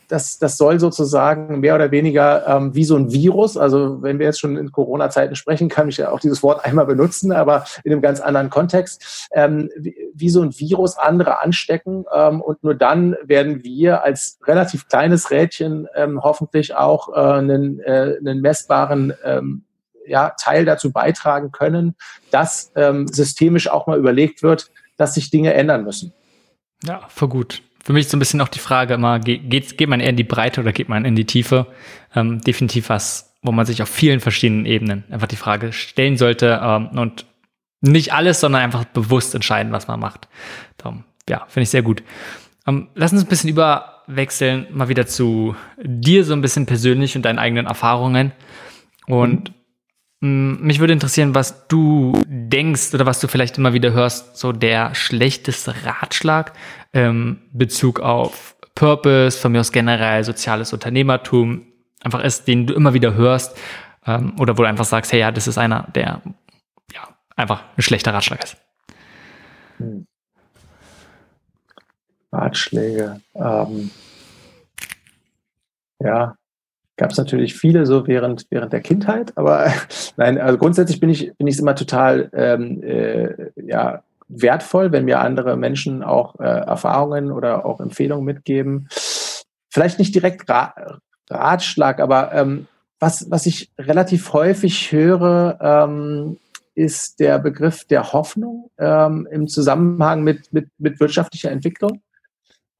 das, 0.07 0.39
das 0.39 0.57
soll 0.57 0.79
sozusagen 0.79 1.59
mehr 1.59 1.75
oder 1.75 1.91
weniger 1.91 2.47
ähm, 2.47 2.75
wie 2.75 2.83
so 2.83 2.95
ein 2.95 3.11
Virus, 3.11 3.57
also 3.57 4.01
wenn 4.01 4.19
wir 4.19 4.27
jetzt 4.27 4.39
schon 4.39 4.57
in 4.57 4.71
Corona-Zeiten 4.71 5.35
sprechen, 5.35 5.69
kann 5.69 5.89
ich 5.89 5.97
ja 5.97 6.11
auch 6.11 6.19
dieses 6.19 6.43
Wort 6.43 6.63
einmal 6.65 6.85
benutzen, 6.85 7.31
aber 7.31 7.65
in 7.83 7.91
einem 7.91 8.01
ganz 8.01 8.19
anderen 8.19 8.49
Kontext, 8.49 9.27
ähm, 9.33 9.69
wie, 9.77 9.95
wie, 10.13 10.29
so 10.29 10.41
ein 10.41 10.57
Virus 10.57 10.97
andere 10.97 11.41
anstecken 11.41 12.05
ähm, 12.13 12.41
und 12.41 12.63
nur 12.63 12.75
dann 12.75 13.15
werden 13.23 13.63
wir 13.63 14.03
als 14.03 14.39
relativ 14.45 14.87
kleines 14.87 15.31
Rädchen 15.31 15.87
ähm, 15.95 16.21
hoffentlich 16.23 16.75
auch 16.75 17.09
äh, 17.09 17.37
einen, 17.37 17.79
äh, 17.79 18.17
einen 18.19 18.41
messbaren 18.41 19.13
ähm, 19.23 19.63
ja, 20.05 20.33
Teil 20.39 20.65
dazu 20.65 20.91
beitragen 20.91 21.51
können, 21.51 21.95
dass 22.31 22.71
ähm, 22.75 23.07
systemisch 23.07 23.69
auch 23.69 23.87
mal 23.87 23.97
überlegt 23.97 24.41
wird, 24.41 24.71
dass 24.95 25.15
sich 25.15 25.29
Dinge 25.29 25.53
ändern 25.53 25.83
müssen. 25.83 26.13
Ja, 26.83 27.01
für 27.09 27.27
gut 27.27 27.61
für 27.87 27.93
mich 27.93 28.09
so 28.09 28.17
ein 28.17 28.19
bisschen 28.19 28.41
auch 28.41 28.49
die 28.49 28.59
Frage 28.59 28.95
immer, 28.95 29.17
geht, 29.17 29.77
geht 29.77 29.87
man 29.87 30.01
eher 30.01 30.09
in 30.09 30.17
die 30.17 30.25
Breite 30.25 30.59
oder 30.59 30.73
geht 30.73 30.89
man 30.89 31.05
in 31.05 31.15
die 31.15 31.23
Tiefe? 31.23 31.67
Ähm, 32.13 32.41
definitiv 32.41 32.89
was, 32.89 33.33
wo 33.41 33.53
man 33.53 33.65
sich 33.65 33.81
auf 33.81 33.87
vielen 33.87 34.19
verschiedenen 34.19 34.65
Ebenen 34.65 35.05
einfach 35.09 35.29
die 35.29 35.37
Frage 35.37 35.71
stellen 35.71 36.17
sollte 36.17 36.59
ähm, 36.61 36.89
und 36.99 37.25
nicht 37.79 38.11
alles, 38.11 38.41
sondern 38.41 38.61
einfach 38.61 38.83
bewusst 38.83 39.33
entscheiden, 39.35 39.71
was 39.71 39.87
man 39.87 40.01
macht. 40.01 40.27
Darum, 40.75 41.05
ja, 41.29 41.45
finde 41.47 41.63
ich 41.63 41.69
sehr 41.69 41.81
gut. 41.81 42.03
Ähm, 42.67 42.89
lass 42.93 43.13
uns 43.13 43.23
ein 43.23 43.29
bisschen 43.29 43.51
überwechseln, 43.51 44.67
mal 44.71 44.89
wieder 44.89 45.07
zu 45.07 45.55
dir 45.81 46.25
so 46.25 46.33
ein 46.33 46.41
bisschen 46.41 46.65
persönlich 46.65 47.15
und 47.15 47.21
deinen 47.21 47.39
eigenen 47.39 47.67
Erfahrungen. 47.67 48.33
Und 49.05 49.53
mhm. 50.19 50.57
mich 50.59 50.81
würde 50.81 50.91
interessieren, 50.91 51.35
was 51.35 51.69
du 51.69 52.21
denkst 52.27 52.93
oder 52.93 53.05
was 53.05 53.21
du 53.21 53.29
vielleicht 53.29 53.57
immer 53.57 53.71
wieder 53.71 53.93
hörst, 53.93 54.35
so 54.35 54.51
der 54.51 54.93
schlechteste 54.93 55.73
Ratschlag, 55.85 56.51
ähm, 56.97 57.37
Bezug 57.53 57.99
auf 57.99 58.55
Purpose, 58.75 59.37
von 59.37 59.51
mir 59.51 59.59
aus 59.59 59.71
generell 59.71 60.23
soziales 60.23 60.73
Unternehmertum 60.73 61.67
einfach 62.03 62.23
ist, 62.23 62.47
den 62.47 62.67
du 62.67 62.73
immer 62.73 62.93
wieder 62.93 63.13
hörst 63.13 63.57
ähm, 64.05 64.33
oder 64.39 64.57
wo 64.57 64.63
du 64.63 64.67
einfach 64.67 64.85
sagst, 64.85 65.11
hey 65.11 65.19
ja, 65.19 65.31
das 65.31 65.47
ist 65.47 65.57
einer, 65.57 65.87
der 65.95 66.21
ja 66.93 67.07
einfach 67.35 67.63
ein 67.75 67.81
schlechter 67.81 68.13
Ratschlag 68.13 68.43
ist. 68.43 68.57
Hm. 69.77 70.07
Ratschläge. 72.31 73.21
Ähm, 73.35 73.91
ja, 75.99 76.35
gab 76.97 77.11
es 77.11 77.17
natürlich 77.17 77.55
viele 77.55 77.85
so 77.85 78.05
während, 78.07 78.45
während 78.49 78.73
der 78.73 78.81
Kindheit, 78.81 79.37
aber 79.37 79.71
nein, 80.17 80.39
also 80.39 80.57
grundsätzlich 80.57 80.99
bin 80.99 81.09
ich, 81.09 81.31
bin 81.37 81.47
immer 81.47 81.75
total 81.75 82.29
ähm, 82.33 82.83
äh, 82.83 83.51
ja, 83.55 84.03
wertvoll, 84.27 84.91
wenn 84.91 85.05
mir 85.05 85.19
andere 85.19 85.57
Menschen 85.57 86.03
auch 86.03 86.39
äh, 86.39 86.43
Erfahrungen 86.43 87.31
oder 87.31 87.65
auch 87.65 87.79
Empfehlungen 87.79 88.25
mitgeben. 88.25 88.87
Vielleicht 89.69 89.99
nicht 89.99 90.13
direkt 90.15 90.49
Ra 90.49 90.73
Ratschlag, 91.29 91.99
aber 91.99 92.33
ähm, 92.33 92.67
was, 92.99 93.29
was 93.29 93.45
ich 93.45 93.69
relativ 93.77 94.31
häufig 94.33 94.91
höre, 94.91 95.57
ähm, 95.61 96.37
ist 96.73 97.19
der 97.19 97.39
Begriff 97.39 97.85
der 97.85 98.13
Hoffnung 98.13 98.69
ähm, 98.77 99.27
im 99.29 99.47
Zusammenhang 99.47 100.23
mit, 100.23 100.53
mit, 100.53 100.69
mit 100.77 100.99
wirtschaftlicher 100.99 101.51
Entwicklung. 101.51 102.01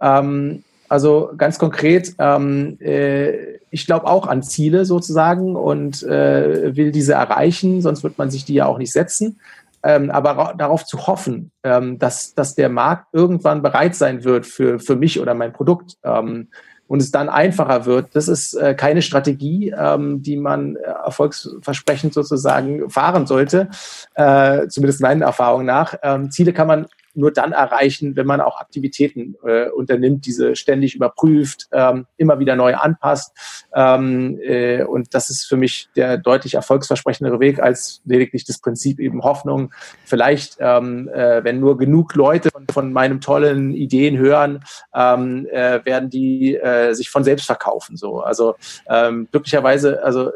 Ähm, 0.02 0.64
also 0.88 1.32
ganz 1.36 1.60
konkret, 1.60 2.14
ähm, 2.20 2.78
äh, 2.80 3.58
ich 3.70 3.86
glaube 3.86 4.08
auch 4.08 4.28
an 4.28 4.43
Ziele 4.43 4.86
sozusagen 4.86 5.56
und 5.56 6.04
äh, 6.04 6.76
will 6.76 6.91
diese 6.91 7.14
erreichen, 7.14 7.82
sonst 7.82 8.04
wird 8.04 8.18
man 8.18 8.32
sich 8.32 8.45
die 8.45 8.54
ja 8.54 8.66
auch 8.66 8.78
nicht 8.78 8.93
setzen 8.93 9.39
ähm, 9.88 10.12
aber 10.12 10.54
darauf 10.58 10.86
zu 10.86 11.08
hoffen, 11.08 11.52
ähm, 11.64 11.98
dass, 11.98 12.36
dass 12.36 12.56
der 12.56 12.68
Markt 12.68 13.08
irgendwann 13.14 13.62
bereit 13.62 13.96
sein 13.96 14.26
wird 14.26 14.46
für, 14.46 14.80
für 14.80 14.98
mich 14.98 15.22
oder 15.22 15.34
mein 15.34 15.54
Produkt 15.54 15.94
ähm, 16.04 16.50
und 16.88 17.02
es 17.02 17.12
dann 17.12 17.30
einfacher 17.30 17.86
wird, 17.86 18.14
das 18.14 18.28
ist 18.28 18.54
äh, 18.54 18.76
keine 18.76 19.02
Strategie, 19.02 19.74
ähm, 19.78 20.22
die 20.22 20.36
man 20.36 20.76
äh, 20.76 20.82
erfolgsversprechend 20.82 22.14
sozusagen 22.14 22.90
fahren 22.90 23.28
sollte, 23.28 23.70
äh, 24.16 24.68
zumindest 24.68 25.02
meinen 25.02 25.22
Erfahrungen 25.22 25.66
nach. 25.66 25.96
Ähm, 26.04 26.32
Ziele 26.32 26.52
kann 26.52 26.68
man 26.68 26.88
nur 27.18 27.32
dann 27.32 27.51
erreichen, 27.51 28.15
wenn 28.15 28.28
man 28.28 28.41
auch 28.41 28.59
Aktivitäten 28.59 29.36
äh, 29.43 29.70
unternimmt, 29.70 30.26
diese 30.26 30.55
ständig 30.55 30.95
überprüft, 30.95 31.68
ähm, 31.72 32.05
immer 32.18 32.39
wieder 32.39 32.55
neu 32.55 32.76
anpasst. 32.76 33.34
Ähm, 33.74 34.39
äh, 34.41 34.84
und 34.84 35.13
das 35.13 35.30
ist 35.30 35.45
für 35.45 35.57
mich 35.57 35.89
der 35.95 36.18
deutlich 36.18 36.53
erfolgsversprechendere 36.53 37.39
Weg 37.39 37.59
als 37.59 38.01
lediglich 38.05 38.45
das 38.45 38.59
Prinzip 38.59 38.99
eben 38.99 39.24
Hoffnung. 39.24 39.74
Vielleicht, 40.05 40.57
ähm, 40.59 41.09
äh, 41.09 41.43
wenn 41.43 41.59
nur 41.59 41.78
genug 41.78 42.15
Leute 42.15 42.49
von, 42.51 42.68
von 42.72 42.93
meinem 42.93 43.22
tollen 43.22 43.74
Ideen 43.74 44.18
hören, 44.18 44.63
ähm, 44.93 45.47
äh, 45.51 45.84
werden 45.84 46.09
die 46.09 46.55
äh, 46.55 46.93
sich 46.93 47.09
von 47.09 47.24
selbst 47.24 47.45
verkaufen. 47.45 47.97
So, 47.97 48.22
also 48.22 48.55
ähm, 48.89 49.28
glücklicherweise, 49.32 50.03
also 50.03 50.32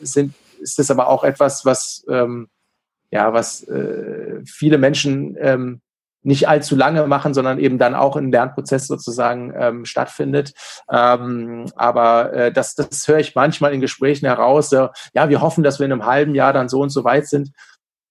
sind 0.00 0.34
ist 0.60 0.78
das 0.78 0.90
aber 0.90 1.08
auch 1.08 1.22
etwas, 1.24 1.64
was 1.64 2.04
ähm, 2.08 2.48
ja, 3.10 3.32
was 3.32 3.62
äh, 3.68 4.40
viele 4.44 4.78
Menschen 4.78 5.36
ähm, 5.40 5.80
nicht 6.26 6.48
allzu 6.48 6.74
lange 6.74 7.06
machen, 7.06 7.34
sondern 7.34 7.60
eben 7.60 7.78
dann 7.78 7.94
auch 7.94 8.16
ein 8.16 8.32
Lernprozess 8.32 8.88
sozusagen 8.88 9.54
ähm, 9.56 9.84
stattfindet. 9.84 10.54
Ähm, 10.90 11.66
aber 11.76 12.32
äh, 12.32 12.52
das, 12.52 12.74
das 12.74 13.06
höre 13.06 13.20
ich 13.20 13.36
manchmal 13.36 13.72
in 13.72 13.80
Gesprächen 13.80 14.26
heraus. 14.26 14.72
Äh, 14.72 14.88
ja, 15.14 15.28
wir 15.28 15.40
hoffen, 15.40 15.62
dass 15.62 15.78
wir 15.78 15.86
in 15.86 15.92
einem 15.92 16.04
halben 16.04 16.34
Jahr 16.34 16.52
dann 16.52 16.68
so 16.68 16.80
und 16.80 16.90
so 16.90 17.04
weit 17.04 17.28
sind. 17.28 17.52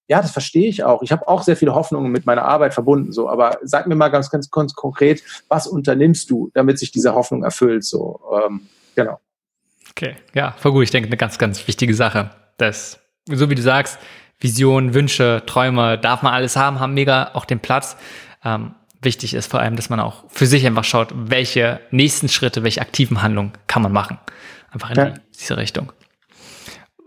Ja, 0.07 0.21
das 0.21 0.31
verstehe 0.31 0.69
ich 0.69 0.83
auch. 0.85 1.01
Ich 1.01 1.11
habe 1.11 1.27
auch 1.27 1.43
sehr 1.43 1.57
viele 1.57 1.75
Hoffnungen 1.75 2.09
mit 2.09 2.25
meiner 2.25 2.45
Arbeit 2.45 2.73
verbunden. 2.73 3.11
So, 3.11 3.27
aber 3.27 3.57
sag 3.63 3.85
mir 3.85 3.95
mal 3.95 4.09
ganz, 4.09 4.29
ganz, 4.29 4.49
ganz 4.49 4.73
konkret, 4.75 5.21
was 5.49 5.67
unternimmst 5.67 6.29
du, 6.29 6.51
damit 6.53 6.79
sich 6.79 6.91
diese 6.91 7.15
Hoffnung 7.15 7.43
erfüllt? 7.43 7.83
So, 7.83 8.21
ähm, 8.45 8.67
genau. 8.95 9.19
Okay, 9.89 10.15
ja, 10.33 10.53
voll 10.57 10.71
gut. 10.71 10.83
Ich 10.83 10.91
denke, 10.91 11.07
eine 11.07 11.17
ganz, 11.17 11.37
ganz 11.37 11.67
wichtige 11.67 11.93
Sache. 11.93 12.31
Das, 12.57 12.99
so 13.29 13.49
wie 13.49 13.55
du 13.55 13.61
sagst, 13.61 13.99
Visionen, 14.39 14.93
Wünsche, 14.93 15.43
Träume, 15.45 15.97
darf 15.97 16.21
man 16.21 16.33
alles 16.33 16.55
haben, 16.55 16.79
haben 16.79 16.93
mega 16.93 17.31
auch 17.33 17.45
den 17.45 17.59
Platz. 17.59 17.97
Ähm, 18.43 18.75
wichtig 19.01 19.33
ist 19.33 19.49
vor 19.49 19.59
allem, 19.59 19.75
dass 19.75 19.89
man 19.89 19.99
auch 19.99 20.23
für 20.27 20.45
sich 20.45 20.65
einfach 20.65 20.83
schaut, 20.83 21.09
welche 21.15 21.79
nächsten 21.91 22.27
Schritte, 22.27 22.63
welche 22.63 22.81
aktiven 22.81 23.21
Handlungen 23.21 23.53
kann 23.67 23.81
man 23.81 23.91
machen. 23.91 24.19
Einfach 24.71 24.89
in 24.91 24.97
ja. 24.97 25.05
die, 25.05 25.21
diese 25.39 25.57
Richtung. 25.57 25.91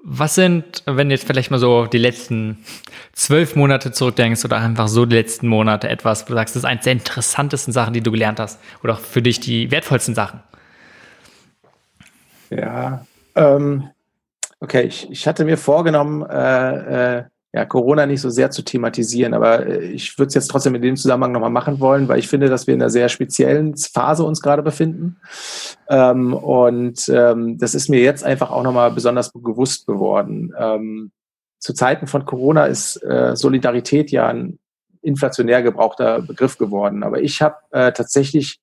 Was 0.04 0.36
sind, 0.36 0.82
wenn 0.86 1.08
du 1.08 1.14
jetzt 1.14 1.26
vielleicht 1.26 1.50
mal 1.50 1.58
so 1.58 1.84
die 1.84 1.98
letzten 1.98 2.64
zwölf 3.12 3.56
Monate 3.56 3.92
zurückdenkst 3.92 4.44
oder 4.44 4.56
einfach 4.56 4.88
so 4.88 5.04
die 5.04 5.16
letzten 5.16 5.48
Monate 5.48 5.88
etwas, 5.88 6.24
wo 6.24 6.28
du 6.28 6.34
sagst, 6.34 6.54
das 6.56 6.62
ist 6.62 6.68
eines 6.68 6.84
der 6.84 6.92
interessantesten 6.94 7.72
Sachen, 7.72 7.92
die 7.92 8.00
du 8.00 8.10
gelernt 8.10 8.40
hast 8.40 8.58
oder 8.82 8.94
auch 8.94 9.00
für 9.00 9.20
dich 9.20 9.40
die 9.40 9.70
wertvollsten 9.70 10.14
Sachen? 10.14 10.40
Ja, 12.48 13.04
ähm, 13.34 13.90
Okay, 14.60 14.82
ich, 14.82 15.10
ich 15.10 15.26
hatte 15.26 15.44
mir 15.44 15.56
vorgenommen, 15.56 16.22
äh, 16.28 17.18
äh, 17.18 17.24
ja, 17.52 17.64
Corona 17.64 18.06
nicht 18.06 18.20
so 18.20 18.28
sehr 18.28 18.50
zu 18.50 18.62
thematisieren, 18.62 19.32
aber 19.32 19.66
äh, 19.66 19.84
ich 19.84 20.18
würde 20.18 20.28
es 20.28 20.34
jetzt 20.34 20.48
trotzdem 20.48 20.74
in 20.74 20.82
dem 20.82 20.96
Zusammenhang 20.96 21.32
nochmal 21.32 21.50
machen 21.50 21.80
wollen, 21.80 22.08
weil 22.08 22.18
ich 22.18 22.28
finde, 22.28 22.48
dass 22.48 22.66
wir 22.66 22.74
in 22.74 22.82
einer 22.82 22.90
sehr 22.90 23.08
speziellen 23.08 23.76
Phase 23.76 24.24
uns 24.24 24.42
gerade 24.42 24.62
befinden. 24.62 25.18
Ähm, 25.88 26.34
und 26.34 27.08
ähm, 27.08 27.56
das 27.58 27.74
ist 27.74 27.88
mir 27.88 28.00
jetzt 28.00 28.24
einfach 28.24 28.50
auch 28.50 28.62
nochmal 28.62 28.90
besonders 28.90 29.32
bewusst 29.32 29.86
geworden. 29.86 30.52
Ähm, 30.58 31.12
zu 31.58 31.72
Zeiten 31.72 32.06
von 32.06 32.24
Corona 32.24 32.66
ist 32.66 33.02
äh, 33.02 33.34
Solidarität 33.34 34.10
ja 34.10 34.28
ein 34.28 34.58
inflationär 35.00 35.62
gebrauchter 35.62 36.20
Begriff 36.20 36.58
geworden. 36.58 37.02
Aber 37.02 37.20
ich 37.20 37.40
habe 37.40 37.56
äh, 37.70 37.92
tatsächlich 37.92 38.60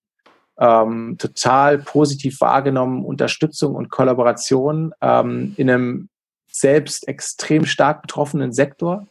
ähm, 0.59 1.17
total 1.17 1.79
positiv 1.79 2.39
wahrgenommen, 2.41 3.03
Unterstützung 3.03 3.75
und 3.75 3.89
Kollaboration 3.89 4.93
ähm, 5.01 5.53
in 5.57 5.69
einem 5.69 6.09
selbst 6.49 7.07
extrem 7.07 7.65
stark 7.65 8.01
betroffenen 8.01 8.53
Sektor. 8.53 9.07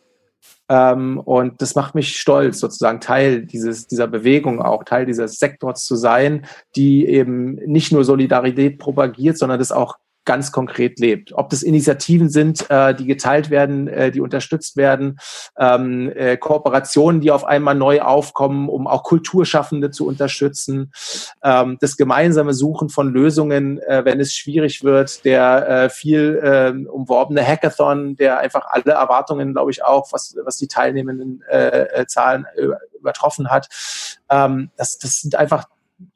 Ähm, 0.68 1.20
und 1.20 1.60
das 1.60 1.74
macht 1.74 1.94
mich 1.94 2.18
stolz, 2.18 2.59
sozusagen 2.60 3.01
Teil 3.01 3.44
dieses, 3.44 3.86
dieser 3.86 4.06
Bewegung 4.06 4.62
auch, 4.62 4.85
Teil 4.85 5.05
dieses 5.05 5.39
Sektors 5.39 5.85
zu 5.85 5.94
sein, 5.97 6.47
die 6.74 7.06
eben 7.06 7.56
nicht 7.66 7.93
nur 7.93 8.05
Solidarität 8.05 8.78
propagiert, 8.78 9.36
sondern 9.36 9.59
das 9.59 9.73
auch 9.73 9.97
ganz 10.24 10.52
konkret 10.52 10.98
lebt. 10.98 11.32
Ob 11.32 11.51
das 11.51 11.62
Initiativen 11.62 12.28
sind, 12.28 12.68
äh, 12.70 12.94
die 12.94 13.06
geteilt 13.06 13.51
werden, 13.51 13.88
äh, 13.88 14.10
die 14.10 14.20
unterstützt 14.20 14.76
werden, 14.76 15.18
ähm, 15.59 16.10
äh, 16.14 16.36
Kooperationen, 16.36 17.20
die 17.20 17.30
auf 17.30 17.44
einmal 17.44 17.74
neu 17.74 18.01
aufkommen, 18.01 18.68
um 18.68 18.86
auch 18.86 19.02
Kulturschaffende 19.02 19.90
zu 19.90 20.06
unterstützen, 20.06 20.92
ähm, 21.42 21.76
das 21.80 21.96
gemeinsame 21.96 22.55
Suchen 22.55 22.88
von 22.88 23.12
Lösungen, 23.12 23.78
äh, 23.82 24.05
wenn 24.05 24.20
es 24.20 24.34
schwierig 24.34 24.82
wird, 24.82 25.24
der 25.24 25.68
äh, 25.68 25.90
viel 25.90 26.40
äh, 26.42 26.88
umworbene 26.88 27.46
Hackathon, 27.46 28.16
der 28.16 28.38
einfach 28.38 28.66
alle 28.68 28.92
Erwartungen, 28.92 29.52
glaube 29.52 29.70
ich, 29.70 29.84
auch, 29.84 30.12
was, 30.12 30.36
was 30.44 30.56
die 30.56 30.68
teilnehmenden 30.68 31.42
äh, 31.51 32.01
äh 32.01 32.06
Zahlen 32.06 32.46
äh, 32.56 32.68
übertroffen 32.98 33.51
hat. 33.51 33.68
Ähm, 34.30 34.70
das, 34.76 34.98
das 34.98 35.20
sind 35.20 35.34
einfach 35.34 35.64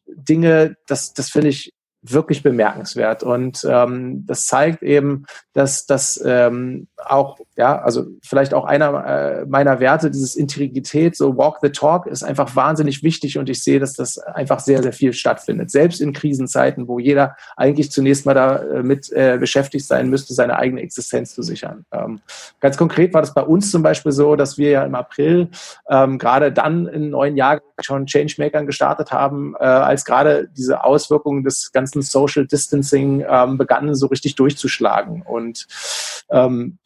Dinge, 0.07 0.77
das, 0.87 1.13
das 1.15 1.31
finde 1.31 1.49
ich 1.49 1.73
wirklich 2.03 2.43
bemerkenswert. 2.43 3.23
Und 3.23 3.67
ähm, 3.69 4.25
das 4.27 4.47
zeigt 4.47 4.83
eben, 4.83 5.25
dass 5.53 5.87
das 5.87 6.23
ähm, 6.25 6.89
auch, 7.05 7.39
ja, 7.57 7.81
also 7.81 8.07
vielleicht 8.23 8.55
auch 8.55 8.65
einer 8.65 9.07
äh, 9.07 9.47
meiner 9.47 9.81
Werte, 9.81 10.11
dieses 10.11 10.37
Integrität, 10.37 11.17
so 11.17 11.37
Walk 11.37 11.59
the 11.63 11.71
Talk, 11.71 12.07
ist 12.07 12.23
einfach 12.23 12.55
wahnsinnig 12.57 13.03
wichtig 13.03 13.39
und 13.39 13.49
ich 13.49 13.63
sehe, 13.63 13.81
dass 13.81 13.95
das 13.95 14.19
einfach 14.19 14.61
sehr, 14.61 14.83
sehr 14.83 14.93
viel 14.93 15.13
stattfindet. 15.13 15.71
Selbst 15.71 16.01
in 16.01 16.13
Krisenzeiten, 16.13 16.89
wo 16.89 16.99
jeder 16.99 17.37
eigentlich 17.57 17.91
zunächst 17.91 18.27
mal 18.27 18.35
damit 18.35 19.11
äh, 19.13 19.39
beschäftigt 19.39 19.87
sein 19.87 20.11
müsste, 20.11 20.35
seine 20.35 20.59
eigene 20.59 20.81
Existenz 20.81 21.35
zu 21.35 21.43
sichern. 21.43 21.85
Ähm, 21.93 22.21
ganz 22.61 22.77
konkret 22.77 23.15
war 23.15 23.21
das 23.21 23.35
bei 23.35 23.43
uns 23.43 23.71
zum 23.71 23.83
Beispiel 23.83 24.13
so, 24.13 24.37
dass 24.37 24.59
wir 24.59 24.71
ja 24.71 24.85
im 24.85 24.95
April 24.95 25.49
ähm, 25.89 26.19
gerade 26.19 26.53
dann 26.53 26.87
im 26.87 27.11
neuen 27.11 27.37
Jahr 27.37 27.61
schon 27.81 28.07
Changemakern 28.07 28.67
gestartet 28.67 29.13
haben, 29.13 29.55
äh, 29.59 29.65
als 29.65 30.05
gerade 30.05 30.49
diese 30.57 30.85
Auswirkungen 30.85 31.45
des 31.45 31.71
ganzen 31.73 32.03
Social 32.03 32.47
Distancing 32.47 33.25
ähm, 33.29 33.57
begannen 33.57 33.95
so 33.95 34.07
richtig 34.07 34.35
durchzuschlagen. 34.35 35.23
Und 35.23 35.67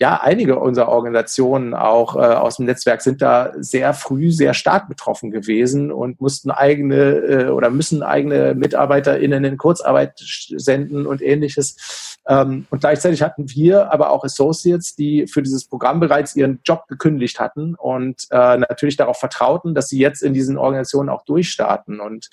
ja, 0.03 0.20
einige 0.20 0.59
unserer 0.59 0.89
Organisationen 0.89 1.74
auch 1.74 2.16
äh, 2.16 2.19
aus 2.19 2.57
dem 2.57 2.66
Netzwerk 2.66 3.03
sind 3.03 3.23
da 3.23 3.53
sehr 3.61 3.95
früh 3.95 4.33
sehr 4.33 4.53
stark 4.53 4.89
betroffen 4.89 5.31
gewesen 5.31 5.93
und 5.93 6.20
mussten 6.20 6.51
eigene 6.51 6.97
äh, 6.97 7.49
oder 7.51 7.70
müssen 7.70 8.03
eigene 8.03 8.57
MitarbeiterInnen 8.57 9.45
in 9.45 9.57
Kurzarbeit 9.59 10.19
senden 10.19 11.07
und 11.07 11.23
ähnliches. 11.23 12.19
Ähm, 12.27 12.66
und 12.70 12.81
gleichzeitig 12.81 13.23
hatten 13.23 13.49
wir 13.51 13.93
aber 13.93 14.11
auch 14.11 14.24
Associates, 14.24 14.97
die 14.97 15.29
für 15.29 15.41
dieses 15.41 15.69
Programm 15.69 16.01
bereits 16.01 16.35
ihren 16.35 16.59
Job 16.65 16.89
gekündigt 16.89 17.39
hatten 17.39 17.77
und 17.77 18.27
äh, 18.33 18.57
natürlich 18.57 18.97
darauf 18.97 19.19
vertrauten, 19.19 19.73
dass 19.73 19.89
sie 19.89 20.01
jetzt 20.01 20.24
in 20.24 20.35
diesen 20.35 20.59
Organisationen 20.59 21.11
auch 21.11 21.24
durchstarten. 21.24 22.01
Und 22.01 22.29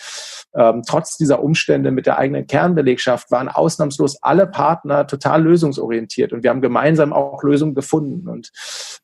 ähm, 0.56 0.82
trotz 0.88 1.18
dieser 1.18 1.44
Umstände 1.44 1.92
mit 1.92 2.08
der 2.08 2.18
eigenen 2.18 2.48
Kernbelegschaft 2.48 3.30
waren 3.30 3.48
ausnahmslos 3.48 4.24
alle 4.24 4.48
Partner 4.48 5.06
total 5.06 5.44
lösungsorientiert 5.44 6.34
und 6.34 6.42
wir 6.42 6.50
haben 6.50 6.62
gemeinsam 6.62 7.14
auch 7.14 7.44
Lösungen 7.44 7.59
gefunden. 7.76 8.28
Und 8.28 8.52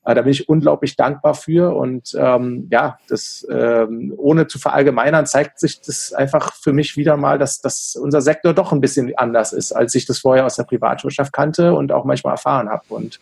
äh, 0.06 0.16
da 0.16 0.22
bin 0.22 0.32
ich 0.32 0.50
unglaublich 0.50 0.96
dankbar 0.96 1.34
für. 1.34 1.76
Und 1.76 2.16
ähm, 2.18 2.68
ja, 2.72 2.98
das 3.08 3.46
ähm, 3.50 4.14
ohne 4.18 4.48
zu 4.48 4.60
verallgemeinern 4.60 5.26
zeigt 5.26 5.60
sich 5.60 5.82
das 5.82 6.14
einfach 6.14 6.54
für 6.54 6.74
mich 6.74 6.98
wieder 6.98 7.18
mal, 7.18 7.38
dass, 7.38 7.62
dass 7.62 7.96
unser 7.96 8.22
Sektor 8.22 8.54
doch 8.54 8.72
ein 8.72 8.82
bisschen 8.82 9.16
anders 9.18 9.54
ist, 9.54 9.72
als 9.72 9.96
ich 9.96 10.06
das 10.06 10.20
vorher 10.20 10.46
aus 10.46 10.56
der 10.56 10.64
Privatwirtschaft 10.64 11.34
kannte 11.34 11.74
und 11.74 11.92
auch 11.92 12.06
manchmal 12.06 12.34
erfahren 12.34 12.70
habe. 12.70 12.84
Und 12.90 13.20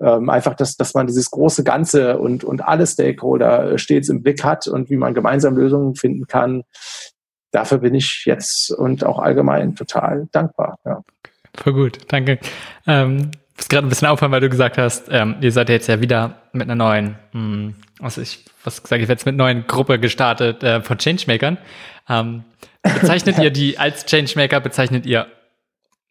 ähm, 0.00 0.30
einfach, 0.30 0.54
dass, 0.54 0.76
dass 0.76 0.94
man 0.94 1.06
dieses 1.06 1.30
große 1.30 1.62
Ganze 1.62 2.18
und, 2.18 2.42
und 2.42 2.62
alle 2.62 2.86
Stakeholder 2.86 3.76
stets 3.78 4.08
im 4.08 4.22
Blick 4.22 4.42
hat 4.42 4.66
und 4.66 4.88
wie 4.90 4.96
man 4.96 5.14
gemeinsam 5.14 5.56
Lösungen 5.56 5.94
finden 5.94 6.26
kann. 6.26 6.62
Dafür 7.52 7.78
bin 7.78 7.94
ich 7.94 8.22
jetzt 8.24 8.70
und 8.70 9.04
auch 9.04 9.18
allgemein 9.18 9.76
total 9.76 10.28
dankbar. 10.32 10.78
Ja. 10.84 11.02
Voll 11.54 11.72
gut, 11.72 11.98
danke. 12.08 12.38
Ähm, 12.86 13.30
bist 13.60 13.68
gerade 13.68 13.86
ein 13.86 13.90
bisschen 13.90 14.08
aufhören, 14.08 14.32
weil 14.32 14.40
du 14.40 14.48
gesagt 14.48 14.78
hast, 14.78 15.08
ähm, 15.10 15.36
ihr 15.42 15.52
seid 15.52 15.68
jetzt 15.68 15.86
ja 15.86 16.00
wieder 16.00 16.40
mit 16.54 16.62
einer 16.62 16.76
neuen, 16.76 17.18
mh, 17.32 17.40
hm, 17.42 17.74
was 17.98 18.16
ich, 18.16 18.42
was 18.64 18.82
gesagt, 18.82 19.02
ich 19.02 19.08
jetzt 19.08 19.26
mit 19.26 19.36
neuen 19.36 19.66
Gruppe 19.66 19.98
gestartet 19.98 20.62
äh, 20.62 20.80
von 20.80 20.96
Changemakern. 20.96 21.58
Ähm, 22.08 22.44
bezeichnet 22.82 23.38
ihr 23.38 23.50
die 23.50 23.76
als 23.76 24.06
Changemaker, 24.06 24.60
bezeichnet 24.60 25.04
ihr 25.04 25.26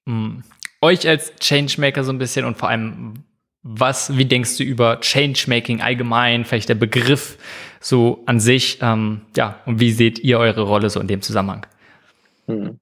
mh, 0.06 0.14
hm, 0.14 0.44
euch 0.82 1.08
als 1.08 1.34
Changemaker 1.40 2.04
so 2.04 2.12
ein 2.12 2.20
bisschen 2.20 2.46
und 2.46 2.56
vor 2.56 2.70
allem, 2.70 3.24
was, 3.64 4.16
wie 4.16 4.26
denkst 4.26 4.58
du 4.58 4.64
über 4.64 5.00
Changemaking 5.02 5.82
allgemein, 5.82 6.46
vielleicht 6.46 6.70
der 6.70 6.76
Begriff 6.76 7.40
so 7.80 8.22
an 8.28 8.40
sich, 8.40 8.78
ähm, 8.84 9.22
ja, 9.36 9.60
und 9.66 9.80
wie 9.80 9.92
seht 9.92 10.20
ihr 10.20 10.38
eure 10.38 10.62
Rolle 10.62 10.92
so 10.92 11.00
in 11.00 11.08
dem 11.08 11.24
Zusammenhang? 11.24 11.66
Hm. 12.46 12.78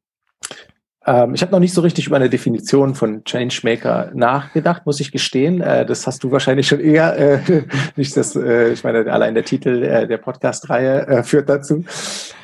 Ähm, 1.07 1.33
ich 1.33 1.41
habe 1.41 1.53
noch 1.53 1.59
nicht 1.59 1.73
so 1.73 1.81
richtig 1.81 2.05
über 2.05 2.17
eine 2.17 2.29
Definition 2.29 2.93
von 2.93 3.23
Changemaker 3.23 4.11
nachgedacht, 4.13 4.85
muss 4.85 4.99
ich 4.99 5.11
gestehen. 5.11 5.61
Äh, 5.61 5.85
das 5.85 6.05
hast 6.05 6.23
du 6.23 6.31
wahrscheinlich 6.31 6.67
schon 6.67 6.81
eher, 6.81 7.17
äh, 7.17 7.39
nicht 7.95 8.15
das, 8.17 8.35
äh, 8.35 8.73
ich 8.73 8.83
meine, 8.83 9.11
allein 9.11 9.33
der 9.33 9.45
Titel 9.45 9.83
äh, 9.83 10.05
der 10.05 10.17
Podcast-Reihe 10.17 11.07
äh, 11.07 11.23
führt 11.23 11.47
dazu. 11.47 11.85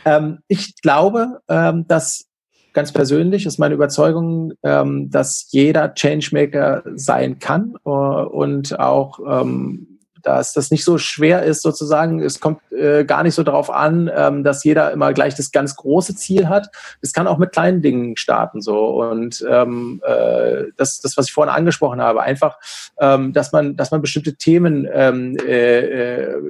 Ähm, 0.06 0.40
ich 0.48 0.82
glaube, 0.82 1.42
ähm, 1.50 1.86
dass 1.88 2.26
ganz 2.72 2.94
persönlich 2.94 3.46
ist 3.46 3.60
meine 3.60 3.76
Überzeugung, 3.76 4.54
ähm, 4.64 5.10
dass 5.10 5.48
jeder 5.52 5.94
Changemaker 5.94 6.84
sein 6.96 7.40
kann 7.40 7.76
äh, 7.86 7.90
und 7.90 8.80
auch 8.80 9.20
ähm, 9.28 9.93
dass 10.24 10.54
das 10.54 10.72
nicht 10.72 10.84
so 10.84 10.98
schwer 10.98 11.44
ist 11.44 11.62
sozusagen. 11.62 12.22
Es 12.22 12.40
kommt 12.40 12.60
äh, 12.72 13.06
gar 13.06 13.24
nicht 13.24 13.36
so 13.36 13.44
darauf 13.44 13.70
an, 13.70 14.10
ähm, 14.14 14.44
dass 14.44 14.64
jeder 14.64 14.92
immer 14.92 15.14
gleich 15.14 15.36
das 15.36 15.52
ganz 15.52 15.76
große 15.76 16.16
Ziel 16.16 16.50
hat. 16.50 16.70
Es 17.02 17.14
kann 17.14 17.28
auch 17.28 17.38
mit 17.38 17.52
kleinen 17.52 17.82
Dingen 17.82 18.18
starten 18.18 18.62
so 18.62 19.02
und 19.02 19.46
ähm, 19.50 20.02
äh, 20.06 20.66
das, 20.78 21.02
das, 21.02 21.18
was 21.18 21.28
ich 21.28 21.34
vorhin 21.34 21.54
angesprochen 21.54 22.02
habe, 22.02 22.22
einfach, 22.22 22.58
ähm, 23.00 23.34
dass 23.34 23.52
man, 23.52 23.76
dass 23.76 23.92
man 23.92 24.02
bestimmte 24.02 24.36
Themen 24.36 24.88
ähm, 24.92 25.38
äh, 25.46 25.80
äh, 25.80 26.42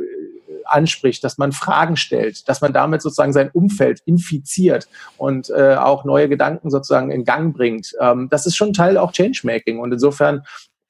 anspricht, 0.65 1.23
dass 1.23 1.37
man 1.37 1.51
Fragen 1.51 1.97
stellt, 1.97 2.47
dass 2.47 2.61
man 2.61 2.73
damit 2.73 3.01
sozusagen 3.01 3.33
sein 3.33 3.49
Umfeld 3.51 4.01
infiziert 4.05 4.87
und 5.17 5.49
äh, 5.49 5.75
auch 5.75 6.05
neue 6.05 6.29
Gedanken 6.29 6.69
sozusagen 6.69 7.11
in 7.11 7.25
Gang 7.25 7.55
bringt. 7.55 7.93
Ähm, 7.99 8.29
das 8.29 8.45
ist 8.45 8.55
schon 8.55 8.73
Teil 8.73 8.97
auch 8.97 9.11
Changemaking. 9.11 9.79
Und 9.79 9.91
insofern 9.91 10.43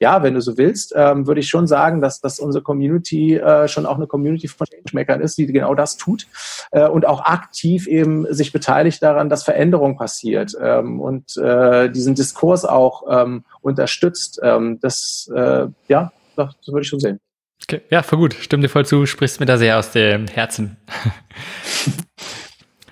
ja, 0.04 0.22
wenn 0.22 0.34
du 0.34 0.42
so 0.42 0.58
willst, 0.58 0.94
ähm, 0.98 1.28
würde 1.28 1.40
ich 1.40 1.48
schon 1.48 1.66
sagen, 1.66 2.02
dass, 2.02 2.20
dass 2.20 2.38
unsere 2.38 2.62
Community 2.62 3.36
äh, 3.36 3.70
schon 3.70 3.86
auch 3.86 3.96
eine 3.96 4.06
Community 4.06 4.50
von 4.50 4.68
Changemakern 4.68 5.22
ist, 5.22 5.38
die 5.38 5.46
genau 5.46 5.74
das 5.76 5.96
tut 5.96 6.28
äh, 6.72 6.86
und 6.86 7.08
auch 7.08 7.22
aktiv 7.22 7.88
eben 7.88 8.32
sich 8.34 8.52
beteiligt 8.52 9.02
daran, 9.02 9.30
dass 9.30 9.44
Veränderung 9.44 9.96
passiert 9.98 10.58
ähm, 10.62 11.00
und 11.00 11.38
äh, 11.38 11.90
diesen 11.90 12.16
Diskurs 12.16 12.66
auch 12.66 13.04
ähm, 13.10 13.46
unterstützt. 13.62 14.42
Ähm, 14.44 14.78
das, 14.82 15.32
äh, 15.34 15.68
ja, 15.88 16.12
das, 16.36 16.54
das 16.58 16.68
würde 16.68 16.82
ich 16.82 16.90
schon 16.90 17.00
sehen. 17.00 17.22
Okay. 17.64 17.80
Ja, 17.90 18.04
voll 18.04 18.20
gut. 18.20 18.34
Stimmt 18.34 18.66
dir 18.66 18.70
voll 18.70 18.86
zu, 18.86 19.06
sprichst 19.06 19.40
mir 19.40 19.46
da 19.46 19.58
sehr 19.58 19.80
aus 19.80 19.92
dem 19.92 20.28
Herzen. 20.28 20.76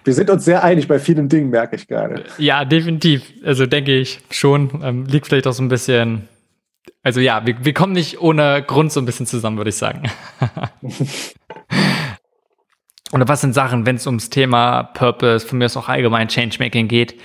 Wir 0.04 0.14
sind 0.14 0.30
uns 0.30 0.46
sehr 0.46 0.64
einig 0.64 0.88
bei 0.88 0.98
vielen 0.98 1.28
Dingen, 1.28 1.50
merke 1.50 1.76
ich 1.76 1.88
gerade. 1.88 2.24
Ja, 2.38 2.64
definitiv. 2.66 3.22
Also 3.44 3.66
denke 3.66 3.96
ich 3.98 4.20
schon. 4.32 4.82
Ähm, 4.82 5.06
liegt 5.06 5.28
vielleicht 5.28 5.46
auch 5.46 5.54
so 5.54 5.62
ein 5.62 5.70
bisschen. 5.70 6.30
Also 7.04 7.20
ja, 7.20 7.46
wir, 7.46 7.64
wir 7.64 7.74
kommen 7.74 7.94
nicht 7.94 8.22
ohne 8.22 8.64
Grund 8.64 8.92
so 8.92 9.00
ein 9.00 9.06
bisschen 9.06 9.26
zusammen, 9.26 9.58
würde 9.58 9.70
ich 9.70 9.78
sagen. 9.78 10.10
Oder 13.14 13.28
was 13.28 13.42
sind 13.42 13.54
Sachen, 13.54 13.86
wenn 13.86 13.98
es 13.98 14.08
ums 14.08 14.30
Thema 14.30 14.84
Purpose, 14.84 15.46
von 15.46 15.58
mir 15.58 15.66
aus 15.66 15.76
auch 15.76 15.90
allgemein 15.90 16.30
Changemaking 16.30 16.88
geht? 16.88 17.20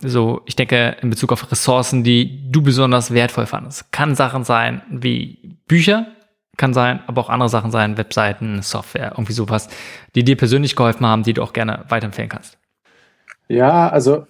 So, 0.00 0.40
ich 0.46 0.56
denke, 0.56 0.96
in 1.02 1.10
Bezug 1.10 1.30
auf 1.30 1.50
Ressourcen, 1.50 2.04
die 2.04 2.50
du 2.50 2.62
besonders 2.62 3.12
wertvoll 3.12 3.44
fandest. 3.46 3.92
Kann 3.92 4.14
Sachen 4.14 4.44
sein 4.44 4.80
wie 4.88 5.58
Bücher, 5.68 6.06
kann 6.56 6.72
sein, 6.72 7.00
aber 7.06 7.20
auch 7.20 7.28
andere 7.28 7.50
Sachen 7.50 7.70
sein, 7.70 7.98
Webseiten, 7.98 8.62
Software, 8.62 9.12
irgendwie 9.12 9.34
sowas, 9.34 9.68
die 10.14 10.24
dir 10.24 10.36
persönlich 10.36 10.74
geholfen 10.74 11.04
haben, 11.04 11.22
die 11.22 11.34
du 11.34 11.42
auch 11.42 11.52
gerne 11.52 11.84
weiterempfehlen 11.88 12.30
kannst. 12.30 12.58
Ja, 13.48 13.90
also 13.90 14.26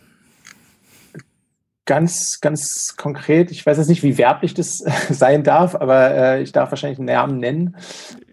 ganz, 1.87 2.41
ganz 2.41 2.97
konkret, 2.97 3.51
ich 3.51 3.65
weiß 3.65 3.79
jetzt 3.79 3.89
nicht, 3.89 4.03
wie 4.03 4.19
werblich 4.19 4.55
das 4.55 4.79
sein 5.11 5.43
darf, 5.43 5.75
aber 5.75 6.11
äh, 6.15 6.43
ich 6.43 6.53
darf 6.53 6.71
wahrscheinlich 6.71 6.99
einen 6.99 7.07
Namen 7.07 7.39
nennen. 7.39 7.77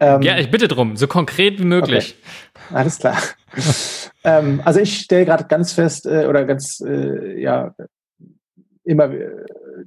Ähm, 0.00 0.22
ja, 0.22 0.38
ich 0.38 0.50
bitte 0.50 0.68
drum, 0.68 0.96
so 0.96 1.06
konkret 1.06 1.58
wie 1.60 1.64
möglich. 1.64 2.16
Okay. 2.54 2.74
Alles 2.74 2.98
klar. 2.98 3.16
ähm, 4.24 4.60
also 4.64 4.80
ich 4.80 4.98
stelle 4.98 5.24
gerade 5.24 5.44
ganz 5.44 5.72
fest 5.72 6.06
äh, 6.06 6.26
oder 6.26 6.44
ganz, 6.44 6.80
äh, 6.80 7.40
ja, 7.40 7.74
immer 8.84 9.10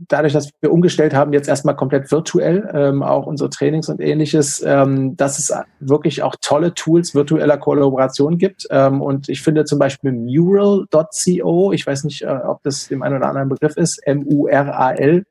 dadurch, 0.07 0.33
dass 0.33 0.49
wir 0.61 0.71
umgestellt 0.71 1.13
haben, 1.13 1.33
jetzt 1.33 1.47
erstmal 1.47 1.75
komplett 1.75 2.11
virtuell, 2.11 2.69
ähm, 2.73 3.03
auch 3.03 3.25
unsere 3.25 3.49
Trainings 3.49 3.89
und 3.89 3.99
ähnliches, 4.01 4.63
ähm, 4.65 5.15
dass 5.17 5.39
es 5.39 5.53
wirklich 5.79 6.23
auch 6.23 6.35
tolle 6.41 6.73
Tools 6.73 7.15
virtueller 7.15 7.57
Kollaboration 7.57 8.37
gibt. 8.37 8.67
Ähm, 8.69 9.01
und 9.01 9.29
ich 9.29 9.41
finde 9.41 9.65
zum 9.65 9.79
Beispiel 9.79 10.11
Mural.co, 10.11 11.71
ich 11.71 11.85
weiß 11.85 12.03
nicht, 12.03 12.23
äh, 12.23 12.27
ob 12.27 12.63
das 12.63 12.87
dem 12.87 13.03
einen 13.03 13.17
oder 13.17 13.27
anderen 13.27 13.49
Begriff 13.49 13.77
ist, 13.77 13.99
M-U-R-A-L, 14.05 15.25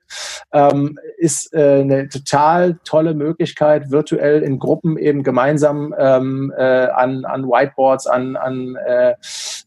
ähm, 0.53 0.99
ist 1.19 1.55
äh, 1.55 1.81
eine 1.81 2.09
total 2.09 2.79
tolle 2.85 3.15
Möglichkeit, 3.15 3.91
virtuell 3.91 4.43
in 4.43 4.59
Gruppen 4.59 4.99
eben 4.99 5.23
gemeinsam 5.23 5.95
ähm, 5.99 6.53
äh, 6.57 6.63
an, 6.63 7.25
an 7.25 7.47
Whiteboards, 7.47 8.07
an, 8.07 8.37
an 8.37 8.77
äh, 8.77 9.15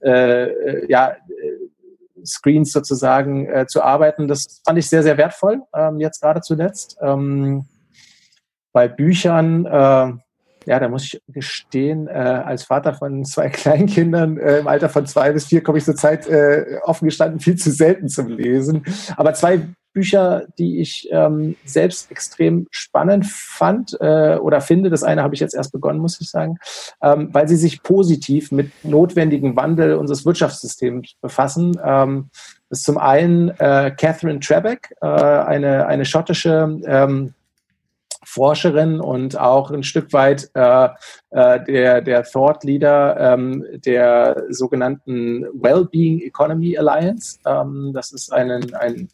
äh, 0.02 0.86
ja, 0.90 1.16
Screens 2.26 2.72
sozusagen 2.72 3.48
äh, 3.48 3.68
zu 3.68 3.84
arbeiten. 3.84 4.28
Das 4.28 4.62
fand 4.66 4.80
ich 4.80 4.90
sehr, 4.90 5.04
sehr 5.04 5.18
wertvoll, 5.18 5.62
ähm, 5.76 6.00
jetzt 6.00 6.22
gerade 6.22 6.42
zuletzt. 6.42 6.98
Ähm, 7.02 7.66
bei 8.72 8.88
Büchern, 8.88 9.66
äh, 9.66 10.14
ja, 10.66 10.80
da 10.80 10.88
muss 10.88 11.06
ich 11.06 11.22
gestehen, 11.28 12.08
äh, 12.08 12.12
als 12.12 12.64
Vater 12.64 12.94
von 12.94 13.26
zwei 13.26 13.50
Kleinkindern 13.50 14.38
äh, 14.38 14.60
im 14.60 14.68
Alter 14.68 14.90
von 14.90 15.06
zwei 15.06 15.32
bis 15.32 15.46
vier 15.46 15.64
komme 15.64 15.78
ich 15.78 15.86
zurzeit 15.86 16.28
äh, 16.28 16.80
offen 16.84 17.06
gestanden 17.06 17.40
viel 17.40 17.56
zu 17.56 17.72
selten 17.72 18.08
zum 18.10 18.28
Lesen. 18.28 18.84
Aber 19.18 19.34
zwei 19.34 19.62
Bücher, 19.94 20.44
die 20.58 20.80
ich 20.80 21.08
ähm, 21.12 21.56
selbst 21.66 22.12
extrem 22.12 22.68
spannend 22.72 23.26
fand 23.26 23.98
äh, 24.00 24.38
oder 24.38 24.62
finde. 24.62 24.90
Das 24.90 25.04
eine 25.04 25.24
habe 25.24 25.34
ich 25.34 25.40
jetzt 25.40 25.56
erst 25.56 25.72
begonnen, 25.72 26.00
muss 26.00 26.22
ich 26.22 26.30
sagen, 26.30 26.58
ähm, 27.02 27.30
weil 27.32 27.48
sie 27.48 27.56
sich 27.56 27.84
positiv 27.84 28.52
mit 28.52 28.72
notwendigen 28.84 29.56
Wandel 29.56 29.96
unseres 29.96 30.26
Wirtschaftssystems 30.26 31.16
befassen. 31.22 31.80
Ähm, 31.84 32.30
das 32.70 32.80
ist 32.80 32.86
zum 32.86 32.98
einen 32.98 33.50
äh, 33.58 33.92
Catherine 33.98 34.40
Trebeck, 34.40 34.94
äh, 35.02 35.08
eine, 35.08 35.88
eine 35.88 36.06
schottische 36.06 36.80
ähm, 36.86 37.34
Forscherin 38.24 39.00
und 39.00 39.40
auch 39.40 39.72
ein 39.72 39.84
Stück 39.84 40.14
weit 40.14 40.52
äh, 40.54 40.90
äh, 41.32 41.64
der, 41.64 42.02
der 42.02 42.24
Thought 42.24 42.64
Leader 42.64 43.34
ähm, 43.34 43.66
der 43.86 44.44
sogenannten 44.50 45.46
Wellbeing 45.54 46.22
Economy 46.22 46.78
Alliance. 46.78 47.40
Ähm, 47.46 47.92
das 47.94 48.12
ist 48.12 48.32
einen, 48.32 48.76
ein 48.76 49.10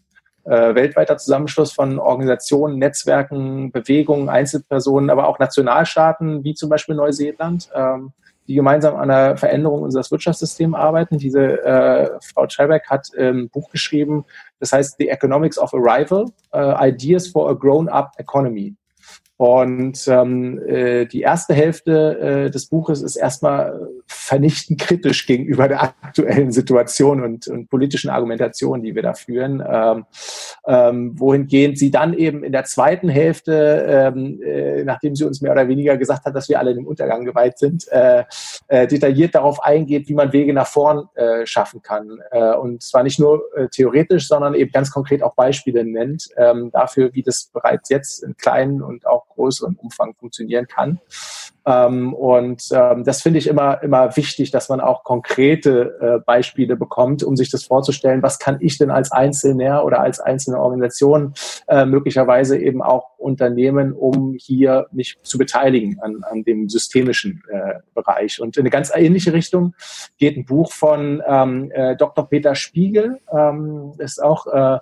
äh, 0.45 0.75
weltweiter 0.75 1.17
Zusammenschluss 1.17 1.73
von 1.73 1.99
Organisationen, 1.99 2.77
Netzwerken, 2.77 3.71
Bewegungen, 3.71 4.29
Einzelpersonen, 4.29 5.09
aber 5.09 5.27
auch 5.27 5.39
Nationalstaaten 5.39 6.43
wie 6.43 6.53
zum 6.53 6.69
Beispiel 6.69 6.95
Neuseeland, 6.95 7.69
ähm, 7.73 8.13
die 8.47 8.53
gemeinsam 8.53 8.95
an 8.95 9.07
der 9.07 9.37
Veränderung 9.37 9.81
unseres 9.81 10.11
Wirtschaftssystems 10.11 10.75
arbeiten. 10.75 11.17
Diese 11.17 11.63
äh, 11.63 12.11
Frau 12.33 12.45
Trebeck 12.45 12.87
hat 12.87 13.07
ein 13.17 13.49
Buch 13.49 13.69
geschrieben, 13.71 14.25
das 14.59 14.71
heißt 14.71 14.97
The 14.99 15.09
Economics 15.09 15.57
of 15.57 15.73
Arrival, 15.73 16.25
uh, 16.53 16.75
Ideas 16.79 17.27
for 17.27 17.49
a 17.49 17.53
Grown-up 17.53 18.11
Economy. 18.17 18.75
Und 19.37 20.07
ähm, 20.07 20.61
äh, 20.65 21.05
die 21.05 21.21
erste 21.21 21.53
Hälfte 21.53 22.45
äh, 22.45 22.49
des 22.49 22.67
Buches 22.67 23.01
ist 23.01 23.17
erstmal 23.17 23.89
vernichtend 24.07 24.79
kritisch 24.79 25.25
gegenüber 25.25 25.67
der 25.67 25.83
aktuellen 25.83 26.53
Situation 26.53 27.21
und, 27.21 27.47
und 27.47 27.69
politischen 27.69 28.09
Argumentation, 28.09 28.81
die 28.81 28.95
wir 28.95 29.03
da 29.03 29.13
führen. 29.13 29.61
Ähm, 29.67 30.05
ähm, 30.67 31.19
wohingehend 31.19 31.77
sie 31.77 31.91
dann 31.91 32.13
eben 32.13 32.45
in 32.45 32.53
der 32.53 32.63
zweiten 32.63 33.09
Hälfte, 33.09 34.13
ähm, 34.15 34.41
äh, 34.41 34.83
nachdem 34.85 35.15
sie 35.15 35.25
uns 35.25 35.41
mehr 35.41 35.51
oder 35.51 35.67
weniger 35.67 35.97
gesagt 35.97 36.25
hat, 36.25 36.33
dass 36.33 36.47
wir 36.47 36.59
alle 36.59 36.73
dem 36.73 36.87
Untergang 36.87 37.25
geweiht 37.25 37.57
sind, 37.57 37.91
äh, 37.91 38.23
äh, 38.69 38.87
detailliert 38.87 39.35
darauf 39.35 39.61
eingeht, 39.61 40.07
wie 40.07 40.13
man 40.13 40.31
Wege 40.31 40.53
nach 40.53 40.67
vorn 40.67 41.09
äh, 41.15 41.45
schaffen 41.45 41.81
kann. 41.81 42.19
Äh, 42.31 42.53
und 42.53 42.83
zwar 42.83 43.03
nicht 43.03 43.19
nur 43.19 43.43
äh, 43.55 43.67
theoretisch, 43.67 44.29
sondern 44.29 44.55
eben 44.55 44.71
ganz 44.71 44.91
konkret 44.91 45.21
auch 45.21 45.35
Beispiele 45.35 45.83
nennt 45.83 46.29
ähm, 46.37 46.71
dafür, 46.71 47.13
wie 47.13 47.21
das 47.21 47.49
bereits 47.53 47.89
jetzt 47.89 48.23
in 48.23 48.37
kleinen 48.37 48.81
und 48.81 49.05
auch 49.05 49.24
größerem 49.35 49.75
Umfang 49.75 50.15
funktionieren 50.15 50.67
kann. 50.67 50.99
Ähm, 51.65 52.13
und 52.13 52.67
ähm, 52.71 53.03
das 53.03 53.21
finde 53.21 53.39
ich 53.39 53.47
immer, 53.47 53.81
immer 53.81 54.15
wichtig, 54.15 54.51
dass 54.51 54.69
man 54.69 54.79
auch 54.79 55.03
konkrete 55.03 55.97
äh, 55.99 56.19
Beispiele 56.23 56.75
bekommt, 56.75 57.23
um 57.23 57.35
sich 57.35 57.49
das 57.49 57.65
vorzustellen, 57.65 58.21
was 58.21 58.39
kann 58.39 58.57
ich 58.59 58.77
denn 58.77 58.91
als 58.91 59.11
Einzelner 59.11 59.83
oder 59.83 59.99
als 59.99 60.19
einzelne 60.19 60.59
Organisation 60.59 61.33
äh, 61.67 61.85
möglicherweise 61.85 62.57
eben 62.57 62.81
auch 62.81 63.17
unternehmen, 63.17 63.93
um 63.93 64.35
hier 64.37 64.85
mich 64.91 65.17
zu 65.23 65.37
beteiligen 65.37 65.99
an, 66.01 66.23
an 66.29 66.43
dem 66.43 66.69
systemischen 66.69 67.41
äh, 67.49 67.79
Bereich. 67.95 68.39
Und 68.39 68.57
in 68.57 68.61
eine 68.61 68.69
ganz 68.69 68.91
ähnliche 68.93 69.33
Richtung 69.33 69.73
geht 70.17 70.37
ein 70.37 70.45
Buch 70.45 70.71
von 70.71 71.23
ähm, 71.27 71.71
äh, 71.71 71.95
Dr. 71.95 72.29
Peter 72.29 72.53
Spiegel, 72.53 73.19
ähm, 73.35 73.93
ist 73.97 74.21
auch 74.21 74.45
äh, 74.47 74.77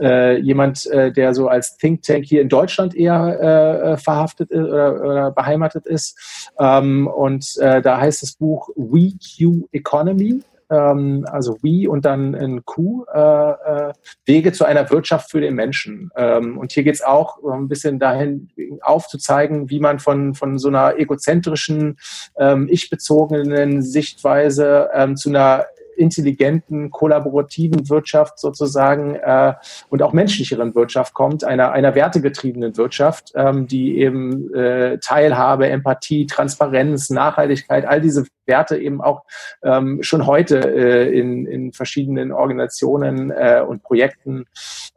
äh, 0.00 0.38
jemand, 0.38 0.86
äh, 0.86 1.12
der 1.12 1.34
so 1.34 1.48
als 1.48 1.76
Think 1.76 2.02
Tank 2.02 2.24
hier 2.24 2.42
in 2.42 2.48
Deutschland 2.48 2.94
eher 2.94 3.92
äh, 3.92 3.96
verhaftet 3.96 4.50
ist 4.50 4.62
oder, 4.62 5.00
oder 5.00 5.30
beheimatet 5.32 5.86
ist 5.86 6.11
ähm, 6.58 7.06
und 7.06 7.56
äh, 7.58 7.82
da 7.82 8.00
heißt 8.00 8.22
das 8.22 8.32
Buch 8.32 8.70
We 8.76 9.12
Q 9.38 9.68
Economy 9.72 10.42
ähm, 10.72 11.26
also 11.30 11.58
We 11.62 11.88
und 11.88 12.04
dann 12.04 12.34
ein 12.34 12.64
Q, 12.64 13.04
äh, 13.12 13.18
äh, 13.18 13.92
Wege 14.24 14.52
zu 14.52 14.64
einer 14.64 14.90
Wirtschaft 14.90 15.30
für 15.30 15.40
den 15.40 15.54
Menschen. 15.54 16.10
Ähm, 16.16 16.58
und 16.58 16.72
hier 16.72 16.82
geht 16.82 16.94
es 16.94 17.02
auch 17.02 17.38
ein 17.44 17.68
bisschen 17.68 17.98
dahin 17.98 18.48
aufzuzeigen, 18.80 19.70
wie 19.70 19.80
man 19.80 19.98
von, 19.98 20.34
von 20.34 20.58
so 20.58 20.68
einer 20.68 20.98
egozentrischen, 20.98 21.98
ähm, 22.38 22.68
ich-bezogenen 22.70 23.82
Sichtweise 23.82 24.88
ähm, 24.94 25.16
zu 25.16 25.28
einer 25.28 25.66
intelligenten, 25.96 26.90
kollaborativen 26.90 27.88
Wirtschaft 27.88 28.38
sozusagen 28.38 29.14
äh, 29.16 29.54
und 29.88 30.02
auch 30.02 30.12
menschlicheren 30.12 30.74
Wirtschaft 30.74 31.14
kommt, 31.14 31.44
einer, 31.44 31.72
einer 31.72 31.94
wertegetriebenen 31.94 32.76
Wirtschaft, 32.76 33.32
ähm, 33.34 33.66
die 33.66 33.98
eben 33.98 34.52
äh, 34.54 34.98
Teilhabe, 34.98 35.68
Empathie, 35.68 36.26
Transparenz, 36.26 37.10
Nachhaltigkeit, 37.10 37.84
all 37.84 38.00
diese 38.00 38.26
Werte 38.46 38.76
eben 38.76 39.00
auch 39.00 39.22
ähm, 39.62 40.02
schon 40.02 40.26
heute 40.26 40.58
äh, 40.58 41.18
in, 41.18 41.46
in 41.46 41.72
verschiedenen 41.72 42.32
Organisationen 42.32 43.30
äh, 43.30 43.62
und 43.66 43.82
Projekten 43.82 44.46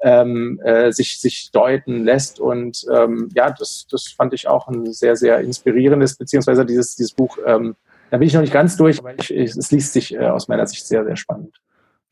ähm, 0.01 0.59
äh, 0.63 0.91
sich, 0.91 1.19
sich 1.19 1.51
deuten 1.51 2.03
lässt. 2.03 2.39
Und 2.39 2.85
ähm, 2.91 3.29
ja, 3.35 3.51
das, 3.51 3.87
das 3.89 4.07
fand 4.07 4.33
ich 4.33 4.47
auch 4.47 4.67
ein 4.67 4.91
sehr, 4.93 5.15
sehr 5.15 5.39
inspirierendes, 5.39 6.17
beziehungsweise 6.17 6.65
dieses, 6.65 6.95
dieses 6.95 7.13
Buch 7.13 7.37
ähm, 7.45 7.75
da 8.11 8.17
bin 8.17 8.27
ich 8.27 8.33
noch 8.33 8.41
nicht 8.41 8.53
ganz 8.53 8.77
durch, 8.77 8.99
aber 8.99 9.13
ich, 9.19 9.33
ich, 9.33 9.55
es 9.55 9.71
liest 9.71 9.93
sich 9.93 10.13
äh, 10.13 10.27
aus 10.27 10.47
meiner 10.47 10.65
Sicht 10.67 10.85
sehr, 10.87 11.03
sehr 11.03 11.15
spannend. 11.15 11.55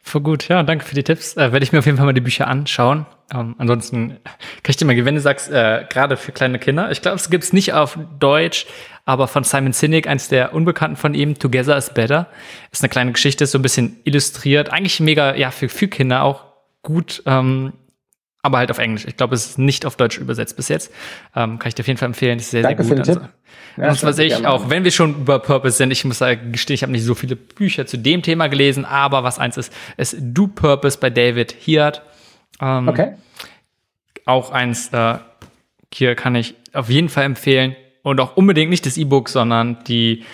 Voll 0.06 0.22
gut, 0.22 0.50
ja, 0.50 0.64
danke 0.64 0.84
für 0.84 0.96
die 0.96 1.04
Tipps. 1.04 1.38
Äh, 1.38 1.54
Werde 1.54 1.64
ich 1.64 1.72
mir 1.72 1.80
auf 1.80 1.86
jeden 1.86 1.98
Fall 1.98 2.06
mal 2.06 2.14
die 2.14 2.22
Bücher 2.22 2.48
anschauen. 2.48 3.06
Ähm, 3.34 3.56
ansonsten 3.58 4.18
kriegt 4.62 4.82
ihr 4.82 4.86
mal, 4.86 4.96
du 4.96 5.20
sagst, 5.22 5.50
äh, 5.50 5.86
gerade 5.90 6.18
für 6.18 6.34
kleine 6.34 6.60
Kinder. 6.60 6.92
Ich 6.92 7.02
glaube, 7.02 7.16
es 7.16 7.30
gibt's 7.30 7.54
nicht 7.54 7.72
auf 7.72 7.98
Deutsch, 8.20 8.66
aber 9.06 9.30
von 9.30 9.46
Simon 9.46 9.72
Sinek, 9.72 10.08
eins 10.08 10.28
der 10.28 10.54
Unbekannten 10.54 10.98
von 10.98 11.14
ihm, 11.14 11.40
Together 11.40 11.78
is 11.78 11.90
Better. 11.94 12.28
Ist 12.72 12.84
eine 12.84 12.90
kleine 12.90 13.14
Geschichte, 13.14 13.46
ist 13.46 13.52
so 13.52 13.60
ein 13.60 13.62
bisschen 13.62 13.98
illustriert. 14.04 14.74
Eigentlich 14.74 15.00
mega, 15.00 15.36
ja, 15.36 15.52
für, 15.52 15.70
für 15.70 15.88
Kinder 15.88 16.24
auch 16.24 16.44
gut 16.82 17.24
ähm, 17.26 17.72
aber 18.44 18.58
halt 18.58 18.70
auf 18.70 18.78
Englisch. 18.78 19.06
Ich 19.08 19.18
glaube, 19.18 19.34
es 19.34 19.46
ist 19.46 19.58
nicht 19.58 19.86
auf 19.86 19.96
Deutsch 19.96 20.18
übersetzt 20.18 20.58
bis 20.58 20.68
jetzt. 20.68 20.92
Ähm, 21.36 21.58
kann 21.60 21.70
ich 21.70 21.76
dir 21.76 21.82
auf 21.82 21.88
jeden 21.88 21.98
Fall 21.98 22.08
empfehlen. 22.08 22.38
Das 22.38 22.46
ist 22.46 22.52
sehr, 22.52 22.62
Danke 22.62 22.84
sehr 22.84 22.98
gut. 22.98 23.06
Für 23.06 23.14
den 23.14 23.22
Tipp. 23.22 23.30
Ja, 23.78 23.90
und 23.90 24.04
was 24.04 24.20
ich 24.20 24.46
auch, 24.46 24.70
wenn 24.70 24.84
wir 24.84 24.92
schon 24.92 25.22
über 25.22 25.40
Purpose 25.40 25.78
sind, 25.78 25.92
ich 25.92 26.04
muss 26.06 26.20
sagen, 26.20 26.52
gestehen, 26.52 26.76
ich 26.76 26.84
habe 26.84 26.92
nicht 26.92 27.06
so 27.06 27.16
viele 27.16 27.36
Bücher 27.36 27.88
zu 27.88 27.98
dem 27.98 28.22
Thema 28.22 28.48
gelesen, 28.48 28.86
aber 28.86 29.24
was 29.24 29.40
eins 29.40 29.58
ist, 29.58 29.74
ist 29.98 30.18
Do 30.20 30.48
Purpose 30.48 31.00
bei 31.00 31.10
David 31.10 31.54
Hiart. 31.54 32.04
Ähm, 32.62 32.90
okay. 32.90 33.14
Auch 34.26 34.52
eins, 34.52 34.90
äh, 34.92 35.16
hier 35.94 36.16
kann 36.16 36.36
ich 36.36 36.54
auf 36.74 36.90
jeden 36.90 37.10
Fall 37.10 37.24
empfehlen. 37.24 37.76
Und 38.04 38.20
auch 38.20 38.36
unbedingt 38.36 38.70
nicht 38.70 38.86
das 38.86 38.98
E-Book, 38.98 39.30
sondern 39.30 39.82
die, 39.86 40.26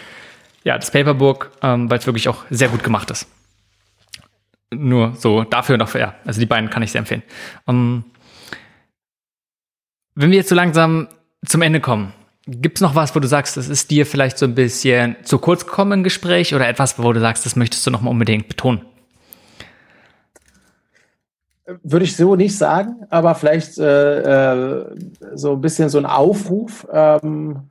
ja, 0.63 0.77
das 0.77 0.89
Paperbook, 0.89 1.51
ähm, 1.61 1.89
weil 1.91 1.99
es 1.99 2.07
wirklich 2.07 2.27
auch 2.27 2.43
sehr 2.49 2.69
gut 2.69 2.83
gemacht 2.83 3.11
ist. 3.11 3.27
Nur 4.71 5.15
so 5.15 5.43
dafür 5.43 5.77
noch, 5.77 5.93
ja, 5.95 6.15
also 6.25 6.39
die 6.39 6.45
beiden 6.45 6.69
kann 6.69 6.83
ich 6.83 6.91
sehr 6.91 6.99
empfehlen. 6.99 7.23
Um, 7.65 7.75
ähm, 7.75 8.03
wenn 10.15 10.31
wir 10.31 10.37
jetzt 10.37 10.49
so 10.49 10.55
langsam 10.55 11.07
zum 11.45 11.61
Ende 11.61 11.79
kommen, 11.79 12.13
gibt 12.45 12.77
es 12.77 12.81
noch 12.81 12.95
was, 12.95 13.15
wo 13.15 13.19
du 13.19 13.27
sagst, 13.27 13.57
das 13.57 13.69
ist 13.69 13.89
dir 13.89 14.05
vielleicht 14.05 14.37
so 14.37 14.45
ein 14.45 14.55
bisschen 14.55 15.15
zu 15.23 15.37
kurz 15.39 15.65
gekommen 15.65 15.93
im 15.93 16.03
Gespräch 16.03 16.53
oder 16.53 16.67
etwas, 16.67 16.99
wo 16.99 17.13
du 17.13 17.19
sagst, 17.19 17.45
das 17.45 17.55
möchtest 17.55 17.85
du 17.87 17.91
noch 17.91 18.01
mal 18.01 18.09
unbedingt 18.09 18.47
betonen? 18.47 18.81
Würde 21.83 22.05
ich 22.05 22.15
so 22.15 22.35
nicht 22.35 22.57
sagen, 22.57 23.05
aber 23.09 23.35
vielleicht 23.35 23.77
äh, 23.77 24.81
äh 24.81 24.95
so 25.35 25.53
ein 25.53 25.61
bisschen 25.61 25.89
so 25.89 25.99
ein 25.99 26.05
Aufruf. 26.05 26.87
Ähm, 26.91 27.69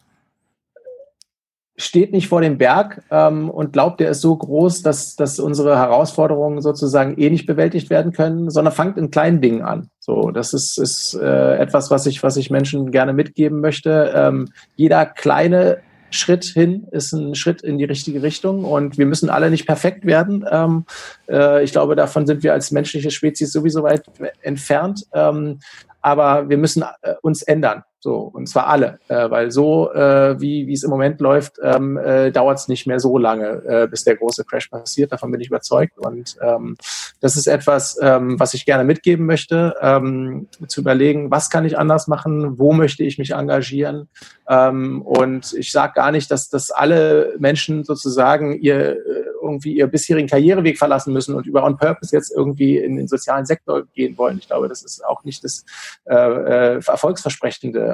steht 1.78 2.12
nicht 2.12 2.28
vor 2.28 2.40
dem 2.40 2.58
Berg 2.58 3.02
ähm, 3.10 3.48
und 3.48 3.72
glaubt, 3.72 4.00
der 4.00 4.10
ist 4.10 4.20
so 4.20 4.36
groß, 4.36 4.82
dass, 4.82 5.14
dass 5.14 5.38
unsere 5.38 5.78
Herausforderungen 5.78 6.60
sozusagen 6.60 7.16
eh 7.16 7.30
nicht 7.30 7.46
bewältigt 7.46 7.88
werden 7.88 8.12
können, 8.12 8.50
sondern 8.50 8.74
fangt 8.74 8.98
in 8.98 9.10
kleinen 9.10 9.40
Dingen 9.40 9.62
an. 9.62 9.88
So, 10.00 10.30
das 10.32 10.52
ist, 10.52 10.76
ist 10.78 11.14
äh, 11.14 11.56
etwas, 11.56 11.90
was 11.90 12.06
ich, 12.06 12.22
was 12.22 12.36
ich 12.36 12.50
Menschen 12.50 12.90
gerne 12.90 13.12
mitgeben 13.12 13.60
möchte. 13.60 14.12
Ähm, 14.14 14.48
jeder 14.74 15.06
kleine 15.06 15.78
Schritt 16.10 16.44
hin 16.44 16.86
ist 16.90 17.12
ein 17.12 17.34
Schritt 17.34 17.62
in 17.62 17.78
die 17.78 17.84
richtige 17.84 18.22
Richtung 18.22 18.64
und 18.64 18.98
wir 18.98 19.06
müssen 19.06 19.30
alle 19.30 19.50
nicht 19.50 19.66
perfekt 19.66 20.04
werden. 20.04 20.44
Ähm, 20.50 20.84
äh, 21.28 21.62
ich 21.62 21.70
glaube, 21.70 21.94
davon 21.94 22.26
sind 22.26 22.42
wir 22.42 22.54
als 22.54 22.72
menschliche 22.72 23.10
Spezies 23.10 23.52
sowieso 23.52 23.84
weit 23.84 24.02
entfernt. 24.42 25.04
Ähm, 25.12 25.60
aber 26.00 26.48
wir 26.48 26.58
müssen 26.58 26.82
äh, 27.02 27.14
uns 27.22 27.42
ändern. 27.42 27.84
So, 28.00 28.18
und 28.18 28.48
zwar 28.48 28.68
alle, 28.68 29.00
äh, 29.08 29.28
weil 29.28 29.50
so, 29.50 29.92
äh, 29.92 30.40
wie 30.40 30.68
wie 30.68 30.72
es 30.72 30.84
im 30.84 30.90
Moment 30.90 31.20
läuft, 31.20 31.58
ähm, 31.62 31.96
äh, 31.96 32.30
dauert 32.30 32.58
es 32.58 32.68
nicht 32.68 32.86
mehr 32.86 33.00
so 33.00 33.18
lange, 33.18 33.62
äh, 33.66 33.88
bis 33.88 34.04
der 34.04 34.16
große 34.16 34.44
Crash 34.44 34.68
passiert. 34.68 35.10
Davon 35.10 35.32
bin 35.32 35.40
ich 35.40 35.48
überzeugt. 35.48 35.98
Und 35.98 36.36
ähm, 36.40 36.76
das 37.20 37.36
ist 37.36 37.48
etwas, 37.48 37.98
ähm, 38.00 38.38
was 38.38 38.54
ich 38.54 38.64
gerne 38.64 38.84
mitgeben 38.84 39.26
möchte, 39.26 39.74
ähm, 39.80 40.46
zu 40.68 40.80
überlegen, 40.80 41.32
was 41.32 41.50
kann 41.50 41.64
ich 41.64 41.76
anders 41.76 42.06
machen, 42.06 42.58
wo 42.58 42.72
möchte 42.72 43.02
ich 43.02 43.18
mich 43.18 43.32
engagieren. 43.32 44.08
Ähm, 44.48 45.02
und 45.02 45.52
ich 45.54 45.72
sage 45.72 45.94
gar 45.94 46.12
nicht, 46.12 46.30
dass, 46.30 46.48
dass 46.48 46.70
alle 46.70 47.34
Menschen 47.38 47.82
sozusagen 47.82 48.60
ihr 48.60 48.90
äh, 48.90 49.28
irgendwie 49.42 49.76
ihr 49.76 49.86
bisherigen 49.86 50.28
Karriereweg 50.28 50.78
verlassen 50.78 51.12
müssen 51.12 51.34
und 51.34 51.46
über 51.46 51.64
On 51.64 51.76
Purpose 51.76 52.14
jetzt 52.14 52.30
irgendwie 52.34 52.76
in 52.76 52.96
den 52.96 53.08
sozialen 53.08 53.46
Sektor 53.46 53.86
gehen 53.94 54.18
wollen. 54.18 54.38
Ich 54.38 54.46
glaube, 54.46 54.68
das 54.68 54.82
ist 54.82 55.04
auch 55.04 55.24
nicht 55.24 55.42
das 55.44 55.64
äh, 56.04 56.14
äh, 56.14 56.82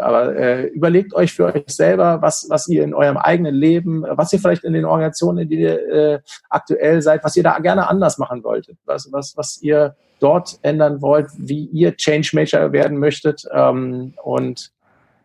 Aber 0.02 0.36
äh, 0.36 0.66
überlegt 0.66 1.14
euch 1.14 1.32
für 1.32 1.46
euch 1.46 1.64
selber, 1.68 2.22
was, 2.22 2.46
was 2.48 2.68
ihr 2.68 2.84
in 2.84 2.94
eurem 2.94 3.16
eigenen 3.16 3.54
Leben, 3.54 4.04
was 4.08 4.32
ihr 4.32 4.38
vielleicht 4.38 4.64
in 4.64 4.72
den 4.72 4.84
Organisationen, 4.84 5.38
in 5.38 5.48
denen 5.48 5.62
ihr 5.62 5.88
äh, 5.88 6.20
aktuell 6.48 7.02
seid, 7.02 7.24
was 7.24 7.36
ihr 7.36 7.42
da 7.42 7.58
gerne 7.58 7.88
anders 7.88 8.18
machen 8.18 8.42
wolltet, 8.44 8.78
was, 8.84 9.10
was, 9.12 9.36
was 9.36 9.60
ihr 9.62 9.96
dort 10.20 10.58
ändern 10.62 11.02
wollt, 11.02 11.28
wie 11.36 11.66
ihr 11.66 11.96
Change 11.96 12.30
Maker 12.34 12.72
werden 12.72 12.98
möchtet 12.98 13.44
ähm, 13.52 14.14
und 14.22 14.70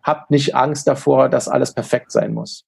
habt 0.03 0.31
nicht 0.31 0.55
Angst 0.55 0.87
davor, 0.87 1.29
dass 1.29 1.47
alles 1.47 1.73
perfekt 1.73 2.11
sein 2.11 2.33
muss. 2.33 2.65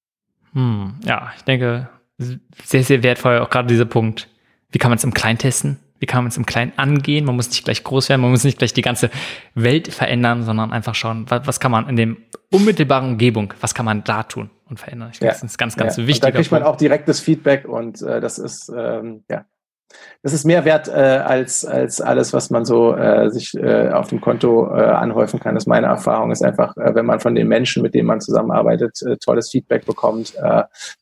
Hm, 0.54 0.96
ja, 1.04 1.32
ich 1.36 1.44
denke, 1.44 1.90
sehr, 2.18 2.84
sehr 2.84 3.04
wertvoll, 3.04 3.40
auch 3.40 3.50
gerade 3.50 3.68
dieser 3.68 3.86
Punkt. 3.86 4.28
Wie 4.70 4.78
kann 4.78 4.92
man 4.92 4.98
es 4.98 5.04
im 5.04 5.14
Kleinen 5.14 5.40
testen? 5.40 5.80
Wie 6.02 6.08
kann 6.08 6.24
man 6.24 6.30
es 6.30 6.38
im 6.38 6.48
Kleinen 6.48 6.74
angehen? 6.78 7.26
Man 7.26 7.36
muss 7.36 7.50
nicht 7.50 7.64
gleich 7.64 7.84
groß 7.84 8.10
werden, 8.10 8.22
man 8.22 8.32
muss 8.32 8.44
nicht 8.44 8.58
gleich 8.58 8.74
die 8.74 8.82
ganze 8.82 9.12
Welt 9.54 9.94
verändern, 9.94 10.44
sondern 10.44 10.74
einfach 10.74 10.96
schauen, 10.96 11.26
was, 11.30 11.46
was 11.46 11.60
kann 11.60 11.72
man 11.72 11.88
in 11.88 11.96
dem 11.96 12.18
unmittelbaren 12.52 13.12
Umgebung, 13.12 13.54
was 13.62 13.76
kann 13.76 13.86
man 13.86 14.04
da 14.04 14.24
tun 14.24 14.50
und 14.68 14.80
verändern? 14.80 15.12
Ich 15.14 15.20
glaube, 15.20 15.28
ja. 15.28 15.40
das 15.40 15.44
ist 15.44 15.60
ganz, 15.60 15.78
ganz 15.78 15.98
ja. 15.98 16.08
wichtig. 16.08 16.22
Da 16.22 16.32
kriegt 16.32 16.52
man 16.52 16.64
auch 16.64 16.76
direktes 16.76 17.20
Feedback 17.20 17.68
und 17.68 18.02
äh, 18.02 18.20
das 18.20 18.40
ist, 18.40 18.72
ähm, 18.76 19.24
ja, 19.30 19.46
das 20.24 20.34
ist 20.34 20.46
mehr 20.46 20.66
wert 20.66 20.88
äh, 20.88 20.92
als, 20.92 21.66
als 21.66 22.00
alles, 22.00 22.34
was 22.34 22.50
man 22.50 22.66
so 22.66 22.96
äh, 22.96 23.30
sich 23.32 23.54
äh, 23.56 23.90
auf 23.90 24.08
dem 24.08 24.22
Konto 24.22 24.68
äh, 24.68 24.82
anhäufen 24.82 25.40
kann. 25.40 25.56
Das 25.56 25.64
ist 25.64 25.68
meine 25.68 25.88
Erfahrung. 25.88 26.32
Ist 26.32 26.44
einfach, 26.44 26.78
äh, 26.78 26.94
wenn 26.94 27.06
man 27.06 27.20
von 27.20 27.34
den 27.34 27.48
Menschen, 27.48 27.82
mit 27.82 27.94
denen 27.94 28.08
man 28.08 28.22
zusammenarbeitet, 28.22 29.02
äh, 29.02 29.18
tolles 29.18 29.50
Feedback 29.50 29.86
bekommt 29.86 30.34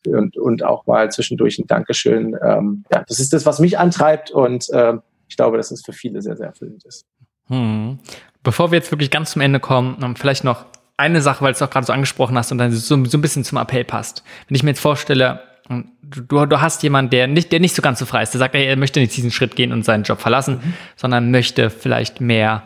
und, 0.06 0.38
und 0.38 0.64
auch 0.64 0.86
mal 0.86 1.12
zwischendurch 1.12 1.60
ein 1.60 1.68
Dankeschön. 1.68 2.36
Ähm, 2.42 2.84
ja, 2.92 3.04
das 3.08 3.20
ist 3.20 3.34
das, 3.34 3.46
was 3.46 3.60
mich 3.60 3.78
antreibt 3.78 4.32
und 4.32 4.70
äh, 4.72 4.94
ich 5.28 5.38
glaube, 5.38 5.58
dass 5.58 5.72
es 5.72 5.84
für 5.84 5.94
viele 5.94 6.22
sehr, 6.22 6.36
sehr 6.36 6.48
erfüllend 6.48 6.84
ist. 6.86 7.06
Hm. 7.48 8.00
Bevor 8.44 8.72
wir 8.72 8.78
jetzt 8.78 8.92
wirklich 8.92 9.12
ganz 9.12 9.32
zum 9.32 9.42
Ende 9.42 9.60
kommen, 9.60 10.16
vielleicht 10.16 10.44
noch 10.44 10.66
eine 10.98 11.22
Sache, 11.22 11.44
weil 11.44 11.54
du 11.54 11.56
es 11.56 11.62
auch 11.62 11.70
gerade 11.70 11.86
so 11.86 11.94
angesprochen 11.94 12.38
hast 12.38 12.52
und 12.52 12.58
dann 12.58 12.72
so, 12.72 13.06
so 13.06 13.18
ein 13.18 13.22
bisschen 13.22 13.44
zum 13.44 13.58
Appell 13.58 13.86
passt. 13.86 14.24
Wenn 14.48 14.56
ich 14.56 14.64
mir 14.64 14.72
jetzt 14.72 14.82
vorstelle, 14.82 15.42
du, 15.70 16.46
du 16.46 16.62
hast 16.62 16.84
jemanden, 16.84 17.12
der 17.12 17.28
nicht, 17.28 17.52
der 17.52 17.60
nicht 17.60 17.76
so 17.76 17.82
ganz 17.82 18.00
so 18.00 18.06
frei 18.06 18.24
ist, 18.24 18.34
der 18.34 18.40
sagt, 18.40 18.56
er 18.56 18.76
möchte 18.76 19.00
nicht 19.00 19.16
diesen 19.16 19.32
Schritt 19.32 19.56
gehen 19.56 19.72
und 19.72 19.84
seinen 19.86 20.04
Job 20.04 20.20
verlassen, 20.20 20.56
mhm. 20.56 20.74
sondern 20.96 21.32
möchte 21.32 21.70
vielleicht 21.70 22.22
mehr 22.22 22.64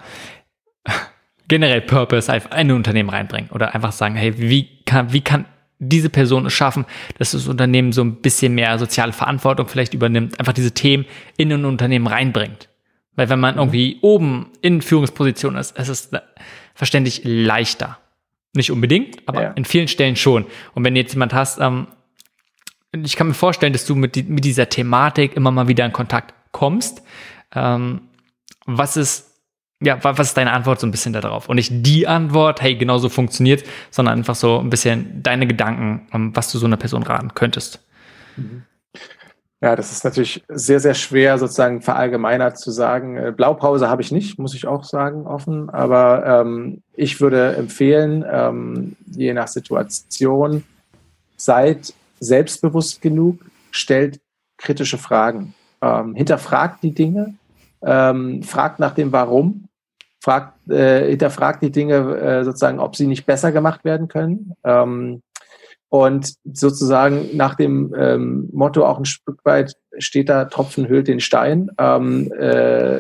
generell 1.48 1.82
Purpose 1.82 2.34
in 2.34 2.42
ein 2.52 2.72
Unternehmen 2.72 3.10
reinbringen 3.10 3.52
oder 3.52 3.76
einfach 3.76 3.92
sagen, 3.92 4.16
hey, 4.16 4.34
wie 4.38 4.84
kann, 4.86 5.12
wie 5.12 5.22
kann 5.22 5.46
diese 5.80 6.10
Person 6.10 6.46
es 6.46 6.54
schaffen, 6.54 6.86
dass 7.18 7.32
das 7.32 7.48
Unternehmen 7.48 7.92
so 7.92 8.04
ein 8.04 8.22
bisschen 8.22 8.56
mehr 8.56 8.78
soziale 8.80 9.12
Verantwortung 9.12 9.68
vielleicht 9.68 9.94
übernimmt, 9.94 10.40
einfach 10.40 10.54
diese 10.54 10.72
Themen 10.72 11.06
in 11.38 11.52
ein 11.52 11.66
Unternehmen 11.66 12.08
reinbringt. 12.08 12.70
Weil 13.16 13.30
wenn 13.30 13.40
man 13.40 13.56
mhm. 13.56 13.62
irgendwie 13.62 13.98
oben 14.02 14.52
in 14.62 14.82
Führungsposition 14.82 15.56
ist, 15.56 15.78
es 15.78 15.90
ist 15.90 16.16
verständlich 16.74 17.22
leichter. 17.24 18.00
Nicht 18.56 18.72
unbedingt, 18.72 19.18
aber 19.28 19.44
ja. 19.44 19.52
in 19.52 19.66
vielen 19.66 19.88
Stellen 19.88 20.16
schon. 20.16 20.46
Und 20.74 20.84
wenn 20.84 20.96
jetzt 20.96 21.14
jemand 21.14 21.34
hast, 21.34 21.60
ähm, 21.60 21.88
ich 22.94 23.16
kann 23.16 23.28
mir 23.28 23.34
vorstellen, 23.34 23.74
dass 23.74 23.86
du 23.86 23.96
mit, 23.96 24.16
die, 24.16 24.24
mit 24.24 24.46
dieser 24.46 24.70
Thematik 24.70 25.36
immer 25.36 25.52
mal 25.52 25.68
wieder 25.68 25.86
in 25.86 25.94
Kontakt 25.94 26.34
kommst. 26.52 27.02
Ähm, 27.56 28.02
was 28.66 28.98
ist, 28.98 29.32
ja, 29.82 30.02
was 30.04 30.28
ist 30.28 30.38
deine 30.38 30.54
Antwort 30.54 30.80
so 30.80 30.88
ein 30.88 30.92
bisschen 30.92 31.14
darauf? 31.14 31.50
Und 31.50 31.56
nicht 31.56 31.72
die 31.74 32.08
Antwort, 32.08 32.62
hey, 32.62 32.76
genau 32.76 33.00
so 33.00 33.10
funktioniert, 33.10 33.64
sondern 33.90 34.18
einfach 34.20 34.36
so 34.36 34.60
ein 34.60 34.70
bisschen 34.70 35.22
deine 35.24 35.48
Gedanken, 35.48 36.08
um, 36.12 36.36
was 36.36 36.52
du 36.52 36.58
so 36.60 36.68
einer 36.68 36.78
Person 36.78 37.04
raten 37.04 37.34
könntest. 37.34 37.80
Ja, 39.60 39.76
das 39.76 39.92
ist 39.92 40.04
natürlich 40.04 40.44
sehr, 40.50 40.80
sehr 40.80 40.94
schwer, 40.94 41.38
sozusagen 41.38 41.82
verallgemeinert 41.82 42.58
zu 42.60 42.70
sagen. 42.70 43.18
Äh, 43.18 43.32
Blaupause 43.36 43.90
habe 43.90 44.02
ich 44.02 44.12
nicht, 44.12 44.38
muss 44.38 44.54
ich 44.54 44.68
auch 44.68 44.84
sagen, 44.84 45.26
offen. 45.26 45.70
Aber 45.70 46.26
ähm, 46.26 46.84
ich 46.94 47.20
würde 47.22 47.56
empfehlen, 47.56 48.24
ähm, 48.30 48.96
je 49.08 49.34
nach 49.34 49.48
Situation, 49.48 50.64
seid 51.38 51.94
selbstbewusst 52.24 53.02
genug, 53.02 53.40
stellt 53.72 54.20
kritische 54.58 54.98
Fragen, 54.98 55.54
ähm, 55.82 56.16
hinterfragt 56.16 56.84
die 56.84 56.94
Dinge, 56.94 57.36
ähm, 57.84 58.44
fragt 58.44 58.80
nach 58.80 58.94
dem 58.94 59.12
Warum, 59.12 59.68
fragt, 60.22 60.70
äh, 60.70 61.10
hinterfragt 61.10 61.62
die 61.62 61.72
Dinge 61.72 61.96
äh, 62.18 62.44
sozusagen, 62.44 62.80
ob 62.80 62.96
sie 62.96 63.08
nicht 63.08 63.26
besser 63.26 63.52
gemacht 63.52 63.84
werden 63.84 64.08
können. 64.08 64.54
Ähm, 64.64 65.22
und 65.90 66.34
sozusagen 66.44 67.38
nach 67.38 67.54
dem 67.54 67.94
ähm, 67.96 68.50
Motto 68.52 68.84
auch 68.84 68.98
ein 68.98 69.06
Stück 69.06 69.46
weit 69.46 69.76
steht 70.00 70.28
da, 70.28 70.46
Tropfen 70.46 70.88
hüllt 70.88 71.08
den 71.08 71.20
Stein. 71.20 71.70
Ähm, 71.78 72.32
äh, 72.32 73.00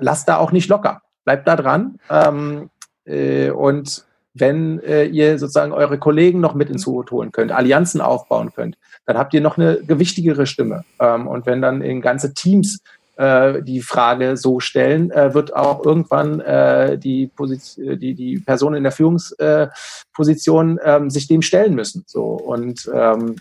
lasst 0.00 0.28
da 0.28 0.36
auch 0.36 0.52
nicht 0.52 0.68
locker. 0.68 1.00
Bleibt 1.24 1.48
da 1.48 1.56
dran. 1.56 1.98
Ähm, 2.10 2.68
äh, 3.06 3.50
und 3.50 4.04
wenn 4.40 4.80
äh, 4.80 5.04
ihr 5.04 5.38
sozusagen 5.38 5.72
eure 5.72 5.98
Kollegen 5.98 6.40
noch 6.40 6.54
mit 6.54 6.70
ins 6.70 6.84
Boot 6.84 7.10
holen 7.10 7.32
könnt, 7.32 7.52
Allianzen 7.52 8.00
aufbauen 8.00 8.52
könnt, 8.54 8.76
dann 9.06 9.18
habt 9.18 9.34
ihr 9.34 9.40
noch 9.40 9.58
eine 9.58 9.78
gewichtigere 9.82 10.46
Stimme. 10.46 10.84
Ähm, 11.00 11.26
und 11.26 11.46
wenn 11.46 11.62
dann 11.62 11.82
in 11.82 12.00
ganze 12.00 12.34
Teams 12.34 12.80
äh, 13.16 13.62
die 13.62 13.80
Frage 13.80 14.36
so 14.36 14.60
stellen, 14.60 15.10
äh, 15.10 15.34
wird 15.34 15.54
auch 15.54 15.84
irgendwann 15.84 16.40
äh, 16.40 16.98
die, 16.98 17.26
Position, 17.26 17.98
die, 17.98 18.14
die 18.14 18.38
Person 18.38 18.74
in 18.74 18.84
der 18.84 18.92
Führungsposition 18.92 20.78
äh, 20.78 21.00
sich 21.10 21.26
dem 21.26 21.42
stellen 21.42 21.74
müssen. 21.74 22.04
So 22.06 22.22
und 22.34 22.90
ähm, 22.94 23.36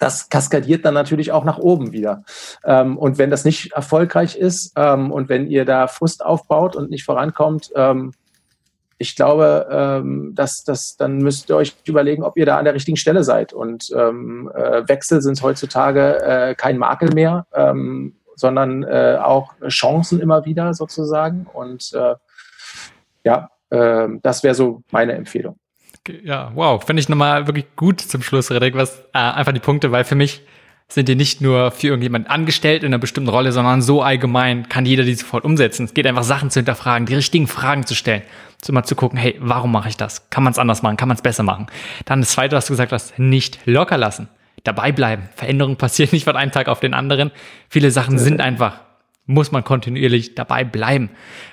das 0.00 0.30
kaskadiert 0.30 0.84
dann 0.84 0.94
natürlich 0.94 1.30
auch 1.30 1.44
nach 1.44 1.58
oben 1.58 1.92
wieder. 1.92 2.24
Ähm, 2.64 2.96
und 2.96 3.18
wenn 3.18 3.30
das 3.30 3.44
nicht 3.44 3.72
erfolgreich 3.72 4.36
ist 4.36 4.72
ähm, 4.76 5.12
und 5.12 5.28
wenn 5.28 5.46
ihr 5.46 5.64
da 5.64 5.86
Frust 5.86 6.24
aufbaut 6.24 6.74
und 6.74 6.90
nicht 6.90 7.04
vorankommt, 7.04 7.70
ähm, 7.76 8.12
ich 9.00 9.16
glaube, 9.16 9.66
ähm, 9.72 10.34
dass, 10.34 10.62
dass 10.62 10.98
dann 10.98 11.18
müsst 11.18 11.48
ihr 11.48 11.56
euch 11.56 11.74
überlegen, 11.86 12.22
ob 12.22 12.36
ihr 12.36 12.44
da 12.44 12.58
an 12.58 12.66
der 12.66 12.74
richtigen 12.74 12.98
Stelle 12.98 13.24
seid. 13.24 13.54
Und 13.54 13.90
ähm, 13.96 14.52
äh, 14.54 14.86
Wechsel 14.86 15.22
sind 15.22 15.40
heutzutage 15.42 16.22
äh, 16.22 16.54
kein 16.54 16.76
Makel 16.76 17.14
mehr, 17.14 17.46
ähm, 17.54 18.14
sondern 18.36 18.82
äh, 18.82 19.16
auch 19.18 19.54
Chancen 19.68 20.20
immer 20.20 20.44
wieder 20.44 20.74
sozusagen. 20.74 21.46
Und 21.50 21.94
äh, 21.94 22.14
ja, 23.24 23.48
äh, 23.70 24.08
das 24.20 24.42
wäre 24.42 24.54
so 24.54 24.82
meine 24.90 25.14
Empfehlung. 25.14 25.56
Ja, 26.22 26.52
wow, 26.54 26.84
finde 26.84 27.00
ich 27.00 27.08
nochmal 27.08 27.46
wirklich 27.46 27.74
gut 27.76 28.02
zum 28.02 28.20
Schluss, 28.20 28.50
Redek, 28.50 28.74
was 28.74 29.00
äh, 29.14 29.18
einfach 29.18 29.52
die 29.52 29.60
Punkte, 29.60 29.92
weil 29.92 30.04
für 30.04 30.14
mich 30.14 30.42
sind 30.88 31.08
die 31.08 31.14
nicht 31.14 31.40
nur 31.40 31.70
für 31.70 31.86
irgendjemand 31.86 32.28
angestellt 32.28 32.82
in 32.82 32.88
einer 32.88 32.98
bestimmten 32.98 33.30
Rolle, 33.30 33.52
sondern 33.52 33.80
so 33.80 34.02
allgemein 34.02 34.68
kann 34.68 34.84
jeder 34.84 35.04
die 35.04 35.14
sofort 35.14 35.44
umsetzen. 35.46 35.84
Es 35.84 35.94
geht 35.94 36.06
einfach 36.06 36.24
Sachen 36.24 36.50
zu 36.50 36.58
hinterfragen, 36.58 37.06
die 37.06 37.14
richtigen 37.14 37.46
Fragen 37.46 37.86
zu 37.86 37.94
stellen, 37.94 38.22
zu 38.60 38.72
mal 38.72 38.84
zu 38.84 38.94
gucken, 38.94 39.18
hey, 39.18 39.36
warum 39.40 39.72
mache 39.72 39.88
ich 39.88 39.96
das? 39.96 40.30
Kann 40.30 40.44
man 40.44 40.52
es 40.52 40.58
anders 40.58 40.82
machen? 40.82 40.96
Kann 40.96 41.08
man 41.08 41.16
es 41.16 41.22
besser 41.22 41.42
machen? 41.42 41.66
Dann 42.04 42.20
das 42.20 42.30
Zweite, 42.30 42.56
was 42.56 42.66
du 42.66 42.72
gesagt 42.72 42.92
hast, 42.92 43.18
nicht 43.18 43.60
locker 43.64 43.98
lassen, 43.98 44.28
dabei 44.64 44.92
bleiben. 44.92 45.28
Veränderungen 45.34 45.76
passieren 45.78 46.10
nicht 46.12 46.24
von 46.24 46.36
einem 46.36 46.52
Tag 46.52 46.68
auf 46.68 46.80
den 46.80 46.94
anderen. 46.94 47.30
Viele 47.68 47.90
Sachen 47.90 48.18
sind 48.18 48.40
einfach 48.40 48.80
muss 49.30 49.52
man 49.52 49.64
kontinuierlich 49.64 50.34
dabei 50.34 50.64
bleiben. 50.64 51.10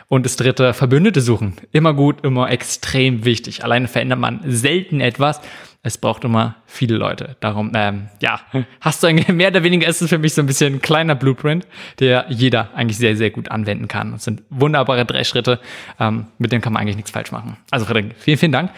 Und 0.08 0.26
das 0.26 0.36
dritte, 0.36 0.74
Verbündete 0.74 1.22
suchen. 1.22 1.54
Immer 1.72 1.94
gut, 1.94 2.24
immer 2.24 2.50
extrem 2.50 3.24
wichtig. 3.24 3.64
Alleine 3.64 3.88
verändert 3.88 4.20
man 4.20 4.42
selten 4.46 5.00
etwas. 5.00 5.42
Es 5.88 5.98
braucht 5.98 6.26
immer 6.26 6.56
viele 6.66 6.98
Leute. 6.98 7.38
Darum, 7.40 7.72
ähm, 7.74 8.10
ja, 8.22 8.42
hast 8.82 9.02
du 9.02 9.08
eigentlich 9.08 9.28
mehr 9.34 9.48
oder 9.48 9.64
weniger 9.64 9.88
ist 9.88 10.02
es 10.02 10.10
für 10.10 10.18
mich 10.18 10.34
so 10.34 10.42
ein 10.42 10.46
bisschen 10.46 10.74
ein 10.74 10.82
kleiner 10.82 11.16
Blueprint, 11.16 11.66
der 12.00 12.26
jeder 12.28 12.72
eigentlich 12.76 12.98
sehr, 12.98 13.16
sehr 13.16 13.30
gut 13.30 13.50
anwenden 13.50 13.88
kann. 13.88 14.12
Das 14.12 14.26
sind 14.26 14.44
wunderbare 14.50 15.06
drei 15.06 15.24
Schritte, 15.24 15.62
ähm, 15.98 16.26
mit 16.40 16.52
denen 16.52 16.62
kann 16.62 16.74
man 16.74 16.82
eigentlich 16.82 16.98
nichts 16.98 17.12
falsch 17.12 17.32
machen. 17.32 17.56
Also 17.72 17.86
Frederik, 17.86 18.16
vielen, 18.20 18.38
vielen 18.38 18.52
Dank. 18.52 18.72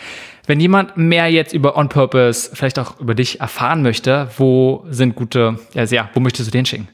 Wenn 0.45 0.59
jemand 0.59 0.97
mehr 0.97 1.31
jetzt 1.31 1.51
über 1.51 1.75
On 1.75 1.89
Purpose, 1.89 2.51
vielleicht 2.53 2.77
auch 2.77 2.99
über 2.99 3.15
dich 3.15 3.39
erfahren 3.39 3.81
möchte, 3.81 4.29
wo 4.37 4.85
sind 4.91 5.15
gute, 5.15 5.57
ja, 5.73 5.85
ja 5.85 6.09
wo 6.13 6.19
möchtest 6.19 6.49
du 6.49 6.51
den 6.51 6.67
schicken? 6.67 6.89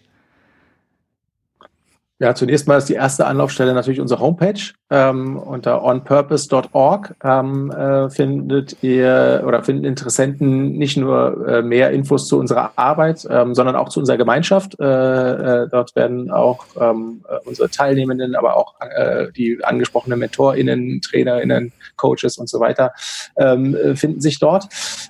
Ja, 2.18 2.34
zunächst 2.34 2.66
mal 2.66 2.78
ist 2.78 2.88
die 2.88 2.94
erste 2.94 3.28
Anlaufstelle 3.28 3.74
natürlich 3.74 4.00
unsere 4.00 4.22
Homepage. 4.22 4.72
Ähm, 4.90 5.38
unter 5.38 5.84
onpurpose.org 5.84 7.16
ähm, 7.24 7.72
äh, 7.72 8.10
findet 8.10 8.82
ihr 8.84 9.44
oder 9.46 9.64
finden 9.64 9.84
Interessenten 9.84 10.74
nicht 10.78 10.96
nur 10.96 11.46
äh, 11.46 11.62
mehr 11.62 11.92
Infos 11.92 12.28
zu 12.28 12.40
unserer 12.40 12.72
Arbeit, 12.78 13.28
ähm, 13.30 13.54
sondern 13.54 13.76
auch 13.76 13.90
zu 13.90 14.00
unserer 14.00 14.16
Gemeinschaft. 14.16 14.80
Äh, 14.80 14.86
äh, 15.64 15.68
dort 15.70 15.94
werden 15.98 16.32
auch 16.32 16.64
ähm, 16.80 17.26
äh, 17.28 17.38
unsere 17.46 17.70
Teilnehmenden, 17.70 18.36
aber 18.36 18.56
auch 18.56 18.76
äh, 18.80 19.32
die 19.36 19.60
angesprochenen 19.62 20.20
MentorInnen, 20.20 21.02
TrainerInnen, 21.02 21.74
Coaches 21.98 22.38
und 22.38 22.48
so 22.48 22.62
weiter 22.62 22.94
ähm, 23.38 23.76
finden 23.96 24.22
sich 24.22 24.40
dort. 24.40 24.68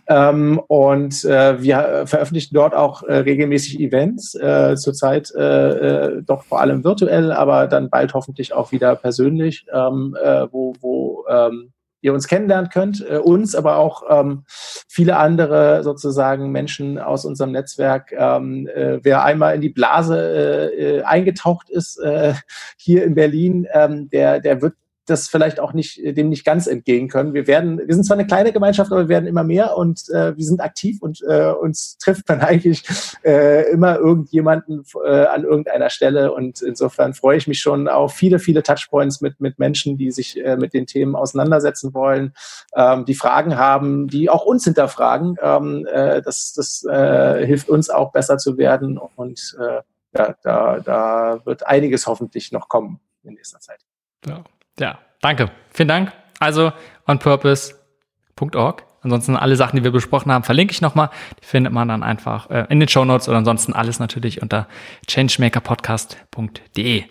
Ähm, 0.07 0.59
und 0.67 1.23
wir 1.23 2.03
veröffentlichen 2.05 2.53
dort 2.53 2.75
auch 2.75 3.03
regelmäßig 3.03 3.79
Events, 3.79 4.31
zurzeit 4.31 5.31
doch 5.33 6.43
vor 6.43 6.61
allem 6.61 6.83
virtuell 6.83 6.94
virtuell, 6.95 7.31
aber 7.31 7.67
dann 7.67 7.89
bald 7.89 8.13
hoffentlich 8.13 8.53
auch 8.53 8.71
wieder 8.71 8.95
persönlich, 8.95 9.65
ähm, 9.73 10.15
äh, 10.21 10.47
wo, 10.51 10.73
wo 10.79 11.25
ähm, 11.29 11.73
ihr 12.01 12.13
uns 12.13 12.27
kennenlernen 12.27 12.69
könnt, 12.69 13.05
äh, 13.09 13.17
uns, 13.17 13.55
aber 13.55 13.77
auch 13.77 14.03
ähm, 14.09 14.43
viele 14.47 15.17
andere 15.17 15.83
sozusagen 15.83 16.51
Menschen 16.51 16.99
aus 16.99 17.25
unserem 17.25 17.51
Netzwerk. 17.51 18.11
Ähm, 18.11 18.67
äh, 18.67 18.99
wer 19.03 19.23
einmal 19.23 19.55
in 19.55 19.61
die 19.61 19.69
Blase 19.69 20.17
äh, 20.17 20.99
äh 20.99 21.03
eingetaucht 21.03 21.69
ist 21.69 21.97
äh, 21.99 22.33
hier 22.77 23.03
in 23.03 23.15
Berlin, 23.15 23.67
ähm, 23.73 24.09
der, 24.09 24.39
der 24.39 24.61
wird 24.61 24.75
das 25.05 25.27
vielleicht 25.27 25.59
auch 25.59 25.73
nicht 25.73 25.99
dem 26.03 26.29
nicht 26.29 26.45
ganz 26.45 26.67
entgehen 26.67 27.07
können. 27.07 27.33
Wir 27.33 27.47
werden, 27.47 27.79
wir 27.85 27.93
sind 27.93 28.05
zwar 28.05 28.17
eine 28.17 28.27
kleine 28.27 28.51
Gemeinschaft, 28.51 28.91
aber 28.91 29.01
wir 29.01 29.09
werden 29.09 29.27
immer 29.27 29.43
mehr 29.43 29.77
und 29.77 30.09
äh, 30.09 30.35
wir 30.35 30.43
sind 30.43 30.61
aktiv 30.61 31.01
und 31.01 31.21
äh, 31.27 31.51
uns 31.51 31.97
trifft 31.97 32.27
man 32.27 32.39
eigentlich 32.41 32.83
äh, 33.23 33.69
immer 33.71 33.97
irgendjemanden 33.97 34.83
äh, 35.05 35.25
an 35.25 35.43
irgendeiner 35.43 35.89
Stelle 35.89 36.33
und 36.33 36.61
insofern 36.61 37.13
freue 37.13 37.37
ich 37.37 37.47
mich 37.47 37.59
schon 37.59 37.87
auf 37.87 38.13
viele, 38.13 38.39
viele 38.39 38.63
Touchpoints 38.63 39.21
mit 39.21 39.39
mit 39.39 39.59
Menschen, 39.59 39.97
die 39.97 40.11
sich 40.11 40.43
äh, 40.43 40.57
mit 40.57 40.73
den 40.73 40.87
Themen 40.87 41.15
auseinandersetzen 41.15 41.93
wollen, 41.93 42.33
ähm, 42.75 43.05
die 43.05 43.15
Fragen 43.15 43.57
haben, 43.57 44.07
die 44.07 44.29
auch 44.29 44.45
uns 44.45 44.63
hinterfragen. 44.63 45.37
Ähm, 45.41 45.87
äh, 45.91 46.21
das 46.21 46.53
das 46.53 46.83
äh, 46.83 47.45
hilft 47.45 47.69
uns 47.69 47.89
auch 47.89 48.11
besser 48.11 48.37
zu 48.37 48.57
werden 48.57 48.97
und 48.97 49.55
äh, 49.59 49.81
ja, 50.17 50.35
da, 50.43 50.79
da 50.79 51.45
wird 51.45 51.67
einiges 51.67 52.07
hoffentlich 52.07 52.51
noch 52.51 52.69
kommen 52.69 52.99
in 53.23 53.33
nächster 53.33 53.59
Zeit. 53.59 53.81
Ja. 54.25 54.43
Ja, 54.79 54.99
danke. 55.21 55.51
Vielen 55.71 55.87
Dank. 55.87 56.11
Also 56.39 56.71
onpurpose.org. 57.07 58.83
Ansonsten 59.01 59.35
alle 59.35 59.55
Sachen, 59.55 59.77
die 59.77 59.83
wir 59.83 59.91
besprochen 59.91 60.31
haben, 60.31 60.43
verlinke 60.43 60.71
ich 60.71 60.81
nochmal. 60.81 61.11
Die 61.41 61.45
findet 61.45 61.71
man 61.71 61.87
dann 61.87 62.01
einfach 62.01 62.49
äh, 62.49 62.65
in 62.69 62.79
den 62.79 62.89
Show 62.89 63.05
Notes 63.05 63.29
oder 63.29 63.37
ansonsten 63.37 63.73
alles 63.73 63.99
natürlich 63.99 64.41
unter 64.41 64.67
changemakerpodcast.de. 65.07 67.03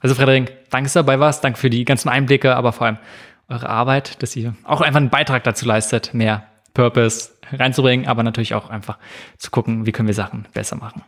Also 0.00 0.14
Frederik, 0.14 0.70
danke, 0.70 0.84
dass 0.84 0.92
du 0.92 1.00
dabei 1.00 1.18
warst. 1.18 1.42
Danke 1.42 1.58
für 1.58 1.70
die 1.70 1.84
ganzen 1.84 2.08
Einblicke, 2.08 2.54
aber 2.54 2.72
vor 2.72 2.86
allem 2.86 2.98
eure 3.48 3.68
Arbeit, 3.68 4.22
dass 4.22 4.36
ihr 4.36 4.54
auch 4.62 4.80
einfach 4.80 5.00
einen 5.00 5.10
Beitrag 5.10 5.42
dazu 5.44 5.66
leistet, 5.66 6.14
mehr 6.14 6.46
Purpose 6.72 7.30
reinzubringen, 7.52 8.06
aber 8.06 8.22
natürlich 8.22 8.54
auch 8.54 8.70
einfach 8.70 8.98
zu 9.36 9.50
gucken, 9.50 9.86
wie 9.86 9.92
können 9.92 10.08
wir 10.08 10.14
Sachen 10.14 10.46
besser 10.52 10.76
machen. 10.76 11.02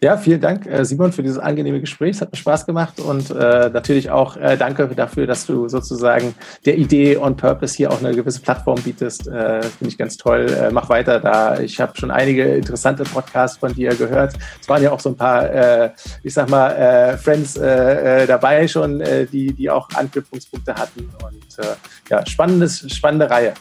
Ja, 0.00 0.16
vielen 0.16 0.40
Dank, 0.40 0.64
äh, 0.66 0.84
Simon, 0.84 1.12
für 1.12 1.24
dieses 1.24 1.38
angenehme 1.38 1.80
Gespräch. 1.80 2.10
Es 2.10 2.20
hat 2.20 2.30
mir 2.30 2.38
Spaß 2.38 2.66
gemacht 2.66 3.00
und 3.00 3.30
äh, 3.30 3.68
natürlich 3.68 4.10
auch 4.10 4.36
äh, 4.36 4.56
danke 4.56 4.86
dafür, 4.94 5.26
dass 5.26 5.44
du 5.44 5.68
sozusagen 5.68 6.36
der 6.64 6.78
Idee 6.78 7.16
on 7.16 7.36
Purpose 7.36 7.76
hier 7.76 7.90
auch 7.90 7.98
eine 7.98 8.14
gewisse 8.14 8.40
Plattform 8.40 8.80
bietest. 8.80 9.26
Äh, 9.26 9.60
Finde 9.62 9.88
ich 9.88 9.98
ganz 9.98 10.16
toll. 10.16 10.46
Äh, 10.52 10.70
mach 10.70 10.88
weiter 10.88 11.18
da. 11.18 11.58
Ich 11.58 11.80
habe 11.80 11.98
schon 11.98 12.12
einige 12.12 12.44
interessante 12.44 13.02
Podcasts 13.02 13.58
von 13.58 13.74
dir 13.74 13.92
gehört. 13.96 14.34
Es 14.60 14.68
waren 14.68 14.84
ja 14.84 14.92
auch 14.92 15.00
so 15.00 15.08
ein 15.08 15.16
paar, 15.16 15.50
äh, 15.50 15.90
ich 16.22 16.32
sag 16.32 16.48
mal, 16.48 16.70
äh, 16.70 17.16
Friends 17.18 17.56
äh, 17.56 18.22
äh, 18.22 18.26
dabei 18.28 18.68
schon, 18.68 19.00
äh, 19.00 19.26
die, 19.26 19.52
die 19.52 19.68
auch 19.68 19.88
Anknüpfungspunkte 19.94 20.76
hatten. 20.76 21.10
Und 21.24 21.64
äh, 21.64 21.74
ja, 22.08 22.24
spannendes, 22.24 22.86
spannende 22.94 23.28
Reihe. 23.28 23.52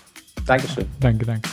Dankeschön. 0.45 0.85
Danke, 0.99 1.25
danke. 1.25 1.49